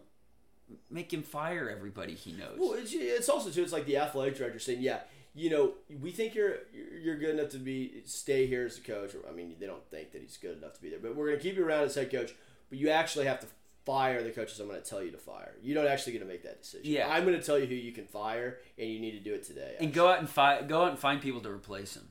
make 0.90 1.14
him 1.14 1.24
fire 1.24 1.70
everybody 1.70 2.14
he 2.14 2.32
knows. 2.32 2.58
Well, 2.58 2.74
it's, 2.74 2.92
it's 2.94 3.30
also 3.30 3.50
too. 3.50 3.62
It's 3.62 3.74
like 3.74 3.86
the 3.86 3.98
athletic 3.98 4.38
director 4.38 4.60
saying, 4.60 4.82
"Yeah, 4.82 5.02
you 5.36 5.50
know, 5.50 5.74
we 6.02 6.12
think 6.12 6.36
you're 6.36 6.58
you're 6.74 7.18
good 7.18 7.38
enough 7.38 7.50
to 7.50 7.58
be 7.58 8.02
stay 8.06 8.48
here 8.48 8.66
as 8.66 8.78
a 8.78 8.82
coach." 8.82 9.12
I 9.30 9.34
mean, 9.34 9.56
they 9.60 9.66
don't 9.66 9.86
think 9.90 10.12
that 10.14 10.22
he's 10.22 10.38
good 10.38 10.58
enough 10.58 10.74
to 10.74 10.82
be 10.82 10.90
there, 10.90 11.00
but 11.00 11.16
we're 11.16 11.28
going 11.28 11.38
to 11.38 11.44
keep 11.44 11.56
you 11.56 11.66
around 11.66 11.84
as 11.84 11.96
head 11.96 12.12
coach. 12.12 12.34
But 12.70 12.80
you 12.80 12.90
actually 12.90 13.26
have 13.26 13.40
to 13.42 13.48
fire 13.88 14.22
the 14.22 14.32
coaches. 14.32 14.60
I'm 14.60 14.68
going 14.68 14.82
to 14.82 14.88
tell 14.88 15.02
you 15.02 15.12
to 15.12 15.18
fire. 15.18 15.56
You 15.64 15.74
don't 15.74 15.88
actually 15.88 16.12
going 16.14 16.26
to 16.28 16.32
make 16.32 16.44
that 16.44 16.62
decision. 16.62 16.86
Yeah. 16.92 17.08
I'm 17.10 17.24
going 17.26 17.40
to 17.40 17.44
tell 17.44 17.58
you 17.58 17.66
who 17.66 17.74
you 17.74 17.94
can 17.94 18.06
fire, 18.06 18.60
and 18.78 18.90
you 18.90 19.00
need 19.00 19.12
to 19.14 19.20
do 19.22 19.34
it 19.34 19.44
today. 19.46 19.76
and 19.80 19.94
go 19.94 20.10
out 20.10 20.20
and 20.20 20.30
fi- 20.30 20.62
go 20.62 20.84
out 20.84 20.90
and 20.90 21.00
find 21.00 21.22
people 21.22 21.40
to 21.42 21.50
replace 21.50 21.96
him. 21.96 22.10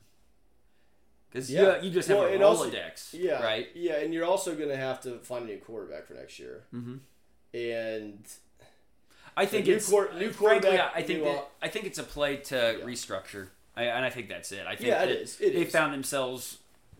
Because 1.29 1.51
Yeah. 1.51 1.77
you, 1.77 1.85
you 1.89 1.91
just 1.91 2.07
have 2.07 2.17
Well, 2.17 2.27
a 2.27 2.31
and 2.33 2.43
also- 2.43 2.69
Rolodex, 2.71 3.09
Yeah. 3.13 3.43
right? 3.43 3.67
Yeah, 3.75 3.97
and 3.97 4.11
you're 4.13 4.25
also 4.25 4.55
going 4.55 4.69
to 4.69 4.77
have 4.77 4.99
to 5.01 5.19
find 5.19 5.43
a 5.45 5.47
new 5.53 5.59
quarterback 5.59 6.07
for 6.07 6.15
next 6.15 6.39
year. 6.39 6.63
Mhm. 6.73 6.99
And 7.53 8.25
I 9.35 9.45
think 9.45 9.67
new 9.67 9.75
it's 9.75 9.87
quar- 9.89 10.11
new 10.13 10.31
frankly, 10.31 10.69
quarterback, 10.71 10.91
I 10.95 11.03
think 11.03 11.19
new 11.19 11.25
that, 11.25 11.49
I 11.61 11.67
think 11.67 11.85
it's 11.85 11.99
a 11.99 12.03
play 12.03 12.37
to 12.37 12.55
restructure, 12.83 13.49
I, 13.75 13.83
and 13.83 14.03
I 14.03 14.09
think 14.09 14.29
that's 14.29 14.51
it. 14.51 14.65
I 14.65 14.75
think 14.75 14.87
Yeah, 14.87 15.03
it 15.03 15.11
is. 15.21 15.39
It 15.39 15.53
they 15.53 15.61
is. 15.61 15.71
found 15.71 15.93
themselves 15.93 16.57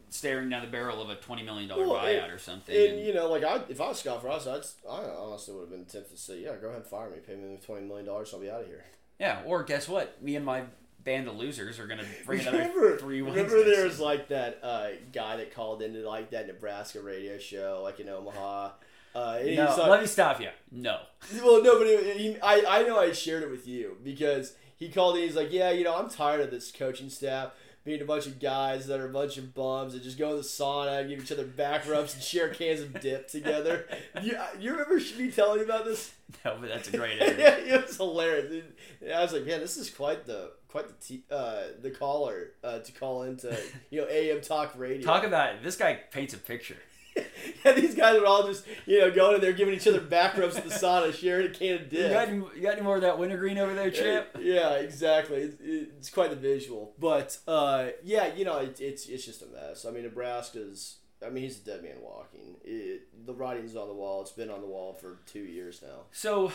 staring 0.09 0.49
down 0.49 0.61
the 0.61 0.71
barrel 0.71 1.01
of 1.01 1.09
a 1.09 1.15
twenty 1.15 1.43
million 1.43 1.67
dollar 1.69 1.87
Well, 1.87 1.95
buyout 2.03 2.23
and- 2.25 2.33
or 2.33 2.37
something. 2.37 2.75
And 2.75 2.93
and- 2.97 3.05
you 3.07 3.13
know, 3.13 3.29
like 3.29 3.43
I, 3.43 3.61
if 3.69 3.79
I 3.81 3.89
was 3.89 3.99
Scott 3.99 4.21
Frost, 4.21 4.47
I'd, 4.47 4.61
I 4.89 5.03
honestly 5.19 5.53
would 5.53 5.61
have 5.61 5.69
been 5.69 5.85
tempted 5.85 6.11
to 6.15 6.17
say, 6.21 6.39
"Yeah, 6.41 6.55
go 6.61 6.67
ahead 6.67 6.81
and 6.81 6.85
fire 6.85 7.09
me. 7.09 7.17
Pay 7.25 7.35
me 7.35 7.55
the 7.55 7.65
twenty 7.65 7.85
million 7.85 8.05
dollars. 8.05 8.31
I'll 8.33 8.39
be 8.39 8.49
out 8.49 8.61
of 8.61 8.67
here." 8.67 8.83
yeah, 9.19 9.41
or 9.45 9.63
guess 9.63 9.87
what? 9.89 10.21
Me 10.21 10.35
and 10.35 10.45
my 10.45 10.63
band 11.03 11.27
of 11.27 11.35
losers 11.37 11.79
are 11.79 11.87
gonna 11.87 12.03
bring 12.25 12.41
another 12.41 12.57
remember, 12.59 12.97
three 12.97 13.21
wins. 13.21 13.35
remember 13.35 13.63
there 13.63 13.85
was 13.85 13.99
like 13.99 14.27
that 14.29 14.59
uh, 14.63 14.87
guy 15.13 15.37
that 15.37 15.53
called 15.55 15.81
into 15.81 15.99
like 16.07 16.31
that 16.31 16.47
Nebraska 16.47 17.01
radio 17.01 17.37
show, 17.37 17.81
like 17.83 17.99
in 17.99 18.07
Omaha. 18.09 18.71
Uh, 19.15 19.39
no, 19.43 19.65
like- 19.77 19.87
let 19.89 20.01
me 20.01 20.07
stop 20.07 20.39
you. 20.39 20.49
No, 20.71 20.99
well, 21.43 21.63
no, 21.63 21.77
but 21.79 21.87
he, 21.87 22.11
he, 22.33 22.39
I, 22.41 22.63
I 22.81 22.83
know 22.83 22.99
I 22.99 23.11
shared 23.13 23.41
it 23.41 23.49
with 23.49 23.67
you 23.67 23.97
because 24.03 24.53
he 24.75 24.89
called 24.89 25.15
in. 25.17 25.23
He's 25.23 25.35
like, 25.35 25.51
yeah, 25.51 25.71
you 25.71 25.83
know, 25.83 25.95
I'm 25.97 26.07
tired 26.09 26.41
of 26.41 26.51
this 26.51 26.71
coaching 26.71 27.09
staff 27.09 27.51
being 27.87 28.01
a 28.01 28.05
bunch 28.05 28.27
of 28.27 28.37
guys 28.37 28.85
that 28.87 28.99
are 28.99 29.05
a 29.05 29.13
bunch 29.13 29.37
of 29.37 29.55
bums 29.55 29.93
and 29.93 30.03
just 30.03 30.19
go 30.19 30.31
in 30.31 30.35
the 30.35 30.43
sauna 30.43 30.99
and 30.99 31.09
give 31.09 31.21
each 31.21 31.31
other 31.31 31.45
back 31.45 31.89
rubs 31.89 32.13
and 32.13 32.21
share 32.21 32.49
cans 32.49 32.81
of 32.81 32.99
dip 32.99 33.27
together. 33.29 33.87
You, 34.21 34.35
you 34.59 34.71
remember 34.71 34.95
me 34.95 35.31
telling 35.31 35.59
you 35.59 35.65
about 35.65 35.85
this? 35.85 36.11
no, 36.45 36.57
but 36.59 36.69
that's 36.69 36.89
a 36.89 36.97
great 36.97 37.17
yeah, 37.21 37.55
it 37.55 37.85
was 37.85 37.97
hilarious. 37.97 38.63
And 38.99 39.13
I 39.13 39.21
was 39.21 39.31
like, 39.31 39.45
man, 39.45 39.59
this 39.59 39.77
is 39.77 39.89
quite 39.91 40.25
the 40.25 40.51
quite 40.67 40.87
the 40.87 40.93
t- 41.05 41.23
uh, 41.29 41.63
the 41.81 41.91
caller 41.91 42.53
uh, 42.63 42.79
to 42.79 42.91
call 42.91 43.23
into 43.23 43.55
you 43.91 44.01
know 44.01 44.07
AM 44.09 44.41
talk 44.41 44.73
radio. 44.75 45.05
Talk 45.05 45.23
about 45.23 45.55
it. 45.55 45.63
This 45.63 45.77
guy 45.77 45.99
paints 46.11 46.33
a 46.33 46.37
picture. 46.37 46.77
yeah, 47.65 47.71
these 47.73 47.95
guys 47.95 48.15
would 48.15 48.25
all 48.25 48.45
just 48.47 48.65
you 48.85 48.99
know 48.99 49.11
going 49.11 49.35
in 49.35 49.41
there 49.41 49.53
giving 49.53 49.73
each 49.73 49.87
other 49.87 50.01
back 50.01 50.37
rubs 50.37 50.55
at 50.55 50.63
the 50.63 50.69
sauna, 50.69 51.13
sharing 51.19 51.47
a 51.47 51.49
can 51.49 51.75
of 51.75 51.81
You 51.93 51.99
dip. 51.99 52.11
got, 52.13 52.27
any, 52.27 52.37
you 52.55 52.61
got 52.61 52.73
any 52.73 52.81
more 52.81 52.95
of 52.95 53.01
that 53.01 53.17
wintergreen 53.19 53.57
over 53.57 53.73
there, 53.73 53.91
Chip? 53.91 54.37
Yeah, 54.39 54.73
exactly. 54.75 55.37
It's, 55.37 55.55
it's 55.61 56.09
quite 56.09 56.29
the 56.29 56.35
visual, 56.35 56.93
but 56.99 57.37
uh, 57.47 57.87
yeah, 58.03 58.33
you 58.35 58.45
know, 58.45 58.57
it, 58.59 58.79
it's 58.79 59.07
it's 59.07 59.25
just 59.25 59.41
a 59.41 59.47
mess. 59.47 59.85
I 59.85 59.91
mean, 59.91 60.03
Nebraska's. 60.03 60.97
I 61.25 61.29
mean, 61.31 61.43
he's 61.43 61.57
a 61.59 61.65
dead 61.65 61.81
man 61.81 61.95
walking. 62.01 62.57
It, 62.63 63.25
the 63.25 63.33
writing's 63.33 63.75
on 63.75 63.87
the 63.87 63.93
wall. 63.95 64.21
It's 64.21 64.31
been 64.31 64.51
on 64.51 64.61
the 64.61 64.67
wall 64.67 64.93
for 64.93 65.17
two 65.25 65.39
years 65.39 65.81
now. 65.81 66.01
So, 66.11 66.51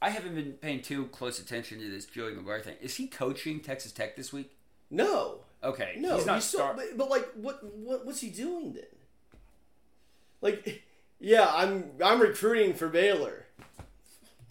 I 0.00 0.08
haven't 0.08 0.34
been 0.34 0.52
paying 0.54 0.80
too 0.80 1.06
close 1.08 1.38
attention 1.38 1.80
to 1.80 1.90
this 1.90 2.06
Joey 2.06 2.32
McGuire 2.32 2.62
thing. 2.62 2.76
Is 2.80 2.94
he 2.96 3.06
coaching 3.06 3.60
Texas 3.60 3.92
Tech 3.92 4.16
this 4.16 4.32
week? 4.32 4.50
No, 4.90 5.40
Okay, 5.64 5.96
no, 5.98 6.16
he's 6.16 6.26
not 6.26 6.42
still, 6.42 6.60
star- 6.60 6.74
but, 6.74 6.96
but 6.96 7.10
like, 7.10 7.26
what 7.34 7.62
what 7.76 8.06
what's 8.06 8.20
he 8.20 8.30
doing 8.30 8.72
then? 8.72 8.84
Like, 10.40 10.82
yeah, 11.18 11.50
I'm 11.52 11.92
I'm 12.04 12.20
recruiting 12.20 12.74
for 12.74 12.88
Baylor. 12.88 13.46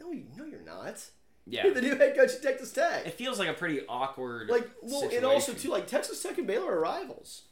No, 0.02 0.12
you, 0.12 0.26
no, 0.38 0.46
you're 0.46 0.62
not. 0.62 1.04
Yeah, 1.48 1.66
You're 1.66 1.76
the 1.76 1.82
new 1.82 1.96
head 1.96 2.16
coach 2.16 2.32
at 2.34 2.42
Texas 2.42 2.72
Tech. 2.72 3.06
it 3.06 3.14
feels 3.14 3.38
like 3.38 3.48
a 3.48 3.54
pretty 3.54 3.82
awkward. 3.88 4.50
Like, 4.50 4.68
well, 4.82 5.08
and 5.14 5.24
also 5.24 5.54
too, 5.54 5.70
like 5.70 5.86
Texas 5.86 6.22
Tech 6.24 6.40
and 6.40 6.48
Baylor 6.48 6.72
are 6.76 6.80
rivals. 6.80 7.44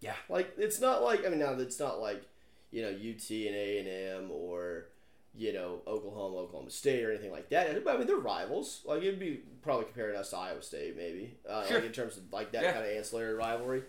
Yeah. 0.00 0.14
Like 0.28 0.52
it's 0.58 0.80
not 0.80 1.02
like 1.02 1.24
I 1.24 1.28
mean 1.28 1.38
now 1.38 1.52
it's 1.52 1.78
not 1.78 2.00
like 2.00 2.24
you 2.72 2.82
know 2.82 2.88
UT 2.88 3.30
and 3.30 3.54
A 3.54 3.78
and 3.78 3.88
M 4.24 4.30
or 4.32 4.86
you 5.34 5.52
know 5.52 5.80
Oklahoma 5.86 6.38
Oklahoma 6.38 6.70
State 6.70 7.04
or 7.04 7.10
anything 7.12 7.30
like 7.30 7.48
that. 7.50 7.70
I 7.70 7.96
mean 7.96 8.06
they're 8.08 8.16
rivals. 8.16 8.82
Like 8.84 9.02
it'd 9.02 9.20
be 9.20 9.40
probably 9.62 9.84
comparing 9.84 10.16
us 10.16 10.30
to 10.30 10.36
Iowa 10.38 10.60
State 10.60 10.96
maybe 10.96 11.36
uh, 11.48 11.64
Sure. 11.66 11.76
like 11.76 11.86
in 11.86 11.92
terms 11.92 12.16
of 12.16 12.24
like 12.32 12.50
that 12.52 12.62
Yeah. 12.64 12.72
kind 12.72 12.84
of 12.84 12.90
ancillary 12.96 13.34
rivalry. 13.34 13.84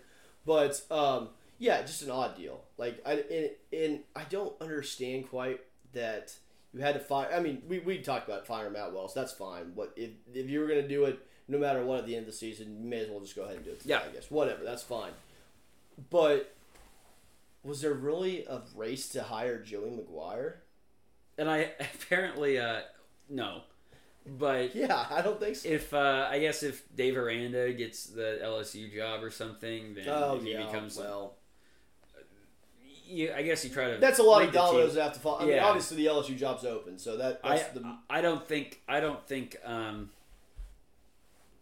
But 0.46 0.80
um, 0.90 1.30
yeah, 1.58 1.82
just 1.82 2.02
an 2.02 2.10
odd 2.10 2.36
deal. 2.36 2.60
Like 2.76 3.00
I 3.06 3.12
and, 3.30 3.50
and 3.72 4.00
I 4.16 4.24
don't 4.24 4.54
understand 4.60 5.28
quite 5.28 5.60
that 5.92 6.34
you 6.72 6.80
had 6.80 6.94
to 6.94 7.00
fire. 7.00 7.30
I 7.34 7.40
mean 7.40 7.62
we 7.68 7.78
we 7.80 7.98
talked 7.98 8.28
about 8.28 8.46
firing 8.46 8.72
Matt 8.74 8.92
Wells. 8.92 9.14
That's 9.14 9.32
fine. 9.32 9.72
But 9.76 9.92
if 9.96 10.10
if 10.34 10.48
you 10.48 10.60
were 10.60 10.66
gonna 10.68 10.86
do 10.88 11.04
it 11.04 11.18
no 11.48 11.58
matter 11.58 11.84
what 11.84 12.00
at 12.00 12.06
the 12.06 12.14
end 12.14 12.26
of 12.26 12.32
the 12.32 12.36
season, 12.38 12.78
you 12.82 12.88
may 12.88 12.98
as 13.00 13.08
well 13.08 13.20
just 13.20 13.34
go 13.34 13.42
ahead 13.44 13.56
and 13.56 13.64
do 13.64 13.70
it. 13.72 13.80
Today, 13.80 13.94
Yeah. 13.94 14.02
I 14.08 14.12
guess 14.12 14.30
whatever. 14.30 14.64
That's 14.64 14.82
fine. 14.82 15.12
but 16.10 16.54
was 17.64 17.80
there 17.80 17.94
really 17.94 18.44
a 18.46 18.62
race 18.76 19.08
to 19.10 19.22
hire 19.22 19.58
Joey 19.62 19.90
McGuire? 19.90 20.54
And 21.36 21.48
I 21.50 21.72
apparently 22.04 22.58
uh, 22.58 22.80
no, 23.28 23.62
but 24.26 24.74
Yeah, 24.76 25.06
I 25.10 25.22
don't 25.22 25.40
think 25.40 25.56
so. 25.56 25.68
if 25.68 25.92
uh, 25.94 26.28
I 26.30 26.38
guess 26.38 26.62
if 26.62 26.84
Dave 26.94 27.16
Aranda 27.16 27.72
gets 27.72 28.04
the 28.06 28.40
LSU 28.42 28.94
job 28.94 29.22
or 29.24 29.30
something, 29.30 29.94
then 29.94 30.04
oh 30.08 30.38
he 30.38 30.52
yeah, 30.52 30.66
becomes. 30.66 30.96
well, 30.98 31.37
you, 33.08 33.32
I 33.34 33.42
guess 33.42 33.64
you 33.64 33.70
try 33.70 33.90
to. 33.92 33.98
that's 33.98 34.18
a 34.18 34.22
lot 34.22 34.42
of 34.42 34.52
dominoes 34.52 34.94
that 34.94 35.02
have 35.02 35.12
to 35.14 35.20
fall. 35.20 35.38
I 35.40 35.44
mean, 35.44 35.54
Yeah. 35.54 35.66
obviously 35.66 35.96
the 35.96 36.06
LSU 36.06 36.36
job's 36.36 36.64
open, 36.64 36.98
so 36.98 37.16
that 37.16 37.40
I 37.42 37.56
the 37.74 37.96
I 38.10 38.20
don't 38.20 38.46
think 38.46 38.80
I 38.88 39.00
don't 39.00 39.24
think 39.26 39.56
um, 39.64 40.10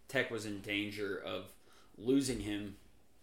Tech 0.08 0.30
was 0.30 0.46
in 0.46 0.60
danger 0.60 1.20
of 1.24 1.44
losing 1.98 2.40
him 2.40 2.76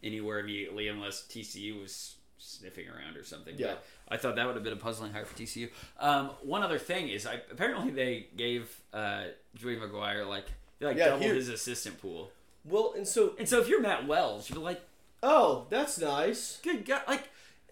anywhere 0.03 0.39
immediately 0.39 0.87
unless 0.87 1.21
TCU 1.29 1.81
was 1.81 2.15
sniffing 2.37 2.87
around 2.89 3.15
or 3.15 3.23
something. 3.23 3.55
Yeah. 3.57 3.67
But 3.67 3.83
I 4.09 4.17
thought 4.17 4.35
that 4.35 4.45
would 4.45 4.55
have 4.55 4.63
been 4.63 4.73
a 4.73 4.77
puzzling 4.77 5.13
hire 5.13 5.25
for 5.25 5.37
TCU. 5.37 5.69
Um, 5.99 6.31
one 6.41 6.61
other 6.63 6.77
thing 6.79 7.07
is, 7.07 7.25
I 7.25 7.35
apparently 7.51 7.91
they 7.91 8.27
gave 8.35 8.75
uh, 8.93 9.25
Joey 9.55 9.77
McGuire 9.77 10.27
like 10.27 10.45
they 10.79 10.87
like 10.87 10.97
Yeah, 10.97 11.05
doubled 11.05 11.23
here- 11.23 11.35
his 11.35 11.49
assistant 11.49 12.01
pool, 12.01 12.31
well, 12.65 12.93
and 12.97 13.07
so 13.07 13.33
and 13.39 13.47
so 13.47 13.59
if 13.61 13.69
you're 13.69 13.81
Matt 13.81 14.07
Wells, 14.07 14.49
you're 14.49 14.59
like, 14.59 14.81
oh, 15.21 15.67
that's 15.69 15.97
nice. 15.99 16.59
good 16.63 16.85
God, 16.85 17.03
like 17.07 17.29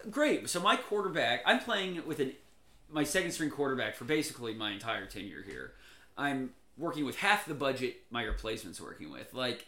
great. 0.09 0.49
So 0.49 0.59
my 0.59 0.75
quarterback, 0.75 1.41
I'm 1.45 1.59
playing 1.59 2.01
with 2.05 2.19
an 2.19 2.33
my 2.89 3.03
second 3.03 3.31
string 3.31 3.49
quarterback 3.49 3.95
for 3.95 4.03
basically 4.05 4.53
my 4.53 4.71
entire 4.71 5.05
tenure 5.05 5.43
here. 5.43 5.73
I'm 6.17 6.51
working 6.77 7.05
with 7.05 7.17
half 7.17 7.45
the 7.45 7.53
budget 7.53 7.97
my 8.09 8.23
replacement's 8.23 8.81
working 8.81 9.11
with. 9.11 9.33
Like 9.33 9.67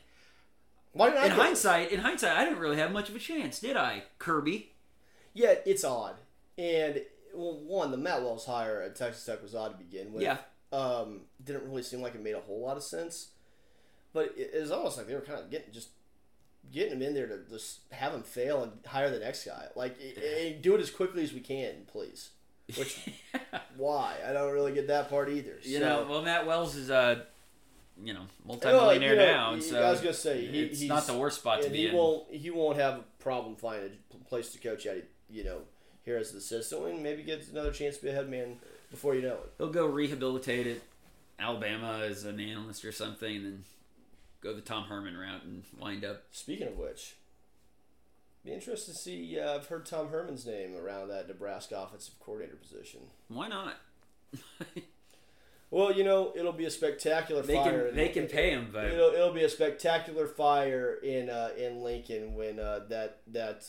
Why 0.92 1.10
did 1.10 1.20
I 1.20 1.26
in 1.28 1.36
go- 1.36 1.42
hindsight, 1.44 1.92
in 1.92 2.00
hindsight, 2.02 2.36
I 2.38 2.44
didn't 2.46 2.60
really 2.60 2.78
have 2.78 2.92
much 2.92 3.10
of 3.10 3.16
a 3.16 3.20
chance, 3.20 3.60
did 3.60 3.78
I, 3.78 4.04
Kirby? 4.20 4.72
Yeah, 5.34 5.56
it's 5.66 5.84
odd. 5.84 6.16
And 6.58 7.02
well, 7.34 7.58
one, 7.58 7.92
the 7.92 7.98
Matt 7.98 8.22
Wells 8.22 8.46
hire 8.46 8.82
at 8.82 8.96
Texas 8.96 9.26
Tech 9.26 9.42
was 9.42 9.56
odd 9.56 9.78
to 9.78 9.84
begin 9.84 10.14
with. 10.14 10.24
Yeah. 10.24 10.38
Um, 10.72 11.22
didn't 11.44 11.64
really 11.66 11.84
seem 11.84 12.02
like 12.02 12.16
it 12.16 12.24
made 12.24 12.36
a 12.36 12.40
whole 12.40 12.62
lot 12.62 12.78
of 12.78 12.84
sense. 12.84 13.30
But 14.12 14.34
it, 14.38 14.52
it 14.54 14.62
was 14.62 14.72
almost 14.72 14.98
like 14.98 15.08
they 15.08 15.16
were 15.16 15.22
kind 15.22 15.40
of 15.40 15.50
getting 15.50 15.72
just 15.74 15.90
getting 16.72 16.94
him 16.94 17.02
in 17.02 17.14
there 17.14 17.28
to 17.28 17.40
just 17.50 17.80
have 17.92 18.14
him 18.14 18.24
fail 18.24 18.64
and 18.64 18.72
hire 18.86 19.10
the 19.10 19.20
next 19.20 19.46
guy. 19.46 19.68
Like, 19.76 19.98
eh, 20.02 20.54
do 20.62 20.76
it 20.76 20.82
as 20.82 20.90
quickly 20.90 21.24
as 21.24 21.34
we 21.34 21.40
can, 21.40 21.86
please. 21.92 22.30
Which 22.78 23.00
why? 23.78 24.16
I 24.26 24.34
don't 24.34 24.52
really 24.54 24.74
get 24.74 24.88
that 24.88 25.10
part 25.10 25.30
either. 25.30 25.58
you 25.62 25.80
So- 25.80 25.86
know, 25.86 26.08
well, 26.10 26.22
Matt 26.22 26.46
Wells 26.48 26.76
is 26.76 26.90
uh, 26.90 27.24
you 28.04 28.14
know, 28.14 28.22
Well, 28.46 28.58
multi-millionaire 28.64 29.12
you 29.12 29.16
know, 29.20 29.26
now, 29.26 29.54
and 29.54 29.64
so 29.64 29.82
I 29.84 29.92
was 29.92 30.00
gonna 30.02 30.14
say 30.14 30.46
he, 30.48 30.62
it's 30.64 30.80
he's 30.80 30.90
not 30.90 31.06
the 31.06 31.14
worst 31.18 31.40
spot 31.40 31.62
to 31.62 31.70
be 31.70 31.78
he 31.78 31.88
in. 31.88 31.96
won't 31.96 32.32
he 32.34 32.50
won't 32.50 32.78
have 32.78 32.96
a 32.96 33.04
problem 33.20 33.56
finding 33.56 33.92
a 34.14 34.24
place 34.30 34.52
to 34.54 34.60
coach 34.60 34.86
at. 34.86 35.04
You 35.30 35.44
know, 35.44 35.62
here 36.06 36.18
as 36.18 36.32
the 36.32 36.38
assistant, 36.38 36.86
and 36.86 37.02
maybe 37.02 37.24
gets 37.24 37.50
another 37.50 37.72
chance 37.72 37.98
to 37.98 38.04
be 38.04 38.10
a 38.10 38.14
head 38.14 38.30
man 38.30 38.58
before 38.92 39.16
you 39.16 39.22
know 39.24 39.34
it. 39.34 39.54
He'll 39.58 39.72
go 39.72 39.86
rehabilitate 39.88 40.68
at 40.68 40.78
Alabama 41.40 42.02
as 42.04 42.24
an 42.24 42.40
analyst 42.40 42.86
or 42.86 42.92
something, 42.92 43.36
and 43.38 43.46
then 43.46 43.64
go 44.44 44.54
the 44.54 44.62
Tom 44.62 44.84
Herman 44.84 45.18
route 45.18 45.44
and 45.44 45.64
wind 45.80 46.04
up. 46.04 46.24
Speaking 46.32 46.68
of 46.68 46.78
which, 46.78 47.16
be 48.44 48.52
interested 48.52 48.92
to 48.92 48.98
see. 48.98 49.40
Uh, 49.40 49.56
I've 49.56 49.68
heard 49.68 49.86
Tom 49.86 50.10
Herman's 50.10 50.46
name 50.46 50.76
around 50.76 51.08
that 51.10 51.28
Nebraska 51.28 51.80
offensive 51.80 52.20
coordinator 52.20 52.58
position. 52.58 53.02
Why 53.30 53.48
not? 53.48 53.76
Well, 55.74 55.92
you 55.92 56.04
know, 56.04 56.34
it'll 56.36 56.54
be 56.54 56.66
a 56.66 56.70
spectacular 56.70 57.42
they 57.42 57.56
fire. 57.56 57.88
can 57.88 57.96
they 57.96 58.10
can 58.10 58.28
pay 58.28 58.52
him, 58.52 58.70
but 58.72 58.86
It'll, 58.86 59.12
it'll 59.12 59.34
be 59.34 59.44
a 59.44 59.50
spectacular 59.50 60.28
fire 60.28 61.00
in 61.02 61.32
uh, 61.32 61.50
in 61.58 61.82
Lincoln 61.82 62.36
when 62.36 62.60
uh, 62.60 62.82
that 62.90 63.22
that 63.32 63.64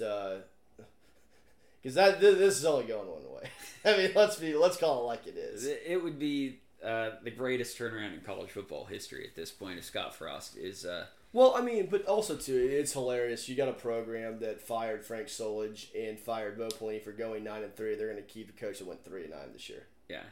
because 1.80 1.94
that 1.94 2.20
this, 2.20 2.36
this 2.36 2.58
is 2.58 2.66
only 2.66 2.84
going 2.84 3.08
one 3.08 3.22
way. 3.34 3.48
I 3.86 3.96
mean, 3.96 4.10
let's 4.14 4.36
be 4.36 4.54
let's 4.54 4.76
call 4.76 5.00
it 5.00 5.06
like 5.06 5.26
it 5.26 5.38
is. 5.38 5.64
it 5.64 6.04
would 6.04 6.18
be 6.18 6.60
uh, 6.84 7.10
the 7.22 7.30
greatest 7.30 7.78
turnaround 7.78 8.14
in 8.14 8.20
college 8.20 8.50
football 8.50 8.84
history 8.84 9.26
at 9.26 9.34
this 9.34 9.50
point. 9.50 9.78
If 9.78 9.84
Scott 9.84 10.14
Frost 10.14 10.56
is 10.56 10.84
uh, 10.84 11.06
Well, 11.32 11.54
I 11.56 11.60
mean, 11.62 11.88
but 11.90 12.04
also 12.06 12.36
too, 12.36 12.68
it's 12.70 12.92
hilarious. 12.92 13.48
You 13.48 13.56
got 13.56 13.68
a 13.68 13.72
program 13.72 14.38
that 14.40 14.60
fired 14.60 15.04
Frank 15.04 15.28
Solich 15.28 15.86
and 15.98 16.18
fired 16.18 16.56
Bo 16.58 16.68
Pelini 16.68 17.02
for 17.02 17.12
going 17.12 17.44
nine 17.44 17.62
and 17.62 17.74
three. 17.74 17.94
They're 17.94 18.10
going 18.12 18.22
to 18.22 18.28
keep 18.28 18.48
a 18.50 18.52
coach 18.52 18.78
that 18.78 18.86
went 18.86 19.04
three 19.04 19.22
and 19.22 19.30
nine 19.30 19.52
this 19.52 19.68
year. 19.68 19.84
yeah 20.08 20.22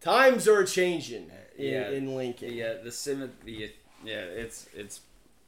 Times 0.00 0.46
are 0.46 0.64
changing 0.64 1.30
in, 1.56 1.64
Yeah. 1.72 1.90
in 1.90 2.14
Lincoln. 2.14 2.50
the 2.50 2.62
uh, 2.62 2.82
the 2.84 2.92
symmetry. 2.92 3.74
yeah 4.04 4.14
it's 4.20 4.68
it's 4.74 5.00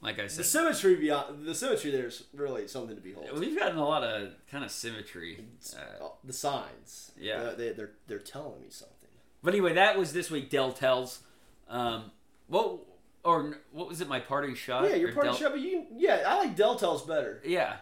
like 0.03 0.19
I 0.19 0.27
said, 0.27 0.41
The 0.41 0.49
symmetry 0.49 0.97
beyond 0.97 1.45
the 1.47 1.55
symmetry 1.55 1.91
there's 1.93 2.25
really 2.35 2.67
something 2.67 2.97
to 2.97 3.03
behold. 3.03 3.39
We've 3.39 3.57
gotten 3.57 3.79
a 3.79 3.85
lot 3.87 4.03
of 4.03 4.33
kind 4.51 4.65
of 4.65 4.71
symmetry. 4.73 5.45
Uh, 5.77 6.05
uh, 6.05 6.09
the 6.25 6.33
signs, 6.33 7.13
yeah. 7.17 7.35
uh, 7.35 7.55
they, 7.55 7.71
they're 7.73 7.93
they're 8.09 8.19
telling 8.19 8.61
me 8.61 8.67
something. 8.71 8.97
But 9.43 9.55
anyway, 9.55 9.75
that 9.75 9.99
was 9.99 10.12
this 10.12 10.31
week. 10.31 10.51
Dell 10.51 10.73
tells. 10.73 11.21
Um, 11.69 12.11
what 12.49 12.79
or 13.25 13.59
what 13.73 13.89
was 13.89 14.01
it? 14.01 14.09
My 14.09 14.21
parting 14.21 14.55
shot. 14.55 14.89
yeah, 14.89 14.97
you're 14.97 15.11
Or 15.11 15.12
part 15.12 15.27
of 15.29 15.33
Del- 15.33 15.41
show, 15.41 15.51
but 15.51 15.61
you 15.61 15.87
yeah, 15.97 16.25
I 16.27 16.39
like 16.39 16.57
Dell 16.57 16.75
tells 16.77 17.07
better. 17.07 17.41
Yeah, 17.45 17.77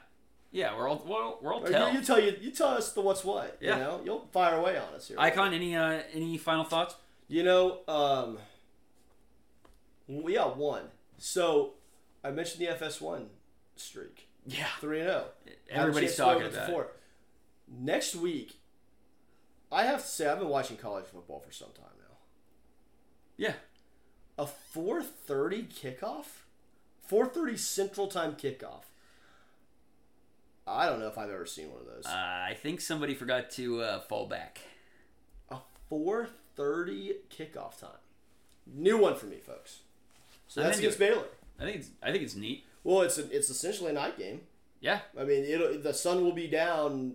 yeah. 0.53 0.77
We're 0.77 0.89
all 0.89 1.03
we're 1.07 1.23
all, 1.23 1.39
we're 1.43 1.55
all 1.55 1.63
tell. 1.63 1.91
You, 1.93 1.99
you 2.01 2.05
tell 2.05 2.21
you 2.21 2.37
you 2.41 2.51
tell 2.51 2.69
us 2.69 2.93
the 2.93 3.01
what's 3.01 3.25
what. 3.25 3.57
Yeah. 3.61 3.75
You 3.77 3.83
know, 3.83 4.01
you'll 4.05 4.29
fire 4.33 4.57
away 4.57 4.77
on 4.77 4.95
us 4.95 5.09
here. 5.09 5.17
Icon. 5.19 5.53
Any 5.55 5.75
uh, 5.77 6.01
any 6.13 6.37
final 6.39 6.65
thoughts? 6.65 6.95
You 7.29 7.43
know, 7.43 7.81
um, 7.89 8.39
we 10.07 10.35
got 10.35 10.57
one. 10.57 10.85
So 11.19 11.75
I 12.25 12.31
mentioned 12.31 12.67
the 12.67 12.73
FS1 12.73 13.27
streak, 13.77 14.29
Yeah, 14.47 14.67
three 14.81 15.01
and 15.01 15.09
zero. 15.09 15.25
everybody's 15.71 16.17
talking 16.17 16.47
about. 16.47 16.71
it. 16.71 16.87
Next 17.69 18.15
week, 18.17 18.58
I 19.71 19.85
have 19.85 20.03
to 20.03 20.09
say 20.09 20.27
I've 20.29 20.39
been 20.39 20.49
watching 20.49 20.77
college 20.77 21.05
football 21.07 21.41
for 21.41 21.53
some 21.53 21.69
time 21.75 21.85
now. 21.99 22.17
Yeah, 23.37 23.53
A 24.39 24.47
four 24.47 25.03
thirty 25.03 25.63
kickoff, 25.65 26.43
four 27.07 27.27
thirty 27.27 27.57
Central 27.57 28.07
Time 28.09 28.35
kickoff. 28.35 28.85
I 30.67 30.87
don't 30.87 31.01
know 31.01 31.07
if 31.07 31.17
I've 31.17 31.31
ever 31.31 31.47
seen 31.47 31.71
one 31.71 31.81
of 31.81 31.87
those. 31.87 32.05
uh, 32.07 32.11
I 32.11 32.57
think 32.61 32.81
somebody 32.81 33.15
forgot 33.15 33.51
to 33.53 33.81
uh, 33.83 34.01
fall 34.01 34.27
back. 34.27 34.59
A 35.51 35.59
four 35.89 36.29
thirty 36.57 37.15
kickoff 37.31 37.79
time. 37.81 37.91
New 38.67 38.99
one 38.99 39.15
for 39.15 39.27
me, 39.27 39.37
folks. 39.39 39.81
So 40.47 40.63
that's 40.63 40.79
against 40.79 40.99
Baylor. 40.99 41.25
I 41.61 41.65
think 41.65 41.77
it's 41.77 41.91
I 42.03 42.11
think 42.11 42.23
it's 42.25 42.35
neat. 42.35 42.65
Well, 42.85 43.03
it's 43.03 43.19
a, 43.19 43.31
it's 43.35 43.51
essentially 43.51 43.91
a 43.91 43.95
night 43.95 44.19
game. 44.19 44.43
Yeah, 44.81 45.01
I 45.19 45.25
mean, 45.25 45.45
it'll, 45.45 45.79
the 45.81 45.93
sun 45.95 46.23
will 46.23 46.33
be 46.33 46.47
down. 46.47 47.15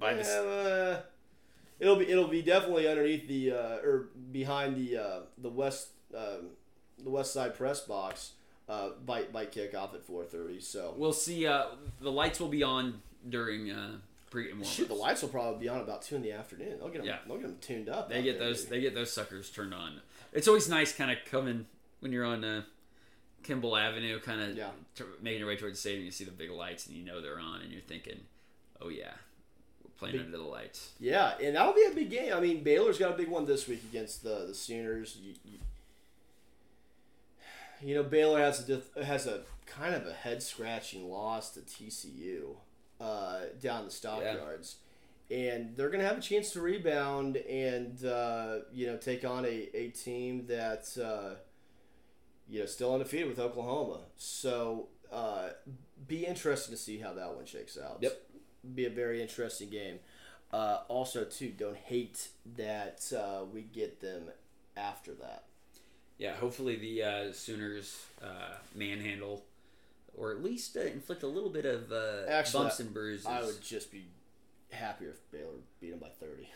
By 0.00 0.14
the 0.14 0.20
s- 0.20 0.28
uh, 0.30 1.02
it'll 1.78 1.96
be 1.96 2.08
it'll 2.10 2.26
be 2.28 2.42
definitely 2.42 2.88
underneath 2.88 3.28
the 3.28 3.52
uh, 3.52 3.76
or 3.86 4.08
behind 4.32 4.76
the 4.76 4.96
uh, 4.96 5.20
the 5.38 5.50
west 5.50 5.88
um, 6.16 6.48
the 7.02 7.10
west 7.10 7.32
side 7.32 7.54
press 7.56 7.80
box 7.82 8.32
uh, 8.68 8.90
by 9.06 9.22
by 9.24 9.46
kickoff 9.46 9.94
at 9.94 10.02
four 10.02 10.24
thirty. 10.24 10.60
So 10.60 10.94
we'll 10.96 11.12
see. 11.12 11.46
Uh, 11.46 11.66
the 12.00 12.10
lights 12.10 12.40
will 12.40 12.48
be 12.48 12.62
on 12.62 13.00
during 13.28 13.70
uh, 13.70 13.92
pre 14.30 14.50
and 14.50 14.64
shoot, 14.66 14.88
the 14.88 14.94
lights 14.94 15.22
will 15.22 15.28
probably 15.28 15.60
be 15.60 15.68
on 15.68 15.80
about 15.80 16.02
two 16.02 16.16
in 16.16 16.22
the 16.22 16.32
afternoon. 16.32 16.78
They'll 16.78 16.88
get 16.88 16.98
them. 16.98 17.06
Yeah. 17.06 17.18
They'll 17.26 17.36
get 17.36 17.46
them 17.46 17.58
tuned 17.60 17.88
up. 17.88 18.08
They 18.08 18.22
get 18.22 18.38
there, 18.38 18.48
those. 18.48 18.64
baby. 18.64 18.76
They 18.76 18.82
get 18.82 18.94
those 18.94 19.12
suckers 19.12 19.50
turned 19.50 19.74
on. 19.74 20.00
It's 20.32 20.48
always 20.48 20.68
nice, 20.68 20.92
kind 20.92 21.10
of 21.10 21.18
coming 21.30 21.66
when 22.00 22.12
you're 22.12 22.24
on 22.24 22.44
uh, 22.44 22.62
Kimball 23.42 23.76
Avenue, 23.76 24.20
kind 24.20 24.40
of 24.40 24.56
Yeah. 24.56 24.70
making 25.20 25.40
your 25.40 25.48
way 25.48 25.56
towards 25.56 25.74
the 25.76 25.80
stadium. 25.80 26.04
You 26.04 26.10
see 26.12 26.24
the 26.24 26.30
big 26.30 26.50
lights, 26.50 26.86
and 26.86 26.96
you 26.96 27.04
know 27.04 27.20
they're 27.20 27.40
on, 27.40 27.60
and 27.62 27.72
you're 27.72 27.80
thinking, 27.82 28.20
"Oh 28.80 28.88
yeah, 28.88 29.12
playing 30.00 30.16
Big- 30.16 30.24
under 30.26 30.38
the 30.38 30.42
lights." 30.42 30.90
Yeah, 30.98 31.34
and 31.40 31.54
that'll 31.54 31.74
be 31.74 31.84
a 31.84 31.94
big 31.94 32.10
game. 32.10 32.32
I 32.32 32.40
mean, 32.40 32.64
Baylor's 32.64 32.98
got 32.98 33.12
a 33.12 33.16
big 33.16 33.28
one 33.28 33.44
this 33.44 33.68
week 33.68 33.84
against 33.88 34.24
the 34.24 34.46
the 34.48 34.54
Sooners. 34.54 35.16
You, 35.22 35.34
you, 35.44 35.58
you 37.82 37.94
know, 37.94 38.02
Baylor 38.02 38.40
has 38.40 38.68
a 38.68 39.04
has 39.04 39.26
a 39.26 39.42
kind 39.66 39.94
of 39.94 40.06
a 40.06 40.12
head 40.12 40.42
scratching 40.42 41.08
loss 41.08 41.50
to 41.50 41.60
TCU 41.60 42.56
uh, 43.00 43.40
down 43.60 43.84
the 43.84 43.90
stockyards, 43.90 44.76
and 45.30 45.76
they're 45.76 45.90
going 45.90 46.00
to 46.00 46.06
have 46.06 46.18
a 46.18 46.22
chance 46.22 46.50
to 46.52 46.60
rebound 46.60 47.36
and 47.36 48.04
uh, 48.04 48.58
you 48.72 48.86
know 48.86 48.96
take 48.96 49.24
on 49.24 49.44
a, 49.44 49.68
a 49.74 49.88
team 49.90 50.46
that 50.48 50.88
uh, 50.98 51.36
you 52.48 52.60
know 52.60 52.66
still 52.66 52.92
undefeated 52.92 53.28
with 53.28 53.38
Oklahoma. 53.38 54.00
So 54.16 54.88
uh, 55.12 55.50
be 56.06 56.26
interesting 56.26 56.74
to 56.74 56.80
see 56.80 56.98
how 56.98 57.12
that 57.14 57.34
one 57.34 57.46
shakes 57.46 57.78
out. 57.78 57.98
Yep. 58.00 58.20
Be 58.74 58.84
a 58.86 58.90
very 58.90 59.20
interesting 59.22 59.70
game. 59.70 59.98
Uh, 60.52 60.78
also, 60.88 61.24
too, 61.24 61.48
don't 61.56 61.76
hate 61.76 62.28
that 62.56 63.10
uh, 63.16 63.44
we 63.44 63.62
get 63.62 64.00
them 64.00 64.24
after 64.76 65.12
that. 65.14 65.44
Yeah, 66.18 66.34
hopefully 66.34 66.76
the 66.76 67.02
uh, 67.02 67.32
Sooners 67.32 68.04
uh, 68.22 68.54
manhandle, 68.74 69.44
or 70.16 70.32
at 70.32 70.42
least 70.42 70.76
uh, 70.76 70.80
inflict 70.80 71.22
a 71.22 71.26
little 71.26 71.48
bit 71.50 71.64
of 71.64 71.90
uh, 71.92 72.26
Actually, 72.28 72.64
bumps 72.64 72.80
and 72.80 72.92
bruises. 72.92 73.26
I 73.26 73.42
would 73.42 73.62
just 73.62 73.90
be 73.92 74.04
happier 74.70 75.10
if 75.10 75.30
Baylor 75.30 75.52
beat 75.80 75.90
them 75.90 75.98
by 76.00 76.08
thirty. 76.20 76.48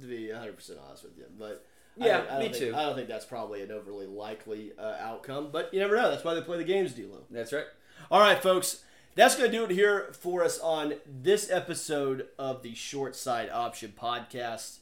to 0.00 0.06
be 0.06 0.30
100 0.30 0.54
percent 0.54 0.78
honest 0.86 1.02
with 1.02 1.16
you, 1.18 1.24
but 1.38 1.66
I 2.00 2.06
Yeah, 2.06 2.18
don't- 2.18 2.30
I 2.30 2.38
me 2.38 2.44
think- 2.44 2.56
too. 2.56 2.74
I 2.76 2.82
don't 2.84 2.94
think 2.94 3.08
that's 3.08 3.24
probably 3.24 3.62
an 3.62 3.72
overly 3.72 4.06
likely 4.06 4.72
uh, 4.78 4.96
outcome, 5.00 5.48
but 5.50 5.72
you 5.74 5.80
never 5.80 5.96
know. 5.96 6.08
That's 6.10 6.22
why 6.22 6.34
they 6.34 6.42
play 6.42 6.58
the 6.58 6.64
games, 6.64 6.92
D'Lo. 6.94 7.24
That's 7.30 7.52
right. 7.52 7.66
All 8.10 8.20
right, 8.20 8.40
folks. 8.40 8.84
That's 9.16 9.34
going 9.34 9.50
to 9.50 9.56
do 9.56 9.64
it 9.64 9.70
here 9.72 10.12
for 10.12 10.44
us 10.44 10.60
on 10.60 10.94
this 11.04 11.50
episode 11.50 12.28
of 12.38 12.62
the 12.62 12.74
Short 12.74 13.16
Side 13.16 13.50
Option 13.50 13.92
Podcast. 14.00 14.78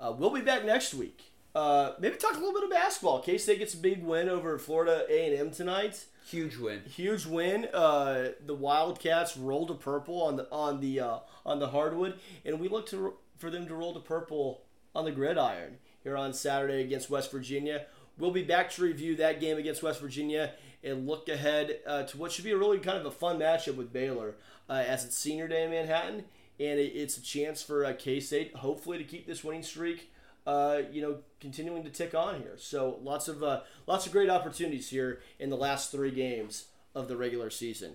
Uh, 0.00 0.12
we'll 0.16 0.30
be 0.30 0.40
back 0.40 0.64
next 0.64 0.94
week. 0.94 1.30
Uh, 1.54 1.92
maybe 2.00 2.16
talk 2.16 2.32
a 2.32 2.38
little 2.38 2.52
bit 2.52 2.64
of 2.64 2.70
basketball. 2.70 3.20
K 3.20 3.38
State 3.38 3.60
gets 3.60 3.74
a 3.74 3.76
big 3.76 4.02
win 4.02 4.28
over 4.28 4.58
Florida 4.58 5.04
A 5.08 5.26
and 5.30 5.38
M 5.38 5.50
tonight. 5.52 6.06
Huge 6.26 6.56
win. 6.56 6.80
Huge 6.86 7.24
win. 7.24 7.68
Uh, 7.72 8.30
the 8.44 8.54
Wildcats 8.54 9.36
rolled 9.36 9.68
to 9.68 9.74
purple 9.74 10.22
on 10.22 10.36
the 10.36 10.50
on 10.50 10.80
the 10.80 10.98
uh, 10.98 11.18
on 11.46 11.60
the 11.60 11.68
hardwood, 11.68 12.18
and 12.44 12.58
we 12.58 12.68
look 12.68 12.86
to 12.88 13.14
for 13.38 13.48
them 13.48 13.68
to 13.68 13.74
roll 13.74 13.94
to 13.94 14.00
purple 14.00 14.62
on 14.94 15.04
the 15.04 15.12
gridiron 15.12 15.76
here 16.02 16.16
on 16.16 16.32
Saturday 16.32 16.80
against 16.80 17.10
West 17.10 17.30
Virginia. 17.30 17.86
We'll 18.18 18.32
be 18.32 18.42
back 18.42 18.70
to 18.72 18.82
review 18.82 19.14
that 19.16 19.40
game 19.40 19.56
against 19.56 19.82
West 19.82 20.00
Virginia 20.00 20.52
and 20.84 21.06
look 21.06 21.28
ahead 21.28 21.80
uh, 21.86 22.02
to 22.04 22.18
what 22.18 22.32
should 22.32 22.44
be 22.44 22.50
a 22.50 22.56
really 22.56 22.78
kind 22.78 22.98
of 22.98 23.06
a 23.06 23.10
fun 23.10 23.38
matchup 23.38 23.76
with 23.76 23.92
Baylor 23.92 24.34
uh, 24.68 24.84
as 24.86 25.04
it's 25.04 25.16
Senior 25.16 25.48
Day 25.48 25.64
in 25.64 25.70
Manhattan, 25.70 26.24
and 26.58 26.78
it, 26.78 26.92
it's 26.94 27.16
a 27.16 27.22
chance 27.22 27.62
for 27.62 27.84
uh, 27.84 27.92
K 27.98 28.20
State 28.20 28.56
hopefully 28.56 28.98
to 28.98 29.04
keep 29.04 29.26
this 29.26 29.44
winning 29.44 29.62
streak. 29.62 30.10
Uh, 30.44 30.82
you 30.90 31.00
know, 31.00 31.18
continuing 31.38 31.84
to 31.84 31.88
tick 31.88 32.16
on 32.16 32.40
here. 32.40 32.54
So 32.56 32.98
lots 33.00 33.28
of 33.28 33.44
uh, 33.44 33.60
lots 33.86 34.06
of 34.06 34.12
great 34.12 34.28
opportunities 34.28 34.90
here 34.90 35.20
in 35.38 35.50
the 35.50 35.56
last 35.56 35.92
three 35.92 36.10
games 36.10 36.66
of 36.96 37.06
the 37.06 37.16
regular 37.16 37.48
season. 37.48 37.92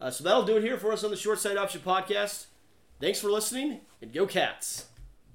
Uh, 0.00 0.10
so 0.10 0.22
that'll 0.22 0.44
do 0.44 0.56
it 0.56 0.62
here 0.62 0.78
for 0.78 0.92
us 0.92 1.02
on 1.02 1.10
the 1.10 1.16
Short 1.16 1.40
Side 1.40 1.56
Option 1.56 1.80
Podcast. 1.80 2.46
Thanks 3.00 3.20
for 3.20 3.32
listening, 3.32 3.80
and 4.00 4.12
go 4.12 4.26
Cats! 4.26 4.91